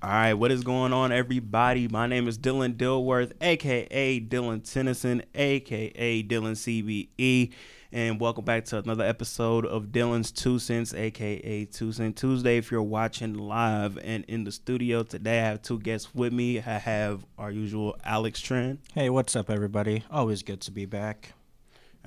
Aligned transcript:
All 0.00 0.10
right, 0.10 0.34
what 0.34 0.52
is 0.52 0.62
going 0.62 0.92
on, 0.92 1.10
everybody? 1.10 1.88
My 1.88 2.06
name 2.06 2.28
is 2.28 2.38
Dylan 2.38 2.76
Dilworth, 2.76 3.32
aka 3.40 4.20
Dylan 4.20 4.62
Tennyson, 4.62 5.24
aka 5.34 6.22
Dylan 6.22 6.52
CBE, 6.52 7.52
and 7.90 8.20
welcome 8.20 8.44
back 8.44 8.64
to 8.66 8.78
another 8.78 9.02
episode 9.02 9.66
of 9.66 9.86
Dylan's 9.86 10.30
Two 10.30 10.60
Cents, 10.60 10.94
aka 10.94 11.64
Two 11.64 11.90
Cent 11.90 12.16
Tuesday. 12.16 12.58
If 12.58 12.70
you're 12.70 12.80
watching 12.80 13.34
live 13.34 13.98
and 13.98 14.24
in 14.26 14.44
the 14.44 14.52
studio 14.52 15.02
today, 15.02 15.40
I 15.40 15.46
have 15.46 15.62
two 15.62 15.80
guests 15.80 16.14
with 16.14 16.32
me. 16.32 16.58
I 16.58 16.78
have 16.78 17.26
our 17.36 17.50
usual 17.50 17.96
Alex 18.04 18.40
Trent. 18.40 18.78
Hey, 18.94 19.10
what's 19.10 19.34
up, 19.34 19.50
everybody? 19.50 20.04
Always 20.12 20.44
good 20.44 20.60
to 20.60 20.70
be 20.70 20.86
back. 20.86 21.32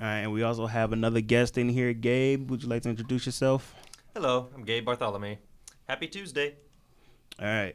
All 0.00 0.06
right, 0.06 0.20
and 0.20 0.32
we 0.32 0.42
also 0.44 0.66
have 0.66 0.94
another 0.94 1.20
guest 1.20 1.58
in 1.58 1.68
here, 1.68 1.92
Gabe. 1.92 2.50
Would 2.50 2.62
you 2.62 2.70
like 2.70 2.84
to 2.84 2.88
introduce 2.88 3.26
yourself? 3.26 3.74
Hello, 4.14 4.48
I'm 4.54 4.64
Gabe 4.64 4.86
Bartholomew. 4.86 5.36
Happy 5.86 6.06
Tuesday. 6.06 6.54
All 7.38 7.46
right. 7.46 7.74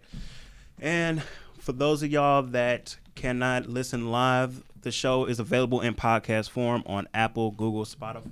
And 0.79 1.21
for 1.59 1.71
those 1.71 2.03
of 2.03 2.11
y'all 2.11 2.43
that 2.43 2.95
cannot 3.15 3.67
listen 3.67 4.11
live, 4.11 4.63
the 4.81 4.91
show 4.91 5.25
is 5.25 5.39
available 5.39 5.81
in 5.81 5.95
podcast 5.95 6.49
form 6.49 6.83
on 6.85 7.07
Apple, 7.13 7.51
Google, 7.51 7.83
Spotify. 7.83 8.29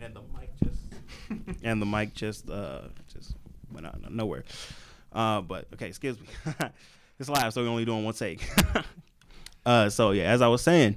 And 0.00 0.14
the 0.16 0.20
mic 0.38 0.50
just 0.62 0.82
and 1.62 1.80
the 1.80 1.86
mic 1.86 2.14
just 2.14 2.48
uh 2.50 2.82
just 3.12 3.34
went 3.72 3.86
out 3.86 3.94
of 3.94 4.10
nowhere. 4.10 4.44
Uh 5.12 5.42
but 5.42 5.66
okay, 5.74 5.88
excuse 5.88 6.18
me. 6.18 6.26
it's 7.18 7.28
live, 7.28 7.52
so 7.52 7.62
we're 7.62 7.68
only 7.68 7.84
doing 7.84 8.04
one 8.04 8.14
take. 8.14 8.48
uh 9.66 9.90
so 9.90 10.12
yeah, 10.12 10.24
as 10.24 10.42
I 10.42 10.48
was 10.48 10.62
saying, 10.62 10.96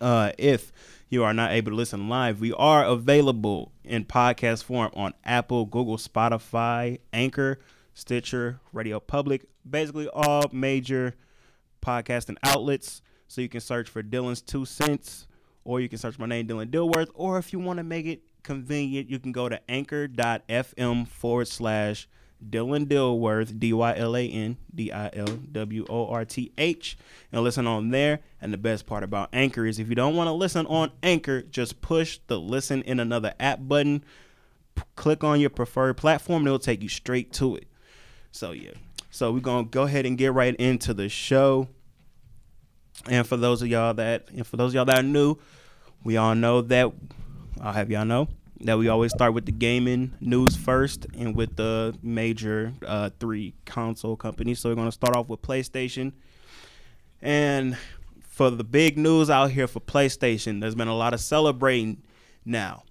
uh 0.00 0.32
if 0.38 0.72
you 1.08 1.24
are 1.24 1.34
not 1.34 1.50
able 1.50 1.72
to 1.72 1.76
listen 1.76 2.08
live, 2.08 2.40
we 2.40 2.52
are 2.52 2.84
available 2.84 3.72
in 3.84 4.04
podcast 4.04 4.62
form 4.62 4.90
on 4.94 5.12
Apple, 5.24 5.66
Google, 5.66 5.96
Spotify, 5.96 7.00
Anchor, 7.12 7.58
Stitcher, 7.94 8.60
Radio 8.72 9.00
Public, 9.00 9.46
basically 9.68 10.08
all 10.08 10.44
major 10.52 11.14
podcasting 11.82 12.36
outlets. 12.42 13.02
So 13.28 13.40
you 13.40 13.48
can 13.48 13.60
search 13.60 13.88
for 13.88 14.02
Dylan's 14.02 14.42
Two 14.42 14.64
Cents, 14.64 15.26
or 15.64 15.80
you 15.80 15.88
can 15.88 15.98
search 15.98 16.18
my 16.18 16.26
name, 16.26 16.48
Dylan 16.48 16.70
Dilworth, 16.70 17.10
or 17.14 17.38
if 17.38 17.52
you 17.52 17.58
want 17.58 17.76
to 17.78 17.84
make 17.84 18.06
it 18.06 18.22
convenient, 18.42 19.08
you 19.08 19.18
can 19.18 19.32
go 19.32 19.48
to 19.48 19.60
anchor.fm 19.70 21.06
forward 21.06 21.48
slash 21.48 22.08
Dylan 22.48 22.86
Dilworth, 22.86 23.58
D 23.58 23.72
Y 23.72 23.94
L 23.96 24.16
A 24.16 24.26
N 24.26 24.56
D 24.74 24.90
I 24.90 25.10
L 25.12 25.26
W 25.52 25.84
O 25.88 26.08
R 26.08 26.24
T 26.24 26.52
H, 26.56 26.96
and 27.30 27.42
listen 27.42 27.66
on 27.66 27.90
there. 27.90 28.20
And 28.40 28.52
the 28.52 28.58
best 28.58 28.86
part 28.86 29.04
about 29.04 29.28
Anchor 29.32 29.66
is 29.66 29.78
if 29.78 29.88
you 29.88 29.94
don't 29.94 30.16
want 30.16 30.28
to 30.28 30.32
listen 30.32 30.66
on 30.66 30.90
Anchor, 31.02 31.42
just 31.42 31.82
push 31.82 32.18
the 32.28 32.40
listen 32.40 32.82
in 32.82 32.98
another 32.98 33.34
app 33.38 33.60
button, 33.60 34.02
p- 34.74 34.82
click 34.96 35.22
on 35.22 35.38
your 35.38 35.50
preferred 35.50 35.98
platform, 35.98 36.38
and 36.38 36.46
it'll 36.46 36.58
take 36.58 36.82
you 36.82 36.88
straight 36.88 37.32
to 37.34 37.56
it. 37.56 37.66
So, 38.32 38.52
yeah. 38.52 38.72
So, 39.10 39.32
we're 39.32 39.40
to 39.40 39.64
go 39.64 39.82
ahead 39.82 40.06
and 40.06 40.16
get 40.16 40.32
right 40.32 40.54
into 40.56 40.94
the 40.94 41.08
show. 41.08 41.68
And 43.08 43.26
for 43.26 43.36
those 43.36 43.62
of 43.62 43.68
y'all 43.68 43.94
that, 43.94 44.28
and 44.30 44.46
for 44.46 44.56
those 44.56 44.70
of 44.70 44.74
y'all 44.74 44.84
that 44.84 44.98
are 44.98 45.02
new, 45.02 45.36
we 46.04 46.16
all 46.16 46.34
know 46.34 46.60
that, 46.62 46.92
I'll 47.60 47.72
have 47.72 47.90
y'all 47.90 48.04
know 48.04 48.28
that 48.62 48.78
we 48.78 48.88
always 48.88 49.12
start 49.12 49.32
with 49.32 49.46
the 49.46 49.52
gaming 49.52 50.12
news 50.20 50.54
first 50.54 51.06
and 51.16 51.34
with 51.34 51.56
the 51.56 51.96
major 52.02 52.74
uh, 52.86 53.10
three 53.18 53.54
console 53.64 54.16
companies. 54.16 54.58
So 54.58 54.68
we're 54.68 54.84
to 54.84 54.92
start 54.92 55.16
off 55.16 55.28
with 55.28 55.40
PlayStation. 55.40 56.12
And 57.22 57.76
for 58.28 58.50
the 58.50 58.64
big 58.64 58.98
news 58.98 59.30
out 59.30 59.50
here 59.50 59.66
for 59.66 59.80
PlayStation, 59.80 60.60
there's 60.60 60.74
been 60.74 60.88
a 60.88 60.96
lot 60.96 61.14
of 61.14 61.20
celebrating 61.20 62.02
now. 62.44 62.84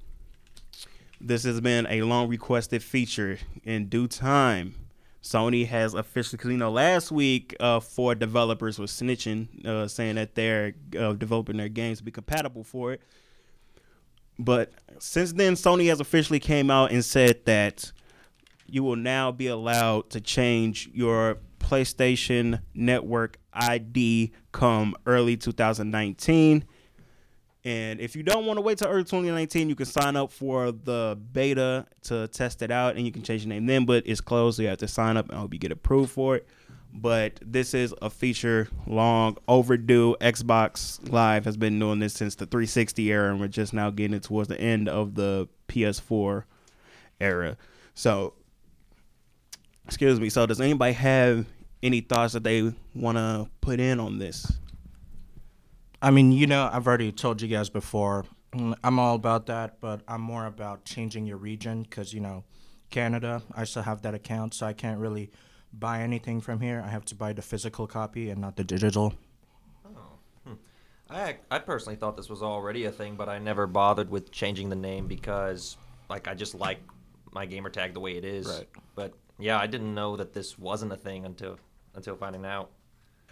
This 1.22 1.44
has 1.44 1.62
been 1.62 1.86
a 1.88 2.02
long 2.04 2.30
requested 2.30 2.82
feature 2.82 3.40
in 3.64 3.90
due 3.90 4.08
time. 4.08 4.74
Sony 5.22 5.68
has 5.68 5.94
officially, 5.94 6.38
because 6.38 6.52
you 6.52 6.58
know, 6.58 6.72
last 6.72 7.12
week, 7.12 7.56
uh, 7.60 7.80
four 7.80 8.16
developers 8.16 8.80
were 8.80 8.86
snitching, 8.86 9.66
uh, 9.66 9.88
saying 9.88 10.16
that 10.16 10.36
they're 10.36 10.74
uh, 10.98 11.14
developing 11.14 11.58
their 11.58 11.70
games 11.70 11.98
to 11.98 12.04
be 12.04 12.12
compatible 12.12 12.64
for 12.64 12.94
it. 12.94 13.02
But 14.38 14.72
since 15.00 15.34
then, 15.34 15.54
Sony 15.56 15.88
has 15.88 16.00
officially 16.00 16.40
came 16.40 16.72
out 16.72 16.92
and 16.92 17.04
said 17.04 17.44
that 17.46 17.92
you 18.66 18.84
will 18.84 18.96
now 18.96 19.32
be 19.32 19.48
allowed 19.48 20.10
to 20.12 20.22
change 20.22 20.90
your 20.94 21.40
PlayStation 21.60 22.62
Network 22.74 23.38
ID 23.54 24.32
come 24.52 24.96
early 25.06 25.36
2019. 25.36 26.64
And 27.66 28.00
if 28.00 28.16
you 28.16 28.24
don't 28.24 28.46
want 28.46 28.58
to 28.58 28.62
wait 28.62 28.78
till 28.78 28.88
early 28.88 29.04
2019, 29.04 29.68
you 29.68 29.76
can 29.76 29.86
sign 29.86 30.16
up 30.16 30.32
for 30.32 30.72
the 30.72 31.20
beta 31.34 31.86
to 32.04 32.28
test 32.30 32.62
it 32.62 32.72
out 32.72 32.96
and 32.96 33.06
you 33.06 33.12
can 33.12 33.22
change 33.22 33.44
your 33.44 33.50
name 33.50 33.66
then, 33.66 33.86
but 33.86 34.04
it's 34.06 34.22
closed, 34.22 34.58
so 34.58 34.64
you 34.64 34.70
have 34.70 34.78
to 34.78 34.88
sign 34.88 35.18
up 35.18 35.28
and 35.28 35.38
I 35.38 35.42
hope 35.42 35.54
you 35.54 35.60
get 35.60 35.72
approved 35.72 36.12
for 36.12 36.38
it. 36.38 36.48
But 36.94 37.40
this 37.46 37.74
is 37.74 37.94
a 38.02 38.10
feature 38.10 38.68
long 38.88 39.38
overdue. 39.48 40.16
Xbox 40.22 41.12
Live 41.12 41.46
has 41.46 41.58
been 41.58 41.78
doing 41.78 42.00
this 42.00 42.14
since 42.14 42.36
the 42.36 42.46
360 42.46 43.12
era, 43.12 43.30
and 43.30 43.40
we're 43.40 43.48
just 43.48 43.74
now 43.74 43.90
getting 43.92 44.16
it 44.16 44.24
towards 44.24 44.48
the 44.50 44.60
end 44.60 44.90
of 44.90 45.16
the 45.16 45.48
PS4 45.68 46.46
era. 47.22 47.58
So, 47.94 48.34
excuse 49.86 50.20
me. 50.20 50.30
So, 50.30 50.48
does 50.48 50.60
anybody 50.62 50.94
have 50.94 51.46
any 51.84 52.02
thoughts 52.02 52.34
that 52.34 52.44
they 52.44 52.74
want 52.96 53.18
to 53.18 53.50
put 53.62 53.80
in 53.80 54.00
on 54.00 54.18
this? 54.18 54.52
I 56.02 56.12
mean, 56.12 56.32
you 56.32 56.48
know, 56.48 56.70
I've 56.72 56.88
already 56.88 57.12
told 57.12 57.42
you 57.42 57.48
guys 57.48 57.70
before, 57.70 58.26
mm, 58.54 58.74
I'm 58.84 59.00
all 59.00 59.16
about 59.16 59.48
that, 59.48 59.82
but 59.82 60.02
I'm 60.08 60.22
more 60.22 60.46
about 60.46 60.86
changing 60.86 61.26
your 61.26 61.38
region 61.38 61.84
because, 61.84 62.14
you 62.14 62.22
know, 62.22 62.44
Canada, 62.90 63.44
I 63.54 63.66
still 63.66 63.84
have 63.84 64.02
that 64.04 64.14
account, 64.14 64.54
so 64.54 64.66
I 64.66 64.74
can't 64.74 65.00
really 65.00 65.30
buy 65.74 66.02
anything 66.02 66.42
from 66.42 66.62
here. 66.62 66.82
I 66.86 66.90
have 66.90 67.06
to 67.06 67.16
buy 67.16 67.34
the 67.34 67.42
physical 67.42 67.86
copy 67.86 68.30
and 68.30 68.42
not 68.42 68.56
the 68.56 68.64
digital. 68.64 69.14
Oh, 69.86 69.90
hmm. 70.46 70.54
I 71.10 71.38
I 71.52 71.60
personally 71.60 71.98
thought 71.98 72.18
this 72.18 72.30
was 72.30 72.42
already 72.42 72.86
a 72.86 72.92
thing, 72.92 73.16
but 73.16 73.30
I 73.30 73.38
never 73.38 73.68
bothered 73.68 74.10
with 74.10 74.32
changing 74.32 74.70
the 74.70 74.76
name 74.76 75.08
because 75.08 75.78
like 76.10 76.28
I 76.28 76.34
just 76.34 76.56
like 76.56 76.80
my 77.32 77.46
gamer 77.46 77.70
tag 77.70 77.94
the 77.94 78.00
way 78.00 78.18
it 78.18 78.26
is. 78.26 78.48
Right. 78.48 78.68
But 78.96 79.14
yeah, 79.38 79.60
I 79.60 79.68
didn't 79.68 79.94
know 79.94 80.16
that 80.18 80.34
this 80.34 80.58
wasn't 80.58 80.92
a 80.92 80.98
thing 80.98 81.26
until 81.26 81.58
until 81.94 82.16
finding 82.16 82.46
out. 82.46 82.72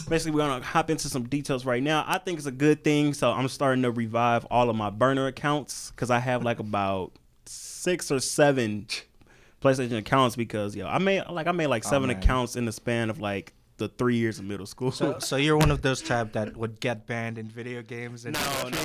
Basically 0.09 0.31
we're 0.31 0.47
gonna 0.47 0.63
hop 0.63 0.90
into 0.90 1.09
some 1.09 1.24
details 1.28 1.66
right 1.66 1.81
now. 1.84 2.03
I 2.08 2.18
think 2.18 2.38
it's 2.38 2.47
a 2.47 2.52
good 2.52 2.84
thing, 2.84 3.13
so 3.13 3.31
I'm 3.31 3.47
starting 3.47 3.84
to 3.84 3.91
revive 3.91 4.46
all 4.52 4.69
of 4.69 4.75
my 4.75 4.90
burner 4.90 5.28
accounts 5.28 5.91
because 5.91 6.09
I 6.12 6.19
have 6.19 6.44
like 6.44 6.59
about 6.59 7.12
six 7.46 8.12
or 8.12 8.19
seven 8.19 8.88
PlayStation 9.62 9.97
accounts 9.97 10.36
because 10.36 10.75
yo, 10.75 10.86
I 10.88 10.97
made 11.00 11.24
like 11.30 11.47
I 11.47 11.52
made 11.52 11.68
like 11.68 11.86
Oh, 11.86 11.90
seven 11.90 12.07
man. 12.09 12.18
accounts 12.18 12.56
in 12.56 12.66
the 12.66 12.72
span 12.72 13.09
of 13.09 13.19
like 13.19 13.53
the 13.78 13.88
three 13.88 14.16
years 14.16 14.40
of 14.40 14.46
middle 14.46 14.66
school. 14.66 14.91
So, 14.91 15.19
so 15.19 15.36
you're 15.36 15.56
one 15.57 15.69
of 15.69 15.84
those 15.84 16.02
type 16.02 16.34
that 16.34 16.57
would 16.57 16.80
get 16.80 17.06
banned 17.06 17.38
in 17.38 17.47
video 17.47 17.84
games 17.84 18.25
and 18.25 18.34
no, 18.34 18.69
no, 18.69 18.80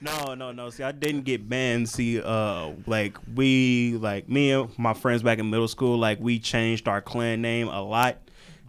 no, 0.00 0.34
no, 0.34 0.52
no. 0.52 0.70
See, 0.70 0.84
I 0.84 0.92
didn't 0.92 1.22
get 1.22 1.48
banned. 1.48 1.88
See, 1.88 2.20
uh, 2.20 2.70
like 2.86 3.16
we, 3.34 3.96
like 4.00 4.28
me 4.28 4.52
and 4.52 4.76
my 4.78 4.94
friends 4.94 5.22
back 5.24 5.38
in 5.38 5.50
middle 5.50 5.66
school, 5.66 5.98
like 5.98 6.20
we 6.20 6.38
changed 6.38 6.86
our 6.86 7.00
clan 7.00 7.42
name 7.42 7.66
a 7.68 7.82
lot. 7.82 8.18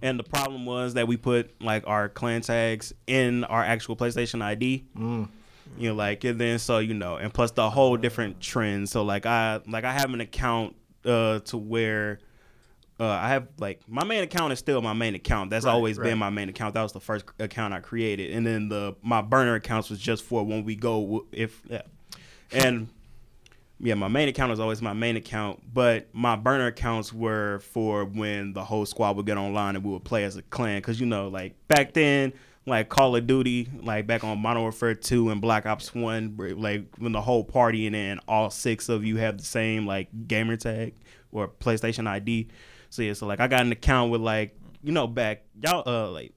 And 0.01 0.17
the 0.19 0.23
problem 0.23 0.65
was 0.65 0.93
that 0.93 1.07
we 1.07 1.17
put 1.17 1.61
like 1.61 1.85
our 1.87 2.09
clan 2.09 2.41
tags 2.41 2.93
in 3.07 3.43
our 3.45 3.63
actual 3.63 3.95
PlayStation 3.95 4.41
ID. 4.41 4.85
Mm. 4.97 5.29
You 5.77 5.89
know, 5.89 5.95
like 5.95 6.23
and 6.23 6.39
then 6.39 6.59
so 6.59 6.79
you 6.79 6.93
know, 6.93 7.17
and 7.17 7.33
plus 7.33 7.51
the 7.51 7.69
whole 7.69 7.95
different 7.97 8.41
trends. 8.41 8.91
So 8.91 9.03
like 9.03 9.25
I 9.25 9.59
like 9.67 9.83
I 9.83 9.93
have 9.93 10.13
an 10.13 10.21
account 10.21 10.75
uh 11.05 11.39
to 11.39 11.57
where 11.57 12.19
uh, 12.99 13.05
I 13.07 13.29
have 13.29 13.47
like 13.59 13.81
my 13.87 14.03
main 14.03 14.23
account 14.23 14.51
is 14.51 14.59
still 14.59 14.81
my 14.81 14.93
main 14.93 15.15
account. 15.15 15.51
That's 15.51 15.65
Right, 15.65 15.71
always 15.71 15.97
right. 15.97 16.05
been 16.05 16.17
my 16.17 16.29
main 16.29 16.49
account. 16.49 16.73
That 16.73 16.83
was 16.83 16.91
the 16.91 16.99
first 16.99 17.25
account 17.39 17.73
I 17.73 17.79
created, 17.79 18.31
and 18.31 18.45
then 18.45 18.67
the 18.67 18.95
my 19.01 19.21
burner 19.21 19.55
accounts 19.55 19.89
was 19.89 19.99
just 19.99 20.23
for 20.23 20.43
when 20.43 20.65
we 20.65 20.75
go 20.75 21.25
if 21.31 21.61
yeah. 21.69 21.83
and 22.51 22.89
yeah, 23.81 23.93
my 23.93 24.09
main 24.09 24.27
account 24.27 24.51
is 24.51 24.59
always 24.59 24.81
my 24.81 24.93
main 24.93 25.15
account, 25.15 25.61
but 25.73 26.07
my 26.13 26.35
burner 26.35 26.67
accounts 26.67 27.13
were 27.13 27.59
for 27.59 28.03
when 28.03 28.51
the 28.51 28.63
whole 28.63 28.85
squad 28.85 29.15
would 29.15 29.25
get 29.25 29.37
online 29.37 29.75
and 29.75 29.85
we 29.85 29.91
would 29.91 30.03
play 30.03 30.25
as 30.25 30.35
a 30.35 30.41
clan. 30.41 30.81
Cause 30.81 30.99
you 30.99 31.05
know, 31.05 31.29
like 31.29 31.55
back 31.69 31.93
then, 31.93 32.33
like 32.65 32.89
Call 32.89 33.15
of 33.15 33.25
Duty, 33.25 33.69
like 33.81 34.05
back 34.05 34.23
on 34.23 34.39
Modern 34.39 34.63
Warfare 34.63 34.95
Two 34.95 35.29
and 35.29 35.39
Black 35.39 35.65
Ops 35.65 35.95
One, 35.95 36.35
like 36.57 36.85
when 36.97 37.13
the 37.13 37.21
whole 37.21 37.43
party 37.43 37.85
and 37.85 37.95
then 37.95 38.19
all 38.27 38.49
six 38.49 38.89
of 38.89 39.05
you 39.05 39.17
have 39.17 39.37
the 39.37 39.45
same 39.45 39.87
like 39.87 40.09
gamer 40.27 40.57
tag 40.57 40.95
or 41.31 41.47
PlayStation 41.47 42.05
ID. 42.05 42.49
So 42.89 43.01
yeah, 43.01 43.13
so 43.13 43.27
like 43.27 43.39
I 43.39 43.47
got 43.47 43.61
an 43.61 43.71
account 43.71 44.11
with 44.11 44.21
like 44.21 44.57
you 44.83 44.91
know 44.91 45.07
back 45.07 45.43
y'all 45.61 45.83
uh 45.87 46.09
like 46.11 46.33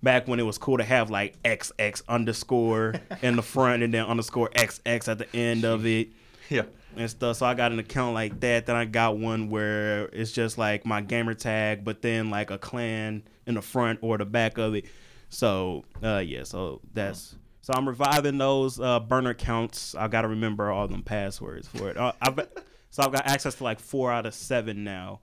back 0.00 0.28
when 0.28 0.38
it 0.38 0.44
was 0.44 0.58
cool 0.58 0.78
to 0.78 0.84
have 0.84 1.10
like 1.10 1.42
XX 1.42 2.02
underscore 2.08 2.94
in 3.22 3.34
the 3.34 3.42
front 3.42 3.82
and 3.82 3.92
then 3.92 4.04
underscore 4.06 4.48
XX 4.50 5.08
at 5.08 5.18
the 5.18 5.36
end 5.36 5.64
of 5.64 5.84
it 5.86 6.10
Yeah. 6.48 6.62
And 6.96 7.08
stuff. 7.10 7.36
So 7.36 7.46
I 7.46 7.54
got 7.54 7.72
an 7.72 7.78
account 7.78 8.14
like 8.14 8.40
that. 8.40 8.66
Then 8.66 8.76
I 8.76 8.84
got 8.84 9.18
one 9.18 9.50
where 9.50 10.06
it's 10.06 10.32
just 10.32 10.58
like 10.58 10.84
my 10.86 11.00
gamer 11.00 11.34
tag, 11.34 11.84
but 11.84 12.02
then 12.02 12.30
like 12.30 12.50
a 12.50 12.58
clan 12.58 13.22
in 13.46 13.54
the 13.54 13.62
front 13.62 14.00
or 14.02 14.18
the 14.18 14.24
back 14.24 14.58
of 14.58 14.74
it. 14.74 14.86
So 15.30 15.84
uh 16.02 16.18
yeah, 16.18 16.44
so 16.44 16.80
that's 16.94 17.36
so 17.60 17.74
I'm 17.74 17.86
reviving 17.86 18.38
those 18.38 18.80
uh 18.80 19.00
burner 19.00 19.30
accounts. 19.30 19.94
I 19.94 20.08
got 20.08 20.22
to 20.22 20.28
remember 20.28 20.70
all 20.70 20.88
them 20.88 21.02
passwords 21.02 21.68
for 21.68 21.90
it. 21.90 21.96
Uh, 21.96 22.12
I've, 22.22 22.48
so 22.90 23.02
I've 23.02 23.12
got 23.12 23.26
access 23.26 23.56
to 23.56 23.64
like 23.64 23.78
four 23.78 24.10
out 24.10 24.26
of 24.26 24.34
seven 24.34 24.84
now. 24.84 25.20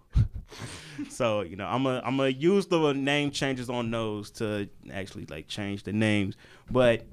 so 1.10 1.42
you 1.42 1.56
know, 1.56 1.66
I'm 1.66 1.84
gonna 1.84 2.02
I'm 2.06 2.18
gonna 2.18 2.30
use 2.30 2.68
the 2.68 2.94
name 2.94 3.32
changes 3.32 3.70
on 3.70 3.90
those 3.90 4.32
to 4.32 4.70
actually 4.92 5.26
like 5.26 5.48
change 5.48 5.84
the 5.84 5.94
names. 5.94 6.36
But 6.70 7.06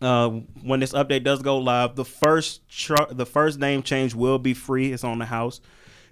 uh, 0.00 0.28
when 0.62 0.80
this 0.80 0.92
update 0.92 1.24
does 1.24 1.42
go 1.42 1.58
live, 1.58 1.96
the 1.96 2.04
first 2.04 2.68
tr- 2.68 3.10
the 3.10 3.26
first 3.26 3.58
name 3.58 3.82
change 3.82 4.14
will 4.14 4.38
be 4.38 4.54
free. 4.54 4.92
It's 4.92 5.04
on 5.04 5.18
the 5.18 5.24
house. 5.26 5.60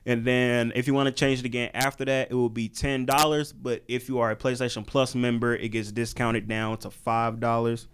And 0.09 0.25
then 0.25 0.73
if 0.77 0.87
you 0.87 0.95
want 0.95 1.09
to 1.09 1.13
change 1.13 1.41
it 1.41 1.47
again 1.47 1.71
after 1.75 2.05
that, 2.05 2.31
it 2.31 2.35
will 2.35 2.49
be 2.49 2.69
ten 2.69 3.07
dollars. 3.07 3.53
But 3.53 3.83
if 3.89 4.09
you 4.09 4.21
are 4.21 4.31
a 4.31 4.37
PlayStation 4.37 4.87
Plus 4.87 5.15
member, 5.15 5.55
it 5.55 5.69
gets 5.71 5.91
discounted 5.91 6.47
down 6.47 6.79
to 6.79 6.91
five 6.91 7.41
dollars. 7.41 7.89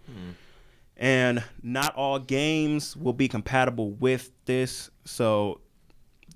And 0.97 1.43
not 1.63 1.95
all 1.97 2.19
games 2.19 2.97
will 2.97 3.15
be 3.15 3.29
compatible 3.29 3.93
with 3.93 4.31
this. 4.45 4.91
So 5.05 5.63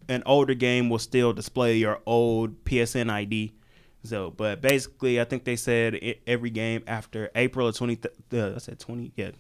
an 0.09 0.23
older 0.27 0.55
game 0.55 0.89
will 0.89 0.99
still 0.99 1.33
display 1.33 1.77
your 1.77 2.01
old 2.07 2.65
PSN 2.65 3.11
ID. 3.11 3.53
So, 4.03 4.31
but 4.31 4.61
basically, 4.63 5.21
I 5.21 5.25
think 5.25 5.45
they 5.45 5.57
said 5.57 5.95
it, 5.95 6.23
every 6.27 6.51
game 6.51 6.85
after 6.87 7.31
April 7.35 7.69
of 7.69 7.77
twenty. 7.77 7.99
Uh, 8.33 8.55
I 8.55 8.59
said 8.59 8.79
twenty. 8.79 9.13
Yeah. 9.17 9.33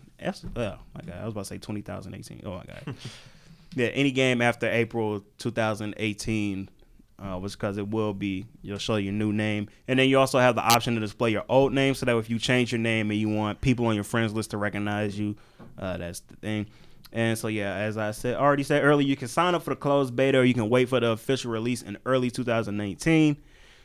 Oh 0.56 0.78
my 0.94 1.00
god, 1.06 1.18
I 1.20 1.24
was 1.24 1.32
about 1.32 1.42
to 1.42 1.46
say 1.46 1.58
2018. 1.58 2.42
Oh 2.44 2.56
my 2.56 2.64
god. 2.64 2.94
yeah, 3.74 3.88
any 3.88 4.10
game 4.10 4.40
after 4.42 4.68
April 4.68 5.24
two 5.38 5.50
thousand 5.50 5.94
eighteen. 5.98 6.68
Uh, 7.18 7.38
was 7.38 7.56
because 7.56 7.78
it 7.78 7.88
will 7.88 8.12
be 8.12 8.44
you'll 8.60 8.76
show 8.76 8.96
your 8.96 9.14
new 9.14 9.32
name 9.32 9.70
and 9.88 9.98
then 9.98 10.06
you 10.06 10.18
also 10.18 10.38
have 10.38 10.54
the 10.54 10.60
option 10.60 10.92
to 10.92 11.00
display 11.00 11.30
your 11.30 11.44
old 11.48 11.72
name 11.72 11.94
so 11.94 12.04
that 12.04 12.14
if 12.18 12.28
you 12.28 12.38
change 12.38 12.70
your 12.70 12.78
name 12.78 13.10
and 13.10 13.18
you 13.18 13.26
want 13.26 13.58
people 13.62 13.86
on 13.86 13.94
your 13.94 14.04
friends 14.04 14.34
list 14.34 14.50
to 14.50 14.58
recognize 14.58 15.18
you 15.18 15.34
uh, 15.78 15.96
that's 15.96 16.20
the 16.20 16.36
thing 16.36 16.66
and 17.12 17.38
so 17.38 17.48
yeah, 17.48 17.74
as 17.74 17.96
I 17.96 18.10
said 18.10 18.36
already 18.36 18.62
said 18.62 18.84
earlier, 18.84 19.06
you 19.06 19.16
can 19.16 19.28
sign 19.28 19.54
up 19.54 19.62
for 19.62 19.70
the 19.70 19.76
closed 19.76 20.14
beta 20.14 20.38
or 20.38 20.44
you 20.44 20.54
can 20.54 20.68
wait 20.68 20.88
for 20.90 21.00
the 21.00 21.08
official 21.12 21.50
release 21.50 21.80
in 21.80 21.96
early 22.04 22.30
2019. 22.30 23.36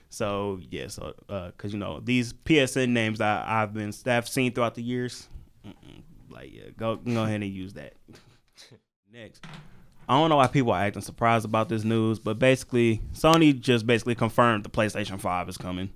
So 0.09 0.59
yeah, 0.69 0.87
so 0.87 1.13
because 1.55 1.71
you 1.71 1.79
know 1.79 2.01
these 2.01 2.33
PSN 2.33 2.89
names 2.89 3.19
that 3.19 3.47
I've 3.47 3.73
been 3.73 3.93
I've 4.05 4.27
seen 4.27 4.51
throughout 4.51 4.75
the 4.75 4.83
years, 4.83 5.29
like 6.31 6.53
yeah, 6.53 6.69
go 6.77 6.95
go 6.97 7.23
ahead 7.23 7.41
and 7.41 7.51
use 7.53 7.73
that. 7.73 7.93
Next, 9.13 9.45
I 10.07 10.13
don't 10.17 10.29
know 10.29 10.37
why 10.37 10.47
people 10.47 10.71
are 10.71 10.81
acting 10.81 11.01
surprised 11.01 11.45
about 11.45 11.69
this 11.69 11.83
news, 11.83 12.19
but 12.19 12.39
basically 12.39 13.01
Sony 13.13 13.59
just 13.59 13.85
basically 13.85 14.15
confirmed 14.15 14.63
the 14.63 14.69
PlayStation 14.69 15.19
Five 15.19 15.49
is 15.49 15.57
coming. 15.57 15.89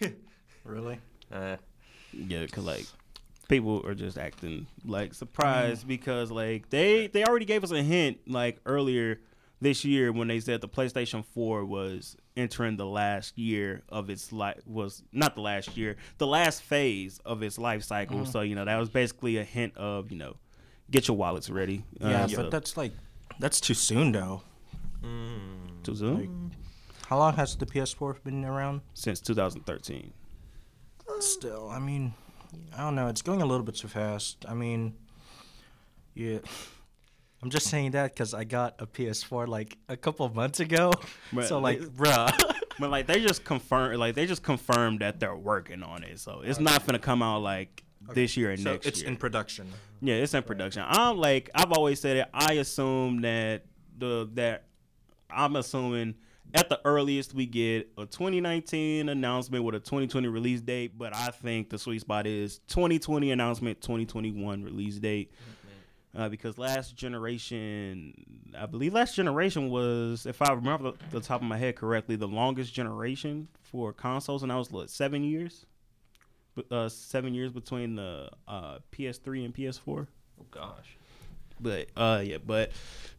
Really? 0.62 1.00
Uh, 1.32 1.56
Yeah, 2.12 2.46
cause 2.46 2.64
like 2.64 2.84
people 3.48 3.82
are 3.86 3.94
just 3.94 4.18
acting 4.18 4.66
like 4.84 5.14
surprised 5.14 5.88
because 5.88 6.30
like 6.30 6.68
they 6.70 7.06
they 7.08 7.24
already 7.24 7.46
gave 7.46 7.64
us 7.64 7.70
a 7.72 7.82
hint 7.82 8.18
like 8.28 8.60
earlier 8.66 9.20
this 9.60 9.84
year 9.84 10.10
when 10.12 10.28
they 10.28 10.40
said 10.40 10.60
the 10.60 10.68
PlayStation 10.68 11.24
4 11.24 11.64
was 11.64 12.16
entering 12.36 12.76
the 12.76 12.86
last 12.86 13.36
year 13.38 13.82
of 13.88 14.08
its 14.08 14.32
life 14.32 14.56
was 14.66 15.02
not 15.12 15.34
the 15.34 15.40
last 15.42 15.76
year 15.76 15.96
the 16.18 16.26
last 16.26 16.62
phase 16.62 17.20
of 17.24 17.42
its 17.42 17.58
life 17.58 17.82
cycle 17.82 18.18
mm-hmm. 18.20 18.30
so 18.30 18.40
you 18.40 18.54
know 18.54 18.64
that 18.64 18.76
was 18.78 18.88
basically 18.88 19.36
a 19.36 19.44
hint 19.44 19.76
of 19.76 20.10
you 20.10 20.16
know 20.18 20.36
get 20.90 21.08
your 21.08 21.16
wallets 21.16 21.50
ready 21.50 21.84
Uh, 22.02 22.08
Yeah, 22.08 22.26
so- 22.26 22.36
but 22.42 22.50
that's 22.50 22.76
like 22.76 22.92
that's 23.38 23.60
too 23.60 23.74
soon 23.74 24.12
though. 24.12 24.42
Mm. 25.02 25.82
too 25.82 25.94
soon 25.96 26.54
How 27.06 27.18
long 27.18 27.34
has 27.34 27.56
the 27.56 27.66
PS4 27.66 28.22
been 28.22 28.44
around? 28.44 28.82
since 28.94 29.20
2013 29.20 30.12
uh, 31.08 31.20
Still, 31.20 31.68
I 31.70 31.78
mean, 31.78 32.14
I 32.76 32.78
don't 32.84 32.94
know. 32.94 33.08
It's 33.08 33.22
going 33.22 33.42
a 33.42 33.46
little 33.46 33.64
bit 33.64 33.74
too 33.76 33.88
fast. 33.88 34.44
I 34.48 34.54
mean, 34.54 34.94
yeah. 36.14 36.38
I'm 37.42 37.50
just 37.50 37.68
saying 37.68 37.92
that 37.92 38.12
because 38.12 38.34
I 38.34 38.44
got 38.44 38.76
a 38.80 38.86
PS4 38.86 39.48
like 39.48 39.78
a 39.88 39.96
couple 39.96 40.26
of 40.26 40.34
months 40.34 40.60
ago. 40.60 40.92
But 41.32 41.46
so 41.46 41.58
like, 41.58 41.80
bruh. 41.80 42.32
But 42.78 42.90
like 42.90 43.06
they 43.06 43.20
just 43.20 43.44
confirmed, 43.44 43.98
like 43.98 44.14
they 44.14 44.24
just 44.24 44.42
confirmed 44.42 45.00
that 45.00 45.20
they're 45.20 45.36
working 45.36 45.82
on 45.82 46.02
it. 46.02 46.18
So 46.18 46.40
it's 46.42 46.58
not 46.58 46.86
gonna 46.86 46.98
come 46.98 47.22
out 47.22 47.42
like 47.42 47.84
this 48.14 48.38
year 48.38 48.52
and 48.52 48.60
so 48.62 48.72
next 48.72 48.86
it's 48.86 49.00
year. 49.02 49.10
in 49.10 49.16
production. 49.18 49.68
yeah, 50.00 50.14
it's 50.14 50.32
in 50.32 50.42
production. 50.42 50.82
I'm 50.86 51.18
like 51.18 51.50
I've 51.54 51.72
always 51.72 52.00
said 52.00 52.16
it. 52.16 52.28
I 52.32 52.54
assume 52.54 53.20
that 53.20 53.66
the 53.98 54.30
that 54.32 54.64
I'm 55.28 55.56
assuming 55.56 56.14
at 56.54 56.70
the 56.70 56.80
earliest 56.86 57.34
we 57.34 57.44
get 57.44 57.90
a 57.98 58.06
2019 58.06 59.10
announcement 59.10 59.62
with 59.62 59.74
a 59.74 59.80
2020 59.80 60.28
release 60.28 60.62
date. 60.62 60.96
But 60.96 61.14
I 61.14 61.30
think 61.32 61.68
the 61.68 61.78
sweet 61.78 62.00
spot 62.00 62.26
is 62.26 62.60
2020 62.68 63.30
announcement, 63.30 63.82
2021 63.82 64.62
release 64.62 64.96
date. 64.96 65.32
Mm-hmm. 65.32 65.59
Uh, 66.16 66.28
because 66.28 66.58
last 66.58 66.96
generation, 66.96 68.12
I 68.58 68.66
believe 68.66 68.92
last 68.92 69.14
generation 69.14 69.70
was, 69.70 70.26
if 70.26 70.42
I 70.42 70.52
remember 70.52 70.90
the, 70.90 71.18
the 71.18 71.20
top 71.20 71.40
of 71.40 71.46
my 71.46 71.56
head 71.56 71.76
correctly, 71.76 72.16
the 72.16 72.26
longest 72.26 72.74
generation 72.74 73.46
for 73.62 73.92
consoles, 73.92 74.42
and 74.42 74.50
that 74.50 74.56
was 74.56 74.72
what 74.72 74.90
seven 74.90 75.22
years, 75.22 75.66
But, 76.56 76.72
uh, 76.72 76.88
seven 76.88 77.32
years 77.32 77.52
between 77.52 77.94
the 77.94 78.28
uh, 78.48 78.78
PS3 78.92 79.44
and 79.44 79.54
PS4. 79.54 79.80
oh 80.40 80.44
gosh. 80.50 80.96
But 81.60 81.88
uh, 81.96 82.22
yeah, 82.24 82.38
but 82.44 82.70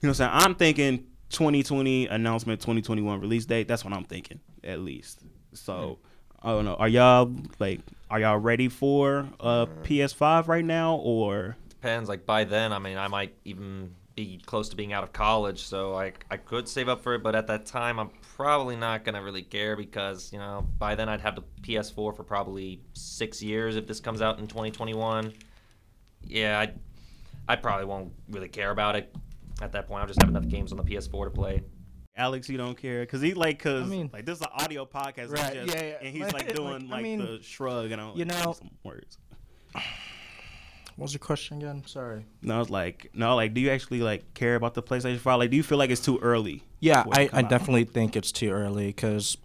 you 0.02 0.08
know, 0.08 0.10
what 0.10 0.10
I'm 0.10 0.14
saying 0.16 0.32
I'm 0.34 0.56
thinking 0.56 1.06
2020 1.30 2.08
announcement, 2.08 2.60
2021 2.60 3.22
release 3.22 3.46
date. 3.46 3.68
That's 3.70 3.86
what 3.86 3.94
I'm 3.94 4.04
thinking, 4.04 4.40
at 4.64 4.80
least. 4.80 5.22
So 5.54 6.00
I 6.42 6.50
don't 6.50 6.66
know. 6.66 6.74
Are 6.76 6.90
y'all 6.90 7.34
like, 7.60 7.80
are 8.10 8.20
y'all 8.20 8.38
ready 8.38 8.68
for 8.68 9.30
uh 9.40 9.68
PS5 9.84 10.48
right 10.48 10.66
now, 10.66 10.96
or 10.96 11.56
Depends. 11.82 12.08
Like 12.10 12.26
by 12.28 12.44
then, 12.44 12.72
I 12.74 12.80
mean, 12.80 12.98
I 12.98 13.08
might 13.08 13.34
even 13.44 13.96
be 14.16 14.40
close 14.46 14.70
to 14.70 14.76
being 14.76 14.94
out 14.94 15.04
of 15.04 15.12
college, 15.14 15.64
so 15.64 15.96
I 15.96 16.14
I 16.30 16.38
could 16.38 16.68
save 16.68 16.88
up 16.88 17.02
for 17.02 17.16
it. 17.16 17.24
But 17.24 17.34
at 17.36 17.48
that 17.48 17.66
time, 17.66 17.98
I'm 18.00 18.12
probably 18.36 18.76
not 18.76 19.04
gonna 19.04 19.24
really 19.24 19.42
care 19.42 19.76
because 19.76 20.32
you 20.32 20.38
know 20.38 20.68
by 20.78 20.94
then 20.94 21.10
I'd 21.10 21.22
have 21.22 21.36
the 21.36 21.42
PS4 21.64 22.16
for 22.16 22.24
probably 22.24 22.82
six 22.94 23.42
years 23.42 23.76
if 23.78 23.88
this 23.88 24.00
comes 24.00 24.22
out 24.22 24.38
in 24.38 24.46
2021. 24.48 25.34
Yeah, 26.24 26.60
I 26.60 26.74
I 27.52 27.56
probably 27.56 27.86
won't 27.86 28.14
really 28.30 28.50
care 28.50 28.70
about 28.70 28.96
it 28.96 29.12
at 29.60 29.72
that 29.72 29.88
point. 29.88 30.02
I'll 30.02 30.08
just 30.08 30.22
have 30.22 30.30
enough 30.30 30.48
games 30.48 30.72
on 30.72 30.78
the 30.78 30.84
PS4 30.84 31.26
to 31.26 31.32
play. 31.32 31.64
Alex, 32.16 32.48
you 32.48 32.58
don't 32.58 32.78
care? 32.78 33.04
Cause 33.08 33.22
he 33.22 33.34
like, 33.34 33.58
cause 33.58 33.84
I 33.84 33.86
mean- 33.88 34.10
like 34.14 34.26
this 34.28 34.36
is 34.38 34.42
an 34.42 34.50
audio 34.54 34.86
podcast, 34.86 35.32
Right, 35.32 35.54
just- 35.54 35.74
yeah, 35.76 35.84
yeah. 35.84 35.98
and 36.02 36.10
he's 36.16 36.22
Like, 36.32 36.34
like 36.48 36.56
doing 36.56 36.88
I 36.90 36.96
like, 36.96 37.04
mean, 37.04 37.20
the 37.20 37.40
shrug 37.42 37.92
and 37.92 38.00
I 38.00 38.14
you 38.14 38.26
know- 38.26 38.54
some 38.54 38.70
words. 38.84 39.18
What 40.96 41.06
was 41.06 41.14
your 41.14 41.20
question 41.20 41.58
again? 41.58 41.84
Sorry. 41.86 42.26
No, 42.42 42.56
I 42.56 42.60
was 42.60 42.70
like, 42.70 43.10
no, 43.14 43.36
like, 43.36 43.54
do 43.54 43.62
you 43.62 43.70
actually 43.70 44.02
like 44.02 44.34
care 44.34 44.56
about 44.56 44.74
the 44.74 44.84
PlayStation 44.84 45.18
5? 45.20 45.40
Like, 45.40 45.50
do 45.50 45.58
you 45.58 45.64
feel 45.64 45.78
like 45.78 45.90
it's 45.90 46.02
too 46.02 46.20
early? 46.20 46.64
Yeah, 46.80 47.04
for 47.04 47.10
it 47.10 47.30
to 47.30 47.36
I, 47.36 47.40
I 47.40 47.44
out? 47.44 47.50
definitely 47.50 47.86
think 47.86 48.16
it's 48.16 48.32
too 48.32 48.52
early 48.52 48.88
because, 48.88 49.38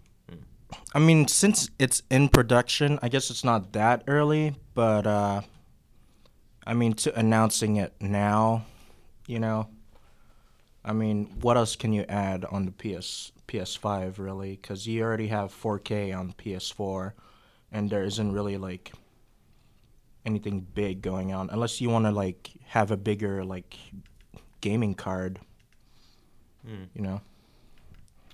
I 0.93 0.99
mean, 0.99 1.27
since 1.27 1.69
it's 1.79 2.03
in 2.09 2.29
production, 2.29 2.99
I 3.01 3.09
guess 3.09 3.29
it's 3.29 3.43
not 3.43 3.73
that 3.73 4.03
early, 4.07 4.55
but, 4.73 5.07
uh, 5.07 5.41
I 6.65 6.73
mean, 6.73 6.93
to 6.95 7.17
announcing 7.17 7.77
it 7.77 7.93
now, 8.01 8.65
you 9.25 9.39
know, 9.39 9.69
I 10.83 10.93
mean, 10.93 11.25
what 11.41 11.57
else 11.57 11.75
can 11.75 11.93
you 11.93 12.03
add 12.07 12.45
on 12.45 12.65
the 12.65 12.71
PS 12.71 13.31
PS5 13.47 14.19
really? 14.19 14.51
Because 14.61 14.85
you 14.87 15.03
already 15.03 15.27
have 15.27 15.53
4K 15.53 16.17
on 16.17 16.33
PS4, 16.33 17.13
and 17.71 17.89
there 17.89 18.03
isn't 18.03 18.31
really 18.31 18.57
like 18.57 18.91
anything 20.27 20.67
big 20.75 21.01
going 21.01 21.33
on 21.33 21.49
unless 21.49 21.81
you 21.81 21.89
want 21.89 22.05
to 22.05 22.11
like 22.11 22.51
have 22.65 22.91
a 22.91 22.97
bigger 22.97 23.43
like 23.43 23.75
gaming 24.61 24.93
card. 24.93 25.39
You 26.93 27.01
know. 27.01 27.21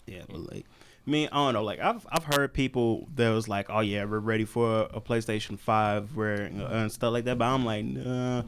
Yeah, 0.07 0.23
but 0.27 0.51
like, 0.51 0.65
I 1.07 1.11
mean, 1.11 1.29
I 1.31 1.35
don't 1.35 1.53
know. 1.53 1.63
Like, 1.63 1.79
I've 1.79 2.05
I've 2.11 2.25
heard 2.25 2.53
people 2.53 3.07
that 3.15 3.29
was 3.29 3.47
like, 3.47 3.67
oh 3.69 3.79
yeah, 3.79 4.03
we're 4.05 4.19
ready 4.19 4.43
for 4.43 4.89
a 4.93 4.99
PlayStation 4.99 5.57
Five, 5.57 6.15
where 6.15 6.51
uh, 6.57 6.65
and 6.65 6.91
stuff 6.91 7.13
like 7.13 7.25
that. 7.25 7.37
But 7.37 7.45
I'm 7.45 7.63
like, 7.63 7.85
nah, 7.85 8.43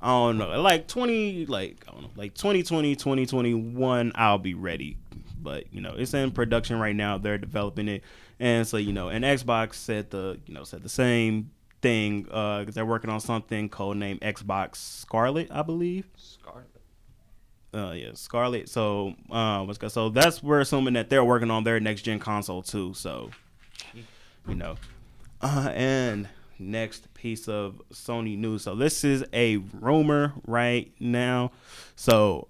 I 0.00 0.08
don't 0.08 0.38
know. 0.38 0.60
Like 0.60 0.86
twenty, 0.86 1.46
like 1.46 1.84
I 1.88 1.92
don't 1.92 2.02
know, 2.02 2.10
like 2.16 2.34
2020, 2.34 2.94
2021, 2.96 4.12
I'll 4.14 4.38
be 4.38 4.54
ready. 4.54 4.98
But 5.42 5.72
you 5.72 5.80
know, 5.80 5.94
it's 5.96 6.12
in 6.12 6.30
production 6.32 6.78
right 6.78 6.94
now. 6.94 7.16
They're 7.16 7.38
developing 7.38 7.88
it, 7.88 8.02
and 8.38 8.68
so 8.68 8.76
you 8.76 8.92
know, 8.92 9.08
and 9.08 9.24
Xbox 9.24 9.74
said 9.74 10.10
the 10.10 10.38
you 10.46 10.54
know 10.54 10.64
said 10.64 10.82
the 10.82 10.88
same 10.90 11.50
thing. 11.82 12.26
Uh, 12.30 12.64
they 12.64 12.70
they're 12.72 12.86
working 12.86 13.10
on 13.10 13.20
something 13.20 13.68
codenamed 13.68 14.20
Xbox 14.20 14.76
Scarlett, 14.76 15.48
I 15.50 15.62
believe. 15.62 16.06
Scarlett. 16.16 16.66
Uh, 17.72 17.92
yeah, 17.92 18.10
Scarlett. 18.14 18.68
So, 18.68 19.14
uh, 19.30 19.62
what's 19.64 19.78
good? 19.78 19.92
So 19.92 20.08
that's 20.08 20.42
we're 20.42 20.60
assuming 20.60 20.94
that 20.94 21.08
they're 21.08 21.24
working 21.24 21.50
on 21.50 21.64
their 21.64 21.78
next 21.78 22.02
gen 22.02 22.18
console 22.18 22.62
too. 22.62 22.94
So, 22.94 23.30
you 24.48 24.54
know, 24.56 24.76
uh, 25.40 25.70
and 25.74 26.28
next 26.58 27.12
piece 27.14 27.48
of 27.48 27.80
Sony 27.92 28.36
news. 28.36 28.62
So 28.62 28.74
this 28.74 29.04
is 29.04 29.24
a 29.32 29.58
rumor 29.58 30.32
right 30.46 30.92
now. 30.98 31.52
So, 31.96 32.48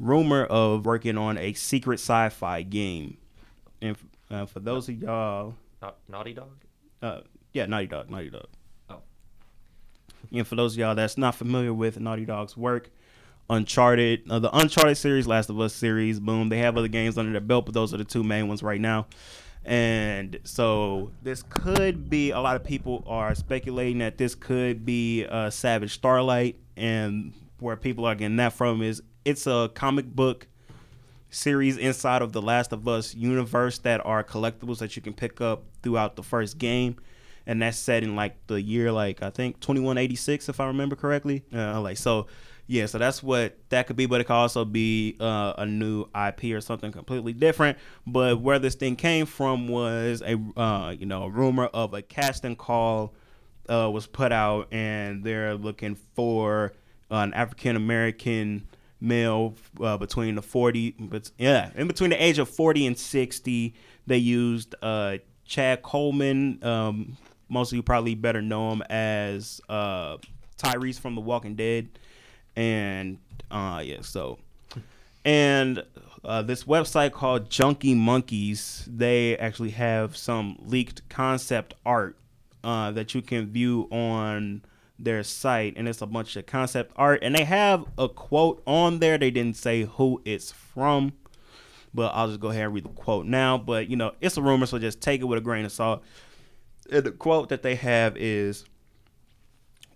rumor 0.00 0.44
of 0.44 0.86
working 0.86 1.18
on 1.18 1.36
a 1.38 1.52
secret 1.52 2.00
sci-fi 2.00 2.62
game. 2.62 3.18
And 3.82 3.96
uh, 4.30 4.46
for 4.46 4.60
those 4.60 4.88
of 4.88 5.00
y'all, 5.02 5.54
Na- 5.82 5.92
Naughty 6.08 6.32
Dog. 6.32 6.48
uh, 7.02 7.20
yeah, 7.56 7.64
Naughty 7.64 7.86
Dog, 7.86 8.10
Naughty 8.10 8.28
Dog. 8.28 8.48
Oh. 8.90 9.00
And 10.30 10.46
for 10.46 10.56
those 10.56 10.74
of 10.74 10.78
y'all 10.78 10.94
that's 10.94 11.16
not 11.16 11.34
familiar 11.34 11.72
with 11.72 11.98
Naughty 11.98 12.26
Dog's 12.26 12.54
work, 12.54 12.90
Uncharted, 13.48 14.30
uh, 14.30 14.38
the 14.38 14.54
Uncharted 14.54 14.98
series, 14.98 15.26
Last 15.26 15.48
of 15.48 15.58
Us 15.58 15.72
series. 15.72 16.20
Boom, 16.20 16.50
they 16.50 16.58
have 16.58 16.76
other 16.76 16.88
games 16.88 17.16
under 17.16 17.32
their 17.32 17.40
belt, 17.40 17.64
but 17.64 17.74
those 17.74 17.94
are 17.94 17.96
the 17.96 18.04
two 18.04 18.22
main 18.22 18.46
ones 18.46 18.62
right 18.62 18.80
now. 18.80 19.06
And 19.64 20.38
so 20.44 21.12
this 21.22 21.42
could 21.48 22.10
be 22.10 22.30
a 22.30 22.40
lot 22.40 22.56
of 22.56 22.62
people 22.62 23.02
are 23.06 23.34
speculating 23.34 23.98
that 23.98 24.18
this 24.18 24.34
could 24.34 24.84
be 24.84 25.24
uh, 25.24 25.48
Savage 25.48 25.94
Starlight, 25.94 26.56
and 26.76 27.32
where 27.58 27.76
people 27.76 28.04
are 28.04 28.14
getting 28.14 28.36
that 28.36 28.52
from 28.52 28.82
is 28.82 29.02
it's 29.24 29.46
a 29.46 29.70
comic 29.74 30.04
book 30.04 30.46
series 31.30 31.78
inside 31.78 32.20
of 32.20 32.32
the 32.32 32.42
Last 32.42 32.72
of 32.72 32.86
Us 32.86 33.14
universe 33.14 33.78
that 33.78 34.04
are 34.04 34.22
collectibles 34.22 34.78
that 34.78 34.94
you 34.94 35.00
can 35.00 35.14
pick 35.14 35.40
up 35.40 35.64
throughout 35.82 36.16
the 36.16 36.22
first 36.22 36.58
game. 36.58 36.96
And 37.46 37.62
that's 37.62 37.78
set 37.78 38.02
in 38.02 38.16
like 38.16 38.46
the 38.48 38.60
year 38.60 38.90
like 38.90 39.22
I 39.22 39.30
think 39.30 39.60
2186 39.60 40.48
if 40.48 40.60
I 40.60 40.66
remember 40.66 40.96
correctly. 40.96 41.44
Uh, 41.52 41.80
like 41.80 41.96
so 41.96 42.26
yeah, 42.68 42.86
so 42.86 42.98
that's 42.98 43.22
what 43.22 43.56
that 43.68 43.86
could 43.86 43.96
be, 43.96 44.06
but 44.06 44.20
it 44.20 44.24
could 44.24 44.32
also 44.32 44.64
be 44.64 45.16
uh, 45.20 45.52
a 45.56 45.66
new 45.66 46.06
IP 46.14 46.44
or 46.46 46.60
something 46.60 46.90
completely 46.90 47.32
different. 47.32 47.78
But 48.06 48.40
where 48.40 48.58
this 48.58 48.74
thing 48.74 48.96
came 48.96 49.26
from 49.26 49.68
was 49.68 50.22
a 50.22 50.36
uh, 50.60 50.94
you 50.98 51.06
know 51.06 51.24
a 51.24 51.30
rumor 51.30 51.66
of 51.66 51.94
a 51.94 52.02
casting 52.02 52.56
call 52.56 53.14
uh, 53.68 53.88
was 53.92 54.06
put 54.06 54.32
out, 54.32 54.72
and 54.72 55.22
they're 55.22 55.54
looking 55.54 55.94
for 55.94 56.72
an 57.10 57.32
African 57.34 57.76
American 57.76 58.66
male 59.00 59.54
uh, 59.80 59.96
between 59.98 60.34
the 60.36 60.42
40 60.42 60.94
but 60.98 61.30
yeah 61.36 61.70
in 61.74 61.86
between 61.86 62.08
the 62.08 62.22
age 62.22 62.38
of 62.38 62.48
40 62.48 62.86
and 62.86 62.98
60 62.98 63.74
they 64.06 64.16
used 64.16 64.74
uh, 64.80 65.18
chad 65.44 65.82
coleman 65.82 66.58
um, 66.64 67.16
most 67.48 67.72
of 67.72 67.76
you 67.76 67.82
probably 67.82 68.14
better 68.14 68.42
know 68.42 68.72
him 68.72 68.82
as 68.90 69.60
uh, 69.68 70.16
tyrese 70.58 70.98
from 70.98 71.14
the 71.14 71.20
walking 71.20 71.54
dead. 71.54 71.88
And 72.56 73.18
uh 73.50 73.82
yeah 73.84 74.00
so 74.00 74.38
and 75.24 75.84
uh, 76.24 76.42
this 76.42 76.64
website 76.64 77.12
called 77.12 77.48
junkie 77.50 77.94
monkeys 77.94 78.84
they 78.90 79.36
actually 79.38 79.70
have 79.70 80.16
some 80.16 80.56
leaked 80.60 81.08
concept 81.08 81.74
art 81.84 82.16
uh, 82.64 82.90
that 82.90 83.14
you 83.14 83.22
can 83.22 83.46
view 83.46 83.86
on 83.92 84.62
their 84.98 85.22
site 85.22 85.74
and 85.76 85.86
it's 85.86 86.00
a 86.02 86.06
bunch 86.06 86.34
of 86.36 86.46
concept 86.46 86.90
art 86.96 87.20
and 87.22 87.34
they 87.34 87.44
have 87.44 87.84
a 87.98 88.08
quote 88.08 88.62
on 88.66 88.98
there. 88.98 89.18
They 89.18 89.30
didn't 89.30 89.56
say 89.56 89.82
who 89.84 90.20
it's 90.24 90.50
from 90.50 91.12
but 91.94 92.12
i'll 92.14 92.28
just 92.28 92.40
go 92.40 92.48
ahead 92.48 92.64
and 92.64 92.74
read 92.74 92.84
the 92.84 92.88
quote 92.90 93.26
now. 93.26 93.56
But 93.58 93.88
you 93.88 93.96
know 93.96 94.12
it's 94.20 94.36
a 94.36 94.42
rumor 94.42 94.66
so 94.66 94.78
just 94.78 95.00
take 95.00 95.20
it 95.20 95.24
with 95.24 95.38
a 95.38 95.42
grain 95.42 95.64
of 95.64 95.72
salt 95.72 96.02
Uh, 96.92 97.00
the 97.00 97.10
quote 97.10 97.48
that 97.48 97.62
they 97.62 97.74
have 97.74 98.16
is 98.16 98.64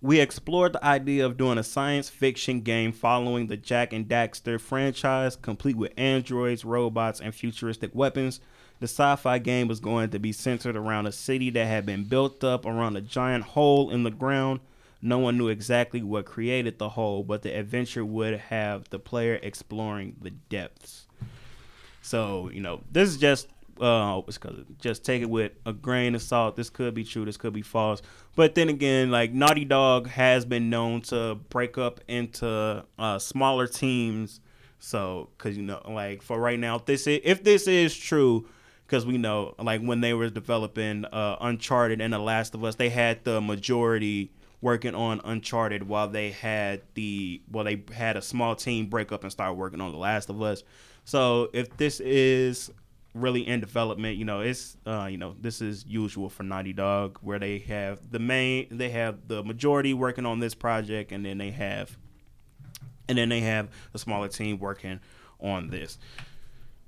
we 0.03 0.19
explored 0.19 0.73
the 0.73 0.85
idea 0.85 1.27
of 1.27 1.37
doing 1.37 1.59
a 1.59 1.63
science 1.63 2.09
fiction 2.09 2.61
game 2.63 2.93
following 2.93 3.47
the 3.47 3.57
Jak 3.57 3.93
and 3.93 4.09
Daxter 4.09 4.59
franchise, 4.59 5.37
complete 5.37 5.77
with 5.77 5.93
androids, 5.97 6.65
robots, 6.65 7.21
and 7.21 7.35
futuristic 7.35 7.95
weapons. 7.95 8.41
The 8.81 8.89
sci 8.89 9.17
fi 9.17 9.39
game 9.39 9.69
was 9.69 9.79
going 9.79 10.09
to 10.11 10.19
be 10.19 10.33
centered 10.33 10.75
around 10.75 11.07
a 11.07 11.13
city 11.13 11.51
that 11.51 11.67
had 11.67 11.85
been 11.85 12.05
built 12.05 12.43
up 12.43 12.65
around 12.65 12.97
a 12.97 13.03
giant 13.03 13.45
hole 13.45 13.91
in 13.91 14.05
the 14.05 14.11
ground. 14.11 14.61
No 15.03 15.19
one 15.19 15.37
knew 15.37 15.49
exactly 15.49 16.03
what 16.03 16.25
created 16.25 16.79
the 16.79 16.91
hole, 16.91 17.23
but 17.23 17.43
the 17.43 17.57
adventure 17.57 18.05
would 18.05 18.39
have 18.39 18.89
the 18.89 18.99
player 18.99 19.39
exploring 19.43 20.17
the 20.21 20.31
depths. 20.31 21.07
So, 22.01 22.51
you 22.51 22.61
know, 22.61 22.81
this 22.91 23.11
is 23.11 23.19
just 23.19 23.49
uh, 23.81 24.21
just 24.79 25.05
take 25.05 25.23
it 25.23 25.31
with 25.31 25.53
a 25.65 25.73
grain 25.73 26.15
of 26.15 26.23
salt. 26.23 26.57
This 26.57 26.71
could 26.71 26.95
be 26.95 27.05
true. 27.05 27.25
This 27.25 27.37
could 27.37 27.53
be 27.53 27.63
false. 27.63 28.03
But 28.37 28.55
then 28.55 28.69
again, 28.69 29.11
like 29.11 29.33
Naughty 29.33 29.65
Dog 29.65 30.07
has 30.09 30.45
been 30.45 30.71
known 30.71 31.01
to 31.03 31.37
break 31.49 31.79
up 31.79 32.01
into 32.07 32.85
uh, 32.99 33.19
smaller 33.19 33.67
teams. 33.67 34.41
So, 34.79 35.31
because 35.37 35.57
you 35.57 35.63
know, 35.63 35.83
like 35.89 36.23
for 36.23 36.39
right 36.39 36.59
now, 36.59 36.77
if 36.77 36.85
this 36.85 37.07
is, 37.07 37.21
if 37.25 37.43
this 37.43 37.67
is 37.67 37.97
true, 37.97 38.49
because 38.87 39.07
we 39.07 39.19
know, 39.19 39.55
like 39.59 39.81
when 39.83 40.01
they 40.01 40.15
were 40.15 40.29
developing 40.31 41.05
uh, 41.07 41.37
Uncharted 41.41 42.01
and 42.01 42.13
The 42.13 42.19
Last 42.19 42.55
of 42.55 42.65
Us, 42.65 42.75
they 42.75 42.89
had 42.89 43.25
the 43.25 43.41
majority 43.41 44.33
working 44.63 44.95
on 44.95 45.21
Uncharted 45.25 45.87
while 45.87 46.09
they 46.09 46.33
had 46.33 46.83
the 46.95 47.41
well, 47.51 47.65
they 47.65 47.83
had 47.93 48.17
a 48.17 48.23
small 48.23 48.55
team 48.55 48.87
break 48.87 49.13
up 49.13 49.23
and 49.23 49.33
start 49.33 49.57
working 49.57 49.81
on 49.81 49.93
The 49.93 49.99
Last 49.99 50.29
of 50.29 50.43
Us. 50.43 50.65
So 51.05 51.51
if 51.53 51.77
this 51.77 52.01
is 52.01 52.71
really 53.15 53.47
in 53.47 53.61
development. 53.61 54.17
You 54.17 54.25
know, 54.25 54.41
it's 54.41 54.77
uh, 54.87 55.09
you 55.11 55.19
know 55.19 55.35
this 55.41 55.61
is 55.61 55.85
usual 55.87 56.29
for 56.29 56.43
Naughty 56.43 56.73
Dog, 56.73 57.19
where 57.23 57.39
they 57.39 57.59
have 57.61 58.11
the 58.11 58.19
main, 58.19 58.69
they 58.71 58.91
have 58.91 59.29
the 59.29 59.43
majority 59.43 59.95
working 59.95 60.27
on 60.27 60.41
this 60.41 60.55
project, 60.55 61.13
and 61.13 61.25
then 61.25 61.39
they 61.39 61.51
have, 61.51 61.97
and 63.09 63.19
then 63.19 63.29
they 63.29 63.41
have 63.41 63.69
a 63.95 63.99
smaller 63.99 64.29
team 64.29 64.59
working 64.59 65.01
on 65.41 65.69
this. 65.69 65.99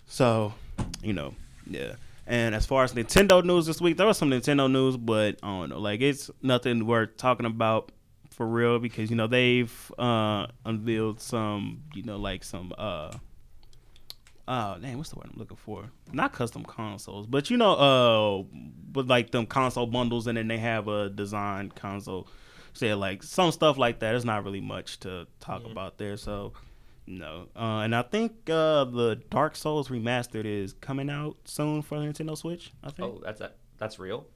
So, 0.07 0.55
you 1.03 1.13
know, 1.13 1.35
yeah. 1.67 1.95
And 2.27 2.55
as 2.55 2.67
far 2.67 2.85
as 2.85 2.93
Nintendo 2.95 3.45
news 3.45 3.67
this 3.67 3.81
week, 3.81 3.97
there 3.97 4.07
was 4.07 4.17
some 4.17 4.31
Nintendo 4.31 4.71
news, 4.71 4.97
but 4.97 5.39
I 5.43 5.49
don't 5.49 5.71
know, 5.71 5.81
like 5.81 6.01
it's 6.01 6.31
nothing 6.41 6.87
worth 6.87 7.17
talking 7.17 7.47
about 7.47 7.91
for 8.31 8.47
real 8.47 8.79
because 8.79 9.11
you 9.11 9.17
know 9.17 9.27
they've 9.27 9.93
uh, 9.99 10.47
unveiled 10.65 11.21
some, 11.21 11.83
you 11.95 12.03
know, 12.05 12.17
like 12.17 12.45
some. 12.45 12.73
uh 12.79 13.13
oh 14.49 14.79
dang, 14.81 14.99
what's 14.99 15.11
the 15.11 15.17
word 15.17 15.29
I'm 15.33 15.39
looking 15.39 15.57
for? 15.57 15.91
Not 16.13 16.33
custom 16.33 16.65
consoles, 16.65 17.27
but 17.27 17.51
you 17.51 17.57
know, 17.57 17.73
uh, 17.73 18.43
with 18.95 19.09
like 19.09 19.31
them 19.31 19.47
console 19.47 19.87
bundles, 19.87 20.27
and 20.27 20.37
then 20.37 20.49
they 20.49 20.59
have 20.59 20.89
a 20.89 21.09
design 21.09 21.71
console. 21.71 22.29
Say 22.75 22.95
like 22.95 23.23
some 23.23 23.53
stuff 23.53 23.77
like 23.79 23.99
that. 24.01 24.11
There's 24.11 24.25
not 24.25 24.45
really 24.45 24.61
much 24.61 25.01
to 25.01 25.27
talk 25.41 25.63
yeah. 25.65 25.73
about 25.73 25.99
there. 25.99 26.17
So 26.17 26.53
no, 27.07 27.49
uh, 27.57 27.81
and 27.81 27.95
I 27.95 28.03
think 28.03 28.33
uh, 28.49 28.85
the 28.85 29.21
Dark 29.31 29.57
Souls 29.57 29.89
remastered 29.89 30.47
is 30.47 30.73
coming 30.75 31.11
out 31.11 31.37
soon 31.45 31.83
for 31.83 31.99
the 31.99 32.07
Nintendo 32.07 32.37
Switch. 32.37 32.73
I 32.83 32.91
think. 32.91 33.09
Oh, 33.09 33.21
that's 33.23 33.41
that. 33.41 33.57
That's 33.79 33.99
real. 33.99 34.27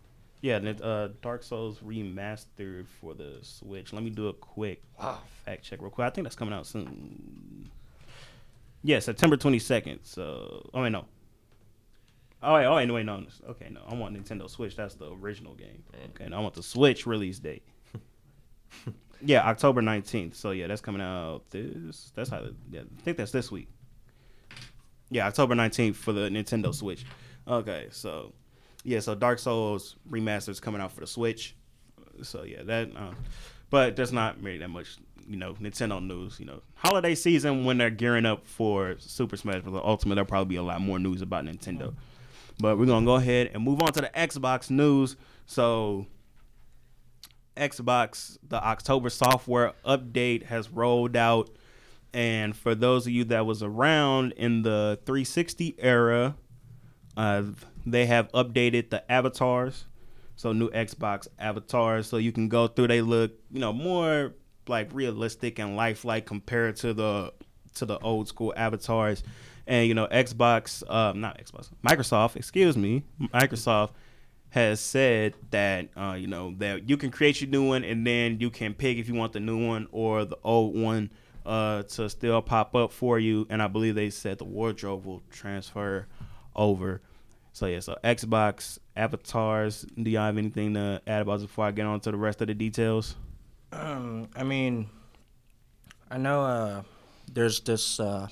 Yeah, 0.42 0.56
uh, 0.56 1.08
Dark 1.22 1.42
Souls 1.42 1.78
remastered 1.78 2.86
for 3.00 3.14
the 3.14 3.38
Switch. 3.42 3.92
Let 3.92 4.02
me 4.02 4.10
do 4.10 4.28
a 4.28 4.32
quick 4.32 4.82
wow. 4.98 5.18
fact 5.44 5.64
check 5.64 5.80
real 5.80 5.90
quick. 5.90 6.06
I 6.06 6.10
think 6.10 6.24
that's 6.24 6.36
coming 6.36 6.54
out 6.54 6.66
soon. 6.66 7.70
Yeah, 8.86 9.00
September 9.00 9.36
twenty 9.36 9.58
second. 9.58 9.98
So, 10.04 10.70
oh 10.72 10.82
wait, 10.82 10.92
no. 10.92 11.06
Oh 12.40 12.54
wait, 12.54 12.66
oh 12.66 12.76
wait, 12.76 12.86
no, 12.86 12.94
wait, 12.94 13.04
no. 13.04 13.24
Okay, 13.48 13.68
no, 13.68 13.80
I 13.84 13.94
want 13.94 14.16
Nintendo 14.16 14.48
Switch. 14.48 14.76
That's 14.76 14.94
the 14.94 15.10
original 15.10 15.54
game. 15.54 15.82
Okay, 16.10 16.28
no, 16.28 16.36
I 16.36 16.40
want 16.40 16.54
the 16.54 16.62
Switch 16.62 17.04
release 17.04 17.40
date. 17.40 17.64
yeah, 19.24 19.40
October 19.40 19.82
nineteenth. 19.82 20.36
So 20.36 20.52
yeah, 20.52 20.68
that's 20.68 20.80
coming 20.80 21.02
out 21.02 21.50
this. 21.50 22.12
That's 22.14 22.30
how. 22.30 22.46
Yeah, 22.70 22.82
I 22.82 23.02
think 23.02 23.16
that's 23.16 23.32
this 23.32 23.50
week. 23.50 23.66
Yeah, 25.10 25.26
October 25.26 25.56
nineteenth 25.56 25.96
for 25.96 26.12
the 26.12 26.28
Nintendo 26.28 26.72
Switch. 26.72 27.04
Okay, 27.48 27.88
so 27.90 28.34
yeah, 28.84 29.00
so 29.00 29.16
Dark 29.16 29.40
Souls 29.40 29.96
remastered 30.08 30.50
is 30.50 30.60
coming 30.60 30.80
out 30.80 30.92
for 30.92 31.00
the 31.00 31.08
Switch. 31.08 31.56
So 32.22 32.44
yeah, 32.44 32.62
that. 32.62 32.96
Uh, 32.96 33.14
but 33.68 33.96
there's 33.96 34.12
not 34.12 34.40
really 34.40 34.58
that 34.58 34.68
much 34.68 34.96
you 35.28 35.36
know 35.36 35.54
Nintendo 35.54 36.04
news. 36.04 36.38
You 36.38 36.46
know, 36.46 36.62
holiday 36.74 37.14
season 37.14 37.64
when 37.64 37.78
they're 37.78 37.90
gearing 37.90 38.26
up 38.26 38.46
for 38.46 38.96
Super 38.98 39.36
Smash 39.36 39.62
Bros. 39.62 39.80
Ultimate, 39.84 40.16
there'll 40.16 40.28
probably 40.28 40.54
be 40.54 40.56
a 40.56 40.62
lot 40.62 40.80
more 40.80 40.98
news 40.98 41.22
about 41.22 41.44
Nintendo. 41.44 41.94
But 42.58 42.78
we're 42.78 42.86
gonna 42.86 43.06
go 43.06 43.16
ahead 43.16 43.50
and 43.52 43.62
move 43.62 43.82
on 43.82 43.92
to 43.92 44.00
the 44.00 44.10
Xbox 44.14 44.70
news. 44.70 45.16
So, 45.46 46.06
Xbox, 47.56 48.38
the 48.46 48.62
October 48.62 49.10
software 49.10 49.74
update 49.84 50.44
has 50.44 50.70
rolled 50.70 51.16
out, 51.16 51.50
and 52.12 52.56
for 52.56 52.74
those 52.74 53.06
of 53.06 53.12
you 53.12 53.24
that 53.24 53.44
was 53.46 53.62
around 53.62 54.32
in 54.32 54.62
the 54.62 54.98
360 55.04 55.76
era, 55.78 56.36
uh, 57.16 57.42
they 57.84 58.06
have 58.06 58.30
updated 58.32 58.90
the 58.90 59.10
avatars. 59.10 59.86
So 60.38 60.52
new 60.52 60.68
Xbox 60.70 61.28
avatars, 61.38 62.06
so 62.08 62.18
you 62.18 62.30
can 62.30 62.48
go 62.48 62.66
through. 62.66 62.88
They 62.88 63.00
look, 63.00 63.32
you 63.50 63.58
know, 63.58 63.72
more 63.72 64.34
like 64.68 64.90
realistic 64.92 65.58
and 65.58 65.76
lifelike 65.76 66.26
compared 66.26 66.76
to 66.76 66.94
the 66.94 67.32
to 67.74 67.84
the 67.84 67.98
old 67.98 68.28
school 68.28 68.52
avatars. 68.56 69.22
And 69.66 69.88
you 69.88 69.94
know, 69.94 70.06
Xbox, 70.06 70.88
um, 70.90 71.20
not 71.20 71.38
Xbox, 71.38 71.70
Microsoft, 71.86 72.36
excuse 72.36 72.76
me, 72.76 73.04
Microsoft 73.20 73.90
has 74.50 74.80
said 74.80 75.34
that 75.50 75.88
uh, 75.96 76.16
you 76.18 76.26
know 76.26 76.54
that 76.58 76.88
you 76.88 76.96
can 76.96 77.10
create 77.10 77.40
your 77.40 77.50
new 77.50 77.68
one 77.68 77.84
and 77.84 78.06
then 78.06 78.38
you 78.40 78.50
can 78.50 78.74
pick 78.74 78.96
if 78.96 79.08
you 79.08 79.14
want 79.14 79.32
the 79.32 79.40
new 79.40 79.66
one 79.66 79.86
or 79.90 80.24
the 80.24 80.38
old 80.44 80.78
one 80.78 81.10
uh, 81.44 81.82
to 81.84 82.08
still 82.08 82.42
pop 82.42 82.74
up 82.74 82.92
for 82.92 83.18
you. 83.18 83.46
And 83.50 83.62
I 83.62 83.68
believe 83.68 83.94
they 83.94 84.10
said 84.10 84.38
the 84.38 84.44
wardrobe 84.44 85.04
will 85.04 85.22
transfer 85.30 86.06
over. 86.54 87.00
So 87.52 87.66
yeah, 87.66 87.80
so 87.80 87.96
Xbox 88.04 88.78
avatars. 88.96 89.86
Do 90.00 90.10
y'all 90.10 90.26
have 90.26 90.38
anything 90.38 90.74
to 90.74 91.00
add 91.06 91.22
about 91.22 91.40
before 91.40 91.64
I 91.64 91.70
get 91.70 91.86
on 91.86 92.00
to 92.00 92.10
the 92.10 92.16
rest 92.16 92.40
of 92.42 92.48
the 92.48 92.54
details? 92.54 93.16
Um, 93.72 94.28
I 94.34 94.44
mean, 94.44 94.88
I 96.10 96.18
know 96.18 96.42
uh, 96.42 96.82
there's 97.32 97.60
this 97.60 98.00
uh, 98.00 98.28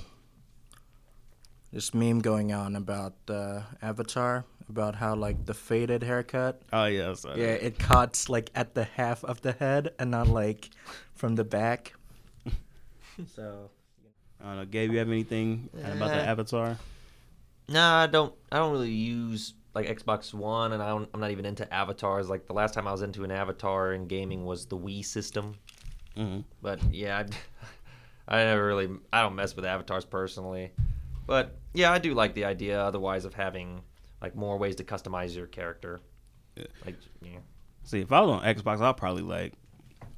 this 1.72 1.92
meme 1.92 2.20
going 2.20 2.52
on 2.52 2.76
about 2.76 3.14
uh, 3.28 3.62
Avatar 3.82 4.44
about 4.68 4.94
how 4.94 5.14
like 5.14 5.44
the 5.46 5.54
faded 5.54 6.02
haircut. 6.02 6.62
Oh 6.72 6.86
yes. 6.86 7.26
Yeah, 7.34 7.46
it 7.46 7.78
cuts 7.78 8.28
like 8.28 8.50
at 8.54 8.74
the 8.74 8.84
half 8.84 9.24
of 9.24 9.42
the 9.42 9.52
head 9.52 9.92
and 9.98 10.10
not 10.10 10.28
like 10.28 10.70
from 11.14 11.34
the 11.34 11.44
back. 11.44 11.94
so 13.34 13.70
I 14.40 14.44
don't 14.46 14.56
know. 14.56 14.64
Gabe, 14.64 14.92
you 14.92 14.98
have 14.98 15.08
anything 15.08 15.68
about 15.74 16.08
the. 16.08 16.22
Avatar? 16.22 16.78
Nah, 17.68 18.02
I 18.02 18.06
don't. 18.06 18.34
I 18.52 18.58
don't 18.58 18.72
really 18.72 18.90
use 18.90 19.54
like 19.74 19.86
Xbox 19.86 20.32
One, 20.32 20.72
and 20.72 20.82
I 20.82 20.88
don't, 20.88 21.08
I'm 21.12 21.20
not 21.20 21.30
even 21.30 21.44
into 21.44 21.72
avatars. 21.72 22.28
Like 22.28 22.46
the 22.46 22.52
last 22.52 22.74
time 22.74 22.86
I 22.86 22.92
was 22.92 23.02
into 23.02 23.24
an 23.24 23.30
avatar 23.30 23.92
in 23.92 24.06
gaming 24.06 24.44
was 24.44 24.66
the 24.66 24.78
Wii 24.78 25.04
system. 25.04 25.56
hmm 26.16 26.40
But 26.62 26.82
yeah, 26.92 27.24
I, 28.28 28.36
I 28.36 28.44
never 28.44 28.66
really. 28.66 28.88
I 29.12 29.22
don't 29.22 29.34
mess 29.34 29.56
with 29.56 29.64
avatars 29.64 30.04
personally. 30.04 30.72
But 31.26 31.56
yeah, 31.72 31.90
I 31.92 31.98
do 31.98 32.14
like 32.14 32.34
the 32.34 32.44
idea. 32.44 32.80
Otherwise, 32.80 33.24
of 33.24 33.34
having 33.34 33.82
like 34.22 34.36
more 34.36 34.56
ways 34.56 34.76
to 34.76 34.84
customize 34.84 35.36
your 35.36 35.46
character. 35.46 36.00
Yeah. 36.56 36.66
Like 36.84 36.96
yeah. 37.22 37.38
See, 37.82 38.00
if 38.00 38.12
I 38.12 38.20
was 38.20 38.30
on 38.30 38.42
Xbox, 38.42 38.80
I'll 38.80 38.94
probably 38.94 39.22
like, 39.22 39.52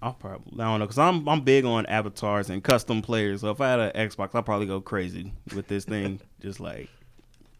I'll 0.02 0.12
probably 0.14 0.52
I 0.60 0.64
don't 0.64 0.80
know, 0.80 0.86
cause 0.86 0.98
I'm 0.98 1.28
I'm 1.28 1.40
big 1.40 1.64
on 1.64 1.86
avatars 1.86 2.50
and 2.50 2.62
custom 2.62 3.02
players. 3.02 3.40
So 3.40 3.50
if 3.50 3.60
I 3.60 3.70
had 3.70 3.80
an 3.80 4.08
Xbox, 4.08 4.30
I'll 4.34 4.42
probably 4.42 4.66
go 4.66 4.80
crazy 4.80 5.32
with 5.54 5.66
this 5.66 5.84
thing. 5.84 6.20
Just 6.40 6.60
like, 6.60 6.88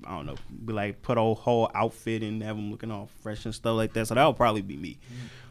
I 0.07 0.17
don't 0.17 0.27
know, 0.27 0.37
be 0.65 0.73
like 0.73 1.03
put 1.03 1.19
a 1.19 1.23
whole 1.23 1.71
outfit 1.75 2.23
and 2.23 2.43
have 2.43 2.57
them 2.57 2.71
looking 2.71 2.91
all 2.91 3.09
fresh 3.23 3.45
and 3.45 3.55
stuff 3.55 3.77
like 3.77 3.93
that. 3.95 4.07
So 4.07 4.15
that 4.15 4.27
would 4.27 4.37
probably 4.37 4.63
be 4.63 4.77
me. 4.77 4.99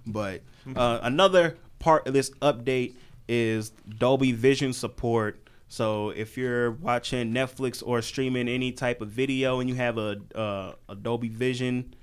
But 0.07 0.41
uh, 0.75 0.99
another 1.01 1.57
part 1.79 2.07
of 2.07 2.13
this 2.13 2.29
update 2.41 2.95
is 3.27 3.71
Dolby 3.97 4.31
Vision 4.31 4.73
support. 4.73 5.41
So 5.67 6.11
if 6.11 6.37
you're 6.37 6.71
watching 6.71 7.33
Netflix 7.33 7.83
or 7.85 8.01
streaming 8.01 8.47
any 8.47 8.71
type 8.71 9.01
of 9.01 9.09
video 9.09 9.59
and 9.59 9.69
you 9.69 9.75
have 9.75 9.97
a 9.97 10.21
uh, 10.35 10.73
a 10.87 10.95
Dolby 10.95 11.29
Vision 11.29 11.93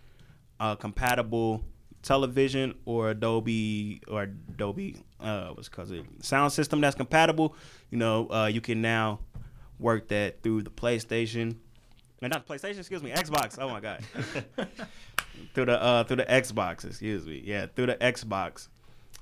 uh, 0.61 0.75
compatible 0.75 1.65
television 2.03 2.75
or 2.85 3.11
Adobe 3.11 4.03
or 4.09 4.25
Adobe 4.25 4.97
uh, 5.21 5.51
what's 5.51 5.69
it 5.69 5.71
called 5.71 5.93
it 5.93 6.05
sound 6.21 6.53
system 6.53 6.81
that's 6.81 6.97
compatible, 6.97 7.55
you 7.91 7.99
know, 7.99 8.29
uh, 8.31 8.47
you 8.47 8.61
can 8.61 8.83
now 8.83 9.21
work 9.79 10.09
that 10.09 10.43
through 10.43 10.63
the 10.63 10.71
PlayStation. 10.71 11.57
No, 12.23 12.29
not 12.29 12.47
PlayStation, 12.47 12.79
excuse 12.79 13.03
me, 13.03 13.11
Xbox. 13.11 13.59
Oh 13.61 13.69
my 13.69 13.81
god. 13.81 14.03
through 15.55 15.67
the 15.67 15.83
uh 15.83 16.05
through 16.05 16.17
the 16.17 16.25
Xbox, 16.25 16.85
excuse 16.87 17.27
me. 17.27 17.43
Yeah, 17.45 17.67
through 17.75 17.87
the 17.87 17.97
Xbox. 17.97 18.69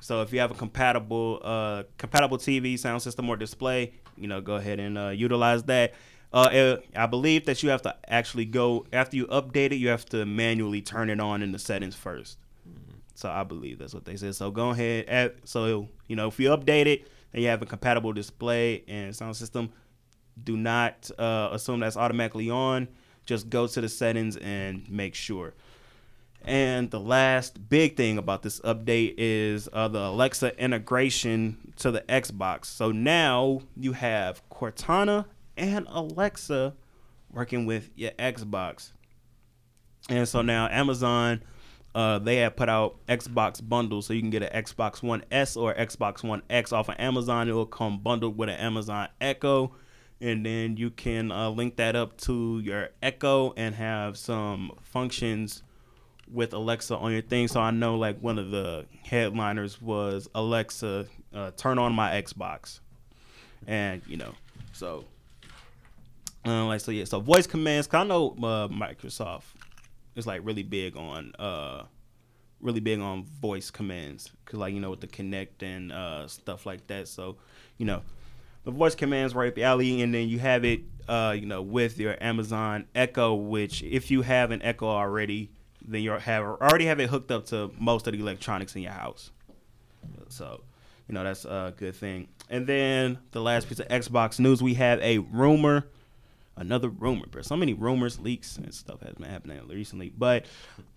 So 0.00 0.22
if 0.22 0.32
you 0.32 0.40
have 0.40 0.50
a 0.50 0.54
compatible 0.54 1.40
uh 1.42 1.82
compatible 1.98 2.38
TV, 2.38 2.78
sound 2.78 3.02
system 3.02 3.28
or 3.28 3.36
display, 3.36 3.94
you 4.16 4.28
know, 4.28 4.40
go 4.40 4.54
ahead 4.56 4.78
and 4.80 4.96
uh, 4.98 5.08
utilize 5.08 5.62
that. 5.64 5.94
Uh, 6.32 6.48
it- 6.52 6.84
I 6.94 7.06
believe 7.06 7.46
that 7.46 7.62
you 7.62 7.70
have 7.70 7.82
to 7.82 7.96
actually 8.06 8.44
go 8.44 8.86
after 8.92 9.16
you 9.16 9.26
update 9.28 9.72
it. 9.72 9.76
You 9.76 9.88
have 9.88 10.04
to 10.10 10.24
manually 10.26 10.82
turn 10.82 11.10
it 11.10 11.18
on 11.20 11.42
in 11.42 11.52
the 11.52 11.58
settings 11.58 11.96
first. 11.96 12.38
So 13.14 13.28
I 13.30 13.42
believe 13.44 13.78
that's 13.78 13.92
what 13.94 14.04
they 14.04 14.16
said. 14.16 14.34
So 14.36 14.50
go 14.50 14.70
ahead. 14.70 15.06
Add, 15.08 15.34
so 15.44 15.88
you 16.06 16.16
know, 16.16 16.28
if 16.28 16.38
you 16.38 16.50
update 16.50 16.86
it 16.86 17.08
and 17.32 17.42
you 17.42 17.48
have 17.48 17.62
a 17.62 17.66
compatible 17.66 18.12
display 18.12 18.84
and 18.88 19.14
sound 19.16 19.36
system, 19.36 19.70
do 20.42 20.56
not 20.56 21.10
uh, 21.18 21.50
assume 21.52 21.80
that's 21.80 21.96
automatically 21.96 22.50
on. 22.50 22.88
Just 23.26 23.50
go 23.50 23.66
to 23.66 23.80
the 23.80 23.88
settings 23.88 24.36
and 24.36 24.88
make 24.90 25.14
sure. 25.14 25.54
And 26.42 26.90
the 26.90 27.00
last 27.00 27.68
big 27.68 27.96
thing 27.96 28.16
about 28.16 28.42
this 28.42 28.60
update 28.60 29.14
is 29.18 29.68
uh, 29.72 29.88
the 29.88 30.06
Alexa 30.06 30.58
integration 30.62 31.74
to 31.76 31.90
the 31.90 32.00
Xbox. 32.02 32.64
So 32.64 32.92
now 32.92 33.60
you 33.76 33.92
have 33.92 34.42
Cortana 34.48 35.26
and 35.56 35.86
Alexa 35.90 36.74
working 37.30 37.66
with 37.66 37.90
your 37.94 38.12
Xbox. 38.12 38.92
And 40.08 40.26
so 40.26 40.40
now 40.40 40.66
Amazon, 40.68 41.42
uh, 41.94 42.18
they 42.18 42.36
have 42.36 42.56
put 42.56 42.70
out 42.70 43.04
Xbox 43.06 43.66
bundles, 43.66 44.06
so 44.06 44.14
you 44.14 44.20
can 44.20 44.30
get 44.30 44.42
an 44.42 44.64
Xbox 44.64 45.02
One 45.02 45.22
S 45.30 45.56
or 45.56 45.74
Xbox 45.74 46.24
One 46.24 46.42
X 46.48 46.72
off 46.72 46.88
of 46.88 46.96
Amazon. 46.98 47.48
It 47.48 47.52
will 47.52 47.66
come 47.66 47.98
bundled 47.98 48.38
with 48.38 48.48
an 48.48 48.56
Amazon 48.56 49.08
Echo, 49.20 49.72
and 50.20 50.44
then 50.44 50.76
you 50.76 50.90
can 50.90 51.32
uh, 51.32 51.48
link 51.50 51.76
that 51.76 51.96
up 51.96 52.16
to 52.18 52.60
your 52.60 52.90
Echo 53.02 53.52
and 53.56 53.74
have 53.74 54.16
some 54.16 54.72
functions 54.82 55.62
with 56.30 56.52
Alexa 56.52 56.96
on 56.96 57.12
your 57.12 57.22
thing. 57.22 57.48
So 57.48 57.60
I 57.60 57.70
know 57.70 57.96
like 57.96 58.20
one 58.20 58.38
of 58.38 58.50
the 58.50 58.86
headliners 59.04 59.80
was 59.80 60.28
Alexa, 60.34 61.06
uh, 61.34 61.50
turn 61.56 61.78
on 61.78 61.92
my 61.92 62.20
Xbox, 62.20 62.80
and 63.66 64.02
you 64.06 64.16
know, 64.16 64.34
so 64.72 65.04
uh, 66.46 66.66
like 66.66 66.80
so 66.80 66.90
yeah, 66.90 67.04
so 67.04 67.20
voice 67.20 67.46
commands. 67.46 67.86
Cause 67.86 68.04
I 68.04 68.04
know 68.04 68.30
uh, 68.38 68.68
Microsoft 68.68 69.44
is 70.14 70.26
like 70.26 70.40
really 70.44 70.62
big 70.62 70.96
on 70.96 71.32
uh, 71.38 71.84
really 72.60 72.80
big 72.80 73.00
on 73.00 73.24
voice 73.24 73.70
commands. 73.70 74.30
Cause 74.44 74.60
like 74.60 74.74
you 74.74 74.80
know 74.80 74.90
with 74.90 75.00
the 75.00 75.08
Kinect 75.08 75.62
and 75.62 75.92
uh, 75.92 76.26
stuff 76.28 76.66
like 76.66 76.86
that. 76.88 77.08
So 77.08 77.36
you 77.78 77.86
know 77.86 78.02
the 78.64 78.70
voice 78.70 78.94
commands 78.94 79.34
right 79.34 79.48
up 79.48 79.54
the 79.54 79.64
alley, 79.64 80.02
and 80.02 80.14
then 80.14 80.28
you 80.28 80.38
have 80.38 80.64
it 80.64 80.82
uh, 81.08 81.34
you 81.36 81.46
know 81.46 81.62
with 81.62 81.98
your 81.98 82.16
Amazon 82.22 82.86
Echo, 82.94 83.34
which 83.34 83.82
if 83.82 84.10
you 84.10 84.22
have 84.22 84.50
an 84.50 84.62
Echo 84.62 84.86
already, 84.86 85.50
then 85.84 86.02
you 86.02 86.12
have 86.12 86.44
already 86.44 86.86
have 86.86 87.00
it 87.00 87.08
hooked 87.08 87.30
up 87.30 87.46
to 87.46 87.70
most 87.78 88.06
of 88.06 88.12
the 88.12 88.20
electronics 88.20 88.76
in 88.76 88.82
your 88.82 88.92
house. 88.92 89.30
So, 90.28 90.62
you 91.08 91.14
know, 91.14 91.24
that's 91.24 91.44
a 91.44 91.74
good 91.76 91.94
thing. 91.94 92.28
And 92.48 92.66
then 92.66 93.18
the 93.32 93.40
last 93.40 93.68
piece 93.68 93.80
of 93.80 93.88
Xbox 93.88 94.38
news, 94.38 94.62
we 94.62 94.74
have 94.74 95.00
a 95.00 95.18
rumor, 95.18 95.86
another 96.56 96.88
rumor, 96.88 97.26
so 97.42 97.56
many 97.56 97.74
rumors, 97.74 98.18
leaks, 98.18 98.56
and 98.56 98.72
stuff 98.74 99.00
has 99.02 99.14
been 99.14 99.28
happening 99.28 99.60
recently. 99.68 100.12
But 100.16 100.46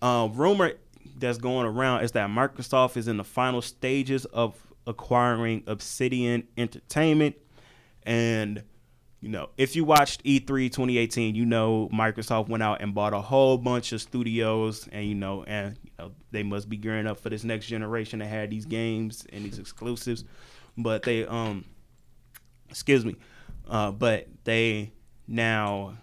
uh, 0.01 0.29
rumor 0.31 0.73
that's 1.17 1.37
going 1.37 1.65
around 1.65 2.03
is 2.03 2.11
that 2.13 2.29
Microsoft 2.29 2.97
is 2.97 3.07
in 3.07 3.17
the 3.17 3.23
final 3.23 3.61
stages 3.61 4.25
of 4.25 4.55
acquiring 4.87 5.63
Obsidian 5.67 6.47
Entertainment. 6.57 7.35
And, 8.05 8.63
you 9.21 9.29
know, 9.29 9.49
if 9.57 9.75
you 9.75 9.85
watched 9.85 10.21
E 10.23 10.39
E3 10.39 10.71
2018, 10.71 11.35
you 11.35 11.45
know 11.45 11.89
Microsoft 11.93 12.49
went 12.49 12.63
out 12.63 12.81
and 12.81 12.93
bought 12.93 13.13
a 13.13 13.21
whole 13.21 13.57
bunch 13.57 13.91
of 13.91 14.01
studios, 14.01 14.87
and 14.91 15.05
you 15.05 15.15
know, 15.15 15.43
and 15.43 15.77
you 15.83 15.91
know 15.97 16.11
they 16.31 16.43
must 16.43 16.69
be 16.69 16.77
gearing 16.77 17.07
up 17.07 17.19
for 17.19 17.29
this 17.29 17.43
next 17.43 17.67
generation 17.67 18.19
to 18.19 18.25
have 18.25 18.49
these 18.49 18.65
games 18.65 19.25
and 19.31 19.45
these 19.45 19.59
exclusives. 19.59 20.25
But 20.77 21.03
they, 21.03 21.25
um, 21.25 21.65
excuse 22.69 23.05
me, 23.05 23.15
uh, 23.69 23.91
but 23.91 24.27
they 24.43 24.91
now 25.27 25.97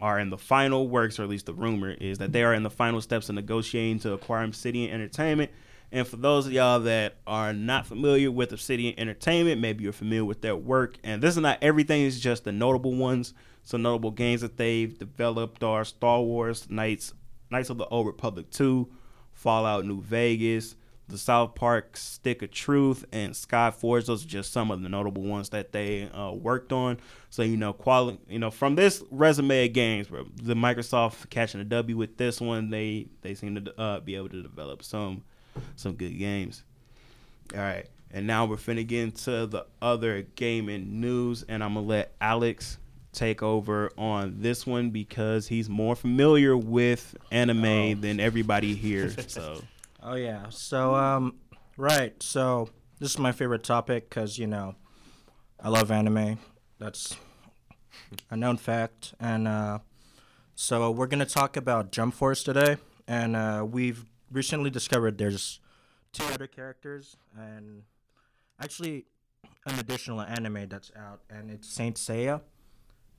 are 0.00 0.18
in 0.18 0.30
the 0.30 0.38
final 0.38 0.88
works, 0.88 1.18
or 1.18 1.22
at 1.22 1.28
least 1.28 1.46
the 1.46 1.54
rumor 1.54 1.90
is 1.90 2.18
that 2.18 2.32
they 2.32 2.42
are 2.42 2.54
in 2.54 2.62
the 2.62 2.70
final 2.70 3.00
steps 3.00 3.28
of 3.28 3.34
negotiating 3.34 4.00
to 4.00 4.12
acquire 4.12 4.44
Obsidian 4.44 4.90
Entertainment. 4.90 5.50
And 5.94 6.08
for 6.08 6.16
those 6.16 6.48
of 6.48 6.52
y'all 6.52 6.80
that 6.80 7.18
are 7.24 7.52
not 7.52 7.86
familiar 7.86 8.28
with 8.28 8.52
Obsidian 8.52 8.98
Entertainment, 8.98 9.60
maybe 9.60 9.84
you're 9.84 9.92
familiar 9.92 10.24
with 10.24 10.42
their 10.42 10.56
work. 10.56 10.98
And 11.04 11.22
this 11.22 11.36
is 11.36 11.40
not 11.40 11.58
everything, 11.62 12.04
it's 12.04 12.18
just 12.18 12.42
the 12.42 12.50
notable 12.50 12.96
ones. 12.96 13.32
So 13.62 13.78
notable 13.78 14.10
games 14.10 14.40
that 14.40 14.56
they've 14.56 14.98
developed 14.98 15.62
are 15.62 15.84
Star 15.84 16.20
Wars 16.20 16.68
Knights, 16.68 17.12
Knights 17.48 17.70
of 17.70 17.78
the 17.78 17.86
Old 17.86 18.08
Republic 18.08 18.50
2, 18.50 18.88
Fallout 19.34 19.86
New 19.86 20.02
Vegas, 20.02 20.74
the 21.06 21.16
South 21.16 21.54
Park 21.54 21.96
Stick 21.96 22.42
of 22.42 22.50
Truth, 22.50 23.04
and 23.12 23.32
Skyforge. 23.32 24.06
Those 24.06 24.24
are 24.24 24.28
just 24.28 24.52
some 24.52 24.72
of 24.72 24.82
the 24.82 24.88
notable 24.88 25.22
ones 25.22 25.50
that 25.50 25.70
they 25.70 26.10
uh, 26.10 26.32
worked 26.32 26.72
on. 26.72 26.98
So 27.30 27.42
you 27.42 27.56
know, 27.56 27.72
quality. 27.72 28.18
You 28.28 28.40
know, 28.40 28.50
from 28.50 28.74
this 28.74 29.04
resume 29.12 29.68
of 29.68 29.72
games, 29.72 30.08
the 30.08 30.54
Microsoft 30.54 31.30
catching 31.30 31.60
a 31.60 31.64
W 31.64 31.96
with 31.96 32.16
this 32.16 32.40
one, 32.40 32.70
they 32.70 33.06
they 33.22 33.36
seem 33.36 33.64
to 33.64 33.80
uh, 33.80 34.00
be 34.00 34.16
able 34.16 34.30
to 34.30 34.42
develop 34.42 34.82
some 34.82 35.22
some 35.76 35.94
good 35.94 36.18
games. 36.18 36.62
All 37.54 37.60
right, 37.60 37.86
and 38.10 38.26
now 38.26 38.46
we're 38.46 38.56
finna 38.56 38.86
get 38.86 39.02
into 39.02 39.46
the 39.46 39.66
other 39.82 40.22
gaming 40.36 41.00
news, 41.00 41.42
and 41.48 41.62
I'm 41.62 41.74
gonna 41.74 41.86
let 41.86 42.14
Alex 42.20 42.78
take 43.12 43.42
over 43.42 43.92
on 43.96 44.36
this 44.40 44.66
one 44.66 44.90
because 44.90 45.46
he's 45.46 45.68
more 45.68 45.94
familiar 45.94 46.56
with 46.56 47.14
anime 47.30 47.64
Oh. 47.64 47.94
than 47.94 48.18
everybody 48.20 48.74
here. 48.74 49.10
So. 49.28 49.62
Oh 50.06 50.16
yeah. 50.16 50.50
So 50.50 50.94
um, 50.94 51.36
right. 51.78 52.22
So 52.22 52.68
this 52.98 53.10
is 53.12 53.18
my 53.18 53.32
favorite 53.32 53.62
topic 53.62 54.10
because 54.10 54.36
you 54.38 54.46
know, 54.46 54.74
I 55.58 55.70
love 55.70 55.90
anime. 55.90 56.38
That's 56.78 57.16
a 58.30 58.36
known 58.36 58.58
fact. 58.58 59.14
And 59.18 59.48
uh, 59.48 59.78
so 60.54 60.90
we're 60.90 61.06
gonna 61.06 61.24
talk 61.24 61.56
about 61.56 61.90
Jump 61.90 62.12
Force 62.14 62.42
today, 62.42 62.76
and 63.08 63.34
uh, 63.34 63.64
we've 63.66 64.04
recently 64.34 64.68
discovered 64.68 65.16
there's 65.16 65.60
two 66.12 66.24
other 66.26 66.46
characters, 66.46 67.16
and 67.38 67.82
actually 68.60 69.06
an 69.66 69.78
additional 69.78 70.20
anime 70.20 70.68
that's 70.68 70.90
out, 70.96 71.20
and 71.30 71.50
it's 71.50 71.68
Saint 71.68 71.96
Seiya. 71.96 72.42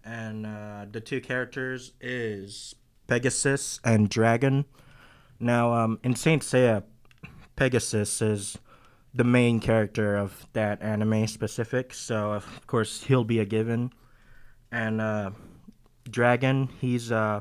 And 0.03 0.45
uh, 0.45 0.85
the 0.91 1.01
two 1.01 1.19
characters 1.19 1.93
is 1.99 2.75
Pegasus 3.07 3.79
and 3.83 4.07
Dragon. 4.07 4.65
Now, 5.39 5.73
um, 5.73 5.99
in 6.03 6.15
Saint 6.15 6.43
Seiya, 6.43 6.83
Pegasus 7.55 8.21
is 8.21 8.57
the 9.13 9.23
main 9.23 9.59
character 9.59 10.15
of 10.15 10.45
that 10.53 10.81
anime 10.81 11.25
specific, 11.27 11.93
so 11.93 12.33
of 12.33 12.67
course 12.67 13.03
he'll 13.03 13.23
be 13.23 13.39
a 13.39 13.45
given. 13.45 13.91
And 14.71 15.01
uh, 15.01 15.31
Dragon, 16.09 16.69
he's 16.81 17.11
uh, 17.11 17.39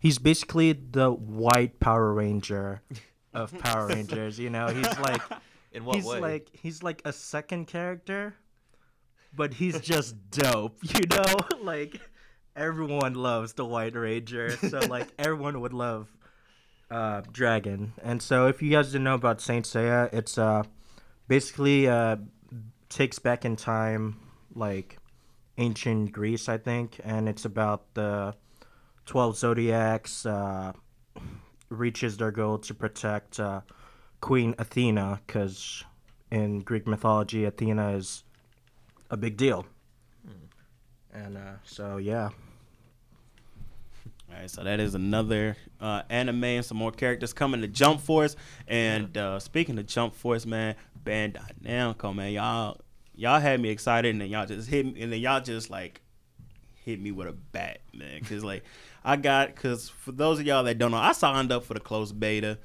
he's 0.00 0.18
basically 0.18 0.72
the 0.72 1.12
white 1.12 1.78
Power 1.78 2.12
Ranger 2.12 2.82
of 3.32 3.56
Power 3.60 3.86
Rangers. 3.86 4.38
You 4.38 4.50
know, 4.50 4.66
he's 4.66 4.98
like 4.98 5.22
In 5.72 5.84
what 5.84 5.96
he's 5.96 6.06
way? 6.06 6.20
like 6.20 6.48
he's 6.52 6.82
like 6.82 7.02
a 7.04 7.12
second 7.12 7.66
character, 7.66 8.34
but 9.36 9.54
he's 9.54 9.80
just 9.80 10.16
dope. 10.30 10.78
You 10.98 11.06
know, 11.06 11.36
like 11.62 12.00
everyone 12.56 13.14
loves 13.14 13.52
the 13.52 13.64
White 13.64 13.94
Ranger, 13.94 14.56
so 14.56 14.80
like 14.80 15.06
everyone 15.18 15.60
would 15.60 15.72
love 15.72 16.08
uh, 16.90 17.22
Dragon. 17.30 17.92
And 18.02 18.20
so, 18.20 18.46
if 18.48 18.60
you 18.60 18.70
guys 18.70 18.88
didn't 18.88 19.04
know 19.04 19.14
about 19.14 19.40
Saint 19.40 19.64
Seiya, 19.64 20.12
it's 20.12 20.36
uh 20.38 20.64
basically 21.28 21.86
uh 21.86 22.16
takes 22.88 23.20
back 23.20 23.44
in 23.44 23.54
time 23.54 24.16
like 24.54 24.98
ancient 25.58 26.10
Greece, 26.10 26.48
I 26.48 26.58
think, 26.58 26.98
and 27.04 27.28
it's 27.28 27.44
about 27.44 27.94
the 27.94 28.34
twelve 29.10 29.36
zodiacs. 29.36 30.24
Uh, 30.24 30.72
reaches 31.68 32.16
their 32.16 32.32
goal 32.32 32.58
to 32.58 32.74
protect 32.74 33.38
uh, 33.38 33.60
Queen 34.20 34.54
Athena, 34.58 35.20
because 35.26 35.84
in 36.30 36.60
Greek 36.60 36.86
mythology, 36.86 37.44
Athena 37.44 37.90
is 37.90 38.24
a 39.08 39.16
big 39.16 39.36
deal. 39.36 39.66
And 41.12 41.36
uh, 41.36 41.54
so, 41.64 41.96
yeah. 41.98 42.30
All 44.28 44.36
right, 44.36 44.50
so 44.50 44.62
that 44.64 44.78
is 44.80 44.94
another 44.94 45.56
uh, 45.80 46.02
anime 46.08 46.44
and 46.44 46.64
some 46.64 46.76
more 46.76 46.92
characters 46.92 47.32
coming 47.32 47.60
to 47.62 47.68
Jump 47.68 48.00
Force. 48.00 48.36
And 48.68 49.16
uh, 49.16 49.38
speaking 49.40 49.78
of 49.78 49.86
Jump 49.86 50.14
Force, 50.14 50.46
man, 50.46 50.74
Bandai 51.04 51.50
Namco, 51.64 52.14
man, 52.14 52.32
y'all 52.32 52.80
y'all 53.14 53.40
had 53.40 53.60
me 53.60 53.70
excited, 53.70 54.10
and 54.10 54.20
then 54.20 54.28
y'all 54.28 54.46
just 54.46 54.68
hit 54.68 54.86
me, 54.86 55.02
and 55.02 55.12
then 55.12 55.20
y'all 55.20 55.40
just 55.40 55.70
like 55.70 56.00
hit 56.84 57.00
me 57.00 57.12
with 57.12 57.28
a 57.28 57.32
bat, 57.32 57.80
man. 57.92 58.20
Cause 58.22 58.42
like 58.42 58.64
I 59.04 59.16
got, 59.16 59.54
cause 59.56 59.88
for 59.88 60.12
those 60.12 60.40
of 60.40 60.46
y'all 60.46 60.64
that 60.64 60.78
don't 60.78 60.90
know, 60.90 60.98
I 60.98 61.12
signed 61.12 61.52
up 61.52 61.64
for 61.64 61.74
the 61.74 61.80
closed 61.80 62.18
beta, 62.18 62.58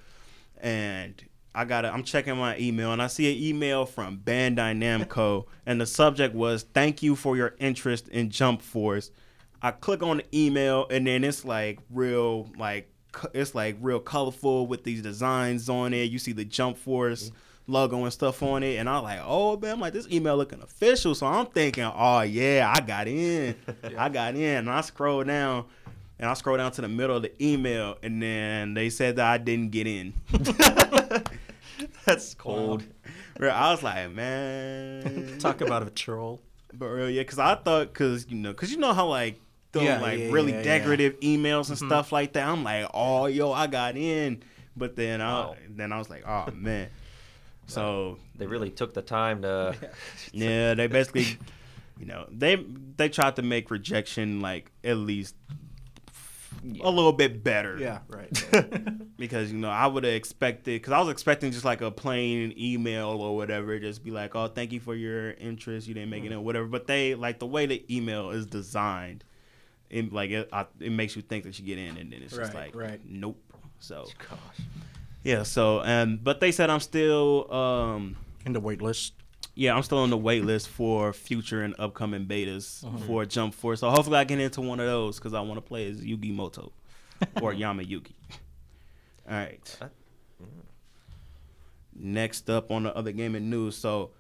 and 0.58 1.24
I 1.54 1.64
got, 1.64 1.86
I'm 1.86 2.04
checking 2.04 2.36
my 2.36 2.58
email, 2.58 2.92
and 2.92 3.02
I 3.02 3.08
see 3.08 3.32
an 3.32 3.42
email 3.42 3.86
from 3.86 4.18
Bandai 4.18 4.78
Namco, 4.78 5.46
and 5.66 5.80
the 5.80 5.86
subject 5.86 6.36
was 6.36 6.64
"Thank 6.74 7.02
you 7.02 7.16
for 7.16 7.38
your 7.38 7.56
interest 7.60 8.10
in 8.10 8.30
Jump 8.30 8.62
Force." 8.62 9.12
I 9.62 9.72
click 9.72 10.04
on 10.04 10.18
the 10.18 10.26
email, 10.38 10.86
and 10.90 11.08
then 11.08 11.24
it's 11.24 11.46
like 11.46 11.80
real, 11.90 12.50
like 12.58 12.90
it's 13.34 13.56
like 13.56 13.78
real 13.80 14.00
colorful 14.00 14.68
with 14.68 14.84
these 14.84 15.02
designs 15.02 15.70
on 15.70 15.94
it. 15.94 16.12
You 16.12 16.20
see 16.20 16.34
the 16.34 16.46
Jump 16.46 16.78
Force 16.78 17.30
mm-hmm. 17.30 17.72
logo 17.72 18.04
and 18.04 18.14
stuff 18.14 18.44
on 18.44 18.64
it, 18.64 18.76
and 18.78 18.90
I'm 18.90 19.04
like, 19.04 19.22
oh 19.24 19.58
man, 19.58 19.74
I'm 19.74 19.80
like 19.80 19.94
this 19.94 20.08
email 20.12 20.38
looking 20.38 20.62
official. 20.62 21.16
So 21.16 21.26
I'm 21.26 21.46
thinking, 21.48 21.86
oh 21.86 22.22
yeah, 22.22 22.72
I 22.76 22.82
got 22.82 23.08
in, 23.08 23.56
I 23.98 24.10
got 24.10 24.36
in, 24.36 24.58
and 24.58 24.70
I 24.70 24.82
scroll 24.82 25.24
down, 25.24 25.66
and 26.20 26.30
I 26.30 26.34
scroll 26.34 26.58
down 26.58 26.72
to 26.74 26.82
the 26.82 26.88
middle 26.88 27.16
of 27.18 27.24
the 27.24 27.44
email, 27.44 27.98
and 28.02 28.22
then 28.22 28.74
they 28.74 28.90
said 28.90 29.18
that 29.18 29.28
I 29.28 29.38
didn't 29.38 29.72
get 29.72 29.88
in. 29.88 30.14
That's 32.06 32.34
cold. 32.36 32.84
Bro, 33.38 33.50
I 33.50 33.72
was 33.72 33.84
like, 33.84 34.12
man, 34.12 35.38
Talk 35.40 35.62
about 35.62 35.86
a 35.86 35.90
troll. 35.90 36.40
But 36.74 36.88
real, 36.88 37.10
yeah, 37.10 37.22
because 37.22 37.40
I 37.40 37.56
thought, 37.56 37.94
because 37.94 38.28
you 38.30 38.38
know, 38.38 38.52
because 38.52 38.72
you 38.72 38.78
know 38.78 38.94
how 38.94 39.08
like 39.08 39.40
the 39.72 39.84
Yeah, 39.84 40.00
like 40.00 40.20
yeah, 40.20 40.32
really 40.32 40.52
yeah, 40.52 40.60
yeah. 40.60 40.64
decorative 40.64 41.20
emails 41.20 41.70
and 41.70 41.78
mm-hmm. 41.78 41.88
stuff 41.88 42.12
like 42.12 42.34
that. 42.34 42.48
I'm 42.48 42.64
like, 42.64 42.88
oh, 42.94 43.26
yo, 43.26 43.52
I 43.52 43.68
got 43.68 43.98
in, 43.98 44.44
but 44.76 44.96
then 44.96 45.22
I 45.22 45.40
oh. 45.40 45.56
then 45.70 45.92
I 45.92 45.98
was 45.98 46.10
like, 46.10 46.28
oh 46.28 46.50
man. 46.54 46.90
So 47.68 48.20
They 48.36 48.46
really 48.46 48.70
took 48.70 48.94
the 48.94 49.02
time 49.02 49.42
to. 49.42 49.76
yeah, 50.32 50.76
they 50.76 50.86
basically, 50.86 51.26
you 52.00 52.06
know, 52.06 52.28
they 52.30 52.64
they 52.96 53.10
tried 53.10 53.38
to 53.38 53.42
make 53.42 53.72
rejection 53.72 54.40
like 54.40 54.72
at 54.84 54.98
least 54.98 55.34
a 56.82 56.90
little 56.90 57.14
bit 57.14 57.44
better. 57.44 57.78
Yeah, 57.78 58.00
right. 58.08 58.32
because 59.18 59.52
you 59.52 59.58
know 59.58 59.70
I 59.70 59.88
would 59.88 60.04
have 60.04 60.14
expected 60.14 60.82
because 60.82 60.94
I 60.94 61.00
was 61.00 61.10
expecting 61.10 61.52
just 61.52 61.66
like 61.66 61.82
a 61.82 61.92
plain 61.92 62.54
email 62.58 63.10
or 63.10 63.36
whatever, 63.36 63.78
just 63.80 64.04
be 64.04 64.12
like, 64.12 64.36
"Oh, 64.36 64.48
thank 64.48 64.72
you 64.72 64.80
for 64.80 64.96
your 64.96 65.32
interest. 65.32 65.88
You 65.88 65.94
didn't 65.94 66.10
make 66.10 66.24
it 66.24 66.32
in, 66.32 66.44
whatever." 66.44 66.66
But 66.68 66.88
they 66.88 67.16
like 67.16 67.40
the 67.40 67.46
way 67.46 67.66
the 67.66 67.84
email 67.96 68.32
is 68.32 68.46
designed, 68.46 69.24
it 69.90 70.12
like 70.12 70.32
it, 70.32 70.50
I, 70.52 70.66
it 70.80 70.92
makes 70.92 71.16
you 71.16 71.22
think 71.22 71.44
that 71.46 71.58
you 71.60 71.66
get 71.66 71.78
in, 71.78 71.98
and 71.98 72.12
then 72.12 72.22
it's 72.22 72.36
just 72.36 72.54
like, 72.54 72.76
right. 72.76 73.00
nope. 73.06 73.38
So 73.80 74.08
Gosh. 74.30 74.66
yeah, 75.24 75.44
so 75.44 75.82
and 75.82 76.24
but 76.24 76.40
they 76.40 76.52
said 76.52 76.70
I'm 76.70 76.80
still 76.80 77.52
um 77.54 78.16
In 78.46 78.54
the 78.54 78.60
wait 78.60 78.82
list. 78.82 79.14
Yeah 79.56 79.74
I'm 79.76 79.84
still 79.84 80.00
on 80.00 80.10
the 80.10 80.18
wait 80.18 80.44
list 80.46 80.68
for 80.70 81.14
future 81.14 81.64
and 81.64 81.74
upcoming 81.80 82.26
betas 82.26 82.86
for 83.08 83.26
Jump 83.26 83.54
Force. 83.54 83.80
So 83.80 83.90
hopefully 83.90 84.18
I 84.18 84.24
get 84.26 84.40
into 84.40 84.62
one 84.62 84.80
of 84.80 84.86
those 84.86 85.18
because 85.18 85.34
I 85.34 85.40
want 85.42 85.56
to 85.58 85.62
play 85.62 85.90
as 85.90 86.02
Yugi 86.02 86.34
Moto 86.36 86.72
or 87.42 87.54
Yami 87.54 87.88
Yugi. 87.90 88.12
All 89.30 89.36
right. 89.38 89.78
Uh, 89.82 89.88
Next 91.98 92.50
up 92.50 92.72
on 92.72 92.84
the 92.84 92.96
other 92.96 93.14
gaming 93.14 93.50
news, 93.50 93.78
so 93.78 94.12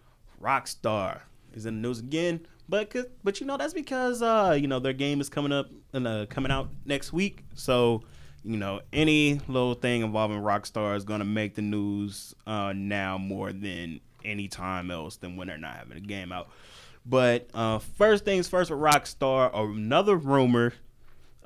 Rockstar 0.41 1.19
is 1.54 1.65
in 1.65 1.82
the 1.82 1.88
news 1.88 2.00
again, 2.00 2.48
but 2.69 2.89
'cause- 2.89 3.08
but 3.24 3.41
you 3.41 3.45
know 3.45 3.58
that's 3.58 3.74
because 3.74 4.21
uh 4.21 4.58
you 4.60 4.67
know 4.67 4.80
their 4.80 4.93
game 4.93 5.19
is 5.19 5.28
coming 5.28 5.52
up 5.52 5.69
and 5.91 6.08
uh, 6.08 6.26
coming 6.28 6.52
out 6.52 6.69
next 6.86 7.12
week, 7.12 7.43
so 7.54 8.02
you 8.45 8.56
know 8.56 8.80
any 8.93 9.41
little 9.50 9.74
thing 9.74 10.02
involving 10.04 10.38
Rockstar 10.39 10.95
is 10.95 11.04
gonna 11.04 11.26
make 11.26 11.56
the 11.56 11.62
news 11.62 12.34
uh 12.48 12.71
now 12.74 13.17
more 13.17 13.52
than 13.52 14.00
any 14.26 14.48
time 14.48 14.92
else 14.92 15.18
than 15.18 15.36
when 15.36 15.48
they're 15.48 15.58
not 15.58 15.76
having 15.78 15.98
a 15.98 16.02
game 16.02 16.32
out. 16.32 16.50
But 17.06 17.50
uh 17.54 17.80
first 17.80 18.26
things 18.26 18.48
first 18.48 18.72
with 18.72 18.80
Rockstar, 18.80 19.52
another 19.54 20.18
rumor 20.18 20.74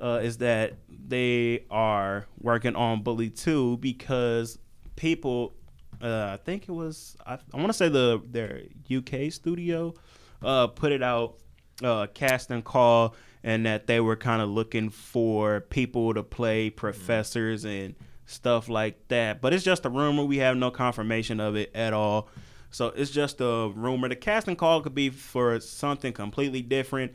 uh, 0.00 0.20
is 0.22 0.38
that 0.38 0.74
they 0.88 1.64
are 1.70 2.26
working 2.40 2.74
on 2.74 3.02
Bully 3.02 3.28
2 3.28 3.76
because 3.78 4.58
people, 4.96 5.52
uh, 6.00 6.30
I 6.32 6.38
think 6.38 6.64
it 6.68 6.72
was, 6.72 7.16
I, 7.26 7.34
I 7.52 7.56
want 7.56 7.68
to 7.68 7.74
say 7.74 7.88
the 7.88 8.22
their 8.26 8.62
UK 8.90 9.30
studio, 9.30 9.94
uh, 10.42 10.68
put 10.68 10.92
it 10.92 11.02
out, 11.02 11.36
uh, 11.84 12.06
cast 12.14 12.50
and 12.50 12.64
call, 12.64 13.14
and 13.44 13.66
that 13.66 13.86
they 13.86 14.00
were 14.00 14.16
kind 14.16 14.40
of 14.40 14.48
looking 14.48 14.88
for 14.88 15.60
people 15.60 16.14
to 16.14 16.22
play 16.22 16.70
professors 16.70 17.64
and 17.64 17.94
stuff 18.24 18.68
like 18.68 19.08
that. 19.08 19.40
But 19.40 19.52
it's 19.52 19.64
just 19.64 19.84
a 19.84 19.90
rumor. 19.90 20.24
We 20.24 20.38
have 20.38 20.56
no 20.56 20.70
confirmation 20.70 21.40
of 21.40 21.56
it 21.56 21.70
at 21.74 21.92
all. 21.92 22.28
So 22.70 22.88
it's 22.88 23.10
just 23.10 23.40
a 23.40 23.70
rumor. 23.74 24.08
The 24.08 24.16
casting 24.16 24.56
call 24.56 24.80
could 24.80 24.94
be 24.94 25.10
for 25.10 25.58
something 25.60 26.12
completely 26.12 26.62
different 26.62 27.12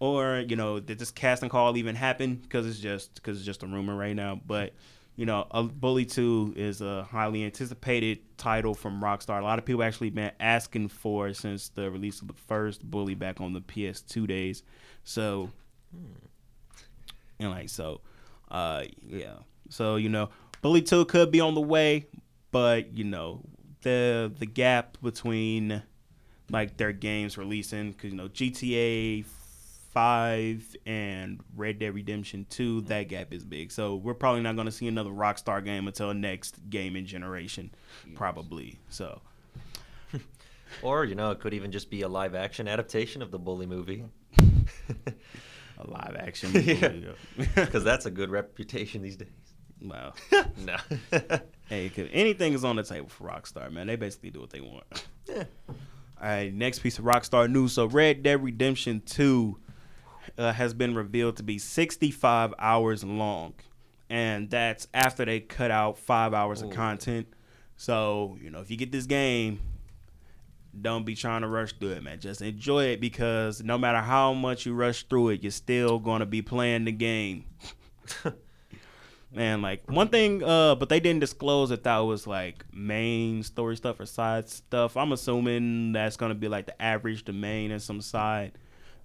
or 0.00 0.44
you 0.48 0.56
know 0.56 0.78
did 0.78 0.98
this 0.98 1.10
casting 1.10 1.48
call 1.48 1.76
even 1.76 1.94
happen 1.94 2.36
because 2.36 2.66
it's 2.66 2.78
just 2.78 3.14
because 3.14 3.38
it's 3.38 3.46
just 3.46 3.62
a 3.62 3.66
rumor 3.66 3.96
right 3.96 4.14
now. 4.14 4.40
But 4.46 4.74
you 5.16 5.26
know 5.26 5.46
a 5.50 5.64
bully 5.64 6.04
2 6.04 6.54
is 6.56 6.80
a 6.80 7.04
highly 7.10 7.44
anticipated 7.44 8.20
title 8.36 8.74
from 8.74 9.00
rockstar. 9.02 9.40
A 9.40 9.44
lot 9.44 9.58
of 9.58 9.64
people 9.64 9.82
actually 9.82 10.10
been 10.10 10.32
asking 10.38 10.88
for 10.88 11.28
it 11.28 11.36
since 11.36 11.68
the 11.70 11.90
release 11.90 12.20
of 12.20 12.28
the 12.28 12.34
first 12.34 12.88
bully 12.88 13.14
back 13.14 13.40
on 13.40 13.52
the 13.52 13.60
ps2 13.60 14.26
days. 14.26 14.62
So 15.04 15.50
and 17.40 17.50
like 17.50 17.68
so 17.68 18.00
uh 18.50 18.84
yeah. 19.02 19.34
So 19.70 19.96
you 19.96 20.08
know 20.08 20.28
bully 20.62 20.82
2 20.82 21.06
could 21.06 21.30
be 21.30 21.40
on 21.40 21.54
the 21.54 21.60
way 21.60 22.06
but 22.50 22.96
you 22.96 23.04
know 23.04 23.42
the 23.82 24.32
the 24.38 24.46
gap 24.46 24.96
between 25.02 25.82
like 26.50 26.76
their 26.76 26.92
games 26.92 27.36
releasing 27.38 27.92
because 27.92 28.10
you 28.10 28.16
know 28.16 28.28
GTA 28.28 29.24
Five 29.92 30.76
and 30.86 31.40
Red 31.56 31.78
Dead 31.78 31.94
Redemption 31.94 32.46
Two 32.50 32.82
that 32.82 33.08
gap 33.08 33.32
is 33.32 33.44
big. 33.44 33.72
So 33.72 33.96
we're 33.96 34.14
probably 34.14 34.42
not 34.42 34.54
going 34.54 34.66
to 34.66 34.72
see 34.72 34.86
another 34.86 35.10
Rockstar 35.10 35.64
game 35.64 35.86
until 35.86 36.12
next 36.14 36.56
gaming 36.70 37.06
generation, 37.06 37.70
probably. 38.14 38.78
So 38.90 39.20
Or 40.82 41.04
you 41.04 41.14
know, 41.14 41.30
it 41.30 41.40
could 41.40 41.54
even 41.54 41.72
just 41.72 41.90
be 41.90 42.02
a 42.02 42.08
live 42.08 42.34
action 42.34 42.68
adaptation 42.68 43.22
of 43.22 43.30
the 43.30 43.38
Bully 43.38 43.66
movie. 43.66 44.04
a 44.38 45.86
live 45.86 46.16
action. 46.18 46.50
Yeah. 46.54 46.88
movie. 46.92 47.50
Because 47.54 47.84
that's 47.84 48.06
a 48.06 48.10
good 48.10 48.30
reputation 48.30 49.02
these 49.02 49.16
days. 49.16 49.28
wow. 49.80 50.12
no. 50.58 50.76
Hey, 51.68 51.88
'cause 51.90 52.08
anything 52.12 52.54
is 52.54 52.64
on 52.64 52.76
the 52.76 52.82
table 52.82 53.08
for 53.08 53.28
Rockstar, 53.28 53.70
man. 53.70 53.86
They 53.86 53.96
basically 53.96 54.30
do 54.30 54.40
what 54.40 54.50
they 54.50 54.60
want. 54.60 54.84
Yeah. 55.28 55.44
All 55.68 56.26
right, 56.26 56.52
next 56.54 56.78
piece 56.78 56.98
of 56.98 57.04
Rockstar 57.04 57.50
news. 57.50 57.74
So, 57.74 57.84
Red 57.84 58.22
Dead 58.22 58.42
Redemption 58.42 59.02
2 59.04 59.58
uh, 60.38 60.52
has 60.54 60.72
been 60.72 60.94
revealed 60.94 61.36
to 61.36 61.42
be 61.42 61.58
65 61.58 62.54
hours 62.58 63.04
long. 63.04 63.52
And 64.08 64.48
that's 64.48 64.88
after 64.94 65.26
they 65.26 65.40
cut 65.40 65.70
out 65.70 65.98
five 65.98 66.32
hours 66.32 66.62
of 66.62 66.70
content. 66.70 67.26
So, 67.76 68.38
you 68.42 68.48
know, 68.50 68.60
if 68.60 68.70
you 68.70 68.78
get 68.78 68.90
this 68.90 69.04
game, 69.04 69.60
don't 70.80 71.04
be 71.04 71.14
trying 71.14 71.42
to 71.42 71.48
rush 71.48 71.74
through 71.74 71.90
it, 71.90 72.02
man. 72.02 72.20
Just 72.20 72.40
enjoy 72.40 72.84
it 72.86 73.02
because 73.02 73.62
no 73.62 73.76
matter 73.76 73.98
how 74.00 74.32
much 74.32 74.64
you 74.64 74.72
rush 74.72 75.02
through 75.04 75.28
it, 75.28 75.42
you're 75.42 75.50
still 75.52 75.98
going 75.98 76.20
to 76.20 76.26
be 76.26 76.40
playing 76.40 76.86
the 76.86 76.92
game. 76.92 77.44
Man, 79.30 79.60
like 79.60 79.82
one 79.90 80.08
thing, 80.08 80.42
uh, 80.42 80.74
but 80.74 80.88
they 80.88 81.00
didn't 81.00 81.20
disclose 81.20 81.70
if 81.70 81.82
that 81.82 81.98
was 81.98 82.26
like 82.26 82.64
main 82.72 83.42
story 83.42 83.76
stuff 83.76 84.00
or 84.00 84.06
side 84.06 84.48
stuff. 84.48 84.96
I'm 84.96 85.12
assuming 85.12 85.92
that's 85.92 86.16
gonna 86.16 86.34
be 86.34 86.48
like 86.48 86.64
the 86.66 86.80
average, 86.80 87.24
the 87.26 87.34
main, 87.34 87.70
and 87.70 87.82
some 87.82 88.00
side 88.00 88.52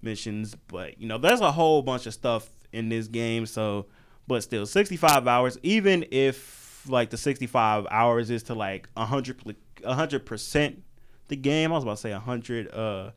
missions. 0.00 0.56
But 0.68 0.98
you 0.98 1.08
know, 1.08 1.18
there's 1.18 1.42
a 1.42 1.52
whole 1.52 1.82
bunch 1.82 2.06
of 2.06 2.14
stuff 2.14 2.48
in 2.72 2.88
this 2.88 3.06
game. 3.06 3.44
So, 3.44 3.86
but 4.26 4.42
still, 4.42 4.64
65 4.64 5.28
hours. 5.28 5.58
Even 5.62 6.06
if 6.10 6.88
like 6.88 7.10
the 7.10 7.18
65 7.18 7.86
hours 7.90 8.30
is 8.30 8.44
to 8.44 8.54
like 8.54 8.88
100 8.94 9.56
100 9.82 10.26
percent 10.26 10.82
the 11.28 11.36
game. 11.36 11.70
I 11.70 11.74
was 11.74 11.84
about 11.84 11.96
to 11.96 12.02
say 12.02 12.12
100 12.12 12.72
uh 12.72 13.10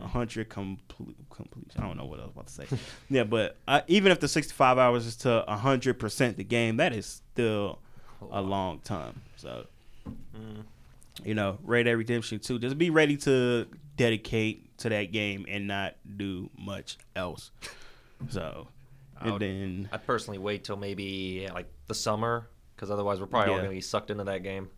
hundred 0.00 0.48
complete 0.48 1.16
complete. 1.30 1.70
I 1.78 1.82
don't 1.82 1.96
know 1.96 2.04
what 2.06 2.18
I 2.18 2.22
was 2.22 2.30
about 2.32 2.46
to 2.48 2.52
say. 2.52 2.66
yeah, 3.10 3.24
but 3.24 3.56
uh, 3.68 3.82
even 3.88 4.10
if 4.12 4.20
the 4.20 4.28
sixty 4.28 4.52
five 4.52 4.78
hours 4.78 5.06
is 5.06 5.16
to 5.18 5.44
hundred 5.48 5.98
percent 5.98 6.36
the 6.36 6.44
game, 6.44 6.78
that 6.78 6.92
is 6.92 7.06
still 7.32 7.78
a 8.30 8.40
long 8.40 8.78
time. 8.80 9.20
So, 9.36 9.66
Mm. 10.36 10.64
you 11.24 11.34
know, 11.34 11.58
Red 11.62 11.84
Dead 11.84 11.92
Redemption 11.92 12.38
Two, 12.40 12.58
just 12.58 12.78
be 12.78 12.90
ready 12.90 13.16
to 13.18 13.66
dedicate 13.96 14.76
to 14.78 14.88
that 14.88 15.12
game 15.12 15.44
and 15.48 15.66
not 15.68 15.94
do 16.16 16.48
much 16.58 16.96
else. 17.14 17.50
So, 18.30 18.68
I 19.20 19.24
and 19.24 19.32
would- 19.34 19.42
then 19.42 19.88
I'd 19.92 20.06
personally 20.06 20.38
wait 20.38 20.64
till 20.64 20.76
maybe 20.76 21.48
like 21.52 21.66
the 21.86 21.94
summer, 21.94 22.48
because 22.74 22.90
otherwise 22.90 23.20
we're 23.20 23.26
probably 23.26 23.52
all 23.52 23.58
gonna 23.58 23.68
be 23.70 23.80
sucked 23.80 24.10
into 24.10 24.24
that 24.24 24.42
game. 24.42 24.68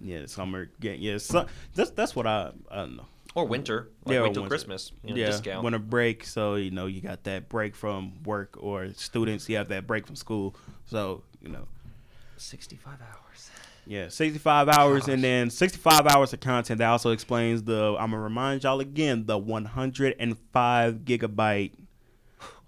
yeah, 0.00 0.26
summer 0.26 0.66
game. 0.80 0.98
Yeah, 1.00 1.18
so 1.18 1.46
that's 1.74 1.90
that's 1.92 2.14
what 2.16 2.26
I 2.26 2.52
I 2.70 2.76
don't 2.76 2.96
know. 2.96 3.06
Or 3.36 3.44
winter, 3.44 3.90
like 4.04 4.14
Yeah, 4.14 4.20
or 4.20 4.22
wait 4.24 4.32
till 4.34 4.42
winter. 4.42 4.48
Christmas, 4.56 4.90
you 5.04 5.10
know, 5.14 5.16
yeah, 5.20 5.26
discount. 5.26 5.62
when 5.62 5.74
a 5.74 5.78
break, 5.78 6.24
so 6.24 6.54
you 6.56 6.70
know 6.72 6.86
you 6.86 7.00
got 7.00 7.22
that 7.24 7.48
break 7.48 7.76
from 7.76 8.22
work, 8.24 8.56
or 8.58 8.88
students 8.94 9.48
you 9.48 9.56
have 9.58 9.68
that 9.68 9.86
break 9.86 10.06
from 10.06 10.16
school. 10.16 10.56
So 10.86 11.22
you 11.42 11.50
know, 11.50 11.68
Sixty-five 12.38 12.98
hours. 13.00 13.50
yeah, 13.86 14.08
sixty-five 14.08 14.68
hours, 14.70 15.02
Gosh. 15.04 15.12
and 15.14 15.22
then 15.22 15.50
sixty-five 15.50 16.06
hours 16.06 16.32
of 16.32 16.40
content. 16.40 16.78
That 16.78 16.88
also 16.88 17.10
explains 17.12 17.62
the. 17.62 17.94
I'm 18.00 18.10
gonna 18.10 18.20
remind 18.20 18.64
y'all 18.64 18.80
again 18.80 19.26
the 19.26 19.38
105 19.38 20.94
gigabyte 21.04 21.72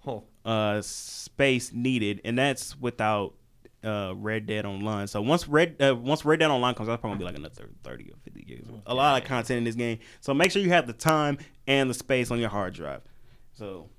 Oh, 0.07 0.23
uh 0.45 0.81
space 0.81 1.73
needed, 1.73 2.21
and 2.23 2.37
that's 2.37 2.79
without 2.79 3.33
uh 3.83 4.13
Red 4.15 4.45
Dead 4.45 4.65
Online. 4.65 5.07
So 5.07 5.21
once 5.21 5.47
Red 5.47 5.81
uh, 5.81 5.95
once 5.95 6.25
Red 6.25 6.39
Dead 6.39 6.49
Online 6.49 6.73
comes 6.73 6.89
out, 6.89 6.99
probably 7.01 7.19
gonna 7.19 7.31
be 7.31 7.39
like 7.43 7.53
another 7.53 7.69
thirty 7.83 8.09
or 8.11 8.17
fifty 8.23 8.41
gigs. 8.41 8.67
A 8.85 8.93
lot 8.93 9.21
of 9.21 9.27
content 9.27 9.59
in 9.59 9.63
this 9.63 9.75
game. 9.75 9.99
So 10.21 10.33
make 10.33 10.51
sure 10.51 10.61
you 10.61 10.69
have 10.69 10.87
the 10.87 10.93
time 10.93 11.37
and 11.67 11.89
the 11.89 11.93
space 11.93 12.31
on 12.31 12.39
your 12.39 12.49
hard 12.49 12.73
drive. 12.73 13.01
So, 13.53 13.89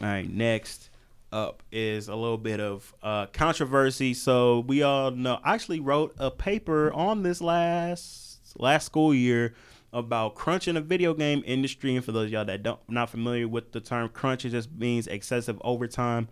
all 0.00 0.06
right, 0.06 0.28
next 0.28 0.90
up 1.32 1.62
is 1.72 2.08
a 2.08 2.14
little 2.14 2.38
bit 2.38 2.60
of 2.60 2.94
uh, 3.02 3.26
controversy. 3.26 4.14
So 4.14 4.60
we 4.60 4.82
all 4.82 5.10
know. 5.10 5.40
I 5.42 5.54
actually 5.54 5.80
wrote 5.80 6.14
a 6.18 6.30
paper 6.30 6.92
on 6.92 7.22
this 7.22 7.40
last 7.40 8.58
last 8.58 8.86
school 8.86 9.12
year 9.12 9.54
about 9.92 10.34
crunch 10.34 10.68
in 10.68 10.76
the 10.76 10.80
video 10.80 11.14
game 11.14 11.42
industry. 11.46 11.94
And 11.96 12.04
for 12.04 12.12
those 12.12 12.26
of 12.26 12.32
y'all 12.32 12.44
that 12.44 12.62
don't 12.62 12.80
not 12.88 13.10
familiar 13.10 13.48
with 13.48 13.72
the 13.72 13.80
term 13.80 14.08
crunch, 14.08 14.44
it 14.44 14.50
just 14.50 14.72
means 14.72 15.06
excessive 15.06 15.60
overtime. 15.62 16.28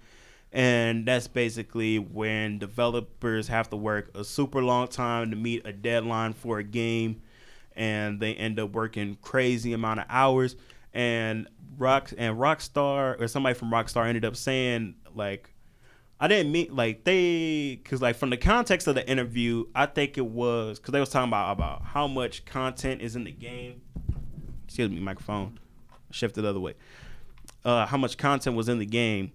And 0.53 1.07
that's 1.07 1.29
basically 1.29 1.99
when 1.99 2.59
developers 2.59 3.49
have 3.49 3.71
to 3.71 3.77
work 3.77 4.11
a 4.15 4.23
super 4.23 4.63
long 4.63 4.89
time 4.89 5.31
to 5.31 5.37
meet 5.37 5.67
a 5.67 5.73
deadline 5.73 6.35
for 6.35 6.59
a 6.59 6.65
game. 6.65 7.23
And 7.75 8.21
they 8.21 8.35
end 8.35 8.61
up 8.61 8.73
working 8.73 9.17
crazy 9.23 9.73
amount 9.73 10.01
of 10.01 10.07
hours. 10.11 10.57
And 10.93 11.49
rock 11.79 12.13
and 12.17 12.37
rockstar 12.39 13.21
or 13.21 13.29
somebody 13.29 13.55
from 13.55 13.71
rockstar 13.71 14.07
ended 14.07 14.25
up 14.25 14.37
saying 14.37 14.95
like 15.15 15.53
i 16.21 16.29
didn't 16.29 16.53
mean 16.53 16.69
like 16.71 17.05
they 17.05 17.81
because 17.83 18.03
like 18.03 18.17
from 18.17 18.31
the 18.31 18.37
context 18.37 18.87
of 18.87 18.95
the 18.95 19.09
interview 19.09 19.65
i 19.75 19.87
think 19.87 20.19
it 20.19 20.27
was 20.27 20.79
because 20.79 20.93
they 20.93 21.01
was 21.01 21.09
talking 21.09 21.29
about 21.29 21.53
about 21.53 21.83
how 21.83 22.07
much 22.07 22.45
content 22.45 23.01
is 23.01 23.17
in 23.17 23.25
the 23.25 23.33
game. 23.33 23.81
Excuse 24.65 24.91
me 24.91 25.01
microphone 25.01 25.59
shifted 26.11 26.43
the 26.43 26.49
other 26.51 26.61
way. 26.61 26.75
Uh 27.65 27.87
how 27.87 27.97
much 27.97 28.17
content 28.19 28.57
was 28.57 28.69
in 28.69 28.79
the 28.79 28.87
game 28.87 29.33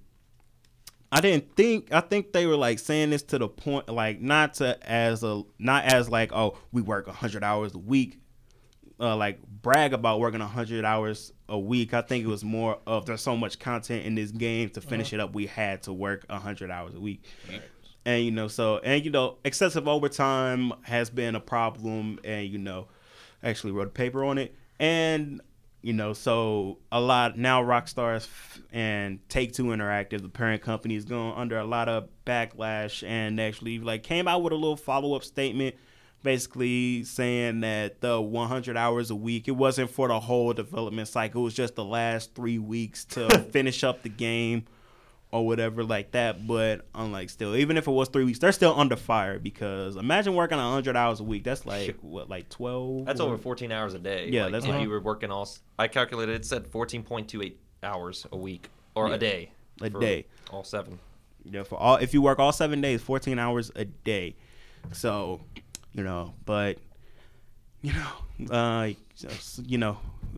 I 1.11 1.21
didn't 1.21 1.55
think 1.55 1.93
I 1.93 2.01
think 2.01 2.33
they 2.33 2.45
were 2.45 2.57
like 2.57 2.79
saying 2.79 3.11
this 3.11 3.23
to 3.23 3.39
the 3.39 3.47
point 3.47 3.87
like 3.89 4.21
not 4.21 4.55
to 4.55 4.77
as 4.89 5.23
a 5.23 5.43
not 5.57 5.85
as 5.85 6.09
like 6.09 6.33
oh 6.33 6.57
we 6.71 6.81
work 6.81 7.07
100 7.07 7.43
hours 7.43 7.73
a 7.73 7.77
week 7.77 8.19
uh, 8.99 9.15
like 9.15 9.39
brag 9.61 9.93
about 9.93 10.19
working 10.19 10.39
100 10.39 10.83
hours 10.83 11.31
a 11.49 11.57
week. 11.57 11.93
I 11.93 12.01
think 12.01 12.25
it 12.25 12.27
was 12.27 12.43
more 12.43 12.79
of 12.87 13.05
there's 13.05 13.21
so 13.21 13.37
much 13.37 13.59
content 13.59 14.05
in 14.05 14.15
this 14.15 14.31
game 14.31 14.69
to 14.71 14.81
finish 14.81 15.13
it 15.13 15.19
up 15.19 15.33
we 15.33 15.45
had 15.45 15.83
to 15.83 15.93
work 15.93 16.25
100 16.29 16.71
hours 16.71 16.95
a 16.95 16.99
week. 16.99 17.23
And 18.05 18.23
you 18.23 18.31
know 18.31 18.47
so 18.47 18.79
and 18.79 19.03
you 19.03 19.11
know 19.11 19.37
excessive 19.45 19.87
overtime 19.87 20.73
has 20.83 21.09
been 21.09 21.35
a 21.35 21.39
problem 21.41 22.19
and 22.23 22.47
you 22.47 22.57
know 22.57 22.87
actually 23.43 23.71
wrote 23.71 23.87
a 23.87 23.91
paper 23.91 24.25
on 24.25 24.37
it 24.37 24.55
and 24.79 25.41
you 25.87 25.93
know, 25.93 26.11
so 26.11 26.79
a 26.91 26.99
lot 26.99 27.37
now 27.37 27.63
Rockstars 27.63 28.27
and 28.73 29.19
Take 29.29 29.53
Two 29.53 29.67
Interactive, 29.67 30.21
the 30.21 30.27
parent 30.27 30.61
company, 30.61 30.95
is 30.95 31.05
going 31.05 31.33
under 31.37 31.57
a 31.57 31.63
lot 31.63 31.87
of 31.87 32.09
backlash 32.25 33.07
and 33.07 33.39
actually 33.39 33.79
like 33.79 34.03
came 34.03 34.27
out 34.27 34.43
with 34.43 34.51
a 34.51 34.57
little 34.57 34.75
follow 34.75 35.15
up 35.15 35.23
statement, 35.23 35.77
basically 36.23 37.05
saying 37.05 37.61
that 37.61 38.01
the 38.01 38.19
100 38.19 38.75
hours 38.75 39.11
a 39.11 39.15
week 39.15 39.47
it 39.47 39.51
wasn't 39.51 39.89
for 39.89 40.09
the 40.09 40.19
whole 40.19 40.51
development 40.51 41.07
cycle, 41.07 41.43
it 41.43 41.45
was 41.45 41.53
just 41.53 41.75
the 41.75 41.85
last 41.85 42.35
three 42.35 42.59
weeks 42.59 43.05
to 43.05 43.29
finish 43.53 43.85
up 43.85 44.03
the 44.03 44.09
game 44.09 44.65
or 45.31 45.45
whatever 45.45 45.83
like 45.83 46.11
that. 46.11 46.45
But 46.47 46.85
unlike 46.95 47.29
still, 47.29 47.55
even 47.55 47.77
if 47.77 47.87
it 47.87 47.91
was 47.91 48.09
three 48.09 48.23
weeks, 48.23 48.39
they're 48.39 48.51
still 48.51 48.77
under 48.79 48.95
fire 48.95 49.39
because 49.39 49.95
imagine 49.95 50.35
working 50.35 50.57
100 50.57 50.95
hours 50.95 51.19
a 51.19 51.23
week. 51.23 51.43
That's 51.43 51.65
like 51.65 51.97
what, 52.01 52.29
like 52.29 52.49
12? 52.49 53.05
That's 53.05 53.19
over 53.19 53.37
14 53.37 53.71
hours 53.71 53.93
a 53.93 53.99
day. 53.99 54.29
Yeah, 54.31 54.43
Like, 54.43 54.51
that's 54.53 54.65
if 54.65 54.71
like- 54.71 54.81
you 54.83 54.89
were 54.89 54.99
working 55.01 55.31
all. 55.31 55.47
I 55.79 55.87
calculated 55.87 56.35
it 56.35 56.45
said 56.45 56.65
14.28 56.71 57.55
hours 57.83 58.25
a 58.31 58.37
week 58.37 58.69
or 58.95 59.09
Yeah, 59.09 59.15
a 59.15 59.17
day. 59.17 59.51
a 59.81 59.89
day. 59.89 60.25
All 60.51 60.63
seven. 60.63 60.99
Yeah, 61.43 61.63
for 61.63 61.77
all 61.77 61.95
if 61.97 62.13
you 62.13 62.21
work 62.21 62.39
all 62.39 62.51
seven 62.51 62.81
days, 62.81 63.01
fourteen 63.01 63.39
hours 63.39 63.71
a 63.75 63.85
day. 63.85 64.35
So, 64.91 65.39
you 65.93 66.03
know, 66.03 66.33
but 66.45 66.77
you 67.81 67.93
know, 67.93 68.49
uh, 68.55 68.89
just, 69.15 69.59
you 69.65 69.77
know, 69.77 69.97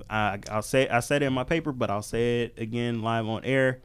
I 0.10 0.40
I'll 0.52 0.62
say 0.62 0.88
I 0.88 1.00
said 1.00 1.24
it 1.24 1.28
in 1.28 1.34
my 1.34 1.44
paper, 1.44 1.72
but 1.72 1.90
I'll 1.90 2.02
say 2.04 2.44
it 2.44 2.60
again 2.60 3.02
live 3.02 3.26
on 3.28 3.44
air, 3.44 3.80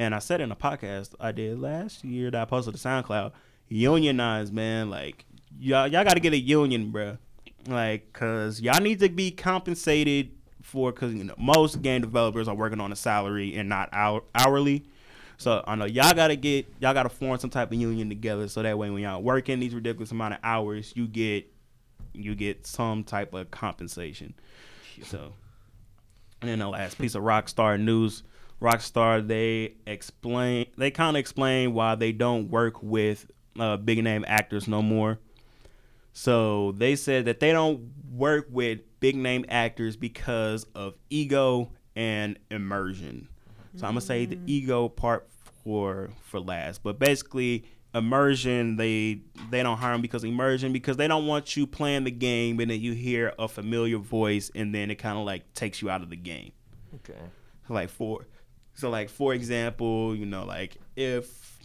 and 0.00 0.14
I 0.14 0.18
said 0.18 0.40
in 0.40 0.50
a 0.50 0.56
podcast 0.56 1.14
I 1.20 1.30
did 1.30 1.60
last 1.60 2.04
year 2.04 2.30
that 2.30 2.40
I 2.40 2.44
posted 2.46 2.74
to 2.74 2.80
SoundCloud. 2.80 3.32
Unionize, 3.68 4.50
man, 4.50 4.88
like 4.88 5.26
y'all 5.58 5.86
y'all 5.86 6.04
got 6.04 6.14
to 6.14 6.20
get 6.20 6.32
a 6.32 6.38
union, 6.38 6.90
bro. 6.90 7.18
Like, 7.66 8.10
cause 8.14 8.62
y'all 8.62 8.80
need 8.80 9.00
to 9.00 9.10
be 9.10 9.30
compensated 9.30 10.30
for, 10.62 10.90
cause 10.90 11.12
you 11.12 11.24
know 11.24 11.34
most 11.36 11.82
game 11.82 12.00
developers 12.00 12.48
are 12.48 12.54
working 12.54 12.80
on 12.80 12.90
a 12.90 12.96
salary 12.96 13.54
and 13.54 13.68
not 13.68 13.90
hour, 13.92 14.22
hourly. 14.34 14.86
So 15.36 15.62
I 15.66 15.74
know 15.74 15.84
y'all 15.84 16.14
gotta 16.14 16.36
get 16.36 16.72
y'all 16.80 16.94
gotta 16.94 17.10
form 17.10 17.38
some 17.38 17.50
type 17.50 17.70
of 17.70 17.78
union 17.78 18.08
together 18.08 18.48
so 18.48 18.62
that 18.62 18.78
way 18.78 18.88
when 18.88 19.02
y'all 19.02 19.22
working 19.22 19.60
these 19.60 19.74
ridiculous 19.74 20.12
amount 20.12 20.32
of 20.32 20.40
hours, 20.42 20.94
you 20.96 21.06
get 21.06 21.46
you 22.14 22.34
get 22.34 22.66
some 22.66 23.04
type 23.04 23.34
of 23.34 23.50
compensation. 23.50 24.32
So 25.02 25.34
and 26.40 26.48
then 26.50 26.60
the 26.60 26.68
last 26.68 26.98
piece 26.98 27.14
of 27.14 27.22
Rockstar 27.22 27.78
news. 27.78 28.22
Rockstar 28.60 29.26
they 29.26 29.74
explain 29.86 30.66
they 30.76 30.90
kind 30.90 31.16
of 31.16 31.20
explain 31.20 31.72
why 31.72 31.94
they 31.94 32.12
don't 32.12 32.50
work 32.50 32.82
with 32.82 33.30
uh, 33.58 33.76
big 33.76 34.02
name 34.04 34.24
actors 34.28 34.68
no 34.68 34.82
more. 34.82 35.18
So 36.12 36.72
they 36.72 36.96
said 36.96 37.24
that 37.26 37.40
they 37.40 37.52
don't 37.52 37.90
work 38.12 38.48
with 38.50 38.80
big 39.00 39.16
name 39.16 39.44
actors 39.48 39.96
because 39.96 40.66
of 40.74 40.94
ego 41.08 41.70
and 41.96 42.38
immersion. 42.50 43.28
So 43.76 43.86
I'm 43.86 43.92
gonna 43.92 44.00
say 44.00 44.26
the 44.26 44.38
ego 44.46 44.88
part 44.88 45.28
for 45.64 46.10
for 46.22 46.40
last, 46.40 46.82
but 46.82 46.98
basically 46.98 47.64
immersion 47.94 48.76
they 48.76 49.20
they 49.50 49.62
don't 49.62 49.76
hire 49.76 49.92
them 49.92 50.00
because 50.00 50.22
immersion 50.22 50.72
because 50.72 50.96
they 50.96 51.08
don't 51.08 51.26
want 51.26 51.56
you 51.56 51.66
playing 51.66 52.04
the 52.04 52.10
game 52.10 52.60
and 52.60 52.70
then 52.70 52.80
you 52.80 52.92
hear 52.92 53.32
a 53.38 53.48
familiar 53.48 53.98
voice 53.98 54.48
and 54.54 54.72
then 54.72 54.90
it 54.90 54.94
kind 54.96 55.18
of 55.18 55.24
like 55.24 55.52
takes 55.54 55.82
you 55.82 55.90
out 55.90 56.02
of 56.02 56.10
the 56.10 56.16
game. 56.16 56.52
Okay. 56.96 57.18
Like 57.68 57.88
for 57.88 58.26
so 58.80 58.90
like 58.90 59.10
for 59.10 59.34
example, 59.34 60.16
you 60.16 60.26
know, 60.26 60.44
like 60.44 60.78
if 60.96 61.58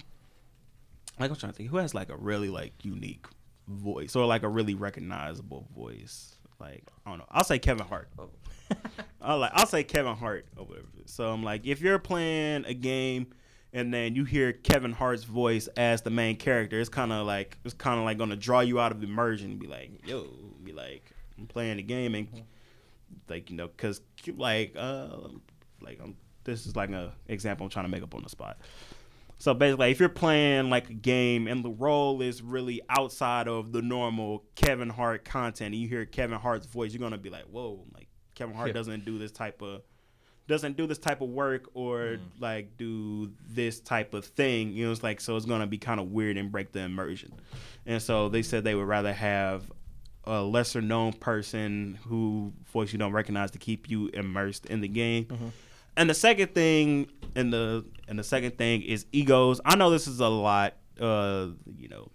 like 1.19 1.30
I'm 1.30 1.36
trying 1.36 1.54
to 1.54 1.58
think 1.58 1.69
who 1.69 1.78
has 1.78 1.93
like 1.93 2.10
a 2.10 2.17
really 2.17 2.49
like 2.49 2.73
unique 2.84 3.25
voice 3.67 4.15
or 4.15 4.25
like 4.25 4.43
a 4.43 4.49
really 4.49 4.75
recognizable 4.75 5.67
voice. 5.75 6.36
Like 6.60 6.84
I 7.06 7.10
don't 7.10 7.19
know. 7.19 7.25
I'll 7.32 7.43
say 7.45 7.58
Kevin 7.58 7.86
Hart. 7.86 8.10
Oh. 8.19 8.30
I'll 9.21 9.39
like 9.39 9.51
I'll 9.54 9.65
say 9.65 9.84
Kevin 9.84 10.15
Hart 10.15 10.45
or 10.58 10.65
whatever. 10.65 10.88
So 11.06 11.32
I'm 11.32 11.43
like 11.43 11.65
if 11.65 11.82
you're 11.82 11.99
playing 11.99 12.65
a 12.65 12.73
game 12.73 13.28
and 13.71 13.93
then 13.93 14.15
you 14.15 14.25
hear 14.25 14.51
Kevin 14.51 14.91
Hart's 14.91 15.23
voice 15.23 15.67
as 15.78 16.01
the 16.01 16.10
main 16.10 16.36
character, 16.36 16.80
it's 16.80 16.89
kind 16.89 17.13
of 17.13 17.25
like 17.25 17.58
it's 17.63 17.73
kind 17.73 17.97
of 17.97 18.06
like 18.06 18.17
gonna 18.17 18.36
draw 18.36 18.60
you 18.60 18.80
out 18.80 18.91
of 18.91 19.01
immersion. 19.04 19.51
and 19.51 19.60
Be 19.60 19.67
like, 19.67 20.06
yo, 20.06 20.28
be 20.63 20.73
like, 20.73 21.12
I'm 21.38 21.47
playing 21.47 21.78
the 21.78 21.84
game 21.84 22.13
and 22.13 22.28
like 23.30 23.49
you 23.49 23.56
know, 23.56 23.69
cause 23.69 24.01
like 24.36 24.75
uh, 24.78 25.08
like 25.82 25.99
um, 26.01 26.15
this 26.45 26.65
is 26.65 26.75
like 26.75 26.89
an 26.89 27.12
example 27.27 27.65
I'm 27.65 27.69
trying 27.69 27.86
to 27.86 27.91
make 27.91 28.03
up 28.03 28.15
on 28.15 28.23
the 28.23 28.29
spot. 28.29 28.58
So 29.38 29.53
basically, 29.53 29.91
if 29.91 29.99
you're 29.99 30.08
playing 30.08 30.69
like 30.69 30.89
a 30.89 30.93
game 30.93 31.47
and 31.47 31.63
the 31.63 31.69
role 31.69 32.21
is 32.21 32.41
really 32.41 32.81
outside 32.89 33.47
of 33.47 33.73
the 33.73 33.81
normal 33.81 34.45
Kevin 34.55 34.89
Hart 34.89 35.25
content, 35.25 35.73
and 35.73 35.81
you 35.81 35.89
hear 35.89 36.05
Kevin 36.05 36.39
Hart's 36.39 36.65
voice, 36.65 36.93
you're 36.93 37.01
gonna 37.01 37.17
be 37.17 37.29
like, 37.29 37.43
"Whoa!" 37.43 37.84
Like 37.93 38.08
Kevin 38.34 38.55
Hart 38.55 38.69
Yeah. 38.69 38.73
doesn't 38.73 39.03
do 39.03 39.17
this 39.17 39.31
type 39.31 39.62
of 39.62 39.81
doesn't 40.47 40.77
do 40.77 40.86
this 40.86 40.99
type 40.99 41.21
of 41.21 41.29
work 41.29 41.69
or 41.73 41.97
mm. 41.97 42.19
like 42.39 42.77
do 42.77 43.31
this 43.47 43.79
type 43.79 44.13
of 44.13 44.25
thing. 44.25 44.71
You 44.71 44.86
know, 44.86 44.91
it's 44.91 45.03
like 45.03 45.19
so 45.19 45.36
it's 45.36 45.45
gonna 45.45 45.67
be 45.67 45.79
kind 45.79 45.99
of 45.99 46.12
weird 46.12 46.38
and 46.38 46.51
break 46.51 46.71
the 46.71 46.81
immersion. 46.81 47.34
And 47.86 48.01
so 48.01 48.29
they 48.29 48.41
said 48.41 48.63
they 48.63 48.75
would 48.75 48.88
rather 48.88 49.13
have 49.13 49.71
a 50.23 50.41
lesser 50.41 50.81
known 50.81 51.13
person 51.13 51.99
who 52.08 52.53
voice 52.71 52.91
you 52.91 52.99
don't 52.99 53.12
recognize 53.12 53.51
to 53.51 53.58
keep 53.58 53.89
you 53.89 54.10
immersed 54.13 54.65
in 54.65 54.81
the 54.81 54.88
game. 54.88 55.25
Mm-hmm. 55.25 55.47
And 55.97 56.10
the 56.10 56.13
second 56.13 56.53
thing, 56.53 57.10
and 57.36 57.51
the 57.53 57.86
and 58.08 58.19
the 58.19 58.23
second 58.23 58.58
thing 58.58 58.81
is 58.81 59.05
egos. 59.12 59.62
I 59.65 59.75
know 59.75 59.89
this 59.89 60.08
is 60.08 60.19
a 60.19 60.27
lot. 60.27 60.75
Uh, 60.99 61.47
you 61.77 61.88
know, 61.89 62.10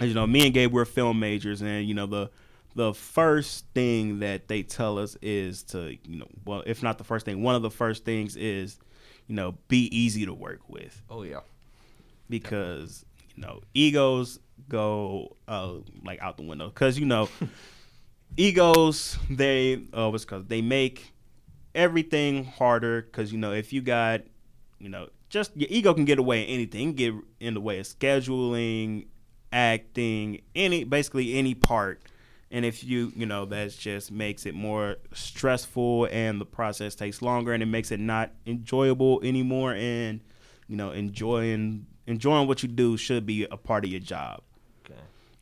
you 0.00 0.14
know, 0.14 0.26
me 0.26 0.44
and 0.44 0.54
Gabe 0.54 0.72
we're 0.72 0.84
film 0.84 1.18
majors, 1.20 1.60
and 1.62 1.86
you 1.86 1.94
know 1.94 2.06
the 2.06 2.30
the 2.74 2.94
first 2.94 3.66
thing 3.74 4.20
that 4.20 4.48
they 4.48 4.62
tell 4.62 4.98
us 4.98 5.16
is 5.22 5.62
to 5.64 5.96
you 6.06 6.18
know, 6.18 6.28
well, 6.44 6.62
if 6.66 6.82
not 6.82 6.98
the 6.98 7.04
first 7.04 7.24
thing, 7.24 7.42
one 7.42 7.54
of 7.54 7.62
the 7.62 7.70
first 7.70 8.04
things 8.04 8.36
is, 8.36 8.78
you 9.26 9.34
know, 9.34 9.56
be 9.68 9.88
easy 9.96 10.24
to 10.26 10.34
work 10.34 10.60
with 10.68 11.02
Oh 11.10 11.22
yeah. 11.22 11.40
because 12.28 13.04
you 13.34 13.42
know 13.42 13.60
egos 13.74 14.38
go 14.68 15.36
uh 15.48 15.74
like 16.04 16.20
out 16.20 16.36
the 16.36 16.42
window 16.42 16.68
because 16.68 16.98
you 16.98 17.06
know 17.06 17.28
egos 18.36 19.18
they 19.30 19.82
uh 19.92 20.08
what's 20.10 20.24
called 20.24 20.48
they 20.48 20.60
make 20.60 21.12
everything 21.74 22.44
harder 22.44 23.02
because 23.02 23.32
you 23.32 23.38
know 23.38 23.52
if 23.52 23.72
you 23.72 23.80
got 23.80 24.22
you 24.78 24.88
know 24.88 25.08
just 25.28 25.56
your 25.56 25.68
ego 25.70 25.92
can 25.94 26.04
get 26.04 26.18
away 26.18 26.42
in 26.42 26.48
anything 26.48 26.92
get 26.92 27.14
in 27.40 27.54
the 27.54 27.60
way 27.60 27.78
of 27.78 27.86
scheduling 27.86 29.06
acting 29.52 30.40
any 30.54 30.84
basically 30.84 31.34
any 31.34 31.54
part 31.54 32.02
and 32.50 32.64
if 32.64 32.82
you 32.84 33.12
you 33.14 33.26
know 33.26 33.44
that 33.44 33.70
just 33.70 34.10
makes 34.10 34.46
it 34.46 34.54
more 34.54 34.96
stressful 35.12 36.08
and 36.10 36.40
the 36.40 36.46
process 36.46 36.94
takes 36.94 37.22
longer 37.22 37.52
and 37.52 37.62
it 37.62 37.66
makes 37.66 37.90
it 37.90 38.00
not 38.00 38.30
enjoyable 38.46 39.20
anymore 39.22 39.74
and 39.74 40.20
you 40.66 40.76
know 40.76 40.90
enjoying 40.90 41.86
enjoying 42.08 42.48
what 42.48 42.62
you 42.62 42.68
do 42.68 42.96
should 42.96 43.26
be 43.26 43.46
a 43.50 43.56
part 43.56 43.84
of 43.84 43.90
your 43.90 44.00
job. 44.00 44.40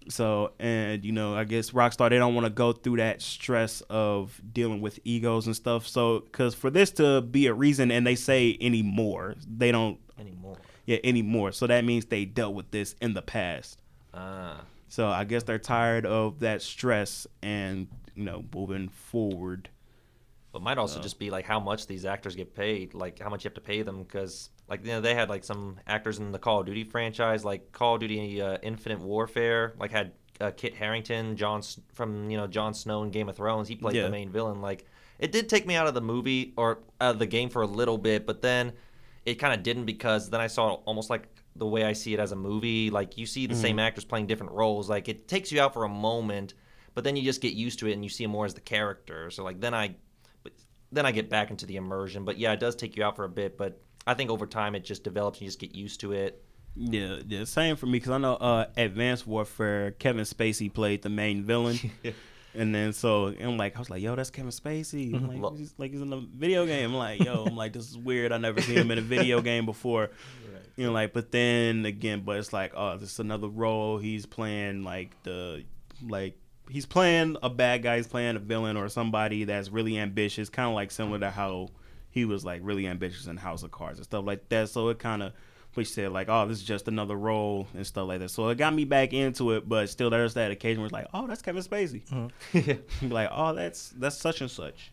So 0.08 0.52
and 0.58 1.04
you 1.04 1.12
know 1.12 1.34
i 1.34 1.44
guess 1.44 1.70
rockstar 1.70 2.08
they 2.10 2.18
don't 2.18 2.34
want 2.34 2.44
to 2.46 2.50
go 2.50 2.72
through 2.72 2.96
that 2.96 3.20
stress 3.20 3.80
of 3.90 4.40
dealing 4.52 4.80
with 4.80 4.98
egos 5.04 5.46
and 5.46 5.56
stuff 5.56 5.86
so 5.86 6.20
because 6.20 6.54
for 6.54 6.70
this 6.70 6.90
to 6.90 7.20
be 7.22 7.46
a 7.46 7.54
reason 7.54 7.90
and 7.90 8.06
they 8.06 8.14
say 8.14 8.56
anymore 8.60 9.34
they 9.46 9.72
don't 9.72 9.98
Anymore. 10.18 10.56
yeah 10.86 10.98
anymore 11.04 11.52
so 11.52 11.66
that 11.66 11.84
means 11.84 12.06
they 12.06 12.24
dealt 12.24 12.54
with 12.54 12.70
this 12.70 12.94
in 13.00 13.14
the 13.14 13.22
past 13.22 13.80
Ah. 14.14 14.62
so 14.88 15.08
i 15.08 15.24
guess 15.24 15.42
they're 15.42 15.58
tired 15.58 16.06
of 16.06 16.40
that 16.40 16.62
stress 16.62 17.26
and 17.42 17.88
you 18.14 18.24
know 18.24 18.44
moving 18.54 18.88
forward 18.88 19.68
But 20.52 20.62
might 20.62 20.78
also 20.78 20.96
So- 20.96 21.02
just 21.02 21.18
be 21.18 21.30
like 21.30 21.44
how 21.44 21.60
much 21.60 21.86
these 21.86 22.06
actors 22.06 22.34
get 22.34 22.54
paid, 22.54 22.94
like 22.94 23.18
how 23.18 23.28
much 23.28 23.44
you 23.44 23.48
have 23.48 23.54
to 23.54 23.60
pay 23.60 23.82
them, 23.82 24.02
because 24.04 24.48
like 24.68 24.84
you 24.84 24.92
know 24.92 25.00
they 25.00 25.14
had 25.14 25.28
like 25.28 25.44
some 25.44 25.78
actors 25.86 26.18
in 26.18 26.32
the 26.32 26.38
Call 26.38 26.60
of 26.60 26.66
Duty 26.66 26.84
franchise, 26.84 27.44
like 27.44 27.72
Call 27.72 27.94
of 27.94 28.00
Duty 28.00 28.40
uh, 28.42 28.58
Infinite 28.62 29.00
Warfare, 29.00 29.74
like 29.78 29.90
had 29.92 30.12
uh, 30.40 30.50
Kit 30.50 30.74
Harington, 30.74 31.36
John 31.36 31.58
S- 31.58 31.78
from 31.94 32.30
you 32.30 32.36
know 32.36 32.46
Jon 32.46 32.74
Snow 32.74 33.02
in 33.02 33.10
Game 33.10 33.28
of 33.28 33.36
Thrones. 33.36 33.68
He 33.68 33.76
played 33.76 33.96
Yeah. 33.96 34.02
the 34.04 34.10
main 34.10 34.30
villain. 34.30 34.60
Like 34.60 34.84
it 35.18 35.32
did 35.32 35.48
take 35.48 35.66
me 35.66 35.74
out 35.76 35.86
of 35.86 35.94
the 35.94 36.00
movie 36.00 36.52
or 36.56 36.80
out 37.00 37.12
of 37.14 37.18
the 37.18 37.26
game 37.26 37.48
for 37.48 37.62
a 37.62 37.66
little 37.66 37.96
bit, 37.98 38.26
but 38.26 38.42
then 38.42 38.72
it 39.24 39.36
kind 39.36 39.54
of 39.54 39.62
didn't 39.62 39.86
because 39.86 40.30
then 40.30 40.40
I 40.40 40.46
saw 40.46 40.74
it 40.74 40.80
almost 40.84 41.10
like 41.10 41.26
the 41.56 41.66
way 41.66 41.84
I 41.84 41.94
see 41.94 42.12
it 42.12 42.20
as 42.20 42.32
a 42.32 42.36
movie. 42.36 42.90
Like 42.90 43.16
you 43.16 43.24
see 43.26 43.46
the 43.46 43.54
same 43.54 43.78
actors 43.78 44.04
playing 44.04 44.26
different 44.26 44.52
roles. 44.52 44.90
Like 44.90 45.08
it 45.08 45.26
takes 45.26 45.50
you 45.50 45.60
out 45.60 45.72
for 45.72 45.84
a 45.84 45.88
moment, 45.88 46.52
but 46.94 47.02
then 47.02 47.16
you 47.16 47.22
just 47.22 47.40
get 47.40 47.54
used 47.54 47.78
to 47.78 47.88
it 47.88 47.92
and 47.94 48.04
you 48.04 48.10
see 48.10 48.24
him 48.24 48.30
more 48.32 48.44
as 48.44 48.52
the 48.54 48.60
character. 48.60 49.30
So 49.30 49.42
like 49.42 49.58
then 49.60 49.72
I, 49.74 49.94
then 50.92 51.06
I 51.06 51.12
get 51.12 51.30
back 51.30 51.50
into 51.50 51.64
the 51.66 51.76
immersion. 51.76 52.24
But 52.24 52.38
yeah, 52.38 52.52
it 52.52 52.60
does 52.60 52.76
take 52.76 52.94
you 52.96 53.02
out 53.04 53.16
for 53.16 53.24
a 53.24 53.28
bit. 53.28 53.56
But 53.56 53.80
I 54.06 54.14
think 54.14 54.30
over 54.30 54.46
time 54.46 54.74
it 54.74 54.84
just 54.84 55.04
develops. 55.04 55.38
and 55.38 55.42
You 55.42 55.48
just 55.48 55.58
get 55.58 55.74
used 55.74 56.00
to 56.00 56.12
it. 56.12 56.42
Yeah, 56.78 57.20
yeah, 57.26 57.44
same 57.44 57.76
for 57.76 57.86
me 57.86 57.92
because 57.92 58.10
I 58.10 58.18
know 58.18 58.34
uh, 58.34 58.66
Advanced 58.76 59.26
Warfare, 59.26 59.92
Kevin 59.92 60.24
Spacey 60.24 60.72
played 60.72 61.00
the 61.00 61.08
main 61.08 61.42
villain, 61.42 61.78
and 62.54 62.74
then 62.74 62.92
so 62.92 63.28
I'm 63.28 63.56
like, 63.56 63.76
I 63.76 63.78
was 63.78 63.88
like, 63.88 64.02
yo, 64.02 64.14
that's 64.14 64.28
Kevin 64.28 64.50
Spacey, 64.50 65.14
I'm 65.14 65.26
like, 65.26 65.38
Lo- 65.40 65.54
he's, 65.56 65.72
like 65.78 65.92
he's 65.92 66.02
in 66.02 66.12
a 66.12 66.20
video 66.20 66.66
game. 66.66 66.90
I'm 66.90 66.96
like, 66.96 67.24
yo, 67.24 67.46
I'm 67.46 67.56
like, 67.56 67.72
this 67.72 67.88
is 67.88 67.96
weird. 67.96 68.30
I 68.30 68.36
never 68.36 68.60
seen 68.60 68.76
him 68.76 68.90
in 68.90 68.98
a 68.98 69.02
video 69.02 69.40
game 69.40 69.64
before, 69.64 70.10
you 70.76 70.84
know, 70.84 70.92
like, 70.92 71.14
but 71.14 71.32
then 71.32 71.86
again, 71.86 72.20
but 72.26 72.36
it's 72.36 72.52
like, 72.52 72.72
oh, 72.76 72.98
this 72.98 73.12
is 73.12 73.20
another 73.20 73.48
role. 73.48 73.96
He's 73.96 74.26
playing 74.26 74.84
like 74.84 75.16
the 75.22 75.64
like 76.06 76.36
he's 76.68 76.84
playing 76.84 77.38
a 77.42 77.48
bad 77.48 77.82
guy. 77.84 77.96
He's 77.96 78.06
playing 78.06 78.36
a 78.36 78.40
villain 78.40 78.76
or 78.76 78.90
somebody 78.90 79.44
that's 79.44 79.70
really 79.70 79.96
ambitious, 79.98 80.50
kind 80.50 80.68
of 80.68 80.74
like 80.74 80.90
similar 80.90 81.20
to 81.20 81.30
how 81.30 81.68
he 82.16 82.24
was 82.24 82.46
like 82.46 82.62
really 82.64 82.86
ambitious 82.86 83.26
in 83.26 83.36
House 83.36 83.62
of 83.62 83.70
Cards 83.70 83.98
and 83.98 84.04
stuff 84.06 84.24
like 84.24 84.48
that. 84.48 84.70
So 84.70 84.88
it 84.88 84.98
kind 84.98 85.22
of 85.22 85.34
which 85.74 85.90
said 85.92 86.10
like, 86.10 86.30
oh, 86.30 86.46
this 86.48 86.56
is 86.56 86.64
just 86.64 86.88
another 86.88 87.14
role 87.14 87.68
and 87.74 87.86
stuff 87.86 88.08
like 88.08 88.20
that. 88.20 88.30
So 88.30 88.48
it 88.48 88.56
got 88.56 88.72
me 88.72 88.84
back 88.86 89.12
into 89.12 89.50
it, 89.50 89.68
but 89.68 89.90
still 89.90 90.08
there's 90.08 90.32
that 90.32 90.50
occasion 90.50 90.80
where 90.80 90.86
it's 90.86 90.94
like, 90.94 91.08
oh, 91.12 91.26
that's 91.26 91.42
Kevin 91.42 91.62
Spacey. 91.62 92.00
Be 93.02 93.08
like, 93.08 93.28
oh, 93.30 93.52
that's 93.54 93.90
that's 93.90 94.16
such 94.16 94.40
and 94.40 94.50
such. 94.50 94.92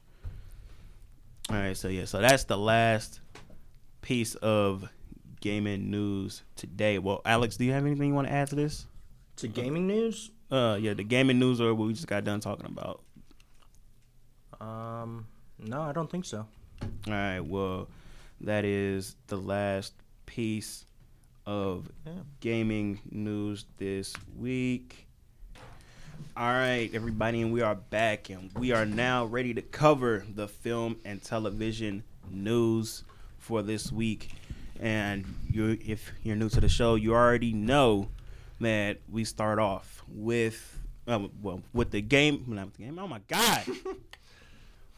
All 1.50 1.56
right, 1.56 1.78
so 1.78 1.88
yeah, 1.88 2.04
so 2.04 2.20
that's 2.20 2.44
the 2.44 2.58
last 2.58 3.22
piece 4.02 4.36
of 4.36 4.90
gaming 5.40 5.90
news 5.90 6.44
today. 6.58 7.00
Well, 7.00 7.22
Alex, 7.24 7.56
do 7.56 7.64
you 7.64 7.72
have 7.72 7.86
anything 7.86 8.10
you 8.10 8.14
want 8.14 8.28
to 8.28 8.34
add 8.34 8.50
to 8.50 8.56
this? 8.56 8.86
To 9.38 9.48
gaming 9.48 9.88
news, 9.88 10.30
Uh, 10.52 10.78
yeah, 10.80 10.94
the 10.94 11.04
gaming 11.06 11.40
news 11.40 11.62
or 11.62 11.74
what 11.74 11.88
we 11.88 11.94
just 11.94 12.08
got 12.08 12.26
done 12.26 12.42
talking 12.42 12.66
about. 12.66 13.02
um, 14.60 15.28
no, 15.60 15.82
I 15.82 15.94
don't 15.94 16.10
think 16.12 16.26
so. 16.26 16.46
All 16.84 17.14
right, 17.14 17.40
well, 17.40 17.88
that 18.42 18.66
is 18.66 19.16
the 19.28 19.38
last 19.38 19.94
piece 20.26 20.86
of 21.46 21.90
Yeah. 22.06 22.14
gaming 22.40 23.00
news 23.10 23.66
this 23.78 24.14
week. 24.38 25.08
All 26.36 26.52
right, 26.52 26.90
everybody, 26.94 27.42
and 27.42 27.52
we 27.54 27.62
are 27.62 27.76
back, 27.76 28.30
and 28.30 28.52
we 28.58 28.72
are 28.72 28.86
now 28.86 29.26
ready 29.26 29.54
to 29.54 29.62
cover 29.62 30.26
the 30.34 30.48
film 30.48 30.98
and 31.06 31.22
television 31.22 32.04
news 32.30 33.04
for 33.38 33.62
this 33.62 33.92
week. 33.92 34.32
And 34.80 35.26
you, 35.50 35.78
if 35.86 36.12
you're 36.24 36.36
new 36.36 36.50
to 36.50 36.60
the 36.62 36.70
show, 36.70 36.96
you 36.96 37.14
already 37.14 37.54
know 37.54 38.10
that 38.60 39.00
we 39.10 39.24
start 39.26 39.60
off 39.60 40.04
with, 40.08 40.80
um, 41.08 41.30
well, 41.42 41.62
with 41.74 41.92
the 41.92 42.02
game. 42.02 42.44
Not 42.48 42.66
with 42.66 42.74
the 42.78 42.84
game. 42.86 43.00
Oh 43.00 43.08
my 43.08 43.20
God. 43.28 43.64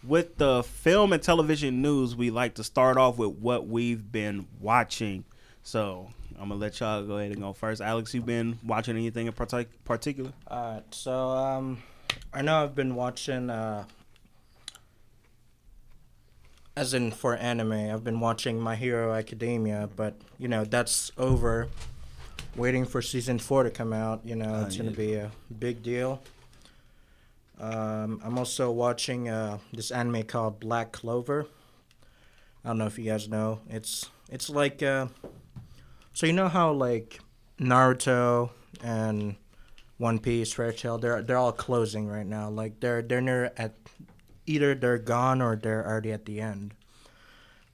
with 0.07 0.37
the 0.37 0.63
film 0.63 1.13
and 1.13 1.21
television 1.21 1.81
news, 1.81 2.15
we 2.15 2.29
like 2.29 2.55
to 2.55 2.63
start 2.63 2.97
off 2.97 3.17
with 3.17 3.31
what 3.37 3.67
we've 3.67 4.11
been 4.11 4.47
watching. 4.59 5.25
So 5.63 6.09
I'm 6.39 6.49
gonna 6.49 6.59
let 6.59 6.79
y'all 6.79 7.03
go 7.03 7.17
ahead 7.17 7.31
and 7.31 7.41
go 7.41 7.53
first. 7.53 7.81
Alex, 7.81 8.13
you 8.13 8.21
been 8.21 8.59
watching 8.63 8.95
anything 8.97 9.27
in 9.27 9.33
partic- 9.33 9.67
particular? 9.83 10.31
Alright, 10.49 10.83
so 10.93 11.29
um, 11.29 11.81
I 12.33 12.41
know 12.41 12.61
I've 12.63 12.75
been 12.75 12.95
watching 12.95 13.49
uh, 13.49 13.85
as 16.75 16.93
in 16.93 17.11
for 17.11 17.35
anime. 17.35 17.71
I've 17.71 18.03
been 18.03 18.19
watching 18.19 18.59
My 18.59 18.75
Hero 18.75 19.13
Academia, 19.13 19.89
but 19.95 20.15
you 20.37 20.47
know 20.47 20.65
that's 20.65 21.11
over. 21.17 21.67
Waiting 22.55 22.85
for 22.85 23.01
season 23.01 23.37
four 23.37 23.63
to 23.63 23.69
come 23.69 23.91
out. 23.91 24.21
You 24.23 24.35
know 24.35 24.61
Oh, 24.61 24.65
it's 24.65 24.75
yeah. 24.77 24.83
gonna 24.83 24.95
be 24.95 25.13
a 25.15 25.31
big 25.59 25.83
deal. 25.83 26.21
Um, 27.59 28.21
I'm 28.23 28.37
also 28.37 28.71
watching 28.71 29.29
uh, 29.29 29.59
this 29.71 29.91
anime 29.91 30.23
called 30.23 30.59
Black 30.59 30.91
Clover. 30.91 31.47
I 32.63 32.69
don't 32.69 32.77
know 32.77 32.87
if 32.87 32.97
you 32.97 33.05
guys 33.05 33.29
know. 33.29 33.59
It's 33.69 34.09
it's 34.29 34.49
like 34.49 34.83
uh, 34.83 35.07
so 36.13 36.25
you 36.25 36.33
know 36.33 36.47
how 36.49 36.71
like 36.71 37.19
Naruto 37.59 38.49
and 38.83 39.35
One 39.97 40.19
Piece, 40.19 40.51
Fairy 40.53 40.73
Tail, 40.73 40.97
they're 40.97 41.21
they're 41.21 41.37
all 41.37 41.51
closing 41.51 42.07
right 42.07 42.25
now. 42.25 42.49
Like 42.49 42.79
they're 42.79 43.01
they're 43.01 43.21
near 43.21 43.51
at 43.57 43.75
either 44.45 44.75
they're 44.75 44.97
gone 44.97 45.41
or 45.41 45.55
they're 45.55 45.85
already 45.85 46.11
at 46.11 46.25
the 46.25 46.41
end. 46.41 46.73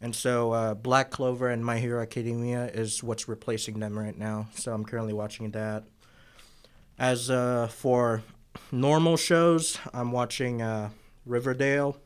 And 0.02 0.16
so 0.16 0.52
uh, 0.52 0.74
Black 0.74 1.12
Clover 1.12 1.50
and 1.50 1.64
My 1.64 1.78
Hero 1.78 2.02
Academia 2.02 2.66
is 2.66 3.04
what's 3.04 3.28
replacing 3.28 3.80
them 3.80 3.98
right 3.98 4.18
now. 4.18 4.48
So 4.56 4.74
I'm 4.74 4.84
currently 4.84 5.14
watching 5.14 5.52
that. 5.52 5.84
As 6.98 7.30
uh, 7.30 7.68
for 7.68 8.24
normal 8.72 9.18
shows, 9.18 9.78
I'm 9.94 10.12
watching 10.12 10.62
uh, 10.62 10.90
Riverdale. 11.26 11.98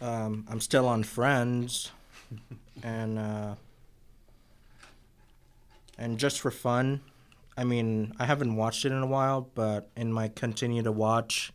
Um, 0.00 0.46
I'm 0.50 0.60
still 0.60 0.86
on 0.86 1.02
Friends, 1.02 1.90
and 2.82 3.18
uh, 3.18 3.54
and 5.96 6.18
just 6.18 6.40
for 6.40 6.50
fun, 6.50 7.00
I 7.56 7.64
mean, 7.64 8.12
I 8.18 8.26
haven't 8.26 8.56
watched 8.56 8.84
it 8.84 8.92
in 8.92 8.98
a 8.98 9.06
while, 9.06 9.48
but 9.54 9.90
in 9.96 10.12
my 10.12 10.28
continue 10.28 10.82
to 10.82 10.92
watch, 10.92 11.52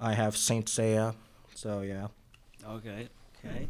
I 0.00 0.14
have 0.14 0.36
Saint 0.36 0.66
Seiya. 0.66 1.14
So 1.54 1.82
yeah. 1.82 2.08
Okay. 2.68 3.08
Okay. 3.44 3.68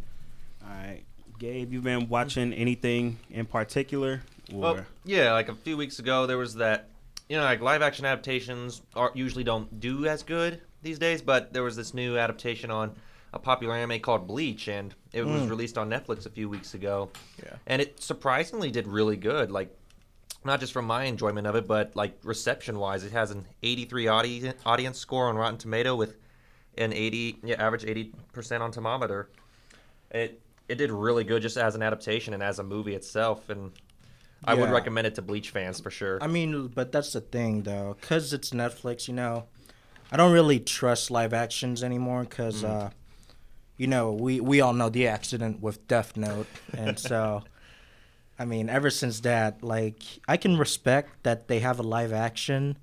All 0.62 0.70
right. 0.70 1.02
Gabe, 1.38 1.72
you 1.72 1.82
been 1.82 2.08
watching 2.08 2.52
anything 2.54 3.18
in 3.30 3.44
particular? 3.44 4.22
Or 4.52 4.60
Well, 4.60 4.86
yeah, 5.04 5.32
like 5.32 5.48
a 5.48 5.54
few 5.54 5.76
weeks 5.76 5.98
ago, 5.98 6.26
there 6.26 6.38
was 6.38 6.54
that, 6.54 6.88
you 7.28 7.36
know, 7.36 7.42
like 7.42 7.60
live 7.60 7.82
action 7.82 8.04
adaptations 8.04 8.82
are 8.94 9.10
usually 9.14 9.44
don't 9.44 9.80
do 9.80 10.06
as 10.06 10.22
good 10.22 10.60
these 10.82 10.98
days, 10.98 11.22
but 11.22 11.52
there 11.52 11.62
was 11.62 11.76
this 11.76 11.92
new 11.94 12.16
adaptation 12.18 12.70
on 12.70 12.94
a 13.32 13.38
popular 13.38 13.74
anime 13.74 14.00
called 14.00 14.26
Bleach, 14.26 14.68
and 14.68 14.94
it 15.12 15.22
was 15.24 15.42
Mm. 15.42 15.50
released 15.50 15.76
on 15.76 15.90
Netflix 15.90 16.24
a 16.26 16.30
few 16.30 16.48
weeks 16.48 16.74
ago. 16.74 17.10
Yeah. 17.42 17.56
And 17.66 17.82
it 17.82 18.00
surprisingly 18.00 18.70
did 18.70 18.86
really 18.86 19.16
good. 19.16 19.50
Like, 19.50 19.76
not 20.44 20.60
just 20.60 20.72
from 20.72 20.84
my 20.86 21.04
enjoyment 21.04 21.46
of 21.46 21.56
it, 21.56 21.66
but 21.66 21.96
like 21.96 22.16
reception 22.22 22.78
wise, 22.78 23.02
it 23.02 23.10
has 23.12 23.32
an 23.32 23.46
83 23.64 24.06
audi- 24.06 24.52
audience 24.64 24.98
score 24.98 25.28
on 25.28 25.36
Rotten 25.36 25.58
Tomato 25.58 25.96
with 25.96 26.16
an 26.78 26.92
80 26.92 27.38
yeah, 27.42 27.56
average 27.56 27.84
80 27.84 28.12
percent 28.32 28.62
on 28.62 28.72
Tomatometer. 28.72 29.26
It 30.12 30.40
it 30.68 30.76
did 30.76 30.90
really 30.90 31.24
good 31.24 31.42
just 31.42 31.56
as 31.56 31.74
an 31.74 31.82
adaptation 31.82 32.32
and 32.34 32.42
as 32.42 32.58
a 32.58 32.62
movie 32.62 32.94
itself, 32.94 33.48
and 33.50 33.72
I 34.46 34.54
would 34.54 34.70
recommend 34.70 35.06
it 35.06 35.14
to 35.16 35.22
Bleach 35.22 35.50
fans 35.50 35.80
for 35.80 35.90
sure. 35.90 36.18
I 36.22 36.26
mean, 36.26 36.68
but 36.68 36.92
that's 36.92 37.12
the 37.12 37.20
thing 37.20 37.62
though, 37.62 37.96
because 38.00 38.32
it's 38.32 38.50
Netflix. 38.50 39.08
You 39.08 39.14
know, 39.14 39.44
I 40.12 40.16
don't 40.16 40.32
really 40.32 40.60
trust 40.60 41.10
live 41.10 41.32
actions 41.34 41.82
anymore 41.82 42.22
because, 42.24 42.62
uh, 42.64 42.90
you 43.76 43.86
know, 43.86 44.12
we 44.12 44.40
we 44.40 44.60
all 44.60 44.72
know 44.72 44.88
the 44.88 45.08
accident 45.08 45.60
with 45.60 45.86
Death 45.88 46.16
Note, 46.16 46.46
and 46.76 46.98
so, 46.98 47.42
I 48.38 48.44
mean, 48.44 48.68
ever 48.68 48.90
since 48.90 49.20
that, 49.20 49.62
like, 49.62 50.02
I 50.28 50.36
can 50.36 50.56
respect 50.56 51.22
that 51.24 51.48
they 51.48 51.60
have 51.60 51.78
a 51.78 51.82
live 51.82 52.12
action, 52.12 52.78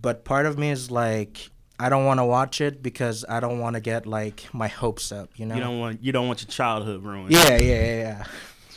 but 0.00 0.24
part 0.24 0.46
of 0.46 0.58
me 0.58 0.70
is 0.70 0.90
like. 0.90 1.50
I 1.82 1.88
don't 1.88 2.04
want 2.04 2.20
to 2.20 2.26
watch 2.26 2.60
it 2.60 2.82
because 2.82 3.24
I 3.26 3.40
don't 3.40 3.58
want 3.58 3.72
to 3.72 3.80
get 3.80 4.04
like 4.04 4.52
my 4.52 4.68
hopes 4.68 5.10
up, 5.12 5.30
you 5.36 5.46
know. 5.46 5.54
You 5.54 5.62
don't 5.62 5.78
want 5.78 6.02
you 6.04 6.12
don't 6.12 6.26
want 6.28 6.42
your 6.42 6.50
childhood 6.50 7.02
ruined. 7.02 7.32
yeah, 7.32 7.56
yeah, 7.56 7.58
yeah, 7.58 7.94
yeah. 7.96 8.24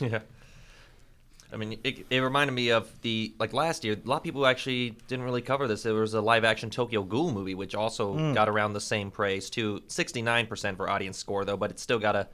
Yeah. 0.00 0.18
I 1.54 1.56
mean, 1.56 1.78
it, 1.84 2.04
it 2.10 2.18
reminded 2.18 2.52
me 2.52 2.70
of 2.70 2.90
the 3.02 3.32
like 3.38 3.52
last 3.52 3.84
year. 3.84 3.94
A 4.04 4.08
lot 4.08 4.16
of 4.16 4.22
people 4.24 4.44
actually 4.44 4.90
didn't 5.08 5.24
really 5.24 5.40
cover 5.40 5.68
this. 5.68 5.84
There 5.84 5.94
was 5.94 6.12
a 6.14 6.20
live 6.20 6.44
action 6.44 6.68
Tokyo 6.68 7.02
Ghoul 7.04 7.30
movie, 7.32 7.54
which 7.54 7.74
also 7.76 8.14
Hmm. 8.14 8.32
got 8.34 8.48
around 8.48 8.72
the 8.72 8.80
same 8.80 9.10
praise 9.10 9.48
too. 9.48 9.80
Sixty 9.86 10.20
nine 10.20 10.46
percent 10.46 10.76
for 10.76 10.90
audience 10.90 11.16
score 11.16 11.44
though, 11.44 11.56
but 11.56 11.70
it 11.70 11.78
still 11.78 11.98
got 12.00 12.16
a 12.16 12.26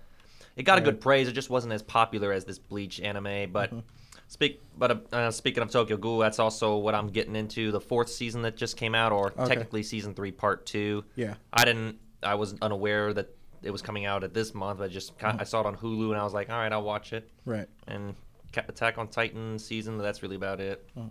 it 0.57 0.63
got 0.65 0.79
a 0.79 0.81
good 0.81 1.01
praise. 1.01 1.29
It 1.29 1.33
just 1.33 1.51
wasn't 1.51 1.73
as 1.75 1.83
popular 1.83 2.33
as 2.33 2.45
this 2.47 2.59
Bleach 2.59 2.99
anime. 3.01 3.53
But 3.53 3.71
Mm-hmm. 3.71 3.81
speak 4.29 4.61
but 4.79 4.91
uh, 4.91 4.97
uh, 5.13 5.31
speaking 5.31 5.63
of 5.63 5.71
Tokyo 5.71 5.97
Ghoul, 5.99 6.19
that's 6.19 6.39
also 6.39 6.77
what 6.79 6.95
I'm 6.95 7.09
getting 7.09 7.37
into. 7.37 7.71
The 7.73 7.81
fourth 7.81 8.09
season 8.09 8.43
that 8.43 8.57
just 8.57 8.77
came 8.77 8.95
out, 8.95 9.13
or 9.13 9.33
Okay. 9.37 9.47
technically 9.47 9.83
season 9.83 10.15
three, 10.15 10.33
part 10.33 10.65
two. 10.67 11.05
Yeah. 11.15 11.35
I 11.53 11.65
didn't. 11.65 11.99
I 12.23 12.35
was 12.35 12.55
unaware 12.63 13.13
that 13.15 13.29
it 13.63 13.71
was 13.71 13.83
coming 13.83 14.07
out 14.07 14.25
at 14.25 14.33
this 14.33 14.55
month. 14.55 14.79
But 14.79 14.85
I 14.85 14.89
just 14.89 15.17
Mm-hmm. 15.19 15.37
ki- 15.37 15.41
I 15.41 15.45
saw 15.45 15.61
it 15.61 15.67
on 15.67 15.77
Hulu 15.77 16.09
and 16.11 16.17
I 16.19 16.25
was 16.25 16.33
like, 16.33 16.49
all 16.49 16.57
right, 16.59 16.73
I'll 16.73 16.83
watch 16.83 17.13
it 17.13 17.29
Right. 17.45 17.69
and 17.87 18.15
Attack 18.57 18.99
on 18.99 19.09
Titan 19.09 19.59
season. 19.59 19.99
That's 19.99 20.23
really 20.23 20.37
about 20.37 20.61
it. 20.61 20.87
All 20.97 21.11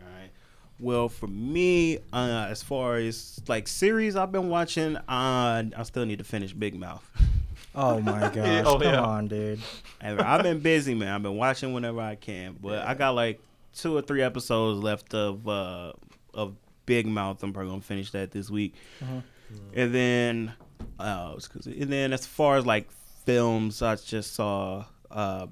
right. 0.00 0.30
Well, 0.78 1.08
for 1.08 1.26
me, 1.28 1.98
uh, 2.12 2.46
as 2.50 2.62
far 2.62 2.96
as 2.96 3.40
like 3.48 3.68
series 3.68 4.16
I've 4.16 4.32
been 4.32 4.48
watching, 4.48 4.96
uh, 4.96 5.02
I 5.08 5.82
still 5.84 6.06
need 6.06 6.18
to 6.18 6.24
finish 6.24 6.52
Big 6.52 6.74
Mouth. 6.74 7.08
Oh 7.74 8.00
my 8.00 8.20
gosh! 8.34 8.64
Oh, 8.66 8.72
Come 8.78 8.82
yeah. 8.82 9.00
on, 9.00 9.28
dude. 9.28 9.58
I've 10.02 10.42
been 10.42 10.60
busy, 10.60 10.94
man. 10.94 11.08
I've 11.14 11.22
been 11.22 11.36
watching 11.38 11.72
whenever 11.72 12.02
I 12.02 12.16
can, 12.16 12.54
but 12.60 12.80
I 12.86 12.92
got 12.92 13.14
like 13.14 13.40
two 13.74 13.96
or 13.96 14.02
three 14.02 14.20
episodes 14.20 14.82
left 14.82 15.14
of 15.14 15.48
uh, 15.48 15.92
of 16.34 16.54
Big 16.84 17.06
Mouth. 17.06 17.42
I'm 17.42 17.54
probably 17.54 17.70
gonna 17.70 17.80
finish 17.80 18.10
that 18.10 18.30
this 18.30 18.50
week, 18.50 18.74
and 19.74 19.94
then 19.94 20.52
uh, 20.98 21.34
and 21.64 21.90
then 21.90 22.12
as 22.12 22.26
far 22.26 22.58
as 22.58 22.66
like 22.66 22.90
films, 23.24 23.80
I 23.80 23.96
just 23.96 24.34
saw 24.34 24.84
uh, 25.10 25.46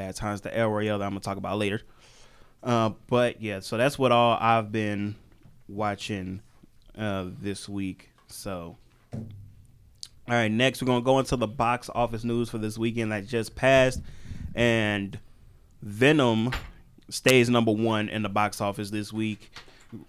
Bad 0.00 0.16
Times, 0.16 0.40
the 0.40 0.56
El 0.56 0.70
Royale 0.70 0.98
that 0.98 1.04
I'm 1.04 1.10
gonna 1.10 1.20
talk 1.20 1.36
about 1.36 1.58
later. 1.58 1.82
Uh, 2.62 2.92
but 3.06 3.42
yeah, 3.42 3.60
so 3.60 3.76
that's 3.76 3.98
what 3.98 4.12
all 4.12 4.38
I've 4.40 4.72
been 4.72 5.14
watching 5.68 6.40
uh, 6.96 7.26
this 7.40 7.68
week. 7.68 8.08
So. 8.28 8.78
All 9.12 9.20
right, 10.36 10.50
next 10.50 10.80
we're 10.80 10.86
gonna 10.86 11.04
go 11.04 11.18
into 11.18 11.36
the 11.36 11.46
box 11.46 11.90
office 11.94 12.24
news 12.24 12.48
for 12.48 12.56
this 12.56 12.78
weekend 12.78 13.12
that 13.12 13.26
just 13.26 13.54
passed, 13.54 14.00
and 14.54 15.18
Venom 15.82 16.52
stays 17.10 17.50
number 17.50 17.72
one 17.72 18.08
in 18.08 18.22
the 18.22 18.28
box 18.30 18.62
office 18.62 18.90
this 18.90 19.12
week. 19.12 19.50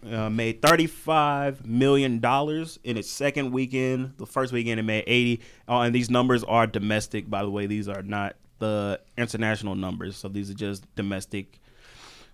Uh, 0.10 0.30
made 0.30 0.62
thirty-five 0.62 1.66
million 1.66 2.20
dollars 2.20 2.80
in 2.86 2.96
its 2.96 3.10
second 3.10 3.52
weekend. 3.52 4.14
The 4.18 4.28
first 4.28 4.54
weekend 4.54 4.80
it 4.80 4.84
made 4.84 5.04
eighty. 5.08 5.42
Oh, 5.68 5.82
and 5.82 5.94
these 5.94 6.10
numbers 6.10 6.46
are 6.46 6.66
domestic, 6.66 7.30
by 7.30 7.42
the 7.42 7.50
way. 7.50 7.66
These 7.66 7.90
are 7.90 8.04
not 8.04 8.36
the 8.62 9.02
international 9.18 9.76
numbers, 9.76 10.16
so 10.16 10.30
these 10.30 10.50
are 10.50 10.54
just 10.56 10.86
domestic. 10.96 11.60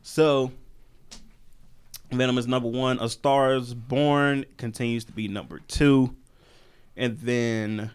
So 0.03 0.51
Venom 2.11 2.37
is 2.37 2.45
number 2.45 2.69
one. 2.69 2.99
A 2.99 3.09
Star 3.09 3.55
is 3.55 3.73
Born 3.73 4.45
continues 4.57 5.05
to 5.05 5.11
be 5.11 5.27
number 5.27 5.59
two 5.67 6.15
and 6.97 7.17
then 7.19 7.91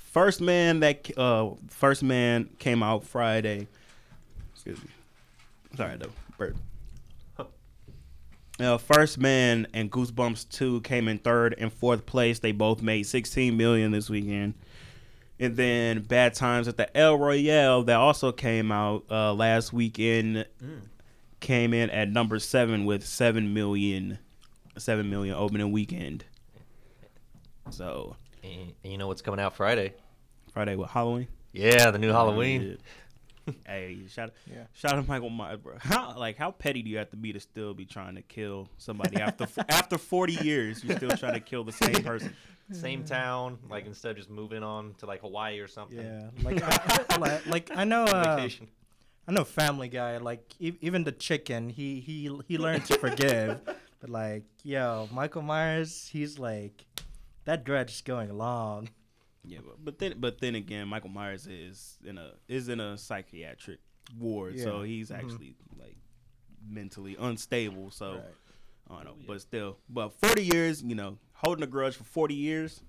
first 0.00 0.40
man 0.40 0.80
that 0.80 1.16
uh 1.16 1.50
first 1.68 2.02
man 2.02 2.48
came 2.58 2.82
out 2.82 3.04
Friday. 3.04 3.68
Excuse 4.54 4.82
me. 4.82 4.90
Sorry, 5.76 5.96
the 5.96 6.08
bird. 6.36 6.56
Uh, 8.58 8.76
first 8.76 9.16
man 9.16 9.66
and 9.72 9.90
Goosebumps 9.90 10.50
two 10.50 10.82
came 10.82 11.08
in 11.08 11.18
third 11.18 11.54
and 11.56 11.72
fourth 11.72 12.04
place. 12.04 12.40
They 12.40 12.52
both 12.52 12.82
made 12.82 13.04
16 13.04 13.56
million 13.56 13.90
this 13.90 14.10
weekend. 14.10 14.52
And 15.40 15.56
then 15.56 16.02
Bad 16.02 16.34
Times 16.34 16.68
at 16.68 16.76
the 16.76 16.94
El 16.94 17.18
Royale 17.18 17.82
that 17.84 17.96
also 17.96 18.30
came 18.30 18.70
out 18.70 19.04
uh, 19.10 19.32
last 19.32 19.72
weekend 19.72 20.44
came 21.40 21.72
in 21.72 21.88
at 21.88 22.10
number 22.10 22.38
seven 22.38 22.84
with 22.84 23.06
seven 23.06 23.54
million, 23.54 24.18
seven 24.76 25.08
million 25.08 25.34
opening 25.34 25.72
weekend. 25.72 26.24
So 27.70 28.16
And, 28.42 28.74
and 28.84 28.92
you 28.92 28.98
know 28.98 29.06
what's 29.06 29.22
coming 29.22 29.40
out 29.40 29.56
Friday? 29.56 29.94
Friday 30.52 30.76
with 30.76 30.90
Halloween. 30.90 31.28
Yeah, 31.52 31.90
the 31.90 31.98
new 31.98 32.10
Halloween. 32.10 32.76
hey, 33.66 33.98
shout 34.08 34.32
Yeah. 34.50 34.64
shout 34.72 34.94
out 34.94 35.08
Michael 35.08 35.30
Myers, 35.30 35.58
bro. 35.62 35.74
How 35.78 36.16
like 36.18 36.36
how 36.36 36.50
petty 36.50 36.82
do 36.82 36.90
you 36.90 36.98
have 36.98 37.10
to 37.10 37.16
be 37.16 37.32
to 37.32 37.40
still 37.40 37.74
be 37.74 37.84
trying 37.84 38.14
to 38.16 38.22
kill 38.22 38.68
somebody 38.78 39.16
after 39.16 39.46
after 39.68 39.98
forty 39.98 40.34
years? 40.44 40.82
You're 40.84 40.96
still 40.96 41.10
trying 41.10 41.34
to 41.34 41.40
kill 41.40 41.64
the 41.64 41.72
same 41.72 42.02
person. 42.02 42.34
Same 42.72 43.02
town, 43.02 43.58
like 43.68 43.86
instead 43.86 44.12
of 44.12 44.16
just 44.18 44.30
moving 44.30 44.62
on 44.62 44.94
to 44.98 45.06
like 45.06 45.22
Hawaii 45.22 45.58
or 45.58 45.66
something. 45.66 45.98
Yeah, 45.98 46.30
like 46.44 46.62
I, 46.62 47.16
like, 47.16 47.46
like 47.46 47.70
I 47.74 47.82
know, 47.82 48.04
uh, 48.04 48.48
I 49.26 49.32
know 49.32 49.42
Family 49.42 49.88
Guy. 49.88 50.18
Like 50.18 50.54
e- 50.60 50.76
even 50.80 51.02
the 51.02 51.10
chicken, 51.10 51.68
he 51.68 51.98
he 51.98 52.30
he 52.46 52.58
learned 52.58 52.84
to 52.86 52.96
forgive. 52.98 53.60
But 54.00 54.08
like, 54.10 54.44
yo, 54.62 55.08
Michael 55.12 55.42
Myers, 55.42 56.08
he's 56.12 56.38
like, 56.38 56.84
that 57.44 57.64
dread's 57.64 57.94
is 57.94 58.00
going 58.02 58.30
along. 58.30 58.90
Yeah, 59.44 59.58
but, 59.64 59.84
but 59.84 59.98
then 59.98 60.14
but 60.18 60.40
then 60.40 60.54
again, 60.54 60.88
Michael 60.88 61.10
Myers 61.10 61.46
is 61.46 61.98
in 62.04 62.18
a 62.18 62.32
is 62.48 62.68
in 62.68 62.78
a 62.80 62.96
psychiatric 62.98 63.78
ward, 64.18 64.58
so 64.58 64.80
Yeah. 64.82 64.86
he's 64.86 65.10
actually 65.10 65.54
like 65.78 65.96
mentally 66.68 67.16
unstable. 67.18 67.90
So 67.90 68.12
Right. 68.14 68.22
I 68.90 68.94
don't 69.04 69.04
know, 69.04 69.24
but 69.26 69.40
still, 69.40 69.78
but 69.88 70.10
forty 70.12 70.44
years, 70.44 70.82
you 70.82 70.94
know, 70.94 71.16
holding 71.34 71.62
a 71.62 71.66
grudge 71.66 71.94
for 71.96 72.04
forty 72.04 72.34
years. 72.34 72.82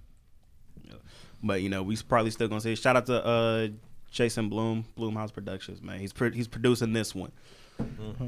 you 0.83 0.89
know, 0.91 0.97
But 1.43 1.61
you 1.61 1.69
know, 1.69 1.83
we 1.83 1.95
probably 1.97 2.31
still 2.31 2.47
gonna 2.47 2.59
say 2.61 2.75
shout 2.75 2.95
out 2.95 3.05
to 3.05 3.23
uh, 3.25 3.67
Jason 4.11 4.49
Blum, 4.49 4.83
Blumhouse 4.97 5.31
Productions, 5.31 5.81
man. 5.81 5.99
He's 5.99 6.11
pro- 6.11 6.31
he's 6.31 6.47
producing 6.47 6.91
this 6.93 7.13
one. 7.15 7.31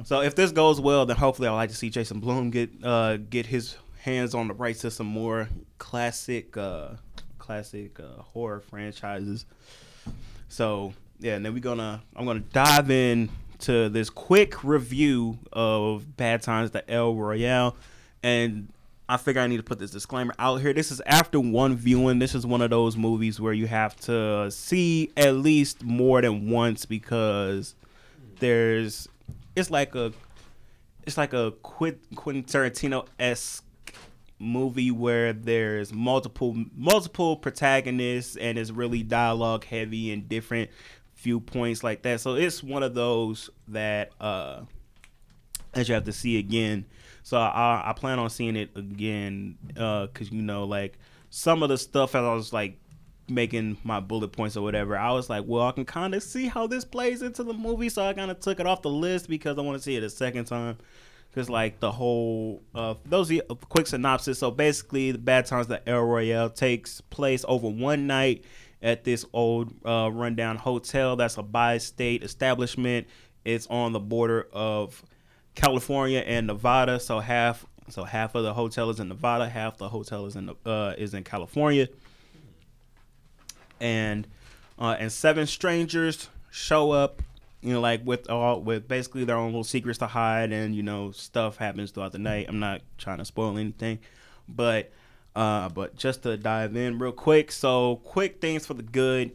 So 0.06 0.22
if 0.22 0.34
this 0.36 0.52
goes 0.52 0.80
well, 0.82 1.06
then 1.06 1.16
hopefully 1.18 1.48
I'd 1.48 1.54
like 1.56 1.70
to 1.70 1.76
see 1.76 1.90
Jason 1.90 2.20
Blum 2.20 2.50
get 2.52 2.70
uh, 2.84 3.18
get 3.18 3.48
his 3.48 3.76
hands 4.00 4.34
on 4.34 4.48
the 4.48 4.54
rights 4.54 4.82
to 4.82 4.92
some 4.92 5.08
more 5.08 5.50
classic 5.78 6.56
uh, 6.58 6.92
classic 7.44 8.00
uh, 8.00 8.22
horror 8.22 8.62
franchises. 8.62 9.46
So 10.48 10.94
yeah, 11.20 11.36
and 11.36 11.46
then 11.46 11.54
we're 11.54 11.60
gonna 11.60 12.02
I'm 12.16 12.26
gonna 12.26 12.40
dive 12.40 12.90
in 12.90 13.30
to 13.60 13.90
this 13.90 14.10
quick 14.10 14.64
review 14.64 15.38
of 15.52 16.16
Bad 16.16 16.42
Times 16.42 16.72
the 16.72 16.90
El 16.90 17.16
Royale, 17.16 17.76
and 18.24 18.70
I 19.10 19.18
figure 19.18 19.42
I 19.42 19.48
need 19.48 19.58
to 19.58 19.64
put 19.64 19.78
this 19.78 19.92
disclaimer 19.92 20.34
out 20.40 20.62
here. 20.62 20.72
This 20.72 20.90
is 20.90 21.02
after 21.06 21.38
one 21.40 21.76
viewing. 21.76 22.20
This 22.20 22.34
is 22.34 22.46
one 22.46 22.62
of 22.62 22.70
those 22.70 22.96
movies 22.96 23.42
where 23.42 23.54
you 23.54 23.68
have 23.68 23.98
to 24.02 24.50
see 24.50 25.12
at 25.18 25.36
least 25.36 25.84
more 25.84 26.22
than 26.22 26.50
once 26.50 26.86
because 26.86 27.76
there's 28.40 29.10
it's 29.54 29.70
like 29.70 29.96
a 29.96 30.14
it's 31.06 31.18
like 31.18 31.34
a 31.34 31.52
Quentin 31.62 32.44
Tarantino 32.44 33.06
esque 33.20 33.66
movie 34.44 34.92
where 34.92 35.34
there's 35.34 35.94
multiple 35.94 36.56
multiple 36.76 37.38
protagonists 37.38 38.36
and 38.36 38.58
it's 38.58 38.72
really 38.72 39.04
dialogue 39.04 39.64
heavy 39.66 40.12
and 40.12 40.28
different 40.28 40.70
viewpoints 41.16 41.84
like 41.84 42.02
that. 42.04 42.20
So 42.20 42.36
it's 42.36 42.62
one 42.62 42.84
of 42.84 42.94
those 42.94 43.50
that 43.70 44.12
uh 44.20 44.62
that 45.74 45.88
you 45.88 45.96
have 45.96 46.04
to 46.06 46.14
see 46.14 46.38
again. 46.38 46.86
So 47.24 47.38
I, 47.38 47.84
I 47.86 47.94
plan 47.94 48.20
on 48.20 48.30
seeing 48.30 48.56
it 48.56 48.72
again 48.76 49.58
because 49.68 50.32
you 50.32 50.42
know 50.42 50.66
like 50.66 51.00
some 51.30 51.64
of 51.64 51.70
the 51.70 51.78
stuff 51.78 52.16
as 52.16 52.24
I 52.24 52.34
was 52.34 52.54
like 52.54 52.78
making 53.30 53.78
my 53.84 54.00
bullet 54.00 54.30
points 54.30 54.58
or 54.58 54.62
whatever, 54.62 54.98
I 54.98 55.12
was 55.12 55.30
like, 55.30 55.46
well, 55.48 55.68
I 55.68 55.72
can 55.72 55.86
kind 55.86 56.14
of 56.14 56.24
see 56.24 56.48
how 56.48 56.68
this 56.68 56.86
plays 56.86 57.22
into 57.22 57.44
the 57.44 57.54
movie, 57.54 57.90
so 57.90 58.04
I 58.04 58.14
kind 58.14 58.30
of 58.30 58.40
took 58.40 58.60
it 58.60 58.68
off 58.68 58.82
the 58.82 58.90
list 58.90 59.30
because 59.30 59.58
I 59.58 59.62
want 59.62 59.78
to 59.78 59.84
see 59.84 59.96
it 59.96 60.04
a 60.04 60.10
second 60.10 60.46
time. 60.46 60.78
Because 61.34 61.50
like 61.50 61.80
the 61.80 61.92
whole, 61.92 62.62
uh, 62.76 62.94
those 63.06 63.32
are 63.32 63.42
a 63.50 63.56
quick 63.56 63.88
synopsis. 63.88 64.38
So 64.38 64.52
basically, 64.52 65.12
the 65.12 65.18
Bad 65.18 65.48
Times 65.48 65.66
the 65.66 65.88
El 65.90 66.04
Royale 66.04 66.52
takes 66.52 67.02
place 67.02 67.44
over 67.48 67.68
one 67.68 68.06
night 68.06 68.44
at 68.84 69.04
this 69.04 69.26
old 69.34 69.74
uh, 69.84 70.12
rundown 70.14 70.58
hotel. 70.58 71.16
That's 71.16 71.38
a 71.38 71.42
bi-state 71.42 72.24
establishment. 72.24 73.08
It's 73.46 73.66
on 73.68 73.94
the 73.94 74.00
border 74.00 74.48
of 74.54 75.02
California 75.56 76.20
and 76.20 76.46
Nevada. 76.46 77.00
So 77.00 77.20
half 77.20 77.66
so 77.90 78.04
half 78.04 78.36
of 78.36 78.44
the 78.44 78.54
hotel 78.54 78.90
is 78.90 79.00
in 79.00 79.10
Nevada, 79.10 79.50
half 79.50 79.78
the 79.78 79.90
hotel 79.90 80.26
is 80.26 80.36
in 80.36 80.52
uh, 80.66 80.94
is 80.98 81.14
in 81.14 81.24
California. 81.24 81.88
And 83.80 84.28
uh, 84.78 84.96
and 85.00 85.12
seven 85.12 85.48
strangers 85.48 86.30
show 86.52 86.92
up, 86.92 87.22
you 87.64 87.74
know, 87.74 87.82
like 87.82 88.06
with 88.06 88.30
all 88.30 88.62
with 88.62 88.88
basically 88.88 89.24
their 89.24 89.38
own 89.38 89.48
little 89.48 89.64
secrets 89.64 90.00
to 90.00 90.08
hide, 90.08 90.52
and 90.52 90.76
you 90.76 90.84
know 90.84 91.12
stuff 91.12 91.58
happens 91.58 91.92
throughout 91.92 92.12
the 92.12 92.20
night. 92.20 92.48
I'm 92.50 92.60
not 92.60 92.82
trying 92.98 93.20
to 93.20 93.26
spoil 93.26 93.58
anything, 93.58 94.00
but 94.48 94.92
uh, 95.36 95.70
but 95.70 95.96
just 95.96 96.24
to 96.24 96.36
dive 96.38 96.76
in 96.76 97.00
real 97.00 97.14
quick. 97.14 97.52
So 97.52 97.98
quick 98.04 98.42
things 98.42 98.66
for 98.66 98.74
the 98.74 98.84
good. 98.84 99.32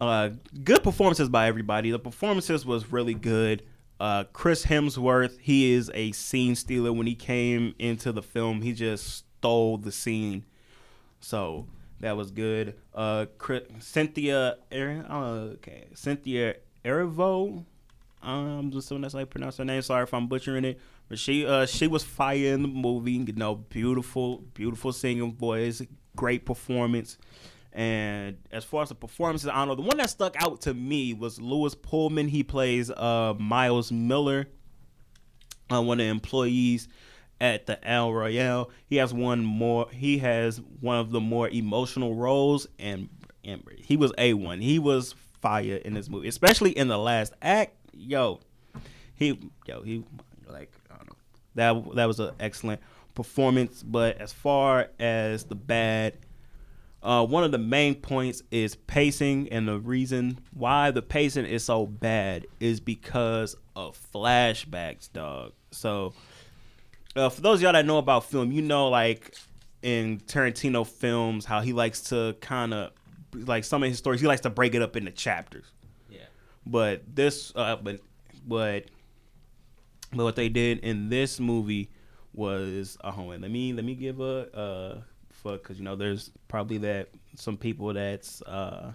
Uh, 0.00 0.30
good 0.64 0.82
performances 0.82 1.28
by 1.28 1.46
everybody. 1.46 1.90
The 1.90 1.98
performances 1.98 2.64
was 2.64 2.92
really 2.92 3.14
good. 3.14 3.62
Uh, 3.98 4.24
Chris 4.32 4.64
Hemsworth, 4.64 5.38
he 5.40 5.72
is 5.72 5.90
a 5.92 6.12
scene 6.12 6.54
stealer. 6.54 6.92
When 6.92 7.06
he 7.06 7.14
came 7.14 7.74
into 7.78 8.12
the 8.12 8.22
film, 8.22 8.62
he 8.62 8.72
just 8.72 9.26
stole 9.38 9.76
the 9.76 9.92
scene. 9.92 10.44
So 11.20 11.66
that 12.00 12.16
was 12.16 12.30
good. 12.30 12.76
Uh, 12.94 13.26
Chris, 13.36 13.64
Cynthia, 13.80 14.56
Aaron, 14.72 15.04
uh, 15.04 15.50
okay, 15.54 15.88
Cynthia 15.94 16.56
Erivo. 16.84 17.64
I'm 18.22 18.70
just 18.70 18.86
assuming 18.86 19.02
that's 19.02 19.14
how 19.14 19.20
you 19.20 19.26
pronounce 19.26 19.56
her 19.56 19.64
name. 19.64 19.80
Sorry 19.82 20.02
if 20.02 20.12
I'm 20.12 20.26
butchering 20.26 20.64
it, 20.64 20.80
but 21.08 21.18
she, 21.18 21.46
uh, 21.46 21.64
she 21.64 21.86
was 21.86 22.04
fire 22.04 22.52
in 22.52 22.62
the 22.62 22.68
movie. 22.68 23.12
You 23.12 23.32
know, 23.32 23.54
beautiful, 23.54 24.38
beautiful 24.54 24.92
singing 24.92 25.32
voice, 25.32 25.82
great 26.16 26.44
performance. 26.44 27.16
And 27.72 28.36
as 28.50 28.64
far 28.64 28.82
as 28.82 28.88
the 28.88 28.94
performances, 28.94 29.48
I 29.48 29.54
don't 29.54 29.68
know. 29.68 29.74
The 29.76 29.82
one 29.82 29.96
that 29.98 30.10
stuck 30.10 30.34
out 30.42 30.62
to 30.62 30.74
me 30.74 31.14
was 31.14 31.40
Lewis 31.40 31.74
Pullman. 31.74 32.28
He 32.28 32.42
plays 32.42 32.90
uh, 32.90 33.34
Miles 33.38 33.92
Miller, 33.92 34.46
uh, 35.72 35.80
one 35.80 36.00
of 36.00 36.04
the 36.04 36.10
employees 36.10 36.88
at 37.40 37.66
the 37.66 37.82
El 37.88 38.12
Royale. 38.12 38.70
He 38.86 38.96
has 38.96 39.14
one 39.14 39.44
more. 39.44 39.88
He 39.92 40.18
has 40.18 40.60
one 40.80 40.98
of 40.98 41.10
the 41.10 41.20
more 41.20 41.48
emotional 41.48 42.14
roles, 42.14 42.66
and, 42.78 43.08
and 43.44 43.62
he 43.78 43.96
was 43.96 44.12
a 44.18 44.34
one. 44.34 44.60
He 44.60 44.78
was 44.78 45.14
fire 45.40 45.76
in 45.76 45.94
this 45.94 46.08
movie, 46.08 46.28
especially 46.28 46.70
in 46.70 46.88
the 46.88 46.98
last 46.98 47.32
act. 47.42 47.76
Yo, 47.92 48.40
he 49.14 49.38
yo 49.66 49.82
he 49.82 50.04
like 50.48 50.72
I 50.90 50.96
don't 50.96 51.08
know 51.08 51.14
that 51.86 51.96
that 51.96 52.04
was 52.06 52.20
an 52.20 52.32
excellent 52.40 52.80
performance. 53.14 53.82
But 53.82 54.20
as 54.20 54.32
far 54.32 54.88
as 54.98 55.44
the 55.44 55.54
bad 55.54 56.14
uh, 57.02 57.24
one 57.24 57.44
of 57.44 57.50
the 57.50 57.58
main 57.58 57.94
points 57.94 58.42
is 58.50 58.74
pacing, 58.74 59.48
and 59.50 59.66
the 59.66 59.78
reason 59.78 60.38
why 60.52 60.90
the 60.90 61.00
pacing 61.00 61.46
is 61.46 61.64
so 61.64 61.86
bad 61.86 62.46
is 62.60 62.78
because 62.78 63.56
of 63.74 63.98
flashbacks, 64.12 65.10
dog. 65.10 65.52
So, 65.70 66.12
uh, 67.16 67.30
for 67.30 67.40
those 67.40 67.58
of 67.58 67.62
y'all 67.62 67.72
that 67.72 67.86
know 67.86 67.98
about 67.98 68.24
film, 68.24 68.52
you 68.52 68.60
know, 68.60 68.88
like 68.88 69.34
in 69.82 70.18
Tarantino 70.20 70.86
films, 70.86 71.46
how 71.46 71.62
he 71.62 71.72
likes 71.72 72.02
to 72.02 72.36
kind 72.42 72.74
of 72.74 72.90
like 73.34 73.64
some 73.64 73.82
of 73.82 73.88
his 73.88 73.98
stories, 73.98 74.20
he 74.20 74.26
likes 74.26 74.42
to 74.42 74.50
break 74.50 74.74
it 74.74 74.82
up 74.82 74.96
into 74.96 75.10
chapters. 75.10 75.66
Yeah. 76.08 76.20
But 76.66 77.02
this, 77.14 77.52
uh, 77.54 77.76
but 77.76 78.00
but 78.46 78.86
but 80.12 80.24
what 80.24 80.36
they 80.36 80.48
did 80.48 80.78
in 80.80 81.08
this 81.08 81.38
movie 81.40 81.90
was, 82.32 82.96
a 83.00 83.10
hold 83.10 83.34
on, 83.34 83.40
let 83.42 83.50
me 83.50 83.72
let 83.72 83.84
me 83.84 83.94
give 83.94 84.20
a 84.20 84.56
uh 84.56 85.00
for 85.30 85.52
because 85.52 85.78
you 85.78 85.84
know 85.84 85.96
there's 85.96 86.30
probably 86.48 86.78
that 86.78 87.08
some 87.36 87.56
people 87.56 87.92
that's 87.94 88.42
uh 88.42 88.92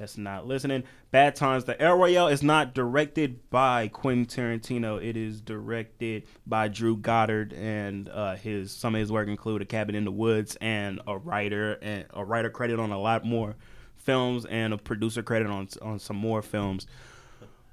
that's 0.00 0.16
not 0.16 0.46
listening. 0.46 0.84
Bad 1.10 1.36
Times. 1.36 1.64
The 1.64 1.80
El 1.80 1.98
Royale 1.98 2.28
is 2.28 2.42
not 2.42 2.72
directed 2.72 3.50
by 3.50 3.88
Quentin 3.88 4.24
Tarantino. 4.24 4.96
It 4.96 5.14
is 5.14 5.42
directed 5.42 6.24
by 6.46 6.68
Drew 6.68 6.96
Goddard, 6.96 7.52
and 7.52 8.08
uh, 8.08 8.36
his 8.36 8.72
some 8.72 8.94
of 8.94 8.98
his 8.98 9.12
work 9.12 9.28
include 9.28 9.60
A 9.60 9.66
Cabin 9.66 9.94
in 9.94 10.06
the 10.06 10.10
Woods 10.10 10.56
and 10.62 11.02
a 11.06 11.18
writer 11.18 11.74
and 11.82 12.06
a 12.14 12.24
writer 12.24 12.48
credit 12.48 12.80
on 12.80 12.92
a 12.92 12.98
lot 12.98 13.26
more 13.26 13.56
films 13.98 14.46
and 14.46 14.72
a 14.72 14.78
producer 14.78 15.22
credit 15.22 15.48
on 15.48 15.68
on 15.82 15.98
some 15.98 16.16
more 16.16 16.40
films. 16.40 16.86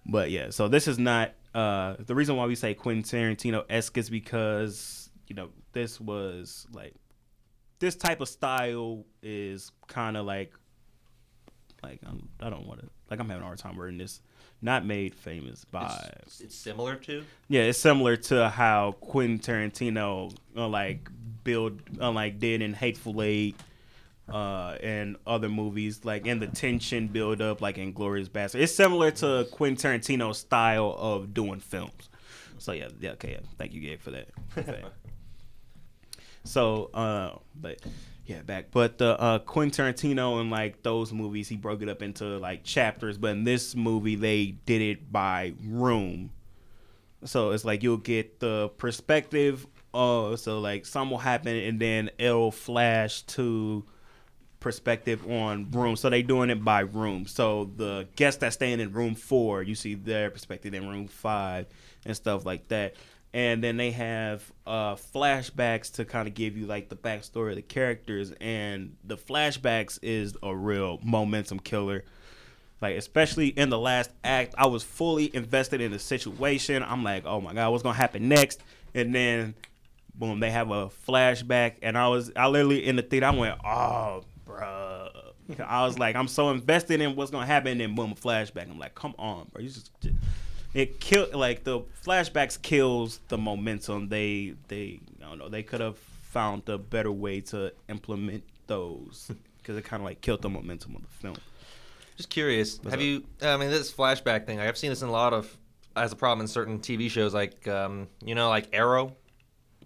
But 0.06 0.30
yeah, 0.30 0.50
so 0.50 0.68
this 0.68 0.90
is 0.90 1.00
not 1.00 1.32
uh, 1.56 1.96
the 1.98 2.14
reason 2.14 2.36
why 2.36 2.46
we 2.46 2.56
say 2.56 2.74
Quentin 2.74 3.04
Tarantino 3.04 3.64
esque 3.70 3.98
is 3.98 4.10
because 4.10 5.10
you 5.28 5.36
know 5.38 5.48
this 5.72 5.98
was 6.02 6.68
like 6.74 6.94
this 7.80 7.96
type 7.96 8.20
of 8.20 8.28
style 8.28 9.06
is 9.24 9.72
kind 9.88 10.18
of 10.18 10.26
like 10.26 10.52
like 11.88 12.00
I'm, 12.06 12.28
I 12.42 12.50
don't 12.50 12.68
want 12.68 12.82
to 12.82 12.88
like 13.10 13.20
I'm 13.20 13.30
having 13.30 13.44
a 13.44 13.46
hard 13.46 13.60
time 13.60 13.78
wording 13.78 13.98
this. 13.98 14.22
Not 14.62 14.86
made 14.86 15.14
famous 15.14 15.66
by 15.66 16.12
It's, 16.26 16.42
it's 16.42 16.56
similar 16.56 16.96
to. 16.96 17.24
yeah, 17.48 17.62
it's 17.62 17.78
similar 17.78 18.16
to 18.18 18.50
how 18.50 18.94
Quentin 19.02 19.40
Tarantino 19.40 20.36
uh, 20.56 20.68
like 20.68 21.10
build 21.44 21.80
uh, 22.02 22.12
like 22.12 22.40
did 22.40 22.62
in 22.64 22.74
Hateful 22.74 23.22
Eight 23.22 23.56
uh, 24.28 24.76
and 24.82 25.16
other 25.28 25.48
movies, 25.48 26.04
like 26.04 26.26
in 26.26 26.40
the 26.40 26.48
tension 26.48 27.08
build 27.08 27.40
up, 27.40 27.62
like 27.62 27.78
in 27.78 27.94
Glorious 27.94 28.30
Bastard. 28.30 28.62
It's 28.62 28.74
similar 28.74 29.12
to 29.12 29.48
Quentin 29.52 29.78
Tarantino's 29.92 30.40
style 30.40 30.96
of 30.98 31.34
doing 31.36 31.60
films. 31.60 32.10
So 32.58 32.72
yeah, 32.72 32.88
yeah, 33.00 33.12
okay, 33.12 33.34
yeah. 33.34 33.48
Thank 33.60 33.74
you, 33.74 33.82
Gabe, 33.82 34.02
for 34.02 34.12
that. 34.12 34.30
So, 36.44 36.86
uh, 36.94 37.38
but 37.56 37.82
yeah, 38.28 38.42
back. 38.42 38.72
But 38.72 38.98
the 38.98 39.20
uh, 39.20 39.40
Quentin 39.40 39.86
Tarantino 39.86 40.42
and 40.42 40.52
like 40.52 40.84
those 40.84 41.14
movies, 41.14 41.48
he 41.48 41.56
broke 41.56 41.82
it 41.82 41.88
up 41.88 42.02
into 42.02 42.38
like 42.38 42.66
chapters. 42.66 43.18
But 43.18 43.32
in 43.32 43.46
this 43.46 43.74
movie, 43.74 44.16
they 44.16 44.58
did 44.66 44.82
it 44.82 45.12
by 45.12 45.54
room. 45.64 46.32
So 47.24 47.52
it's 47.52 47.64
like 47.64 47.84
you'll 47.84 47.98
get 47.98 48.42
the 48.42 48.70
perspective. 48.78 49.66
Uh, 49.94 50.36
so 50.36 50.60
like 50.60 50.86
some 50.86 51.10
will 51.10 51.18
happen, 51.18 51.56
and 51.56 51.80
then 51.80 52.12
it'll 52.20 52.52
flash 52.52 53.22
to 53.24 53.86
perspective 54.60 55.26
on 55.26 55.72
room. 55.72 55.96
So 55.96 56.10
they 56.10 56.22
doing 56.22 56.50
it 56.50 56.62
by 56.66 56.82
room. 56.82 57.28
So 57.28 57.72
the 57.78 58.10
guests 58.18 58.42
that 58.42 58.52
staying 58.52 58.82
in 58.82 58.92
room 58.92 59.16
four, 59.16 59.64
you 59.64 59.74
see 59.74 59.96
their 59.96 60.30
perspective 60.30 60.74
in 60.74 60.88
room 60.90 61.08
five 61.08 61.68
and 62.06 62.14
stuff 62.14 62.46
like 62.46 62.68
that. 62.68 62.96
And 63.34 63.64
then 63.64 63.78
they 63.78 63.92
have 63.92 64.52
uh, 64.66 64.96
flashbacks 64.96 65.94
to 65.94 66.06
kind 66.06 66.28
of 66.28 66.34
give 66.34 66.58
you 66.58 66.66
like 66.66 66.90
the 66.90 66.96
backstory 66.96 67.50
of 67.52 67.56
the 67.56 67.62
characters. 67.62 68.32
And 68.40 68.96
the 69.04 69.18
flashbacks 69.18 70.00
is 70.02 70.36
a 70.42 70.56
real 70.56 71.00
momentum 71.04 71.60
killer. 71.60 72.04
Like 72.82 72.96
especially 72.96 73.48
in 73.48 73.70
the 73.70 73.78
last 73.80 74.12
act, 74.24 74.54
I 74.58 74.68
was 74.68 74.84
fully 74.84 75.36
invested 75.36 75.82
in 75.82 75.92
the 75.92 76.00
situation. 76.00 76.84
I'm 76.84 77.04
like, 77.04 77.26
oh 77.26 77.42
my 77.42 77.54
god, 77.54 77.72
what's 77.72 77.84
gonna 77.84 77.98
happen 77.98 78.30
next? 78.30 78.62
And 78.94 79.14
then, 79.14 79.56
boom, 80.16 80.40
they 80.40 80.52
have 80.52 80.72
a 80.72 80.88
flashback, 80.88 81.76
and 81.82 81.98
I 81.98 82.08
was, 82.08 82.32
I 82.36 82.48
literally 82.48 82.86
in 82.86 82.96
the 82.96 83.02
theater, 83.02 83.28
I 83.28 83.30
went, 83.32 83.60
oh, 83.66 84.24
bruh. 84.46 85.10
I 85.60 85.86
was 85.86 85.98
like, 85.98 86.16
I'm 86.16 86.28
so 86.28 86.50
invested 86.52 87.02
in 87.02 87.16
what's 87.16 87.32
gonna 87.32 87.46
happen, 87.46 87.74
and 87.74 87.82
then 87.82 87.96
boom, 87.96 88.12
a 88.12 88.16
flashback. 88.16 88.70
I'm 88.70 88.80
like, 88.80 88.96
come 88.96 89.16
on, 89.18 89.48
bro, 89.52 89.62
you 89.62 89.70
just, 89.70 89.92
it 90.78 91.00
killed 91.00 91.34
like 91.34 91.64
the 91.64 91.80
flashbacks 92.06 92.62
kills 92.62 93.20
the 93.30 93.38
momentum. 93.38 94.10
They, 94.10 94.54
they, 94.68 95.00
I 95.20 95.30
don't 95.30 95.40
know, 95.40 95.50
they 95.50 95.64
could 95.64 95.82
have 95.82 95.98
found 95.98 96.70
a 96.70 96.78
better 96.78 97.12
way 97.12 97.42
to 97.42 97.74
implement 97.90 98.44
those 98.68 99.32
because 99.58 99.76
it 99.76 99.84
kind 99.84 100.02
of 100.02 100.06
like 100.06 100.22
killed 100.22 100.44
the 100.44 100.50
momentum 100.50 100.96
of 100.96 101.02
the 101.02 101.08
film. 101.08 101.36
Just 102.16 102.30
curious, 102.30 102.78
What's 102.78 102.92
have 102.92 103.00
up? 103.00 103.04
you? 103.04 103.24
I 103.42 103.58
mean, 103.58 103.72
this 103.72 103.92
flashback 103.92 104.46
thing. 104.46 104.60
I've 104.60 104.78
seen 104.78 104.92
this 104.92 105.02
in 105.02 105.10
a 105.10 105.12
lot 105.12 105.34
of 105.34 105.58
as 105.96 106.12
a 106.12 106.16
problem 106.16 106.42
in 106.42 106.48
certain 106.48 106.78
TV 106.78 107.10
shows, 107.10 107.34
like 107.34 107.68
um, 107.68 108.08
you 108.24 108.36
know, 108.36 108.50
like 108.50 108.70
Arrow. 108.72 109.16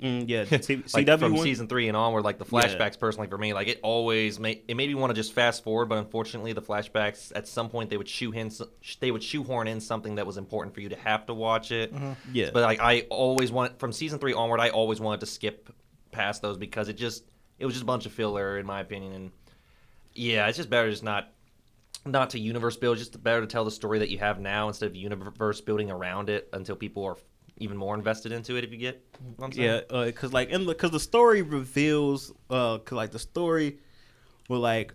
Mm, 0.01 0.25
yeah, 0.27 0.45
the 0.45 0.57
T- 0.59 0.77
like 0.93 1.05
CW 1.05 1.19
from 1.19 1.33
one? 1.35 1.43
season 1.43 1.67
three 1.67 1.87
and 1.87 1.95
onward, 1.95 2.23
like 2.23 2.39
the 2.39 2.45
Yeah. 2.45 2.67
flashbacks 2.67 2.97
personally 2.99 3.27
for 3.27 3.37
me, 3.37 3.53
like 3.53 3.67
it 3.67 3.79
always 3.83 4.39
made 4.39 4.63
it 4.67 4.75
made 4.75 4.89
me 4.89 4.95
want 4.95 5.11
to 5.11 5.13
just 5.13 5.33
fast 5.33 5.63
forward, 5.63 5.85
but 5.89 5.97
unfortunately 5.99 6.53
the 6.53 6.61
flashbacks 6.61 7.31
at 7.35 7.47
some 7.47 7.69
point 7.69 7.89
they 7.91 7.97
would 7.97 8.09
shoehorn 8.09 8.49
they 8.99 9.11
would 9.11 9.21
shoehorn 9.23 9.67
in 9.67 9.79
something 9.79 10.15
that 10.15 10.25
was 10.25 10.37
important 10.37 10.73
for 10.73 10.81
you 10.81 10.89
to 10.89 10.95
have 10.95 11.25
to 11.27 11.33
watch 11.35 11.71
it. 11.71 11.93
Yeah. 12.33 12.49
But 12.51 12.63
like 12.63 12.79
I 12.79 13.01
always 13.09 13.51
want 13.51 13.77
from 13.79 13.91
season 13.91 14.17
three 14.17 14.33
onward, 14.33 14.59
I 14.59 14.69
always 14.69 14.99
wanted 14.99 15.19
to 15.19 15.27
skip 15.27 15.69
past 16.11 16.41
those 16.41 16.57
because 16.57 16.89
it 16.89 16.97
just 16.97 17.23
it 17.59 17.65
was 17.65 17.75
just 17.75 17.83
a 17.83 17.87
bunch 17.87 18.07
of 18.07 18.11
filler 18.11 18.57
in 18.57 18.65
my 18.65 18.79
opinion, 18.81 19.13
and 19.13 19.31
yeah, 20.15 20.47
it's 20.47 20.57
just 20.57 20.69
better 20.69 20.89
just 20.89 21.03
not 21.03 21.29
not 22.07 22.31
to 22.31 22.39
universe 22.39 22.75
build, 22.75 22.97
just 22.97 23.21
better 23.23 23.41
to 23.41 23.45
tell 23.47 23.63
the 23.63 23.69
story 23.69 23.99
that 23.99 24.09
you 24.09 24.17
have 24.17 24.39
now 24.39 24.67
instead 24.67 24.87
of 24.87 24.95
universe 24.95 25.61
building 25.61 25.91
around 25.91 26.29
it 26.31 26.49
until 26.53 26.75
people 26.75 27.05
are 27.05 27.15
even 27.61 27.77
more 27.77 27.95
invested 27.95 28.31
into 28.31 28.55
it. 28.55 28.63
If 28.63 28.71
you 28.71 28.77
get 28.77 29.03
what 29.37 29.45
I'm 29.45 29.51
saying. 29.51 29.83
Yeah, 29.89 30.05
because 30.05 30.33
like 30.33 30.49
in 30.49 30.65
the 30.65 30.73
because 30.73 30.91
the 30.91 30.99
story 30.99 31.41
reveals 31.41 32.31
uh 32.49 32.79
cause 32.79 32.95
like 32.95 33.11
the 33.11 33.19
story 33.19 33.77
will 34.49 34.59
like 34.59 34.93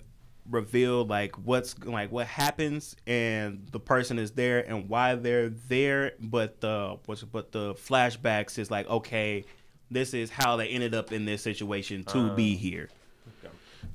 reveal 0.51 1.05
like 1.05 1.35
what's 1.37 1.79
like 1.85 2.12
what 2.12 2.27
happens 2.27 2.97
and 3.07 3.67
the 3.73 3.81
person 3.81 4.19
is 4.19 4.33
there 4.33 4.61
and 4.61 4.89
why 4.89 5.14
they're 5.14 5.49
there, 5.49 6.12
but 6.21 6.61
the 6.61 6.99
what's 7.07 7.23
but 7.23 7.53
the 7.53 7.75
flashbacks 7.75 8.59
is 8.59 8.71
like 8.71 8.89
okay, 8.89 9.45
this 9.91 10.14
is 10.14 10.31
how 10.31 10.57
they 10.57 10.69
ended 10.69 10.95
up 10.95 11.12
in 11.12 11.25
this 11.25 11.43
situation 11.43 12.05
to 12.05 12.35
be 12.35 12.55
here. 12.57 12.89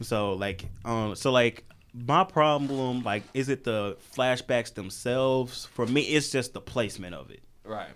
So 0.02 0.34
like 0.34 0.66
um 0.86 1.16
so 1.16 1.32
like 1.32 1.66
my 1.94 2.24
problem 2.24 3.04
like 3.04 3.24
is 3.34 3.50
it 3.50 3.64
the 3.64 3.98
flashbacks 4.16 4.74
themselves? 4.74 5.66
For 5.74 5.86
me, 5.86 6.02
it's 6.02 6.32
just 6.32 6.54
the 6.54 6.62
placement 6.62 7.16
of 7.16 7.30
it. 7.32 7.44
Right. 7.64 7.90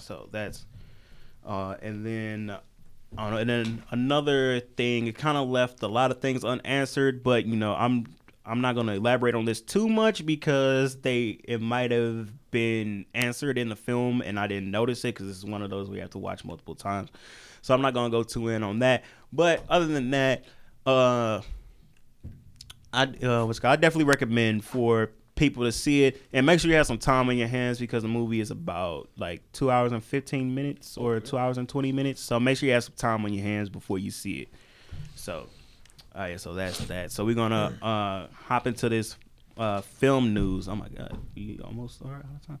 So 0.00 0.28
that's 0.32 0.66
uh, 1.46 1.76
and 1.80 2.04
then 2.04 2.56
I 3.16 3.22
don't 3.22 3.30
know, 3.30 3.38
and 3.38 3.50
then 3.50 3.82
another 3.90 4.60
thing, 4.60 5.06
it 5.06 5.16
kind 5.16 5.38
of 5.38 5.48
left 5.48 5.82
a 5.82 5.88
lot 5.88 6.10
of 6.10 6.20
things 6.20 6.44
unanswered, 6.44 7.22
but 7.22 7.46
you 7.46 7.56
know, 7.56 7.74
I'm 7.74 8.06
I'm 8.44 8.60
not 8.60 8.74
gonna 8.74 8.94
elaborate 8.94 9.34
on 9.34 9.44
this 9.44 9.60
too 9.60 9.88
much 9.88 10.24
because 10.24 11.00
they 11.00 11.38
it 11.44 11.60
might 11.60 11.90
have 11.90 12.30
been 12.50 13.06
answered 13.14 13.58
in 13.58 13.68
the 13.68 13.76
film 13.76 14.22
and 14.22 14.38
I 14.38 14.46
didn't 14.46 14.70
notice 14.70 15.04
it 15.04 15.14
because 15.14 15.26
this 15.26 15.36
is 15.36 15.44
one 15.44 15.62
of 15.62 15.70
those 15.70 15.90
we 15.90 15.98
have 15.98 16.10
to 16.10 16.18
watch 16.18 16.44
multiple 16.44 16.74
times. 16.74 17.10
So 17.62 17.74
I'm 17.74 17.82
not 17.82 17.94
gonna 17.94 18.10
go 18.10 18.22
too 18.22 18.48
in 18.48 18.62
on 18.62 18.78
that. 18.80 19.04
But 19.32 19.64
other 19.68 19.86
than 19.86 20.10
that, 20.10 20.44
uh, 20.86 21.42
I 22.92 23.02
uh, 23.22 23.52
I 23.64 23.76
definitely 23.76 24.04
recommend 24.04 24.64
for 24.64 25.10
people 25.38 25.64
to 25.64 25.72
see 25.72 26.04
it. 26.04 26.20
And 26.32 26.44
make 26.44 26.60
sure 26.60 26.70
you 26.70 26.76
have 26.76 26.86
some 26.86 26.98
time 26.98 27.28
on 27.28 27.38
your 27.38 27.48
hands 27.48 27.78
because 27.78 28.02
the 28.02 28.08
movie 28.08 28.40
is 28.40 28.50
about 28.50 29.08
like 29.16 29.40
two 29.52 29.70
hours 29.70 29.92
and 29.92 30.04
15 30.04 30.54
minutes 30.54 30.98
or 30.98 31.20
two 31.20 31.38
hours 31.38 31.56
and 31.56 31.68
20 31.68 31.92
minutes. 31.92 32.20
So 32.20 32.38
make 32.38 32.58
sure 32.58 32.66
you 32.66 32.74
have 32.74 32.84
some 32.84 32.94
time 32.96 33.24
on 33.24 33.32
your 33.32 33.44
hands 33.44 33.70
before 33.70 33.98
you 33.98 34.10
see 34.10 34.40
it. 34.40 34.48
So 35.14 35.46
all 36.14 36.22
right 36.22 36.40
so 36.40 36.52
that's 36.54 36.78
that. 36.86 37.12
So 37.12 37.24
we're 37.24 37.34
gonna 37.36 37.78
uh 37.80 38.26
hop 38.34 38.66
into 38.66 38.88
this 38.88 39.16
uh 39.56 39.80
film 39.80 40.34
news. 40.34 40.68
Oh 40.68 40.76
my 40.76 40.88
god. 40.88 41.16
We 41.34 41.58
almost 41.64 42.02
are 42.02 42.16
out 42.16 42.24
of 42.24 42.46
time. 42.46 42.58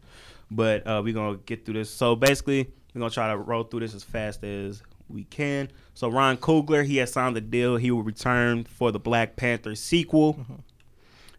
But 0.50 0.86
uh 0.86 1.02
we're 1.04 1.14
gonna 1.14 1.38
get 1.38 1.64
through 1.64 1.74
this. 1.74 1.90
So 1.90 2.16
basically 2.16 2.70
we're 2.94 3.00
gonna 3.00 3.10
try 3.10 3.30
to 3.30 3.36
roll 3.36 3.64
through 3.64 3.80
this 3.80 3.94
as 3.94 4.04
fast 4.04 4.44
as 4.44 4.82
we 5.08 5.24
can. 5.24 5.68
So 5.94 6.08
Ron 6.08 6.36
Coogler 6.36 6.84
he 6.84 6.98
has 6.98 7.12
signed 7.12 7.34
the 7.34 7.40
deal. 7.40 7.76
He 7.76 7.90
will 7.90 8.02
return 8.02 8.64
for 8.64 8.92
the 8.92 9.00
Black 9.00 9.36
Panther 9.36 9.74
sequel 9.74 10.46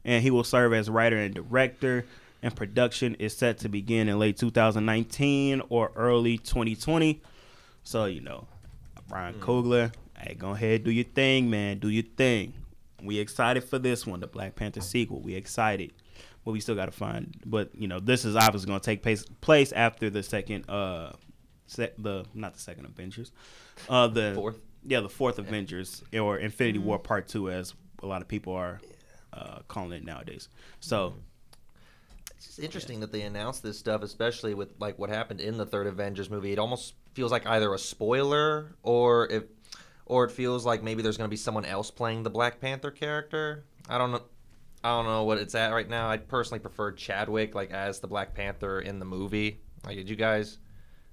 and 0.09 0.23
he 0.23 0.31
will 0.31 0.43
serve 0.43 0.73
as 0.73 0.89
writer 0.89 1.17
and 1.17 1.35
director. 1.35 2.03
And 2.41 2.55
production 2.55 3.13
is 3.15 3.37
set 3.37 3.59
to 3.59 3.69
begin 3.69 4.09
in 4.09 4.17
late 4.17 4.37
2019 4.37 5.61
or 5.69 5.91
early 5.95 6.39
2020. 6.39 7.21
So 7.83 8.05
you 8.05 8.21
know, 8.21 8.47
Brian 9.07 9.35
Coogler, 9.35 9.93
hey, 10.17 10.33
go 10.33 10.51
ahead, 10.51 10.83
do 10.83 10.89
your 10.89 11.05
thing, 11.05 11.49
man, 11.49 11.77
do 11.77 11.89
your 11.89 12.03
thing. 12.17 12.53
We 13.03 13.19
excited 13.19 13.63
for 13.63 13.77
this 13.77 14.07
one, 14.07 14.19
the 14.19 14.27
Black 14.27 14.55
Panther 14.55 14.81
sequel. 14.81 15.21
We 15.21 15.35
excited, 15.35 15.93
but 16.43 16.51
we 16.53 16.59
still 16.59 16.75
got 16.75 16.87
to 16.87 16.91
find. 16.91 17.35
But 17.45 17.69
you 17.75 17.87
know, 17.87 17.99
this 17.99 18.25
is 18.25 18.35
obviously 18.35 18.67
going 18.67 18.79
to 18.79 18.85
take 18.85 19.03
place 19.03 19.23
place 19.41 19.71
after 19.73 20.09
the 20.09 20.23
second, 20.23 20.67
uh, 20.67 21.11
se- 21.67 21.93
the 21.99 22.25
not 22.33 22.55
the 22.55 22.59
second 22.59 22.85
Avengers, 22.85 23.31
uh, 23.87 24.07
the 24.07 24.31
Fourth? 24.33 24.59
yeah, 24.87 25.01
the 25.01 25.09
fourth 25.09 25.37
Avengers 25.37 26.03
or 26.13 26.39
Infinity 26.39 26.79
War 26.79 26.97
Part 26.97 27.27
Two, 27.27 27.51
as 27.51 27.75
a 28.01 28.07
lot 28.07 28.21
of 28.23 28.27
people 28.27 28.53
are 28.53 28.79
uh, 29.33 29.59
calling 29.67 29.91
it 29.91 30.03
nowadays. 30.05 30.49
So 30.79 31.13
It's 32.35 32.45
just 32.47 32.59
interesting 32.59 32.99
that 33.01 33.11
they 33.11 33.21
announced 33.23 33.63
this 33.63 33.77
stuff, 33.77 34.01
especially 34.01 34.53
with 34.53 34.69
like 34.79 34.97
what 34.97 35.09
happened 35.09 35.41
in 35.41 35.57
the 35.57 35.65
third 35.65 35.87
Avengers 35.87 36.29
movie. 36.29 36.51
It 36.53 36.59
almost 36.59 36.93
feels 37.13 37.31
like 37.31 37.45
either 37.47 37.73
a 37.73 37.77
spoiler 37.79 38.75
or 38.83 39.27
if, 39.27 39.43
or 40.05 40.23
it 40.25 40.31
feels 40.31 40.65
like 40.65 40.81
maybe 40.83 41.01
there's 41.01 41.17
going 41.17 41.27
to 41.27 41.31
be 41.31 41.37
someone 41.37 41.65
else 41.65 41.91
playing 41.91 42.23
the 42.23 42.29
Black 42.29 42.59
Panther 42.59 42.91
character. 42.91 43.63
I 43.87 43.97
don't 43.97 44.11
know. 44.11 44.21
I 44.83 44.89
don't 44.95 45.05
know 45.05 45.25
what 45.25 45.37
it's 45.39 45.55
at 45.55 45.73
right 45.73 45.89
now. 45.89 46.09
I 46.09 46.15
personally 46.17 46.59
prefer 46.59 46.93
Chadwick 46.93 47.53
like 47.53 47.71
as 47.71 47.99
the 47.99 48.07
Black 48.07 48.33
Panther 48.33 48.79
in 48.79 48.99
the 48.99 49.05
movie. 49.05 49.59
Like, 49.85 49.97
did 49.97 50.09
you 50.09 50.15
guys? 50.15 50.57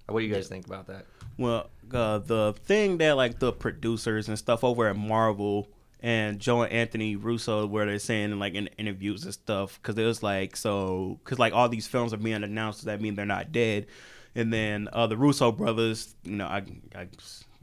What 0.09 0.21
do 0.21 0.27
you 0.27 0.33
guys 0.33 0.47
think 0.47 0.67
about 0.67 0.87
that? 0.87 1.07
Well, 1.37 1.69
uh, 1.93 2.19
the 2.19 2.55
thing 2.65 2.99
that 2.99 3.17
like 3.17 3.41
the 3.41 3.53
producers 3.53 4.29
and 4.29 4.39
stuff 4.39 4.63
over 4.63 4.87
at 4.87 4.97
Marvel 4.97 5.69
and 6.01 6.39
Joe 6.39 6.63
and 6.63 6.73
Anthony 6.73 7.17
Russo, 7.17 7.67
where 7.67 7.87
they're 7.87 7.99
saying 7.99 8.39
like 8.39 8.55
in 8.55 8.69
interviews 8.79 9.25
and 9.25 9.33
stuff, 9.33 9.79
because 9.81 9.97
it 9.99 10.05
was 10.05 10.23
like 10.23 10.57
so, 10.57 11.19
because 11.25 11.39
like 11.39 11.53
all 11.53 11.69
these 11.69 11.87
films 11.87 12.13
are 12.13 12.19
being 12.19 12.43
announced, 12.45 12.81
does 12.81 12.85
that 12.87 13.01
mean 13.01 13.15
they're 13.15 13.25
not 13.27 13.53
dead? 13.53 13.87
And 14.35 14.53
then 14.53 14.89
uh, 14.93 15.07
the 15.07 15.17
Russo 15.17 15.51
brothers, 15.51 16.15
you 16.25 16.37
know, 16.37 16.47
I, 16.47 16.63
I 16.95 17.09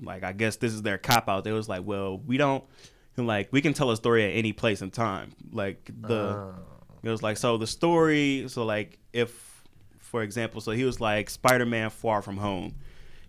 like 0.02 0.24
I 0.24 0.32
guess 0.32 0.56
this 0.58 0.74
is 0.74 0.82
their 0.82 0.98
cop 0.98 1.30
out. 1.30 1.44
They 1.44 1.52
was 1.52 1.70
like, 1.70 1.84
well, 1.86 2.18
we 2.18 2.38
don't 2.38 2.64
like 3.16 3.50
we 3.52 3.62
can 3.62 3.74
tell 3.74 3.92
a 3.92 3.96
story 3.96 4.24
at 4.26 4.36
any 4.36 4.54
place 4.54 4.82
and 4.82 4.92
time. 4.92 5.34
Like 5.52 5.92
the 6.02 6.16
Oh. 6.16 6.56
it 7.04 7.10
was 7.10 7.22
like 7.22 7.38
so 7.38 7.58
the 7.58 7.68
story. 7.68 8.46
So 8.48 8.66
like 8.66 8.98
if, 9.14 9.64
for 10.00 10.24
example, 10.24 10.62
so 10.62 10.72
he 10.72 10.84
was 10.84 11.00
like 11.00 11.30
Spider-Man: 11.30 11.92
Far 11.92 12.22
From 12.24 12.38
Home. 12.38 12.74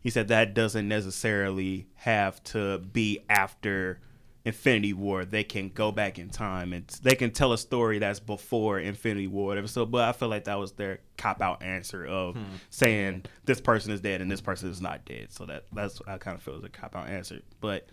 He 0.00 0.08
said 0.10 0.28
that 0.28 0.54
doesn't 0.54 0.86
necessarily 0.88 1.86
have 1.96 2.42
to 2.44 2.78
be 2.78 3.20
after 3.28 4.00
Infinity 4.44 4.92
War. 4.92 5.24
They 5.24 5.42
can 5.42 5.70
go 5.70 5.90
back 5.90 6.18
in 6.18 6.28
time 6.28 6.72
and 6.72 6.86
they 7.02 7.14
can 7.14 7.30
tell 7.30 7.52
a 7.52 7.58
story 7.58 7.98
that's 7.98 8.20
before 8.20 8.78
Infinity 8.78 9.26
War. 9.26 9.46
Whatever. 9.46 9.68
So, 9.68 9.86
but 9.86 10.06
I 10.06 10.12
feel 10.12 10.28
like 10.28 10.44
that 10.44 10.58
was 10.58 10.72
their 10.72 10.98
cop 11.16 11.40
out 11.40 11.62
answer 11.62 12.04
of 12.04 12.36
saying 12.70 13.24
this 13.44 13.60
person 13.60 13.92
is 13.92 14.00
dead 14.00 14.20
and 14.20 14.30
this 14.30 14.42
person 14.42 14.70
is 14.70 14.80
not 14.80 15.04
dead. 15.06 15.32
So 15.32 15.46
that 15.46 15.64
that's 15.72 16.00
I 16.06 16.18
kind 16.18 16.36
of 16.36 16.42
feel 16.42 16.56
is 16.56 16.64
a 16.64 16.68
cop 16.68 16.94
out 16.94 17.08
answer. 17.08 17.40
But 17.60 17.88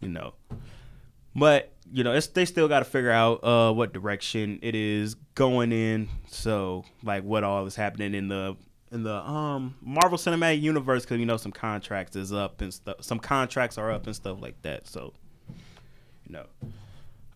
you 0.00 0.08
know, 0.08 0.34
but 1.34 1.72
you 1.90 2.04
know, 2.04 2.12
it's 2.12 2.26
they 2.28 2.44
still 2.44 2.68
got 2.68 2.80
to 2.80 2.84
figure 2.84 3.10
out 3.10 3.42
uh, 3.42 3.72
what 3.72 3.92
direction 3.94 4.58
it 4.62 4.74
is 4.74 5.14
going 5.34 5.72
in. 5.72 6.08
So 6.28 6.84
like 7.02 7.24
what 7.24 7.44
all 7.44 7.64
is 7.66 7.76
happening 7.76 8.14
in 8.14 8.28
the 8.28 8.56
in 8.92 9.04
the 9.04 9.14
um 9.14 9.74
Marvel 9.80 10.18
Cinematic 10.18 10.60
Universe 10.60 11.04
because 11.04 11.18
you 11.18 11.26
know 11.26 11.38
some 11.38 11.50
contracts 11.50 12.14
is 12.14 12.30
up 12.30 12.60
and 12.60 12.74
stuff. 12.74 12.96
Some 13.00 13.18
contracts 13.18 13.78
are 13.78 13.90
up 13.90 14.06
and 14.06 14.14
stuff 14.14 14.40
like 14.40 14.60
that. 14.62 14.86
So 14.86 15.14
know. 16.28 16.46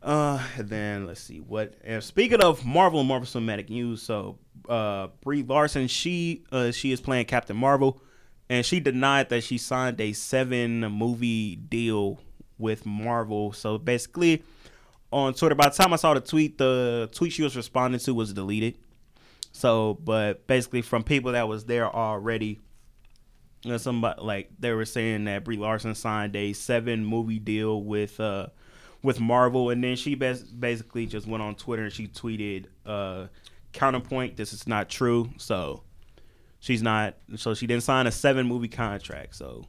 Uh, 0.02 0.42
and 0.56 0.68
then 0.68 1.06
let's 1.06 1.20
see 1.20 1.38
what. 1.38 1.74
And 1.84 2.02
speaking 2.02 2.40
of 2.40 2.64
Marvel 2.64 3.00
and 3.00 3.08
Marvel 3.08 3.26
Cinematic 3.26 3.68
News, 3.68 4.02
so 4.02 4.38
uh, 4.68 5.08
Brie 5.22 5.42
Larson, 5.42 5.88
she 5.88 6.44
uh, 6.52 6.70
she 6.70 6.92
is 6.92 7.00
playing 7.00 7.26
Captain 7.26 7.56
Marvel, 7.56 8.00
and 8.48 8.64
she 8.64 8.80
denied 8.80 9.28
that 9.30 9.42
she 9.42 9.58
signed 9.58 10.00
a 10.00 10.12
seven 10.12 10.80
movie 10.80 11.56
deal 11.56 12.20
with 12.58 12.86
Marvel. 12.86 13.52
So 13.52 13.76
basically, 13.76 14.44
on 15.10 15.34
Twitter, 15.34 15.54
by 15.54 15.68
the 15.68 15.74
time 15.74 15.92
I 15.92 15.96
saw 15.96 16.14
the 16.14 16.20
tweet, 16.20 16.58
the 16.58 17.08
tweet 17.12 17.32
she 17.32 17.42
was 17.42 17.56
responding 17.56 18.00
to 18.00 18.14
was 18.14 18.32
deleted. 18.32 18.76
So, 19.52 19.94
but 19.94 20.46
basically, 20.46 20.82
from 20.82 21.02
people 21.02 21.32
that 21.32 21.48
was 21.48 21.64
there 21.64 21.92
already, 21.92 22.60
you 23.62 23.72
know, 23.72 23.78
somebody 23.78 24.22
like 24.22 24.50
they 24.60 24.72
were 24.72 24.84
saying 24.84 25.24
that 25.24 25.44
Brie 25.44 25.56
Larson 25.56 25.96
signed 25.96 26.36
a 26.36 26.52
seven 26.52 27.04
movie 27.04 27.40
deal 27.40 27.82
with 27.82 28.20
uh 28.20 28.48
with 29.02 29.20
Marvel, 29.20 29.70
and 29.70 29.82
then 29.82 29.96
she 29.96 30.14
bas- 30.14 30.42
basically 30.42 31.06
just 31.06 31.26
went 31.26 31.42
on 31.42 31.54
Twitter 31.54 31.84
and 31.84 31.92
she 31.92 32.08
tweeted 32.08 32.66
uh 32.86 33.26
counterpoint 33.72 34.36
this 34.36 34.52
is 34.52 34.66
not 34.66 34.88
true. 34.88 35.30
So 35.36 35.82
she's 36.60 36.82
not 36.82 37.14
so 37.36 37.54
she 37.54 37.66
didn't 37.66 37.82
sign 37.84 38.06
a 38.06 38.12
seven 38.12 38.46
movie 38.46 38.68
contract. 38.68 39.36
So, 39.36 39.66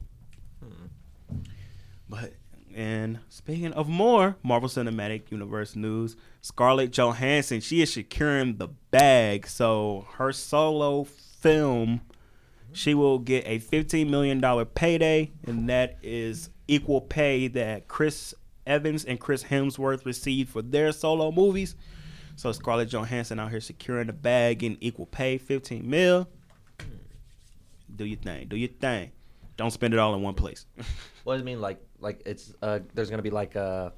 but 2.08 2.34
and 2.74 3.18
speaking 3.28 3.72
of 3.72 3.88
more 3.88 4.36
Marvel 4.42 4.68
Cinematic 4.68 5.30
Universe 5.30 5.76
news, 5.76 6.16
Scarlett 6.40 6.92
Johansson 6.92 7.60
she 7.60 7.82
is 7.82 7.92
securing 7.92 8.56
the 8.56 8.68
bag. 8.90 9.46
So 9.46 10.06
her 10.14 10.32
solo 10.32 11.04
film 11.04 12.00
she 12.72 12.94
will 12.94 13.18
get 13.18 13.44
a 13.46 13.58
$15 13.58 14.08
million 14.08 14.40
payday, 14.66 15.30
and 15.44 15.68
that 15.68 15.98
is 16.02 16.50
equal 16.68 17.00
pay 17.00 17.48
that 17.48 17.88
Chris 17.88 18.34
Evans 18.70 19.04
and 19.04 19.18
Chris 19.18 19.42
Hemsworth 19.44 20.04
received 20.06 20.48
for 20.50 20.62
their 20.62 20.92
solo 20.92 21.32
movies. 21.32 21.74
So 22.36 22.52
Scarlett 22.52 22.88
Johansson 22.88 23.38
out 23.40 23.50
here 23.50 23.60
securing 23.60 24.06
the 24.06 24.12
bag 24.12 24.62
in 24.62 24.78
equal 24.80 25.06
pay, 25.06 25.36
15 25.38 25.88
mil. 25.90 26.28
Do 27.94 28.04
your 28.04 28.18
thing. 28.18 28.46
Do 28.48 28.56
your 28.56 28.68
thing. 28.70 29.10
Don't 29.56 29.72
spend 29.72 29.92
it 29.92 29.98
all 30.00 30.14
in 30.14 30.22
one 30.22 30.34
place. 30.34 30.66
What 31.24 31.34
does 31.34 31.42
it 31.42 31.44
mean? 31.44 31.60
Like, 31.60 31.78
like 32.00 32.22
it's 32.24 32.54
uh, 32.62 32.78
there's 32.94 33.10
gonna 33.10 33.20
be 33.20 33.28
like 33.28 33.54
a 33.54 33.92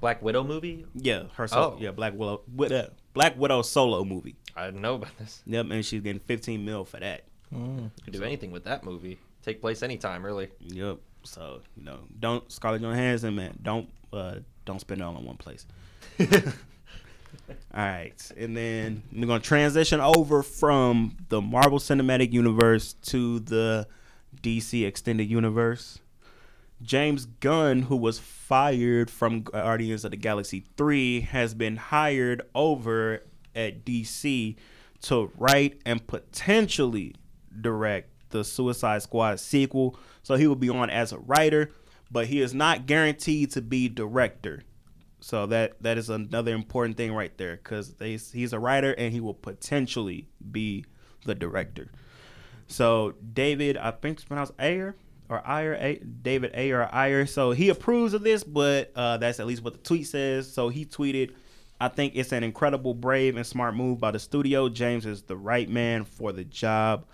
Black 0.00 0.22
Widow 0.22 0.44
movie. 0.44 0.86
yeah, 0.94 1.24
her 1.34 1.48
solo, 1.48 1.74
Oh. 1.74 1.78
yeah, 1.80 1.90
Black 1.90 2.12
Widow, 2.14 2.42
with 2.54 2.72
Black 3.14 3.36
Widow 3.36 3.62
solo 3.62 4.04
movie. 4.04 4.36
I 4.54 4.66
didn't 4.66 4.80
know 4.80 4.94
about 4.94 5.18
this. 5.18 5.42
Yep, 5.46 5.66
and 5.72 5.84
she's 5.84 6.00
getting 6.02 6.20
15 6.20 6.64
mil 6.64 6.84
for 6.84 7.00
that. 7.00 7.24
Could 7.52 8.12
do 8.12 8.22
anything 8.22 8.52
with 8.52 8.62
that 8.64 8.84
movie. 8.84 9.18
Take 9.42 9.60
place 9.60 9.82
anytime, 9.82 10.24
really. 10.24 10.50
Yep. 10.60 10.98
So 11.24 11.60
you 11.76 11.84
know, 11.84 12.00
don't 12.18 12.50
Scarlett 12.50 12.82
Johansson, 12.82 13.34
man, 13.34 13.58
don't 13.62 13.88
uh, 14.12 14.36
don't 14.64 14.80
spend 14.80 15.00
it 15.00 15.04
all 15.04 15.16
in 15.16 15.24
one 15.24 15.36
place. 15.36 15.66
all 16.20 16.26
right, 17.74 18.32
and 18.36 18.56
then 18.56 19.02
we're 19.12 19.26
gonna 19.26 19.40
transition 19.40 20.00
over 20.00 20.42
from 20.42 21.16
the 21.28 21.40
Marvel 21.40 21.78
Cinematic 21.78 22.32
Universe 22.32 22.94
to 23.04 23.40
the 23.40 23.86
DC 24.42 24.86
Extended 24.86 25.30
Universe. 25.30 25.98
James 26.82 27.26
Gunn, 27.26 27.82
who 27.82 27.96
was 27.96 28.18
fired 28.18 29.10
from 29.10 29.42
Guardians 29.42 30.04
of 30.04 30.12
the 30.12 30.16
Galaxy 30.16 30.64
3, 30.76 31.20
has 31.20 31.52
been 31.52 31.76
hired 31.76 32.42
over 32.54 33.22
at 33.54 33.84
DC 33.84 34.56
to 35.02 35.30
write 35.36 35.80
and 35.84 36.06
potentially 36.06 37.14
direct 37.60 38.09
the 38.30 38.44
Suicide 38.44 39.02
Squad 39.02 39.40
sequel. 39.40 39.98
So 40.22 40.36
he 40.36 40.46
will 40.46 40.56
be 40.56 40.70
on 40.70 40.90
as 40.90 41.12
a 41.12 41.18
writer, 41.18 41.70
but 42.10 42.26
he 42.26 42.40
is 42.40 42.54
not 42.54 42.86
guaranteed 42.86 43.52
to 43.52 43.62
be 43.62 43.88
director. 43.88 44.62
So 45.20 45.46
that 45.46 45.82
that 45.82 45.98
is 45.98 46.08
another 46.08 46.54
important 46.54 46.96
thing 46.96 47.12
right 47.12 47.36
there 47.36 47.56
because 47.56 47.94
he's 48.00 48.52
a 48.52 48.58
writer 48.58 48.92
and 48.92 49.12
he 49.12 49.20
will 49.20 49.34
potentially 49.34 50.28
be 50.50 50.86
the 51.24 51.34
director. 51.34 51.90
So 52.66 53.14
David, 53.32 53.76
I 53.76 53.90
think 53.90 54.18
it's 54.18 54.24
pronounced 54.24 54.52
Ayer 54.58 54.96
or 55.28 55.46
Ayer, 55.46 55.74
A- 55.74 55.98
David 55.98 56.52
Ayer 56.54 56.82
or 56.82 56.94
Ayer. 56.94 57.26
So 57.26 57.50
he 57.50 57.68
approves 57.68 58.14
of 58.14 58.22
this, 58.22 58.44
but 58.44 58.92
uh, 58.96 59.18
that's 59.18 59.40
at 59.40 59.46
least 59.46 59.62
what 59.62 59.74
the 59.74 59.80
tweet 59.80 60.06
says. 60.06 60.50
So 60.50 60.70
he 60.70 60.86
tweeted, 60.86 61.34
"I 61.80 61.88
think 61.88 62.14
it's 62.16 62.32
an 62.32 62.42
incredible, 62.42 62.94
brave, 62.94 63.36
and 63.36 63.46
smart 63.46 63.74
move 63.74 63.98
by 63.98 64.12
the 64.12 64.18
studio. 64.18 64.68
James 64.68 65.04
is 65.04 65.22
the 65.22 65.36
right 65.36 65.68
man 65.68 66.04
for 66.04 66.32
the 66.32 66.44
job." 66.44 67.04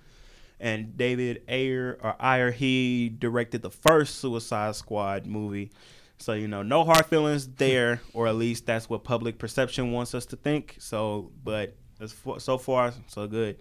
And 0.58 0.96
David 0.96 1.42
Ayer 1.48 1.98
or 2.02 2.16
Ayer, 2.20 2.50
he 2.50 3.10
directed 3.10 3.62
the 3.62 3.70
first 3.70 4.16
Suicide 4.16 4.74
Squad 4.74 5.26
movie. 5.26 5.70
So 6.18 6.32
you 6.32 6.48
know, 6.48 6.62
no 6.62 6.84
hard 6.84 7.06
feelings 7.06 7.46
there, 7.46 8.00
or 8.14 8.26
at 8.26 8.36
least 8.36 8.66
that's 8.66 8.88
what 8.88 9.04
public 9.04 9.38
perception 9.38 9.92
wants 9.92 10.14
us 10.14 10.24
to 10.26 10.36
think. 10.36 10.76
So, 10.78 11.30
but 11.44 11.76
as 12.00 12.12
for, 12.12 12.40
so 12.40 12.58
far, 12.58 12.92
so 13.06 13.26
good. 13.26 13.58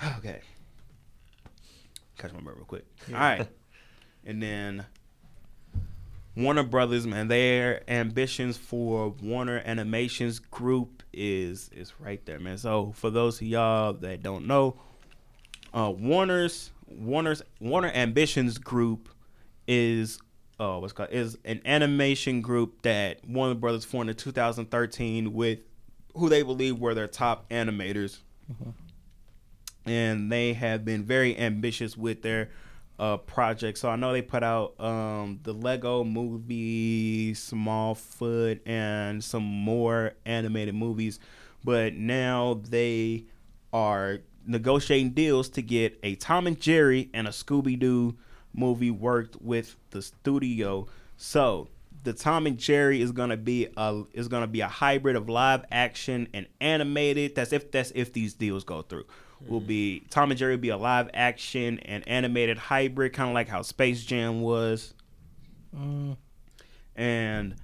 Okay, 0.18 0.40
catch 2.18 2.32
my 2.32 2.40
breath 2.40 2.56
real 2.56 2.64
quick. 2.64 2.84
All 3.12 3.14
right, 3.14 3.46
and 4.26 4.42
then 4.42 4.84
Warner 6.36 6.64
Brothers, 6.64 7.06
man, 7.06 7.28
their 7.28 7.88
ambitions 7.88 8.56
for 8.56 9.10
Warner 9.22 9.62
Animations 9.64 10.40
Group 10.40 11.04
is 11.12 11.70
is 11.72 11.92
right 12.00 12.24
there, 12.26 12.40
man. 12.40 12.58
So 12.58 12.92
for 12.96 13.08
those 13.08 13.40
of 13.40 13.46
y'all 13.46 13.92
that 13.92 14.24
don't 14.24 14.48
know, 14.48 14.80
uh, 15.74 15.90
Warner's 15.90 16.70
Warner's 16.86 17.42
Warner 17.60 17.90
Animation 17.92 18.48
Group 18.62 19.08
is 19.66 20.18
uh, 20.60 20.78
what's 20.78 20.92
called 20.92 21.10
is 21.10 21.36
an 21.44 21.60
animation 21.64 22.40
group 22.40 22.82
that 22.82 23.26
Warner 23.28 23.54
Brothers 23.54 23.84
formed 23.84 24.10
in 24.10 24.16
2013 24.16 25.32
with 25.32 25.58
who 26.14 26.28
they 26.28 26.42
believe 26.42 26.78
were 26.78 26.94
their 26.94 27.08
top 27.08 27.48
animators, 27.50 28.18
and 29.84 30.30
they 30.30 30.52
have 30.52 30.84
been 30.84 31.02
very 31.02 31.36
ambitious 31.36 31.96
with 31.96 32.22
their 32.22 32.50
uh, 33.00 33.16
projects. 33.16 33.80
So 33.80 33.88
I 33.88 33.96
know 33.96 34.12
they 34.12 34.22
put 34.22 34.44
out 34.44 34.78
um, 34.80 35.40
the 35.42 35.52
Lego 35.52 36.04
Movie, 36.04 37.32
Smallfoot, 37.32 38.60
and 38.64 39.24
some 39.24 39.42
more 39.42 40.12
animated 40.24 40.76
movies, 40.76 41.18
but 41.64 41.94
now 41.94 42.60
they 42.68 43.24
are 43.72 44.20
negotiating 44.46 45.10
deals 45.10 45.48
to 45.50 45.62
get 45.62 45.98
a 46.02 46.14
Tom 46.16 46.46
and 46.46 46.60
Jerry 46.60 47.10
and 47.14 47.26
a 47.26 47.30
Scooby 47.30 47.78
Doo 47.78 48.16
movie 48.52 48.90
worked 48.90 49.40
with 49.40 49.76
the 49.90 50.02
studio. 50.02 50.86
So 51.16 51.68
the 52.04 52.12
Tom 52.12 52.46
and 52.46 52.58
Jerry 52.58 53.00
is 53.00 53.12
gonna 53.12 53.36
be 53.36 53.68
a 53.76 54.02
is 54.12 54.28
gonna 54.28 54.46
be 54.46 54.60
a 54.60 54.68
hybrid 54.68 55.16
of 55.16 55.28
live 55.28 55.64
action 55.70 56.28
and 56.34 56.46
animated. 56.60 57.34
That's 57.34 57.52
if 57.52 57.70
that's 57.70 57.92
if 57.94 58.12
these 58.12 58.34
deals 58.34 58.64
go 58.64 58.82
through. 58.82 59.06
Will 59.46 59.60
be 59.60 60.04
Tom 60.08 60.30
and 60.30 60.38
Jerry 60.38 60.54
will 60.54 60.62
be 60.62 60.70
a 60.70 60.76
live 60.76 61.10
action 61.12 61.78
and 61.80 62.06
animated 62.08 62.56
hybrid, 62.56 63.12
kind 63.12 63.28
of 63.28 63.34
like 63.34 63.48
how 63.48 63.62
Space 63.62 64.02
Jam 64.04 64.40
was. 64.40 64.94
And 66.96 67.56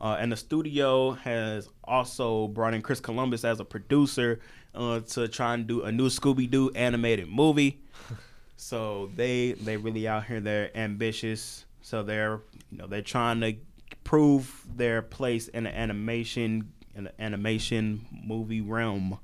uh, 0.00 0.16
and 0.18 0.32
the 0.32 0.36
studio 0.36 1.12
has 1.12 1.68
also 1.84 2.48
brought 2.48 2.74
in 2.74 2.82
Chris 2.82 3.00
Columbus 3.00 3.44
as 3.44 3.60
a 3.60 3.64
producer 3.64 4.40
uh, 4.78 5.00
to 5.00 5.26
try 5.28 5.54
and 5.54 5.66
do 5.66 5.82
a 5.82 5.92
new 5.92 6.08
Scooby 6.08 6.48
Doo 6.48 6.70
animated 6.74 7.28
movie. 7.28 7.80
so 8.56 9.10
they 9.16 9.52
they 9.52 9.76
really 9.76 10.06
out 10.06 10.24
here. 10.24 10.40
They're 10.40 10.74
ambitious. 10.76 11.64
So 11.82 12.02
they're 12.02 12.40
you 12.70 12.78
know 12.78 12.86
they're 12.86 13.02
trying 13.02 13.40
to 13.40 13.56
prove 14.04 14.64
their 14.74 15.02
place 15.02 15.48
in 15.48 15.64
the 15.64 15.76
animation 15.76 16.72
in 16.94 17.04
the 17.04 17.20
animation 17.20 18.06
movie 18.24 18.60
realm. 18.60 19.18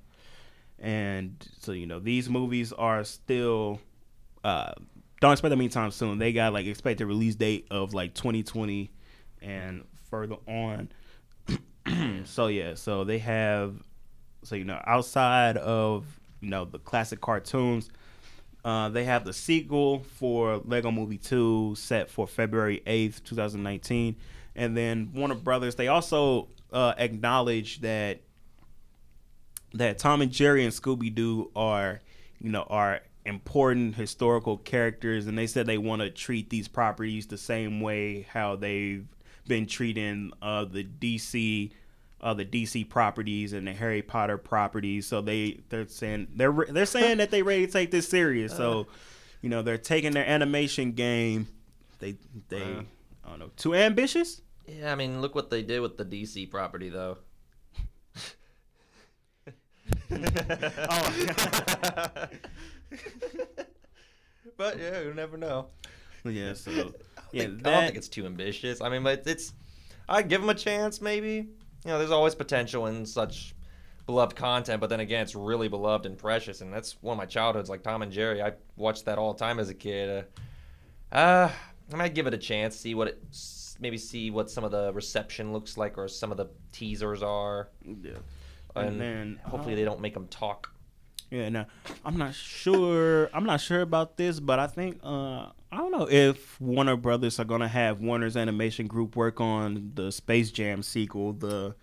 And 0.81 1.37
so 1.61 1.73
you 1.73 1.87
know 1.87 2.01
these 2.01 2.29
movies 2.29 2.73
are 2.73 3.05
still 3.05 3.81
uh, 4.43 4.73
don't 5.21 5.33
expect 5.33 5.51
them 5.51 5.61
anytime 5.61 5.93
soon. 5.93 6.19
They 6.19 6.33
got 6.33 6.53
like 6.53 6.67
expected 6.67 7.07
release 7.07 7.37
date 7.37 7.69
of 7.71 7.95
like 7.95 8.15
2020 8.15 8.91
and 9.41 9.85
further 10.11 10.37
on. 10.49 10.89
so 12.25 12.49
yeah, 12.49 12.75
so 12.75 13.05
they 13.05 13.19
have 13.19 13.77
so 14.45 14.55
you 14.55 14.65
know 14.65 14.81
outside 14.87 15.57
of 15.57 16.05
you 16.41 16.49
know 16.49 16.65
the 16.65 16.79
classic 16.79 17.21
cartoons, 17.21 17.91
uh, 18.65 18.89
they 18.89 19.05
have 19.05 19.25
the 19.25 19.33
sequel 19.33 20.01
for 20.17 20.61
Lego 20.65 20.91
Movie 20.91 21.19
2 21.19 21.75
set 21.77 22.11
for 22.11 22.27
February 22.27 22.83
8th, 22.87 23.23
2019. 23.25 24.17
And 24.57 24.77
then 24.77 25.11
Warner 25.15 25.35
Brothers, 25.35 25.75
they 25.75 25.89
also 25.89 26.49
uh, 26.73 26.95
acknowledge 26.97 27.81
that 27.81 28.21
that 29.75 29.99
Tom 29.99 30.23
and 30.23 30.31
Jerry 30.31 30.65
and 30.65 30.73
Scooby 30.73 31.13
Doo 31.13 31.51
are, 31.57 32.01
you 32.41 32.51
know, 32.51 32.63
are 32.71 33.01
important 33.27 33.97
historical 33.97 34.59
characters, 34.59 35.27
and 35.27 35.37
they 35.37 35.47
said 35.47 35.67
they 35.67 35.79
want 35.79 36.01
to 36.01 36.11
treat 36.11 36.49
these 36.49 36.69
properties 36.69 37.27
the 37.27 37.39
same 37.39 37.81
way 37.81 38.23
how 38.23 38.55
they've 38.55 39.07
been 39.49 39.67
treating 39.67 40.33
uh, 40.41 40.65
the 40.65 40.85
DC, 40.85 41.73
uh, 42.25 42.33
the 42.33 42.45
DC 42.45 42.89
properties 42.89 43.53
and 43.53 43.69
the 43.69 43.75
Harry 43.75 44.01
Potter 44.01 44.39
properties. 44.39 45.07
So 45.07 45.21
they 45.21 45.61
they're 45.69 45.87
saying 45.87 46.29
they're 46.35 46.53
they're 46.71 46.87
saying 46.87 47.19
that 47.19 47.31
they 47.31 47.43
ready 47.43 47.67
to 47.67 47.73
take 47.73 47.91
this 47.91 48.09
serious. 48.09 48.57
So, 48.57 48.87
you 49.43 49.51
know, 49.51 49.61
they're 49.61 49.77
taking 49.79 50.13
their 50.13 50.27
animation 50.27 50.93
game. 50.93 51.47
They 51.99 52.17
they 52.49 52.63
Uh. 52.63 52.83
I 53.27 53.31
don't 53.31 53.39
know 53.39 53.51
too 53.57 53.75
ambitious. 53.75 54.41
Yeah, 54.67 54.91
I 54.91 54.95
mean, 54.95 55.21
look 55.21 55.35
what 55.35 55.51
they 55.51 55.63
did 55.63 55.81
with 55.81 55.99
the 55.99 56.05
DC 56.05 56.51
property, 56.51 56.89
though. 56.89 57.19
Oh. 60.11 61.13
but 64.57 64.79
yeah, 64.79 65.01
you 65.01 65.13
never 65.15 65.37
know. 65.37 65.67
yeah. 66.25 66.53
So 66.55 66.71
I, 67.19 67.23
yeah, 67.33 67.43
think, 67.43 67.67
I 67.67 67.71
don't 67.71 67.85
think 67.85 67.97
it's 67.97 68.09
too 68.09 68.25
ambitious. 68.25 68.81
I 68.81 68.89
mean, 68.89 69.03
but 69.03 69.27
it's. 69.27 69.53
I'd 70.09 70.29
give 70.29 70.41
them 70.41 70.51
a 70.51 70.55
chance, 70.55 71.01
maybe. 71.01 71.49
You 71.85 71.91
know, 71.91 71.99
there's 71.99 72.11
always 72.11 72.35
potential 72.35 72.87
in 72.87 73.05
such 73.05 73.55
beloved 74.07 74.37
content, 74.37 74.81
but 74.81 74.91
then 74.91 75.01
again, 75.01 75.23
it's 75.23 75.35
really 75.35 75.69
beloved 75.69 76.07
and 76.07 76.17
precious, 76.17 76.61
and 76.61 76.73
that's 76.73 76.97
one 77.03 77.15
of 77.15 77.19
my 77.19 77.27
childhoods, 77.27 77.69
like 77.71 77.83
Tom 77.83 78.03
and 78.03 78.13
Jerry. 78.13 78.43
I 78.43 78.53
watched 78.77 79.05
that 79.07 79.19
all 79.19 79.33
the 79.33 79.39
time 79.39 79.59
as 79.59 79.69
a 79.69 79.75
kid. 79.75 80.27
Uh, 81.13 81.15
uh 81.15 81.51
I 81.93 81.97
might 81.97 82.15
give 82.15 82.27
it 82.27 82.35
a 82.35 82.39
chance, 82.39 82.77
see 82.77 82.95
what 82.95 83.09
it, 83.09 83.23
maybe 83.79 83.99
see 83.99 84.31
what 84.31 84.51
some 84.51 84.65
of 84.65 84.71
the 84.71 84.93
reception 84.93 85.53
looks 85.53 85.77
like, 85.77 85.99
or 85.99 86.09
some 86.09 86.31
of 86.31 86.39
the 86.39 86.49
teasers 86.73 87.23
are, 87.23 87.69
yeah. 87.85 88.13
and, 88.75 88.89
And 88.89 89.01
then, 89.01 89.41
hopefully 89.45 89.75
uh, 89.75 89.77
they 89.77 89.85
don't 89.85 90.01
make 90.01 90.15
them 90.15 90.27
talk. 90.29 90.74
Yeah, 91.31 91.49
now 91.49 91.67
I'm 92.05 92.17
not 92.17 92.35
sure. 92.35 93.31
I'm 93.33 93.45
not 93.45 93.61
sure 93.61 93.81
about 93.81 94.17
this, 94.17 94.41
but 94.41 94.59
I 94.59 94.67
think 94.67 95.01
uh, 95.03 95.47
I 95.73 95.77
don't 95.79 95.91
know 95.91 96.09
if 96.09 96.61
Warner 96.61 96.97
Brothers 96.97 97.41
are 97.41 97.45
gonna 97.45 97.69
have 97.69 98.01
Warner's 98.01 98.37
Animation 98.37 98.87
Group 98.87 99.17
work 99.17 99.41
on 99.41 99.93
the 99.95 100.13
Space 100.13 100.51
Jam 100.51 100.83
sequel, 100.83 101.33
the 101.33 101.75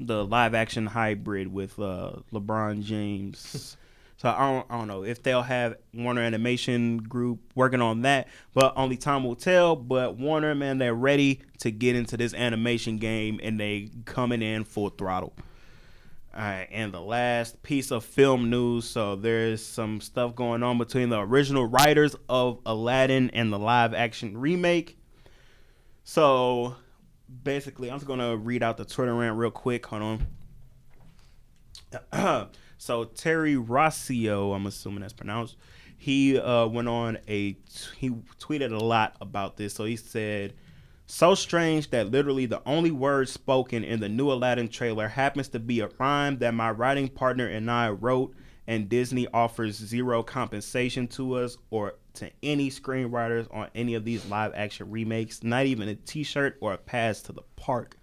the 0.00 0.24
live 0.24 0.54
action 0.54 0.86
hybrid 0.86 1.52
with 1.52 1.78
uh, 1.78 2.12
LeBron 2.32 2.82
James. 2.82 3.76
so 4.16 4.28
I 4.28 4.38
don't, 4.50 4.66
I 4.70 4.78
don't 4.78 4.88
know 4.88 5.04
if 5.04 5.22
they'll 5.22 5.42
have 5.42 5.76
Warner 5.92 6.22
Animation 6.22 6.98
Group 6.98 7.40
working 7.54 7.80
on 7.80 8.02
that, 8.02 8.28
but 8.54 8.72
only 8.76 8.96
time 8.96 9.24
will 9.24 9.36
tell. 9.36 9.76
But 9.76 10.16
Warner, 10.16 10.54
man, 10.54 10.78
they're 10.78 10.94
ready 10.94 11.40
to 11.58 11.70
get 11.70 11.96
into 11.96 12.16
this 12.16 12.34
animation 12.34 12.98
game, 12.98 13.40
and 13.42 13.58
they 13.58 13.90
coming 14.04 14.42
in 14.42 14.64
full 14.64 14.90
throttle. 14.90 15.32
All 16.38 16.44
right, 16.44 16.68
and 16.70 16.94
the 16.94 17.00
last 17.00 17.60
piece 17.64 17.90
of 17.90 18.04
film 18.04 18.48
news. 18.48 18.88
So 18.88 19.16
there's 19.16 19.60
some 19.64 20.00
stuff 20.00 20.36
going 20.36 20.62
on 20.62 20.78
between 20.78 21.08
the 21.08 21.18
original 21.18 21.66
writers 21.66 22.14
of 22.28 22.60
Aladdin 22.64 23.30
and 23.30 23.52
the 23.52 23.58
live 23.58 23.92
action 23.92 24.38
remake. 24.38 24.96
So 26.04 26.76
basically, 27.42 27.90
I'm 27.90 27.96
just 27.96 28.06
gonna 28.06 28.36
read 28.36 28.62
out 28.62 28.76
the 28.76 28.84
Twitter 28.84 29.16
rant 29.16 29.36
real 29.36 29.50
quick. 29.50 29.84
Hold 29.86 30.20
on. 32.12 32.50
so 32.78 33.02
Terry 33.02 33.56
Rossio, 33.56 34.54
I'm 34.54 34.66
assuming 34.66 35.00
that's 35.00 35.12
pronounced. 35.12 35.56
He 35.96 36.38
uh, 36.38 36.68
went 36.68 36.86
on 36.86 37.18
a 37.26 37.56
he 37.96 38.10
tweeted 38.38 38.72
a 38.72 38.78
lot 38.78 39.16
about 39.20 39.56
this. 39.56 39.74
So 39.74 39.86
he 39.86 39.96
said. 39.96 40.54
So 41.10 41.34
strange 41.34 41.88
that 41.88 42.10
literally 42.10 42.44
the 42.44 42.60
only 42.66 42.90
word 42.90 43.30
spoken 43.30 43.82
in 43.82 43.98
the 43.98 44.10
new 44.10 44.30
Aladdin 44.30 44.68
trailer 44.68 45.08
happens 45.08 45.48
to 45.48 45.58
be 45.58 45.80
a 45.80 45.88
rhyme 45.98 46.36
that 46.40 46.52
my 46.52 46.70
writing 46.70 47.08
partner 47.08 47.46
and 47.46 47.70
I 47.70 47.88
wrote, 47.88 48.34
and 48.66 48.90
Disney 48.90 49.26
offers 49.32 49.74
zero 49.74 50.22
compensation 50.22 51.08
to 51.08 51.36
us 51.36 51.56
or 51.70 51.94
to 52.12 52.30
any 52.42 52.68
screenwriters 52.68 53.48
on 53.50 53.70
any 53.74 53.94
of 53.94 54.04
these 54.04 54.26
live 54.26 54.52
action 54.54 54.90
remakes, 54.90 55.42
not 55.42 55.64
even 55.64 55.88
a 55.88 55.94
t 55.94 56.22
shirt 56.24 56.58
or 56.60 56.74
a 56.74 56.78
pass 56.78 57.22
to 57.22 57.32
the 57.32 57.42
park. 57.56 57.96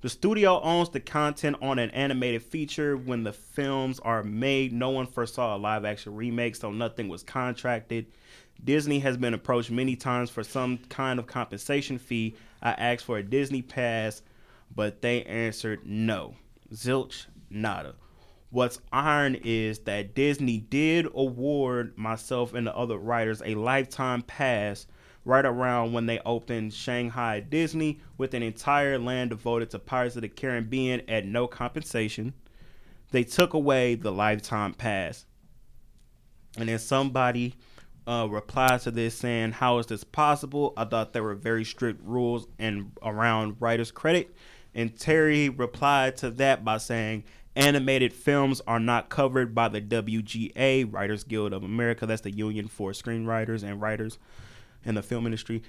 The 0.00 0.08
studio 0.08 0.60
owns 0.62 0.88
the 0.90 0.98
content 0.98 1.58
on 1.62 1.78
an 1.78 1.90
animated 1.90 2.42
feature. 2.42 2.96
When 2.96 3.22
the 3.22 3.32
films 3.32 4.00
are 4.00 4.24
made, 4.24 4.72
no 4.72 4.90
one 4.90 5.06
foresaw 5.06 5.56
a 5.56 5.58
live 5.58 5.84
action 5.84 6.16
remake, 6.16 6.56
so 6.56 6.72
nothing 6.72 7.08
was 7.08 7.22
contracted. 7.22 8.06
Disney 8.64 9.00
has 9.00 9.16
been 9.16 9.34
approached 9.34 9.70
many 9.70 9.96
times 9.96 10.30
for 10.30 10.44
some 10.44 10.78
kind 10.88 11.18
of 11.18 11.26
compensation 11.26 11.98
fee. 11.98 12.36
I 12.62 12.72
asked 12.72 13.04
for 13.04 13.18
a 13.18 13.22
Disney 13.22 13.62
pass, 13.62 14.22
but 14.74 15.02
they 15.02 15.24
answered 15.24 15.80
no. 15.84 16.36
Zilch, 16.72 17.26
nada. 17.50 17.94
What's 18.50 18.80
iron 18.92 19.36
is 19.42 19.80
that 19.80 20.14
Disney 20.14 20.58
did 20.58 21.06
award 21.14 21.96
myself 21.96 22.54
and 22.54 22.66
the 22.66 22.76
other 22.76 22.98
writers 22.98 23.42
a 23.44 23.54
lifetime 23.54 24.22
pass 24.22 24.86
right 25.24 25.44
around 25.44 25.92
when 25.92 26.06
they 26.06 26.20
opened 26.20 26.74
Shanghai 26.74 27.40
Disney 27.40 28.00
with 28.18 28.34
an 28.34 28.42
entire 28.42 28.98
land 28.98 29.30
devoted 29.30 29.70
to 29.70 29.78
Pirates 29.78 30.16
of 30.16 30.22
the 30.22 30.28
Caribbean 30.28 31.02
at 31.08 31.24
no 31.24 31.46
compensation. 31.46 32.34
They 33.10 33.24
took 33.24 33.54
away 33.54 33.94
the 33.94 34.12
lifetime 34.12 34.74
pass. 34.74 35.24
And 36.58 36.68
then 36.68 36.78
somebody 36.78 37.54
uh, 38.06 38.26
replied 38.30 38.80
to 38.82 38.90
this 38.90 39.16
saying, 39.16 39.52
How 39.52 39.78
is 39.78 39.86
this 39.86 40.04
possible? 40.04 40.72
I 40.76 40.84
thought 40.84 41.12
there 41.12 41.22
were 41.22 41.34
very 41.34 41.64
strict 41.64 42.00
rules 42.04 42.46
and 42.58 42.92
around 43.02 43.56
writer's 43.60 43.90
credit. 43.90 44.34
And 44.74 44.98
Terry 44.98 45.48
replied 45.48 46.16
to 46.18 46.30
that 46.32 46.64
by 46.64 46.78
saying, 46.78 47.24
Animated 47.54 48.14
films 48.14 48.62
are 48.66 48.80
not 48.80 49.10
covered 49.10 49.54
by 49.54 49.68
the 49.68 49.80
WGA, 49.80 50.90
Writers 50.90 51.22
Guild 51.22 51.52
of 51.52 51.62
America. 51.62 52.06
That's 52.06 52.22
the 52.22 52.30
union 52.30 52.66
for 52.66 52.92
screenwriters 52.92 53.62
and 53.62 53.80
writers 53.80 54.18
in 54.84 54.94
the 54.94 55.02
film 55.02 55.26
industry. 55.26 55.62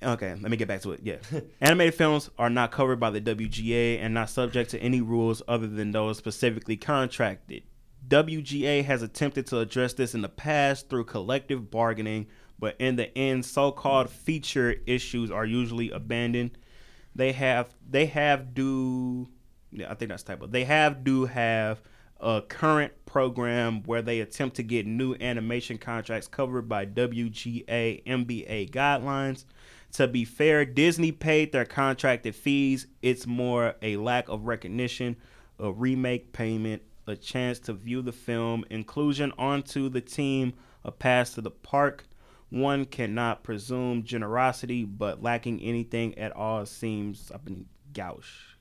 Okay, 0.00 0.34
let 0.40 0.50
me 0.50 0.56
get 0.56 0.68
back 0.68 0.80
to 0.82 0.92
it. 0.92 1.00
Yeah. 1.02 1.16
Animated 1.60 1.94
films 1.94 2.30
are 2.38 2.50
not 2.50 2.70
covered 2.70 3.00
by 3.00 3.10
the 3.10 3.20
WGA 3.20 4.00
and 4.00 4.14
not 4.14 4.30
subject 4.30 4.70
to 4.70 4.80
any 4.80 5.00
rules 5.00 5.42
other 5.48 5.66
than 5.66 5.90
those 5.90 6.18
specifically 6.18 6.76
contracted. 6.76 7.62
WGA 8.06 8.84
has 8.84 9.02
attempted 9.02 9.46
to 9.48 9.58
address 9.58 9.94
this 9.94 10.14
in 10.14 10.22
the 10.22 10.28
past 10.28 10.88
through 10.88 11.04
collective 11.04 11.70
bargaining, 11.70 12.26
but 12.58 12.76
in 12.78 12.96
the 12.96 13.16
end, 13.16 13.44
so-called 13.44 14.10
feature 14.10 14.76
issues 14.86 15.30
are 15.30 15.46
usually 15.46 15.90
abandoned. 15.90 16.58
They 17.14 17.32
have 17.32 17.74
they 17.88 18.06
have 18.06 18.54
do 18.54 19.28
yeah, 19.72 19.90
I 19.90 19.94
think 19.94 20.10
that's 20.10 20.22
typo. 20.22 20.46
They 20.46 20.64
have 20.64 21.02
do 21.04 21.24
have 21.24 21.82
a 22.20 22.42
current 22.42 22.92
program 23.06 23.82
where 23.84 24.02
they 24.02 24.20
attempt 24.20 24.56
to 24.56 24.62
get 24.62 24.86
new 24.86 25.14
animation 25.20 25.78
contracts 25.78 26.28
covered 26.28 26.68
by 26.68 26.86
WGA 26.86 28.04
MBA 28.04 28.70
guidelines. 28.70 29.44
To 29.92 30.06
be 30.06 30.24
fair, 30.24 30.64
Disney 30.64 31.12
paid 31.12 31.52
their 31.52 31.64
contracted 31.64 32.34
fees. 32.34 32.86
It's 33.02 33.26
more 33.26 33.74
a 33.82 33.96
lack 33.96 34.28
of 34.28 34.46
recognition, 34.46 35.16
a 35.58 35.72
remake 35.72 36.32
payment, 36.32 36.82
a 37.06 37.16
chance 37.16 37.58
to 37.60 37.72
view 37.72 38.02
the 38.02 38.12
film, 38.12 38.64
inclusion 38.70 39.32
onto 39.38 39.88
the 39.88 40.00
team, 40.00 40.54
a 40.84 40.90
pass 40.92 41.34
to 41.34 41.40
the 41.40 41.50
park. 41.50 42.04
One 42.50 42.84
cannot 42.84 43.42
presume 43.42 44.02
generosity, 44.04 44.84
but 44.84 45.22
lacking 45.22 45.60
anything 45.60 46.16
at 46.18 46.32
all 46.32 46.66
seems 46.66 47.30
I've 47.32 47.44
been 47.44 47.66
gouche. 47.92 48.56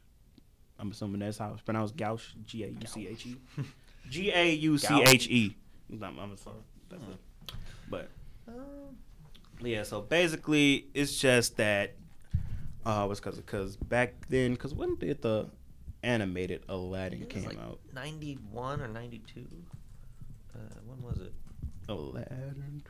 I'm 0.80 0.92
assuming 0.92 1.20
that's 1.20 1.38
how 1.38 1.52
it's 1.54 1.62
pronounced 1.62 1.98
gauche. 1.98 2.34
G 2.46 2.64
A 2.64 2.68
U 2.68 2.88
C 2.88 3.08
H 3.08 3.26
E. 3.26 3.38
G 4.10 4.32
A 4.34 4.52
U 4.52 4.78
C 4.78 5.04
H 5.08 5.28
E. 5.28 5.56
I'm, 6.02 6.18
I'm 6.18 6.38
sorry. 6.38 6.56
That's 6.90 7.04
it. 7.04 7.20
But 7.90 8.10
yeah, 9.62 9.84
so 9.84 10.02
basically 10.02 10.88
it's 10.94 11.20
just 11.20 11.58
that 11.58 11.94
uh 12.86 13.06
was 13.08 13.20
cuz 13.20 13.40
cuz 13.46 13.76
back 13.76 14.28
then 14.30 14.56
cuz 14.56 14.74
when 14.74 14.96
did 14.96 15.22
the 15.22 15.50
animated 16.04 16.64
Aladdin 16.70 17.26
came 17.26 17.46
like 17.46 17.58
out? 17.60 17.80
91 17.94 18.82
or 18.82 18.88
92. 18.88 19.46
Uh, 20.54 20.60
when 20.86 21.02
was 21.02 21.20
it? 21.20 21.34
Aladdin 21.90 22.84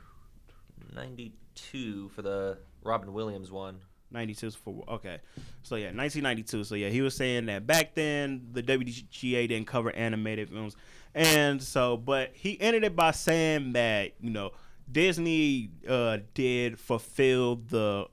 92 0.94 2.08
for 2.10 2.22
the 2.22 2.58
Robin 2.82 3.12
Williams 3.12 3.50
one. 3.50 3.80
92 4.12 4.50
for 4.50 4.84
okay 4.88 5.20
so 5.62 5.76
yeah 5.76 5.86
1992 5.86 6.64
so 6.64 6.74
yeah 6.74 6.88
he 6.90 7.00
was 7.00 7.16
saying 7.16 7.46
that 7.46 7.66
back 7.66 7.94
then 7.94 8.46
the 8.52 8.62
wga 8.62 9.48
didn't 9.48 9.66
cover 9.66 9.90
animated 9.96 10.50
films 10.50 10.76
and 11.14 11.62
so 11.62 11.96
but 11.96 12.30
he 12.34 12.60
ended 12.60 12.84
it 12.84 12.94
by 12.94 13.10
saying 13.10 13.72
that 13.72 14.12
you 14.20 14.28
know 14.28 14.50
disney 14.90 15.70
uh 15.88 16.18
did 16.34 16.78
fulfill 16.78 17.56
the 17.56 18.06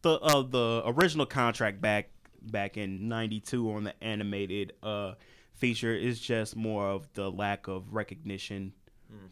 the 0.00 0.18
uh 0.20 0.42
the 0.42 0.82
original 0.86 1.26
contract 1.26 1.82
back 1.82 2.08
back 2.50 2.76
in 2.76 3.08
92 3.08 3.70
on 3.72 3.84
the 3.84 4.04
animated 4.04 4.72
uh 4.82 5.14
feature. 5.54 5.94
Is 5.94 6.20
just 6.20 6.56
more 6.56 6.88
of 6.88 7.12
the 7.14 7.30
lack 7.30 7.68
of 7.68 7.94
recognition 7.94 8.72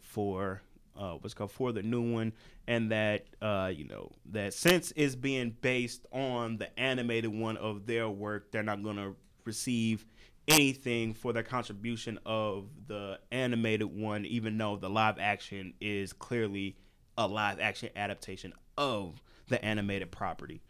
for 0.01 0.61
uh, 0.97 1.13
what's 1.13 1.33
called 1.33 1.51
for 1.51 1.71
the 1.71 1.81
new 1.83 2.13
one, 2.13 2.33
and 2.67 2.91
that 2.91 3.25
uh, 3.41 3.71
you 3.73 3.85
know 3.87 4.11
that 4.31 4.53
since 4.53 4.93
it's 4.95 5.15
being 5.15 5.55
based 5.61 6.05
on 6.11 6.57
the 6.57 6.79
animated 6.79 7.31
one 7.33 7.57
of 7.57 7.85
their 7.85 8.09
work, 8.09 8.51
they're 8.51 8.63
not 8.63 8.83
gonna 8.83 9.13
receive 9.45 10.05
anything 10.47 11.13
for 11.13 11.33
their 11.33 11.43
contribution 11.43 12.19
of 12.25 12.65
the 12.87 13.19
animated 13.31 13.87
one, 13.87 14.25
even 14.25 14.57
though 14.57 14.75
the 14.75 14.89
live 14.89 15.17
action 15.19 15.73
is 15.79 16.13
clearly 16.13 16.75
a 17.17 17.27
live 17.27 17.59
action 17.59 17.89
adaptation 17.95 18.53
of 18.77 19.21
the 19.47 19.63
animated 19.63 20.11
property. 20.11 20.61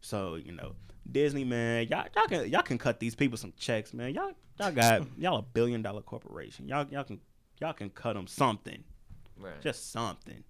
So 0.00 0.36
you 0.36 0.52
know, 0.52 0.72
Disney 1.10 1.44
man, 1.44 1.88
y'all 1.88 2.06
y'all 2.14 2.26
can 2.26 2.48
y'all 2.50 2.62
can 2.62 2.78
cut 2.78 3.00
these 3.00 3.14
people 3.14 3.36
some 3.38 3.52
checks, 3.58 3.92
man. 3.94 4.14
Y'all 4.14 4.32
y'all 4.58 4.72
got 4.72 5.02
y'all 5.18 5.38
a 5.38 5.42
billion 5.42 5.82
dollar 5.82 6.02
corporation. 6.02 6.68
Y'all 6.68 6.86
y'all 6.90 7.04
can 7.04 7.20
y'all 7.60 7.72
can 7.72 7.90
cut 7.90 8.14
them 8.14 8.26
something, 8.26 8.82
Right. 9.36 9.60
just 9.60 9.90
something. 9.92 10.44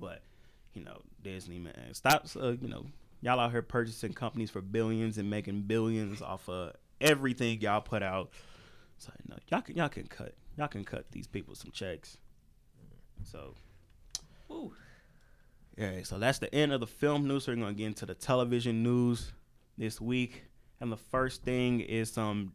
But 0.00 0.22
you 0.74 0.84
know, 0.84 1.00
Disney 1.22 1.58
man, 1.58 1.92
stop. 1.92 2.26
Uh, 2.36 2.52
you 2.52 2.68
know, 2.68 2.86
y'all 3.20 3.40
out 3.40 3.50
here 3.50 3.62
purchasing 3.62 4.12
companies 4.12 4.50
for 4.50 4.60
billions 4.60 5.18
and 5.18 5.28
making 5.28 5.62
billions 5.62 6.22
off 6.22 6.48
of 6.48 6.74
everything 7.00 7.60
y'all 7.60 7.80
put 7.80 8.02
out. 8.02 8.30
So 8.98 9.12
you 9.24 9.30
know, 9.34 9.38
y'all 9.48 9.62
can 9.62 9.76
y'all 9.76 9.88
can 9.88 10.06
cut 10.06 10.34
y'all 10.56 10.68
can 10.68 10.84
cut 10.84 11.10
these 11.10 11.26
people 11.26 11.54
some 11.54 11.70
checks. 11.72 12.16
So 13.24 13.54
Ooh. 14.50 14.72
Yeah, 15.78 16.02
so 16.02 16.18
that's 16.18 16.40
the 16.40 16.52
end 16.52 16.72
of 16.72 16.80
the 16.80 16.88
film 16.88 17.28
news. 17.28 17.46
We're 17.46 17.54
gonna 17.54 17.72
get 17.72 17.86
into 17.86 18.04
the 18.04 18.14
television 18.14 18.82
news 18.82 19.32
this 19.76 20.00
week, 20.00 20.42
and 20.80 20.90
the 20.90 20.96
first 20.96 21.44
thing 21.44 21.78
is 21.78 22.10
some 22.10 22.52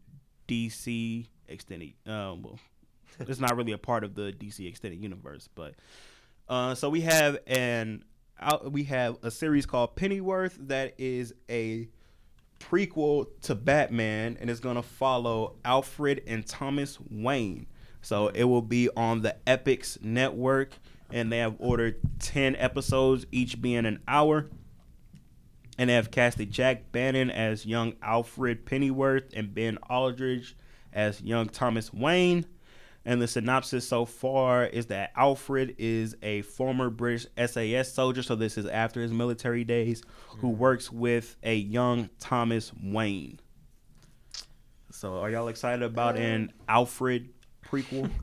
DC 0.49 1.27
extended. 1.47 1.93
Um, 2.05 2.43
well, 2.43 2.59
it's 3.21 3.39
not 3.39 3.55
really 3.55 3.71
a 3.71 3.77
part 3.77 4.03
of 4.03 4.15
the 4.15 4.33
DC 4.33 4.67
extended 4.67 5.01
universe, 5.01 5.47
but 5.55 5.75
uh, 6.49 6.75
so 6.75 6.89
we 6.89 6.99
have 7.01 7.37
an 7.47 8.03
out, 8.41 8.69
we 8.73 8.83
have 8.83 9.17
a 9.23 9.31
series 9.31 9.65
called 9.65 9.95
Pennyworth 9.95 10.57
that 10.67 10.93
is 10.97 11.33
a 11.49 11.87
prequel 12.59 13.27
to 13.43 13.55
Batman, 13.55 14.37
and 14.41 14.49
it's 14.49 14.59
gonna 14.59 14.83
follow 14.83 15.55
Alfred 15.63 16.23
and 16.27 16.45
Thomas 16.45 16.97
Wayne. 17.09 17.67
So 18.01 18.27
it 18.27 18.43
will 18.43 18.61
be 18.61 18.89
on 18.97 19.21
the 19.21 19.37
Epix 19.47 20.01
network, 20.01 20.71
and 21.13 21.31
they 21.31 21.37
have 21.37 21.55
ordered 21.59 21.99
ten 22.19 22.55
episodes, 22.57 23.25
each 23.31 23.61
being 23.61 23.85
an 23.85 24.01
hour. 24.07 24.49
And 25.77 25.89
they 25.89 25.93
have 25.93 26.11
casted 26.11 26.51
Jack 26.51 26.91
Bannon 26.91 27.31
as 27.31 27.65
young 27.65 27.93
Alfred 28.01 28.65
Pennyworth 28.65 29.31
and 29.33 29.53
Ben 29.53 29.77
Aldridge 29.89 30.55
as 30.91 31.21
young 31.21 31.47
Thomas 31.47 31.93
Wayne. 31.93 32.45
And 33.05 33.21
the 33.21 33.27
synopsis 33.27 33.87
so 33.87 34.05
far 34.05 34.65
is 34.65 34.87
that 34.87 35.11
Alfred 35.15 35.75
is 35.77 36.15
a 36.23 36.41
former 36.43 36.89
British 36.89 37.27
SAS 37.37 37.91
soldier, 37.91 38.23
so 38.23 38.35
this 38.35 38.57
is 38.57 38.65
after 38.65 39.01
his 39.01 39.11
military 39.11 39.63
days, 39.63 40.03
who 40.39 40.49
hmm. 40.49 40.57
works 40.57 40.91
with 40.91 41.35
a 41.43 41.55
young 41.55 42.09
Thomas 42.19 42.71
Wayne. 42.81 43.39
So, 44.89 45.19
are 45.19 45.29
y'all 45.29 45.47
excited 45.47 45.83
about 45.83 46.15
uh, 46.15 46.21
an 46.21 46.53
Alfred 46.67 47.29
prequel? 47.65 48.09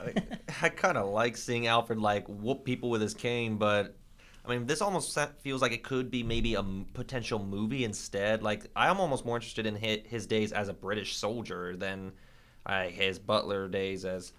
I, 0.00 0.14
I 0.62 0.68
kind 0.68 0.96
of 0.96 1.08
like 1.08 1.36
seeing 1.36 1.66
Alfred 1.66 1.98
like 1.98 2.26
whoop 2.28 2.64
people 2.64 2.90
with 2.90 3.02
his 3.02 3.14
cane, 3.14 3.56
but 3.56 3.94
I 4.44 4.48
mean, 4.50 4.66
this 4.66 4.80
almost 4.80 5.16
feels 5.42 5.60
like 5.60 5.72
it 5.72 5.82
could 5.82 6.10
be 6.10 6.22
maybe 6.22 6.54
a 6.54 6.62
potential 6.94 7.38
movie 7.38 7.84
instead. 7.84 8.42
Like, 8.42 8.64
I'm 8.74 8.98
almost 8.98 9.26
more 9.26 9.36
interested 9.36 9.66
in 9.66 9.76
his, 9.76 10.26
days 10.26 10.52
as 10.52 10.68
a 10.68 10.72
British 10.72 11.16
soldier 11.16 11.76
than 11.76 12.12
uh, 12.64 12.84
his 12.84 13.18
butler 13.18 13.68
days 13.68 14.04
as 14.04 14.32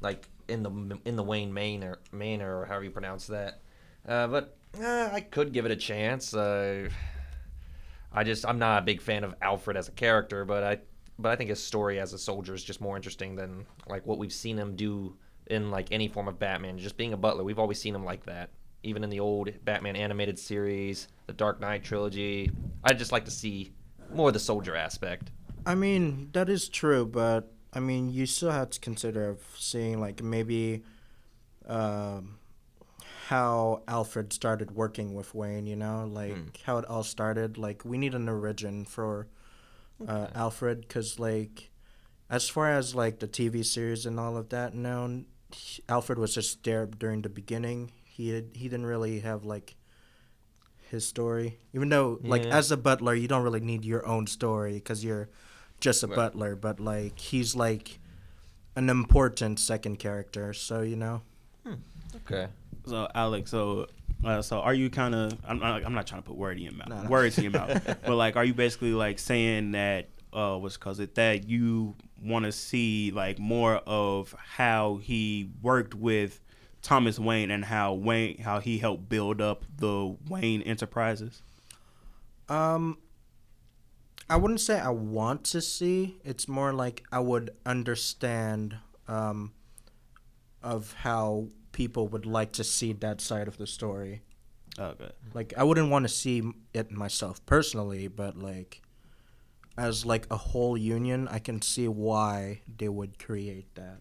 like 0.00 0.28
in 0.48 0.62
the 0.62 0.98
in 1.04 1.16
the 1.16 1.22
Wayne 1.22 1.52
Manor, 1.52 1.98
Manor 2.12 2.60
or 2.60 2.66
however 2.66 2.84
you 2.84 2.90
pronounce 2.90 3.26
that. 3.26 3.60
Uh, 4.06 4.26
but 4.28 4.56
uh, 4.80 5.08
I 5.12 5.20
could 5.20 5.52
give 5.52 5.66
it 5.66 5.72
a 5.72 5.76
chance. 5.76 6.34
I 6.34 8.24
just 8.24 8.46
I'm 8.46 8.58
not 8.58 8.82
a 8.82 8.84
big 8.84 9.00
fan 9.00 9.24
of 9.24 9.34
Alfred 9.40 9.76
as 9.76 9.88
a 9.88 9.92
character, 9.92 10.44
but 10.44 10.62
I 10.62 10.78
but 11.20 11.30
I 11.32 11.36
think 11.36 11.50
his 11.50 11.62
story 11.62 12.00
as 12.00 12.12
a 12.12 12.18
soldier 12.18 12.54
is 12.54 12.62
just 12.64 12.80
more 12.80 12.96
interesting 12.96 13.36
than 13.36 13.66
like 13.86 14.06
what 14.06 14.18
we've 14.18 14.32
seen 14.32 14.56
him 14.58 14.76
do 14.76 15.16
in 15.46 15.70
like 15.70 15.88
any 15.90 16.08
form 16.08 16.28
of 16.28 16.38
Batman. 16.38 16.78
Just 16.78 16.96
being 16.96 17.12
a 17.12 17.16
butler, 17.16 17.44
we've 17.44 17.58
always 17.58 17.80
seen 17.80 17.94
him 17.94 18.04
like 18.04 18.24
that. 18.26 18.50
Even 18.82 19.04
in 19.04 19.10
the 19.10 19.20
old 19.20 19.50
Batman 19.64 19.96
animated 19.96 20.38
series, 20.38 21.08
the 21.26 21.32
Dark 21.32 21.60
Knight 21.60 21.84
trilogy, 21.84 22.50
I'd 22.84 22.98
just 22.98 23.12
like 23.12 23.24
to 23.26 23.30
see 23.30 23.72
more 24.14 24.28
of 24.28 24.34
the 24.34 24.40
soldier 24.40 24.74
aspect. 24.74 25.30
I 25.66 25.74
mean, 25.74 26.30
that 26.32 26.48
is 26.48 26.68
true, 26.68 27.04
but 27.04 27.52
I 27.72 27.80
mean, 27.80 28.10
you 28.10 28.24
still 28.26 28.50
have 28.52 28.70
to 28.70 28.80
consider 28.80 29.28
of 29.28 29.40
seeing 29.58 30.00
like 30.00 30.22
maybe 30.22 30.82
um, 31.66 32.38
how 33.28 33.82
Alfred 33.86 34.32
started 34.32 34.70
working 34.72 35.14
with 35.14 35.34
Wayne. 35.34 35.66
You 35.66 35.76
know, 35.76 36.08
like 36.10 36.32
Mm. 36.32 36.56
how 36.64 36.78
it 36.78 36.86
all 36.86 37.02
started. 37.02 37.58
Like 37.58 37.84
we 37.84 37.98
need 37.98 38.14
an 38.14 38.28
origin 38.28 38.84
for 38.84 39.26
uh, 40.06 40.28
Alfred, 40.34 40.82
because 40.82 41.18
like, 41.18 41.70
as 42.28 42.48
far 42.48 42.70
as 42.70 42.94
like 42.94 43.18
the 43.20 43.28
TV 43.28 43.64
series 43.64 44.06
and 44.06 44.18
all 44.20 44.36
of 44.36 44.48
that, 44.50 44.74
known, 44.74 45.26
he- 45.52 45.82
Alfred 45.88 46.18
was 46.18 46.34
just 46.34 46.62
there 46.64 46.86
during 46.86 47.22
the 47.22 47.28
beginning. 47.28 47.92
He 48.04 48.30
had, 48.30 48.50
he 48.54 48.68
didn't 48.68 48.86
really 48.86 49.20
have 49.20 49.44
like 49.44 49.76
his 50.90 51.06
story, 51.06 51.58
even 51.72 51.88
though 51.88 52.18
like 52.22 52.44
as 52.46 52.70
a 52.72 52.76
butler, 52.76 53.14
you 53.14 53.28
don't 53.28 53.44
really 53.44 53.60
need 53.60 53.84
your 53.84 54.04
own 54.06 54.26
story 54.26 54.74
because 54.74 55.04
you're 55.04 55.28
just 55.80 56.02
a 56.02 56.08
Right. 56.08 56.16
butler. 56.16 56.56
But 56.56 56.80
like, 56.80 57.18
he's 57.18 57.54
like 57.54 58.00
an 58.76 58.88
important 58.90 59.60
second 59.60 59.98
character, 59.98 60.52
so 60.52 60.80
you 60.82 60.96
know. 60.96 61.22
Okay. 62.26 62.48
So 62.86 63.08
Alex, 63.14 63.50
so 63.52 63.86
uh, 64.24 64.42
so 64.42 64.60
are 64.60 64.74
you 64.74 64.90
kind 64.90 65.14
of? 65.14 65.38
I'm, 65.46 65.58
not- 65.58 65.84
I'm 65.84 65.94
not 65.94 66.06
trying 66.06 66.22
to 66.22 66.26
put 66.28 66.36
word 66.36 66.56
in 66.58 66.64
your 66.64 66.72
mouth, 66.72 66.88
no. 66.88 67.08
words 67.08 67.38
in 67.38 67.44
your 67.44 67.52
mouth, 67.52 67.84
but 68.04 68.16
like, 68.16 68.36
are 68.36 68.44
you 68.44 68.54
basically 68.54 68.92
like 68.92 69.18
saying 69.18 69.72
that 69.72 70.08
uh, 70.32 70.56
what's 70.56 70.76
cause 70.76 71.00
it 71.00 71.14
that 71.16 71.48
you 71.48 71.96
want 72.22 72.44
to 72.44 72.52
see 72.52 73.10
like 73.10 73.38
more 73.38 73.76
of 73.86 74.34
how 74.38 74.96
he 74.96 75.50
worked 75.62 75.94
with 75.94 76.40
Thomas 76.82 77.18
Wayne 77.18 77.50
and 77.50 77.64
how 77.64 77.94
Wayne 77.94 78.38
how 78.38 78.60
he 78.60 78.78
helped 78.78 79.08
build 79.08 79.40
up 79.40 79.64
the 79.76 80.16
Wayne 80.28 80.62
Enterprises? 80.62 81.42
Um, 82.48 82.98
I 84.28 84.36
wouldn't 84.36 84.60
say 84.60 84.78
I 84.78 84.90
want 84.90 85.44
to 85.46 85.60
see. 85.60 86.18
It's 86.24 86.46
more 86.48 86.72
like 86.72 87.04
I 87.10 87.20
would 87.20 87.50
understand 87.64 88.76
um, 89.08 89.52
of 90.62 90.92
how 90.92 91.48
people 91.72 92.08
would 92.08 92.26
like 92.26 92.52
to 92.52 92.64
see 92.64 92.92
that 92.94 93.20
side 93.20 93.48
of 93.48 93.56
the 93.58 93.66
story. 93.66 94.22
Okay. 94.78 95.10
Like 95.34 95.52
I 95.56 95.62
wouldn't 95.64 95.90
want 95.90 96.04
to 96.04 96.08
see 96.08 96.42
it 96.74 96.90
myself 96.90 97.44
personally, 97.46 98.08
but 98.08 98.36
like 98.36 98.82
as 99.76 100.04
like 100.06 100.26
a 100.30 100.36
whole 100.36 100.76
union, 100.76 101.28
I 101.28 101.38
can 101.38 101.60
see 101.62 101.88
why 101.88 102.62
they 102.78 102.88
would 102.88 103.18
create 103.18 103.74
that. 103.74 104.00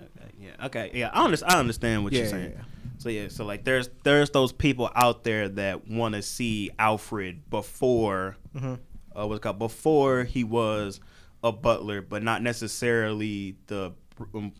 Okay. 0.00 0.30
Yeah. 0.38 0.66
Okay. 0.66 0.90
Yeah. 0.94 1.10
I 1.12 1.24
understand. 1.24 1.52
I 1.52 1.58
understand 1.58 2.04
what 2.04 2.12
Yeah, 2.12 2.20
you're 2.20 2.28
saying. 2.28 2.52
yeah. 2.56 2.62
So 2.98 3.08
yeah. 3.08 3.28
So 3.28 3.44
like, 3.44 3.64
there's 3.64 3.88
there's 4.04 4.30
those 4.30 4.52
people 4.52 4.90
out 4.94 5.24
there 5.24 5.48
that 5.48 5.88
want 5.88 6.14
to 6.14 6.22
see 6.22 6.70
Alfred 6.78 7.48
before 7.50 8.36
hmm 8.58 8.74
uh, 9.14 9.26
what's 9.26 9.38
it 9.38 9.42
called 9.42 9.58
before 9.58 10.24
he 10.24 10.44
was 10.44 11.00
a 11.42 11.50
butler, 11.52 12.00
but 12.00 12.22
not 12.22 12.42
necessarily 12.42 13.56
the 13.66 13.92
um, 14.34 14.52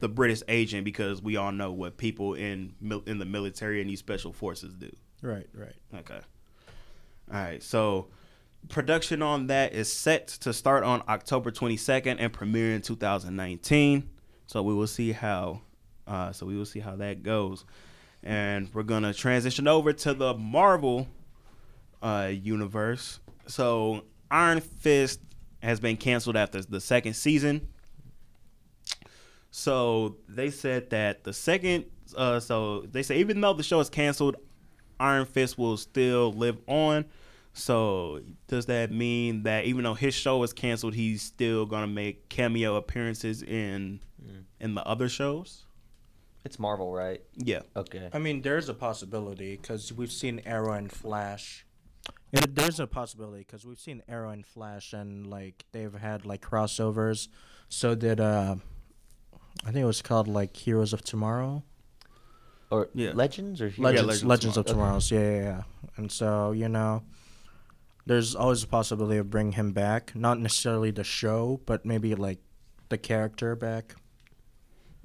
the 0.00 0.08
British 0.08 0.42
agent 0.48 0.84
because 0.84 1.22
we 1.22 1.36
all 1.36 1.52
know 1.52 1.72
what 1.72 1.96
people 1.96 2.34
in 2.34 2.74
mil- 2.80 3.02
in 3.06 3.18
the 3.18 3.24
military 3.24 3.80
and 3.80 3.88
these 3.90 3.98
special 3.98 4.32
forces 4.32 4.74
do. 4.74 4.90
Right, 5.22 5.46
right. 5.54 5.74
Okay. 5.94 6.20
All 7.32 7.40
right. 7.40 7.62
So 7.62 8.08
production 8.68 9.22
on 9.22 9.46
that 9.48 9.72
is 9.72 9.92
set 9.92 10.28
to 10.28 10.52
start 10.52 10.84
on 10.84 11.02
October 11.08 11.50
22nd 11.50 12.16
and 12.18 12.32
premiere 12.32 12.74
in 12.74 12.82
2019. 12.82 14.08
So 14.46 14.62
we 14.62 14.74
will 14.74 14.86
see 14.86 15.12
how. 15.12 15.60
Uh, 16.06 16.32
so 16.32 16.46
we 16.46 16.56
will 16.56 16.64
see 16.64 16.78
how 16.78 16.94
that 16.96 17.24
goes, 17.24 17.64
and 18.22 18.72
we're 18.72 18.84
gonna 18.84 19.12
transition 19.12 19.66
over 19.66 19.92
to 19.92 20.14
the 20.14 20.34
Marvel 20.34 21.08
uh, 22.00 22.30
universe. 22.32 23.18
So 23.48 24.04
Iron 24.30 24.60
Fist 24.60 25.20
has 25.62 25.80
been 25.80 25.96
canceled 25.96 26.36
after 26.36 26.62
the 26.62 26.80
second 26.80 27.14
season. 27.14 27.66
So 29.58 30.18
they 30.28 30.50
said 30.50 30.90
that 30.90 31.24
the 31.24 31.32
second, 31.32 31.86
uh, 32.14 32.40
so 32.40 32.82
they 32.82 33.02
say 33.02 33.20
even 33.20 33.40
though 33.40 33.54
the 33.54 33.62
show 33.62 33.80
is 33.80 33.88
canceled, 33.88 34.36
Iron 35.00 35.24
Fist 35.24 35.56
will 35.56 35.78
still 35.78 36.30
live 36.30 36.58
on. 36.66 37.06
So 37.54 38.20
does 38.48 38.66
that 38.66 38.92
mean 38.92 39.44
that 39.44 39.64
even 39.64 39.84
though 39.84 39.94
his 39.94 40.12
show 40.12 40.42
is 40.42 40.52
canceled, 40.52 40.94
he's 40.94 41.22
still 41.22 41.64
gonna 41.64 41.86
make 41.86 42.28
cameo 42.28 42.76
appearances 42.76 43.42
in 43.42 44.00
in 44.60 44.74
the 44.74 44.86
other 44.86 45.08
shows? 45.08 45.64
It's 46.44 46.58
Marvel, 46.58 46.92
right? 46.92 47.22
Yeah. 47.34 47.62
Okay. 47.74 48.10
I 48.12 48.18
mean, 48.18 48.42
there's 48.42 48.68
a 48.68 48.74
possibility 48.74 49.56
because 49.56 49.90
we've 49.90 50.12
seen 50.12 50.42
Arrow 50.44 50.74
and 50.74 50.92
Flash. 50.92 51.64
It, 52.30 52.54
there's 52.54 52.78
a 52.78 52.86
possibility 52.86 53.38
because 53.38 53.64
we've 53.64 53.80
seen 53.80 54.02
Arrow 54.06 54.28
and 54.28 54.46
Flash, 54.46 54.92
and 54.92 55.26
like 55.26 55.64
they've 55.72 55.94
had 55.94 56.26
like 56.26 56.42
crossovers. 56.42 57.28
So 57.70 57.94
did 57.94 58.20
uh, 58.20 58.56
I 59.64 59.70
think 59.72 59.82
it 59.82 59.86
was 59.86 60.02
called 60.02 60.28
like 60.28 60.56
Heroes 60.56 60.92
of 60.92 61.02
Tomorrow, 61.02 61.62
Or 62.70 62.88
Yeah. 62.94 63.12
Legends 63.14 63.60
or 63.60 63.66
Legends, 63.78 63.80
Legends 64.06 64.24
Legends, 64.24 64.56
of 64.56 64.66
of 64.66 64.66
Tomorrow. 64.72 64.98
Tomorrows. 65.00 65.10
Yeah, 65.10 65.20
yeah, 65.20 65.42
yeah. 65.42 65.62
And 65.96 66.10
so 66.12 66.52
you 66.52 66.68
know, 66.68 67.02
there's 68.06 68.34
always 68.34 68.62
a 68.62 68.66
possibility 68.66 69.18
of 69.18 69.30
bringing 69.30 69.52
him 69.52 69.72
back. 69.72 70.14
Not 70.14 70.38
necessarily 70.40 70.90
the 70.90 71.04
show, 71.04 71.60
but 71.66 71.84
maybe 71.84 72.14
like 72.14 72.38
the 72.88 72.98
character 72.98 73.54
back. 73.56 73.94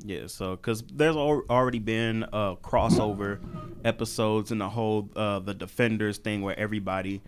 Yeah, 0.04 0.26
so 0.28 0.56
because 0.56 0.82
there's 0.92 1.16
al- 1.16 1.44
already 1.50 1.78
been 1.80 2.24
uh, 2.34 2.56
crossover 2.56 3.40
episodes 3.86 4.52
in 4.52 4.58
the 4.58 4.70
whole 4.70 5.10
uh, 5.16 5.38
the 5.40 5.54
Defenders 5.54 6.18
thing 6.18 6.42
where 6.42 6.58
everybody 6.58 7.22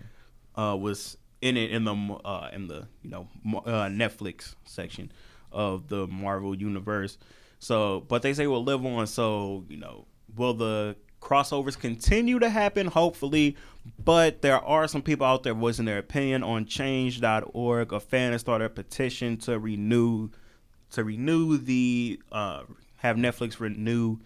uh, 0.55 0.75
was 0.79 1.15
in 1.41 1.55
it 1.57 1.69
in 1.71 1.83
the 1.83 1.93
uh, 1.93 2.49
in 2.51 2.67
the 2.67 2.87
you 3.03 3.11
know 3.11 3.27
uh, 3.65 3.85
Netflix 3.89 4.55
section 4.65 5.11
of 5.53 5.87
the 5.87 6.07
Marvel 6.07 6.55
universe. 6.55 7.17
So, 7.59 8.03
but 8.07 8.21
they 8.21 8.33
say 8.33 8.47
we'll 8.47 8.63
live 8.63 8.85
on. 8.85 9.07
So 9.07 9.65
you 9.69 9.77
know, 9.77 10.05
will 10.35 10.53
the 10.53 10.95
crossovers 11.21 11.79
continue 11.79 12.39
to 12.39 12.49
happen? 12.49 12.87
Hopefully, 12.87 13.55
but 14.03 14.41
there 14.41 14.59
are 14.59 14.87
some 14.87 15.01
people 15.01 15.25
out 15.25 15.43
there 15.43 15.53
voicing 15.53 15.85
their 15.85 15.97
opinion 15.97 16.43
on 16.43 16.65
Change.org. 16.65 17.93
A 17.93 17.99
fan 17.99 18.31
has 18.31 18.41
started 18.41 18.65
a 18.65 18.69
petition 18.69 19.37
to 19.37 19.59
renew 19.59 20.29
to 20.91 21.03
renew 21.03 21.57
the 21.57 22.19
uh, 22.31 22.63
have 22.97 23.17
Netflix 23.17 23.59
renew 23.59 24.17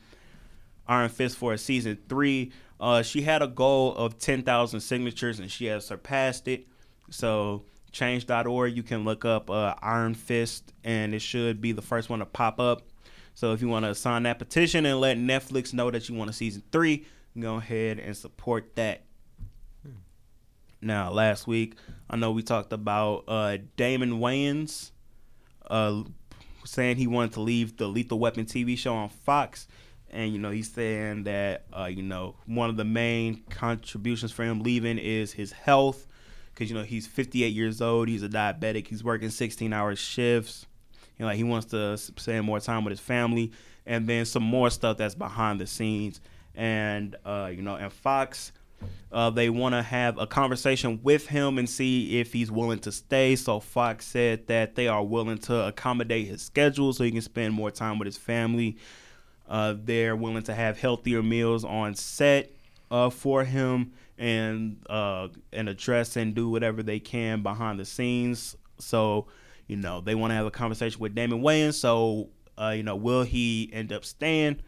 Iron 0.88 1.10
Fist 1.10 1.38
for 1.38 1.54
a 1.54 1.58
season 1.58 1.98
three. 2.08 2.52
Uh, 2.80 3.02
she 3.02 3.22
had 3.22 3.42
a 3.42 3.48
goal 3.48 3.96
of 3.96 4.20
ten 4.20 4.44
thousand 4.44 4.82
signatures 4.82 5.40
and 5.40 5.52
she 5.52 5.66
has 5.66 5.86
surpassed 5.86 6.48
it. 6.48 6.68
So 7.10 7.64
change.org, 7.98 8.76
you 8.76 8.84
can 8.84 9.04
look 9.04 9.26
up 9.26 9.50
uh, 9.50 9.74
Iron 9.82 10.14
Fist 10.14 10.74
and 10.84 11.16
it 11.16 11.22
should 11.22 11.62
be 11.62 11.72
the 11.72 11.82
first 11.82 12.10
one 12.10 12.20
to 12.20 12.26
pop 12.26 12.60
up. 12.60 12.84
So 13.34 13.54
if 13.54 13.62
you 13.62 13.68
want 13.68 13.86
to 13.86 13.96
sign 13.96 14.24
that 14.24 14.40
petition 14.40 14.86
and 14.86 15.00
let 15.00 15.18
Netflix 15.18 15.74
know 15.74 15.92
that 15.92 16.08
you 16.08 16.16
want 16.16 16.30
a 16.30 16.34
season 16.34 16.64
three, 16.72 17.06
go 17.40 17.56
ahead 17.56 18.00
and 18.00 18.16
support 18.16 18.76
that. 18.76 19.04
Now, 20.80 21.12
last 21.12 21.48
week, 21.48 21.76
I 22.10 22.18
know 22.18 22.32
we 22.32 22.44
talked 22.44 22.72
about 22.72 23.24
uh, 23.28 23.58
Damon 23.76 24.20
Wayans 24.20 24.92
uh, 25.70 26.04
saying 26.66 26.98
he 26.98 27.08
wanted 27.08 27.34
to 27.34 27.42
leave 27.42 27.78
the 27.78 27.88
Lethal 27.88 28.20
Weapon 28.20 28.46
TV 28.46 28.78
show 28.78 28.94
on 28.94 29.10
Fox. 29.10 29.68
And, 30.12 30.32
you 30.32 30.40
know, 30.40 30.52
he's 30.52 30.72
saying 30.72 31.24
that, 31.24 31.66
uh, 31.78 31.86
you 31.86 32.04
know, 32.04 32.36
one 32.46 32.70
of 32.70 32.78
the 32.78 32.86
main 32.86 33.44
contributions 33.50 34.32
for 34.32 34.44
him 34.44 34.62
leaving 34.62 35.00
is 35.00 35.34
his 35.34 35.52
health. 35.52 36.08
Because, 36.58 36.72
you 36.72 36.76
know, 36.76 36.84
he's 36.84 37.06
58 37.06 37.54
years 37.54 37.82
old. 37.82 38.08
He's 38.08 38.24
a 38.24 38.30
diabetic. 38.30 38.88
He's 38.88 39.04
working 39.04 39.30
16 39.30 39.72
hour 39.74 39.96
shifts. 39.96 40.66
You 41.18 41.24
know, 41.24 41.28
like 41.28 41.38
he 41.38 41.44
wants 41.44 41.68
to 41.68 41.98
spend 41.98 42.46
more 42.46 42.60
time 42.60 42.84
with 42.84 42.92
his 42.92 43.00
family. 43.00 43.52
And 43.86 44.08
then 44.08 44.26
some 44.26 44.42
more 44.42 44.72
stuff 44.72 44.98
that's 44.98 45.14
behind 45.14 45.62
the 45.62 45.68
scenes. 45.68 46.20
And, 46.56 47.16
uh, 47.24 47.52
you 47.54 47.62
know, 47.62 47.76
and 47.76 47.94
Fox 47.94 48.52
uh, 49.12 49.30
they 49.30 49.50
want 49.50 49.74
to 49.74 49.82
have 49.82 50.18
a 50.18 50.28
conversation 50.28 51.00
with 51.02 51.28
him 51.28 51.58
and 51.58 51.70
see 51.70 52.20
if 52.20 52.34
he's 52.34 52.52
willing 52.52 52.80
to 52.80 52.92
stay. 52.92 53.36
So 53.36 53.60
Fox 53.60 54.06
said 54.06 54.48
that 54.48 54.76
they 54.76 54.88
are 54.88 55.04
willing 55.04 55.38
to 55.40 55.68
accommodate 55.68 56.28
his 56.28 56.42
schedule 56.42 56.92
so 56.94 57.04
he 57.04 57.12
can 57.12 57.22
spend 57.22 57.54
more 57.54 57.72
time 57.72 58.00
with 58.00 58.08
his 58.08 58.18
family. 58.18 58.78
Uh, 59.48 59.76
they're 59.78 60.16
willing 60.16 60.44
to 60.44 60.54
have 60.54 60.78
healthier 60.78 61.24
meals 61.24 61.64
on 61.64 61.96
set 61.96 62.52
uh, 62.92 63.10
for 63.10 63.44
him 63.44 63.94
and 64.18 64.78
uh, 64.90 65.28
and 65.54 65.70
address 65.70 66.16
and 66.16 66.34
do 66.34 66.50
whatever 66.50 66.82
they 66.84 67.00
can 67.00 67.44
behind 67.44 67.80
the 67.80 67.86
scenes. 67.86 68.56
So 68.80 69.28
you 69.68 69.78
know 69.78 70.02
they 70.02 70.16
want 70.16 70.32
to 70.32 70.36
have 70.36 70.46
a 70.46 70.52
conversation 70.52 71.00
with 71.00 71.16
Damon 71.16 71.42
Wayans. 71.42 71.76
So 71.76 72.30
uh, 72.60 72.74
you 72.76 72.84
know 72.84 72.96
will 72.96 73.24
he 73.24 73.70
end 73.74 73.92
up 73.92 74.06
staying? 74.06 74.62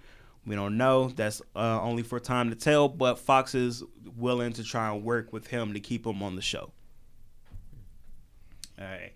We 0.45 0.55
don't 0.55 0.77
know. 0.77 1.09
That's 1.09 1.41
uh, 1.55 1.81
only 1.81 2.03
for 2.03 2.19
time 2.19 2.49
to 2.49 2.55
tell. 2.55 2.87
But 2.87 3.19
Fox 3.19 3.53
is 3.53 3.83
willing 4.17 4.53
to 4.53 4.63
try 4.63 4.93
and 4.93 5.03
work 5.03 5.33
with 5.33 5.47
him 5.47 5.73
to 5.73 5.79
keep 5.79 6.05
him 6.05 6.23
on 6.23 6.35
the 6.35 6.41
show. 6.41 6.71
All 8.79 8.85
right, 8.85 9.11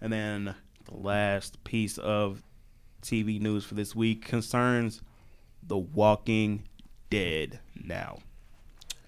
and 0.00 0.12
then 0.12 0.54
the 0.84 0.96
last 0.96 1.62
piece 1.64 1.98
of 1.98 2.42
TV 3.02 3.40
news 3.40 3.64
for 3.64 3.74
this 3.74 3.94
week 3.94 4.24
concerns 4.24 5.00
The 5.62 5.78
Walking 5.78 6.64
Dead. 7.08 7.60
Now, 7.82 8.18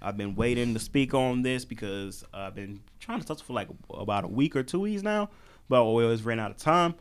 I've 0.01 0.17
been 0.17 0.35
waiting 0.35 0.75
to 0.75 0.81
speak 0.81 1.15
on 1.15 1.43
this 1.43 1.65
because 1.65 2.25
I've 2.33 2.55
been 2.55 2.81
trying 3.01 3.21
to 3.21 3.27
touch 3.27 3.43
for 3.43 3.53
like 3.53 3.69
about 3.91 4.25
a 4.25 4.29
week 4.29 4.57
or 4.57 4.63
two 4.63 4.81
weeks 4.81 5.03
now, 5.03 5.31
but 5.69 5.85
we 5.85 6.05
always 6.05 6.23
ran 6.23 6.39
out 6.39 6.51
of 6.51 6.57
time. 6.57 6.95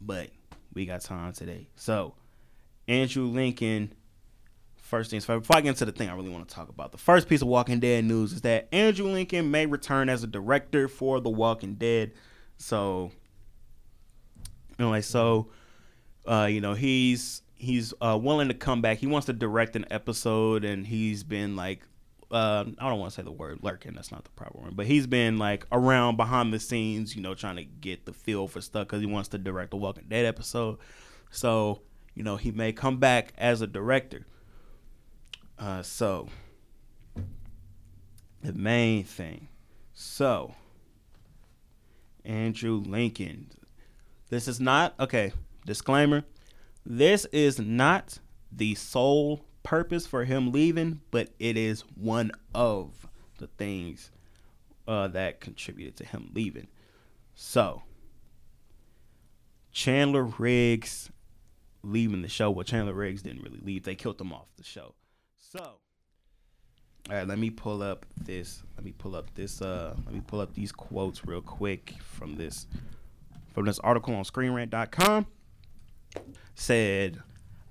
But 0.00 0.30
we 0.74 0.86
got 0.86 1.00
time 1.00 1.32
today. 1.32 1.68
So, 1.74 2.14
Andrew 2.86 3.24
Lincoln 3.24 3.92
first 4.86 5.10
things 5.10 5.24
first. 5.24 5.42
Before 5.42 5.56
I 5.56 5.60
get 5.60 5.70
into 5.70 5.84
the 5.84 5.92
thing 5.92 6.08
I 6.08 6.14
really 6.14 6.30
want 6.30 6.48
to 6.48 6.54
talk 6.54 6.68
about, 6.68 6.92
the 6.92 6.98
first 6.98 7.28
piece 7.28 7.42
of 7.42 7.48
Walking 7.48 7.80
Dead 7.80 8.04
news 8.04 8.32
is 8.32 8.40
that 8.42 8.68
Andrew 8.72 9.06
Lincoln 9.06 9.50
may 9.50 9.66
return 9.66 10.08
as 10.08 10.22
a 10.22 10.26
director 10.26 10.88
for 10.88 11.20
The 11.20 11.28
Walking 11.28 11.74
Dead. 11.74 12.12
So, 12.56 13.10
anyway, 14.78 15.02
so 15.02 15.48
uh, 16.24 16.48
you 16.50 16.60
know 16.60 16.74
he's 16.74 17.42
he's 17.54 17.92
uh, 18.00 18.18
willing 18.20 18.48
to 18.48 18.54
come 18.54 18.80
back. 18.80 18.98
He 18.98 19.06
wants 19.06 19.26
to 19.26 19.32
direct 19.32 19.76
an 19.76 19.86
episode, 19.90 20.64
and 20.64 20.86
he's 20.86 21.22
been 21.24 21.56
like, 21.56 21.80
uh, 22.30 22.64
I 22.78 22.88
don't 22.88 22.98
want 22.98 23.12
to 23.12 23.16
say 23.16 23.22
the 23.22 23.30
word 23.30 23.60
lurking. 23.62 23.94
That's 23.94 24.10
not 24.10 24.24
the 24.24 24.30
proper 24.30 24.58
one, 24.58 24.74
but 24.74 24.86
he's 24.86 25.06
been 25.06 25.38
like 25.38 25.66
around 25.70 26.16
behind 26.16 26.52
the 26.52 26.58
scenes, 26.58 27.14
you 27.14 27.22
know, 27.22 27.34
trying 27.34 27.56
to 27.56 27.64
get 27.64 28.04
the 28.04 28.12
feel 28.12 28.48
for 28.48 28.60
stuff 28.60 28.86
because 28.86 29.00
he 29.00 29.06
wants 29.06 29.28
to 29.30 29.38
direct 29.38 29.72
a 29.74 29.76
Walking 29.76 30.06
Dead 30.08 30.24
episode. 30.24 30.78
So, 31.30 31.82
you 32.14 32.22
know, 32.24 32.36
he 32.36 32.50
may 32.50 32.72
come 32.72 32.98
back 32.98 33.32
as 33.38 33.60
a 33.60 33.66
director. 33.66 34.26
Uh, 35.58 35.82
so, 35.82 36.28
the 38.42 38.52
main 38.52 39.04
thing. 39.04 39.48
So, 39.94 40.54
Andrew 42.24 42.82
Lincoln. 42.84 43.50
This 44.28 44.48
is 44.48 44.58
not, 44.58 44.94
okay, 44.98 45.32
disclaimer. 45.64 46.24
This 46.84 47.24
is 47.26 47.58
not 47.60 48.18
the 48.50 48.74
sole 48.74 49.44
purpose 49.66 50.06
for 50.06 50.24
him 50.24 50.52
leaving, 50.52 51.00
but 51.10 51.30
it 51.40 51.56
is 51.56 51.80
one 51.96 52.30
of 52.54 53.08
the 53.38 53.48
things 53.48 54.12
uh, 54.86 55.08
that 55.08 55.40
contributed 55.40 55.96
to 55.96 56.04
him 56.04 56.30
leaving. 56.32 56.68
So, 57.34 57.82
Chandler 59.72 60.22
Riggs 60.22 61.10
leaving 61.82 62.22
the 62.22 62.28
show. 62.28 62.48
Well, 62.48 62.62
Chandler 62.62 62.94
Riggs 62.94 63.22
didn't 63.22 63.42
really 63.42 63.58
leave; 63.60 63.82
they 63.82 63.96
killed 63.96 64.20
him 64.20 64.32
off 64.32 64.46
the 64.56 64.62
show. 64.62 64.94
So, 65.36 65.58
all 67.10 67.16
right, 67.16 67.26
let 67.26 67.40
me 67.40 67.50
pull 67.50 67.82
up 67.82 68.06
this. 68.22 68.62
Let 68.76 68.84
me 68.84 68.92
pull 68.92 69.16
up 69.16 69.34
this. 69.34 69.60
Uh, 69.60 69.96
let 70.04 70.14
me 70.14 70.22
pull 70.24 70.40
up 70.40 70.54
these 70.54 70.70
quotes 70.70 71.26
real 71.26 71.42
quick 71.42 71.94
from 72.00 72.36
this 72.36 72.68
from 73.52 73.64
this 73.64 73.80
article 73.80 74.14
on 74.14 74.22
ScreenRant.com. 74.22 75.26
Said, 76.54 77.20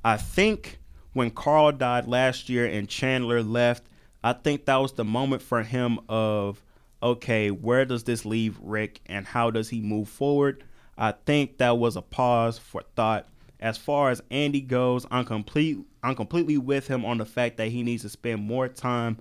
I 0.04 0.18
think 0.18 0.80
when 1.16 1.32
Carl 1.32 1.72
died 1.72 2.10
last 2.10 2.50
year 2.50 2.66
and 2.66 2.90
Chandler 2.90 3.42
left, 3.42 3.86
I 4.22 4.34
think 4.34 4.66
that 4.66 4.76
was 4.76 4.92
the 4.92 5.06
moment 5.06 5.42
for 5.42 5.64
him 5.64 5.98
of, 6.10 6.62
okay, 7.02 7.52
where 7.52 7.86
does 7.86 8.04
this 8.04 8.26
leave 8.26 8.58
Rick 8.62 9.00
and 9.06 9.26
how 9.26 9.50
does 9.50 9.70
he 9.70 9.80
move 9.80 10.10
forward? 10.10 10.66
I 10.98 11.14
think 11.14 11.58
that 11.58 11.78
was 11.78 11.96
a 11.96 12.02
pause 12.02 12.58
for 12.60 12.82
thought. 12.98 13.30
As 13.62 13.78
far 13.78 14.10
as 14.10 14.22
Andy 14.30 14.60
goes, 14.60 15.06
I'm 15.10 15.24
complete 15.24 15.78
I'm 16.04 16.16
completely 16.16 16.58
with 16.58 16.88
him 16.88 17.06
on 17.06 17.18
the 17.18 17.26
fact 17.26 17.56
that 17.58 17.70
he 17.70 17.82
needs 17.82 18.02
to 18.02 18.10
spend 18.10 18.42
more 18.42 18.68
time 18.68 19.18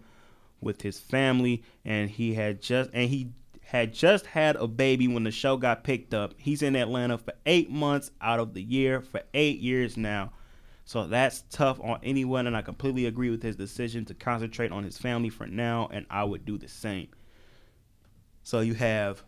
with 0.61 0.83
his 0.83 0.99
family 0.99 1.63
and 1.85 2.11
he 2.11 2.35
had 2.35 2.61
just 2.61 2.91
and 2.93 3.09
he 3.09 3.29
had 3.63 3.95
just 3.95 4.27
had 4.27 4.57
a 4.57 4.67
baby 4.67 5.07
when 5.07 5.23
the 5.23 5.31
show 5.31 5.57
got 5.57 5.85
picked 5.85 6.13
up. 6.13 6.35
He's 6.39 6.61
in 6.61 6.75
Atlanta 6.75 7.19
for 7.19 7.35
8 7.47 7.71
months 7.71 8.11
out 8.21 8.41
of 8.41 8.53
the 8.53 8.63
year 8.63 9.01
for 9.01 9.23
8 9.33 9.61
years 9.61 9.97
now. 9.97 10.33
So 10.85 11.07
that's 11.07 11.45
tough 11.51 11.81
on 11.81 11.99
anyone 12.03 12.47
and 12.47 12.57
I 12.57 12.63
completely 12.63 13.07
agree 13.07 13.31
with 13.31 13.43
his 13.43 13.57
decision 13.57 14.05
to 14.07 14.15
concentrate 14.15 14.71
on 14.71 14.85
his 14.85 14.99
family 14.99 15.31
for 15.31 15.47
now 15.47 15.89
and 15.91 16.05
I 16.11 16.25
would 16.25 16.45
do 16.45 16.59
the 16.59 16.69
same. 16.69 17.09
So 18.43 18.61
you 18.61 18.75
have 18.75 19.23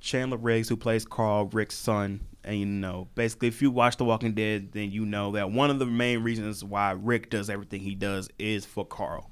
Chandler 0.00 0.36
Riggs, 0.36 0.68
who 0.68 0.76
plays 0.76 1.04
Carl, 1.04 1.46
Rick's 1.46 1.76
son. 1.76 2.20
And 2.44 2.58
you 2.58 2.66
know, 2.66 3.08
basically, 3.14 3.48
if 3.48 3.60
you 3.60 3.70
watch 3.70 3.96
The 3.96 4.04
Walking 4.04 4.32
Dead, 4.32 4.72
then 4.72 4.90
you 4.90 5.04
know 5.04 5.32
that 5.32 5.50
one 5.50 5.70
of 5.70 5.78
the 5.78 5.86
main 5.86 6.22
reasons 6.22 6.64
why 6.64 6.92
Rick 6.92 7.30
does 7.30 7.50
everything 7.50 7.80
he 7.80 7.94
does 7.94 8.28
is 8.38 8.64
for 8.64 8.86
Carl. 8.86 9.30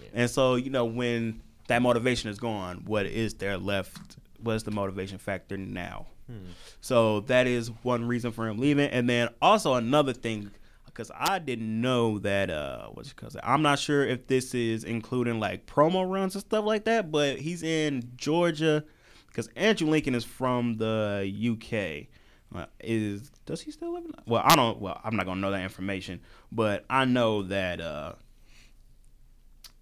Yeah. 0.00 0.08
And 0.14 0.30
so, 0.30 0.54
you 0.54 0.70
know, 0.70 0.84
when 0.84 1.42
that 1.68 1.82
motivation 1.82 2.30
is 2.30 2.38
gone, 2.38 2.82
what 2.84 3.06
is 3.06 3.34
there 3.34 3.58
left? 3.58 4.16
What's 4.40 4.62
the 4.62 4.70
motivation 4.70 5.18
factor 5.18 5.56
now? 5.56 6.06
Hmm. 6.26 6.50
So 6.80 7.20
that 7.20 7.46
is 7.46 7.70
one 7.82 8.06
reason 8.06 8.32
for 8.32 8.48
him 8.48 8.58
leaving. 8.58 8.90
And 8.90 9.08
then 9.08 9.28
also 9.40 9.74
another 9.74 10.12
thing, 10.12 10.50
because 10.86 11.10
I 11.14 11.38
didn't 11.38 11.80
know 11.80 12.18
that 12.20 12.50
uh 12.50 12.88
what's 12.88 13.10
because 13.10 13.36
I'm 13.42 13.62
not 13.62 13.78
sure 13.78 14.06
if 14.06 14.26
this 14.26 14.54
is 14.54 14.84
including 14.84 15.40
like 15.40 15.66
promo 15.66 16.08
runs 16.08 16.34
and 16.34 16.44
stuff 16.44 16.64
like 16.64 16.84
that, 16.84 17.10
but 17.10 17.38
he's 17.38 17.62
in 17.62 18.12
Georgia 18.16 18.84
because 19.28 19.48
Andrew 19.56 19.88
Lincoln 19.88 20.14
is 20.14 20.24
from 20.24 20.76
the 20.76 21.26
UK. 21.52 22.08
Uh, 22.54 22.66
is 22.80 23.30
does 23.46 23.62
he 23.62 23.70
still 23.70 23.94
live 23.94 24.04
in? 24.04 24.12
Well, 24.26 24.42
I 24.44 24.56
don't. 24.56 24.78
Well, 24.78 25.00
I'm 25.02 25.16
not 25.16 25.26
gonna 25.26 25.40
know 25.40 25.50
that 25.50 25.62
information, 25.62 26.20
but 26.50 26.84
I 26.90 27.06
know 27.06 27.42
that. 27.44 27.80
Uh, 27.80 28.12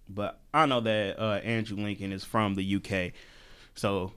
but 0.07 0.39
I 0.53 0.65
know 0.65 0.79
that 0.81 1.19
uh, 1.19 1.39
Andrew 1.43 1.77
Lincoln 1.77 2.11
is 2.11 2.23
from 2.23 2.55
the 2.55 2.75
UK, 2.75 3.13
so 3.75 4.13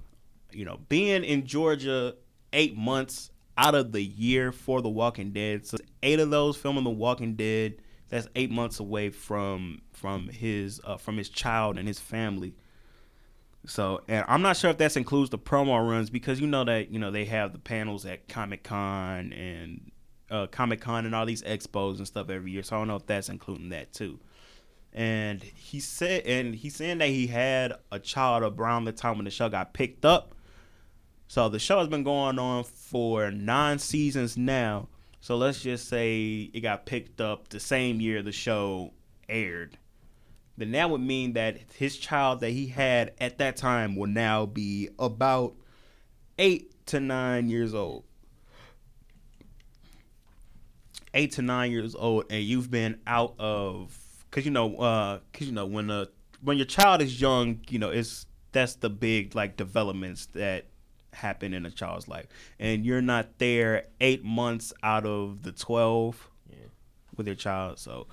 you 0.54 0.64
know, 0.64 0.80
being 0.88 1.24
in 1.24 1.46
Georgia 1.46 2.14
eight 2.52 2.76
months 2.76 3.30
out 3.56 3.74
of 3.74 3.92
the 3.92 4.02
year 4.02 4.52
for 4.52 4.82
The 4.82 4.88
Walking 4.88 5.32
Dead, 5.32 5.66
so 5.66 5.76
eight 6.02 6.20
of 6.20 6.30
those 6.30 6.56
filming 6.56 6.84
The 6.84 6.90
Walking 6.90 7.34
Dead. 7.34 7.76
That's 8.10 8.28
eight 8.36 8.50
months 8.50 8.80
away 8.80 9.10
from 9.10 9.82
from 9.92 10.28
his 10.28 10.80
uh, 10.84 10.98
from 10.98 11.16
his 11.16 11.28
child 11.28 11.78
and 11.78 11.88
his 11.88 11.98
family. 11.98 12.54
So, 13.66 14.02
and 14.08 14.24
I'm 14.28 14.42
not 14.42 14.56
sure 14.56 14.70
if 14.70 14.78
that 14.78 14.96
includes 14.96 15.30
the 15.30 15.38
promo 15.38 15.88
runs 15.88 16.10
because 16.10 16.40
you 16.40 16.46
know 16.46 16.64
that 16.64 16.90
you 16.90 16.98
know 16.98 17.10
they 17.10 17.24
have 17.24 17.52
the 17.52 17.58
panels 17.58 18.04
at 18.04 18.28
Comic 18.28 18.62
Con 18.62 19.32
and 19.32 19.90
uh, 20.30 20.46
Comic 20.48 20.80
Con 20.80 21.06
and 21.06 21.14
all 21.14 21.26
these 21.26 21.42
expos 21.42 21.98
and 21.98 22.06
stuff 22.06 22.28
every 22.28 22.50
year. 22.50 22.62
So 22.62 22.76
I 22.76 22.78
don't 22.80 22.88
know 22.88 22.96
if 22.96 23.06
that's 23.06 23.28
including 23.28 23.70
that 23.70 23.92
too. 23.92 24.20
And 24.92 25.42
he 25.42 25.80
said, 25.80 26.24
and 26.24 26.54
he's 26.54 26.76
saying 26.76 26.98
that 26.98 27.08
he 27.08 27.26
had 27.26 27.72
a 27.90 27.98
child 27.98 28.42
around 28.42 28.84
the 28.84 28.92
time 28.92 29.16
when 29.16 29.24
the 29.24 29.30
show 29.30 29.48
got 29.48 29.74
picked 29.74 30.04
up. 30.04 30.33
So 31.28 31.48
the 31.48 31.58
show 31.58 31.78
has 31.78 31.88
been 31.88 32.04
going 32.04 32.38
on 32.38 32.64
for 32.64 33.30
nine 33.30 33.78
seasons 33.78 34.36
now. 34.36 34.88
So 35.20 35.36
let's 35.36 35.62
just 35.62 35.88
say 35.88 36.50
it 36.52 36.60
got 36.60 36.86
picked 36.86 37.20
up 37.20 37.48
the 37.48 37.60
same 37.60 38.00
year 38.00 38.22
the 38.22 38.32
show 38.32 38.92
aired 39.28 39.78
then 40.56 40.72
that 40.72 40.90
would 40.90 41.00
mean 41.00 41.32
that 41.32 41.58
his 41.76 41.96
child 41.96 42.40
that 42.40 42.50
he 42.50 42.66
had 42.68 43.12
at 43.18 43.38
that 43.38 43.56
time 43.56 43.96
will 43.96 44.06
now 44.06 44.46
be 44.46 44.88
about 44.98 45.54
eight 46.38 46.86
to 46.86 47.00
nine 47.00 47.48
years 47.48 47.74
old. 47.74 48.04
Eight 51.12 51.32
to 51.32 51.42
nine 51.42 51.70
years 51.70 51.94
old, 51.94 52.26
and 52.30 52.42
you've 52.42 52.70
been 52.70 53.00
out 53.06 53.34
of 53.38 53.96
because 54.30 54.44
you 54.44 54.50
know, 54.50 54.68
because 54.68 55.20
uh, 55.42 55.44
you 55.44 55.52
know 55.52 55.66
when 55.66 55.86
the 55.88 56.10
when 56.40 56.56
your 56.56 56.66
child 56.66 57.02
is 57.02 57.20
young, 57.20 57.60
you 57.68 57.78
know 57.78 57.90
it's 57.90 58.26
that's 58.52 58.74
the 58.76 58.90
big 58.90 59.34
like 59.34 59.56
developments 59.56 60.26
that 60.26 60.66
happen 61.14 61.54
in 61.54 61.66
a 61.66 61.70
child's 61.70 62.08
life, 62.08 62.26
and 62.58 62.84
you're 62.84 63.02
not 63.02 63.38
there 63.38 63.86
eight 64.00 64.24
months 64.24 64.72
out 64.82 65.06
of 65.06 65.42
the 65.42 65.52
twelve 65.52 66.28
yeah. 66.48 66.66
with 67.16 67.26
your 67.26 67.36
child. 67.36 67.78
So, 67.78 68.06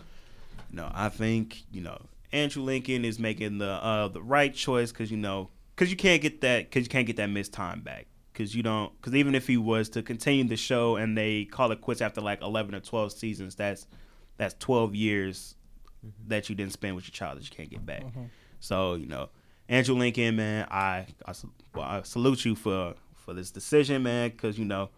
no, 0.71 0.91
I 0.93 1.09
think 1.09 1.63
you 1.71 1.81
know 1.81 2.01
Andrew 2.31 2.63
Lincoln 2.63 3.05
is 3.05 3.19
making 3.19 3.57
the 3.57 3.71
uh, 3.71 4.07
the 4.07 4.21
right 4.21 4.53
choice 4.53 4.91
because 4.91 5.11
you 5.11 5.17
know 5.17 5.49
because 5.75 5.89
you 5.89 5.97
can't 5.97 6.21
get 6.21 6.41
that 6.41 6.69
because 6.69 6.83
you 6.83 6.89
can't 6.89 7.07
get 7.07 7.17
that 7.17 7.27
missed 7.27 7.53
time 7.53 7.81
back 7.81 8.07
because 8.31 8.55
you 8.55 8.63
don't 8.63 8.93
because 8.99 9.15
even 9.15 9.35
if 9.35 9.47
he 9.47 9.57
was 9.57 9.89
to 9.89 10.01
continue 10.01 10.43
the 10.43 10.55
show 10.55 10.95
and 10.95 11.17
they 11.17 11.45
call 11.45 11.71
it 11.71 11.81
quits 11.81 12.01
after 12.01 12.21
like 12.21 12.41
11 12.41 12.73
or 12.75 12.79
12 12.79 13.11
seasons 13.11 13.55
that's 13.55 13.87
that's 14.37 14.55
12 14.59 14.95
years 14.95 15.55
mm-hmm. 16.05 16.29
that 16.29 16.49
you 16.49 16.55
didn't 16.55 16.73
spend 16.73 16.95
with 16.95 17.05
your 17.05 17.11
child 17.11 17.37
that 17.37 17.43
you 17.43 17.55
can't 17.55 17.69
get 17.69 17.85
back 17.85 18.03
mm-hmm. 18.03 18.25
so 18.59 18.95
you 18.95 19.07
know 19.07 19.29
andrew 19.71 19.95
lincoln 19.95 20.35
man 20.35 20.67
i 20.69 21.07
I, 21.25 21.33
well, 21.73 21.83
I 21.83 22.01
salute 22.03 22.45
you 22.45 22.55
for 22.55 22.93
for 23.15 23.33
this 23.33 23.49
decision 23.49 24.03
man 24.03 24.29
because 24.29 24.59
you 24.59 24.65
know 24.65 24.89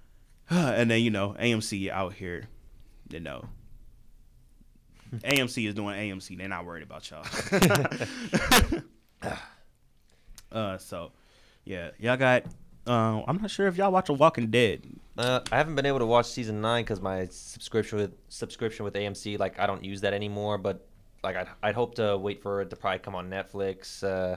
and 0.50 0.90
then 0.90 1.02
you 1.02 1.10
know 1.10 1.36
amc 1.38 1.90
out 1.90 2.14
here 2.14 2.44
you 3.10 3.20
know 3.20 3.44
AMC 5.24 5.68
is 5.68 5.74
doing 5.74 5.96
AMC. 5.96 6.38
They're 6.38 6.48
not 6.48 6.64
worried 6.64 6.84
about 6.84 7.10
y'all. 7.10 7.24
uh, 10.52 10.78
so 10.78 11.12
yeah, 11.64 11.90
y'all 11.98 12.16
got. 12.16 12.44
Uh, 12.86 13.22
I'm 13.26 13.40
not 13.40 13.50
sure 13.50 13.66
if 13.66 13.76
y'all 13.76 13.92
watch 13.92 14.08
a 14.08 14.12
Walking 14.12 14.50
Dead. 14.50 14.82
Uh, 15.18 15.40
I 15.50 15.56
haven't 15.56 15.74
been 15.74 15.86
able 15.86 15.98
to 15.98 16.06
watch 16.06 16.26
season 16.26 16.60
nine 16.60 16.84
because 16.84 17.00
my 17.00 17.26
subscription 17.26 17.98
with 17.98 18.12
subscription 18.28 18.84
with 18.84 18.94
AMC, 18.94 19.38
like 19.38 19.58
I 19.58 19.66
don't 19.66 19.84
use 19.84 20.00
that 20.02 20.14
anymore. 20.14 20.58
But 20.58 20.86
like 21.22 21.36
I'd, 21.36 21.48
I'd 21.62 21.74
hope 21.74 21.94
to 21.96 22.16
wait 22.16 22.42
for 22.42 22.62
it 22.62 22.70
to 22.70 22.76
probably 22.76 23.00
come 23.00 23.14
on 23.14 23.30
Netflix. 23.30 24.02
Uh, 24.02 24.36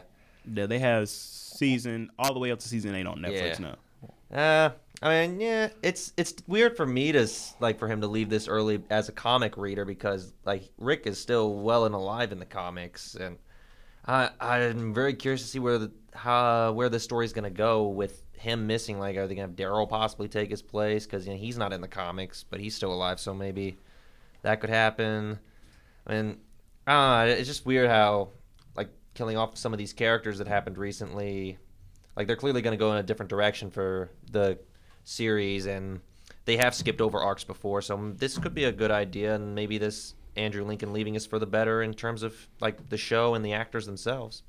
yeah, 0.52 0.66
they 0.66 0.80
have 0.80 1.10
season 1.10 2.10
all 2.20 2.34
the 2.34 2.40
way 2.40 2.52
up 2.52 2.60
to 2.60 2.68
season 2.68 2.96
eight 2.96 3.08
on 3.08 3.20
Netflix 3.20 3.60
yeah. 3.60 3.68
now. 4.32 4.38
Uh, 4.38 4.70
I 5.02 5.28
mean, 5.28 5.40
yeah, 5.40 5.70
it's 5.82 6.14
it's 6.18 6.34
weird 6.48 6.76
for 6.76 6.86
me 6.86 7.12
to 7.12 7.28
like 7.60 7.80
for 7.80 7.88
him 7.88 8.02
to 8.02 8.08
leave 8.08 8.30
this 8.30 8.48
early 8.48 8.82
as 8.90 9.10
a 9.10 9.12
comic 9.12 9.58
reader 9.58 9.86
because 9.86 10.34
like 10.46 10.70
Rick 10.78 11.08
is 11.08 11.20
still 11.20 11.56
well 11.56 11.86
and 11.86 11.94
alive 11.94 12.32
in 12.32 12.40
the 12.40 12.46
comics, 12.46 13.16
and 13.16 13.38
I 14.06 14.30
I'm 14.40 14.94
very 14.94 15.14
curious 15.14 15.42
to 15.42 15.48
see 15.48 15.60
where 15.60 15.78
the 15.78 15.92
how 16.14 16.72
where 16.74 16.90
the 16.90 17.00
story's 17.00 17.34
gonna 17.34 17.50
go 17.50 17.88
with 17.88 18.24
him 18.38 18.68
missing. 18.68 19.00
Like, 19.00 19.18
are 19.18 19.28
they 19.28 19.36
gonna 19.36 19.48
have 19.48 19.56
Daryl 19.56 19.88
possibly 19.88 20.28
take 20.28 20.50
his 20.50 20.62
place 20.62 21.06
because 21.06 21.28
you 21.28 21.34
know, 21.34 21.40
he's 21.40 21.58
not 21.58 21.74
in 21.74 21.82
the 21.82 21.88
comics, 21.88 22.44
but 22.44 22.60
he's 22.60 22.76
still 22.76 22.94
alive, 22.94 23.20
so 23.20 23.34
maybe 23.34 23.78
that 24.42 24.62
could 24.62 24.70
happen. 24.70 25.40
I 26.06 26.14
mean, 26.14 26.38
uh, 26.88 27.26
it's 27.28 27.48
just 27.48 27.66
weird 27.66 27.90
how 27.90 28.30
like 28.76 28.90
killing 29.14 29.38
off 29.38 29.58
some 29.58 29.74
of 29.74 29.80
these 29.80 29.94
characters 29.94 30.38
that 30.38 30.48
happened 30.48 30.78
recently. 30.78 31.58
Like 32.16 32.28
they're 32.28 32.36
clearly 32.36 32.62
going 32.62 32.78
to 32.78 32.78
go 32.78 32.92
in 32.92 32.98
a 32.98 33.04
different 33.04 33.30
direction 33.30 33.72
for 33.72 34.12
the 34.32 34.60
series, 35.04 35.66
and 35.66 36.00
they 36.46 36.58
have 36.58 36.76
skipped 36.76 37.02
over 37.02 37.20
arcs 37.20 37.44
before, 37.44 37.82
so 37.82 38.14
this 38.16 38.38
could 38.38 38.54
be 38.54 38.66
a 38.66 38.72
good 38.72 38.92
idea, 38.92 39.36
and 39.36 39.56
maybe 39.56 39.78
this 39.78 40.14
Andrew 40.36 40.64
Lincoln 40.64 40.94
leaving 40.94 41.16
is 41.16 41.26
for 41.26 41.40
the 41.40 41.46
better 41.46 41.84
in 41.84 41.94
terms 41.94 42.24
of 42.24 42.36
like 42.60 42.90
the 42.90 42.98
show 42.98 43.36
and 43.36 43.46
the 43.46 43.54
actors 43.54 43.86
themselves 43.86 44.44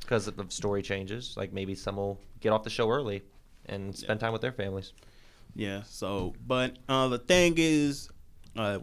because 0.00 0.26
of 0.26 0.36
the 0.36 0.46
story 0.50 0.82
changes. 0.82 1.34
Like 1.36 1.52
maybe 1.52 1.74
some 1.74 1.96
will 1.96 2.20
get 2.40 2.50
off 2.52 2.64
the 2.64 2.70
show 2.70 2.90
early 2.90 3.22
and 3.66 3.94
spend 3.96 4.20
time 4.20 4.32
with 4.32 4.42
their 4.42 4.52
families. 4.52 4.92
Yeah. 5.54 5.82
So, 5.84 6.34
but 6.46 6.76
uh, 6.88 7.08
the 7.08 7.18
thing 7.18 7.54
is, 7.56 8.10
uh, 8.56 8.80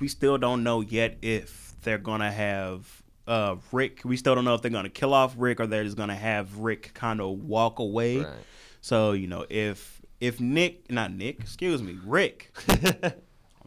we 0.00 0.08
still 0.08 0.38
don't 0.38 0.62
know 0.62 0.80
yet 0.80 1.18
if 1.22 1.65
they're 1.82 1.98
gonna 1.98 2.30
have 2.32 3.02
uh, 3.26 3.56
Rick. 3.72 4.02
We 4.04 4.16
still 4.16 4.34
don't 4.34 4.44
know 4.44 4.54
if 4.54 4.62
they're 4.62 4.70
gonna 4.70 4.88
kill 4.88 5.14
off 5.14 5.34
Rick 5.36 5.60
or 5.60 5.66
they're 5.66 5.84
just 5.84 5.96
gonna 5.96 6.14
have 6.14 6.58
Rick 6.58 6.92
kind 6.94 7.20
of 7.20 7.38
walk 7.38 7.78
away. 7.78 8.18
Right. 8.18 8.32
So 8.80 9.12
you 9.12 9.26
know, 9.26 9.46
if 9.48 10.00
if 10.20 10.40
Nick, 10.40 10.90
not 10.90 11.12
Nick, 11.12 11.40
excuse 11.40 11.82
me, 11.82 11.98
Rick. 12.04 12.56
oh 12.68 12.80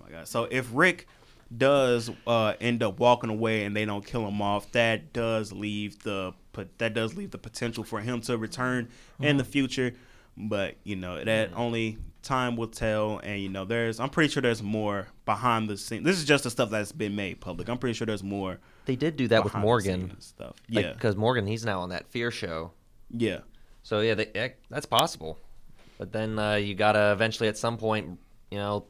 my 0.02 0.10
god. 0.10 0.28
So 0.28 0.48
if 0.50 0.70
Rick 0.74 1.08
does 1.56 2.12
uh, 2.28 2.54
end 2.62 2.84
up 2.84 3.00
walking 3.00 3.30
away 3.30 3.66
and 3.66 3.76
they 3.76 3.86
don't 3.86 4.06
kill 4.06 4.28
him 4.28 4.42
off, 4.42 4.72
that 4.74 5.14
does 5.14 5.52
leave 5.52 6.04
the 6.04 6.34
but 6.52 6.78
that 6.80 6.94
does 6.94 7.16
leave 7.16 7.32
the 7.32 7.38
potential 7.38 7.84
for 7.84 8.00
him 8.00 8.22
to 8.22 8.38
return 8.38 8.90
in 9.20 9.38
the 9.38 9.44
future. 9.44 9.94
But 10.38 10.78
you 10.84 10.96
know 10.96 11.24
that 11.24 11.52
only 11.56 11.98
time 12.22 12.56
will 12.56 12.68
tell. 12.68 13.20
And 13.20 13.42
you 13.42 13.50
know 13.50 13.66
there's 13.66 14.00
I'm 14.00 14.10
pretty 14.10 14.32
sure 14.32 14.42
there's 14.42 14.64
more 14.64 15.08
behind 15.26 15.70
the 15.70 15.78
scenes. 15.78 16.06
This 16.06 16.18
is 16.18 16.26
just 16.26 16.44
the 16.44 16.50
stuff 16.50 16.70
that's 16.70 16.92
been 16.92 17.16
made 17.16 17.40
public. 17.42 17.70
I'm 17.70 17.78
pretty 17.78 17.94
sure 17.94 18.06
there's 18.08 18.24
more. 18.24 18.60
They 18.86 18.96
did 18.96 19.16
do 19.18 19.28
that 19.30 19.44
with 19.44 19.56
Morgan. 19.56 20.16
stuff. 20.20 20.56
Yeah, 20.68 20.94
Because 20.94 21.16
Morgan, 21.16 21.46
he's 21.48 21.64
now 21.66 21.82
on 21.82 21.90
that 21.90 22.08
Fear 22.08 22.32
show. 22.32 22.72
yeah. 23.10 23.40
So 23.84 24.02
yeah, 24.02 24.14
they, 24.16 24.54
that's 24.70 24.86
possible. 24.86 25.38
But 25.98 26.12
then 26.12 26.38
uh, 26.38 26.56
you 26.56 26.76
gotta 26.76 27.12
eventually, 27.12 27.50
at 27.50 27.58
some 27.58 27.78
point, 27.78 28.20
you 28.52 28.58
know, 28.58 28.86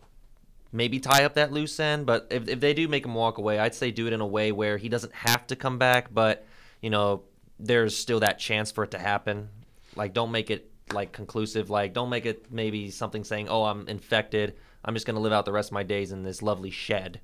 maybe 0.71 0.99
tie 0.99 1.23
up 1.23 1.35
that 1.35 1.51
loose 1.51 1.79
end. 1.79 2.05
But 2.05 2.27
if 2.31 2.47
if 2.47 2.59
they 2.59 2.73
do 2.73 2.87
make 2.87 3.05
him 3.05 3.13
walk 3.15 3.37
away, 3.37 3.59
I'd 3.59 3.75
say 3.75 3.91
do 3.91 4.07
it 4.07 4.13
in 4.13 4.21
a 4.21 4.27
way 4.27 4.51
where 4.51 4.77
he 4.77 4.89
doesn't 4.89 5.13
have 5.13 5.47
to 5.47 5.55
come 5.55 5.77
back, 5.77 6.13
but 6.13 6.45
you 6.81 6.89
know, 6.89 7.23
there's 7.59 7.95
still 7.95 8.19
that 8.21 8.39
chance 8.39 8.71
for 8.71 8.83
it 8.83 8.91
to 8.91 8.99
happen. 8.99 9.49
Like, 9.95 10.13
don't 10.13 10.31
make 10.31 10.49
it 10.49 10.69
like 10.93 11.11
conclusive. 11.11 11.69
Like, 11.69 11.93
don't 11.93 12.09
make 12.09 12.25
it 12.25 12.51
maybe 12.51 12.89
something 12.91 13.23
saying, 13.23 13.49
"Oh, 13.49 13.63
I'm 13.63 13.87
infected. 13.87 14.55
I'm 14.83 14.93
just 14.93 15.05
gonna 15.05 15.19
live 15.19 15.33
out 15.33 15.45
the 15.45 15.51
rest 15.51 15.69
of 15.69 15.73
my 15.73 15.83
days 15.83 16.11
in 16.11 16.23
this 16.23 16.41
lovely 16.41 16.71
shed." 16.71 17.21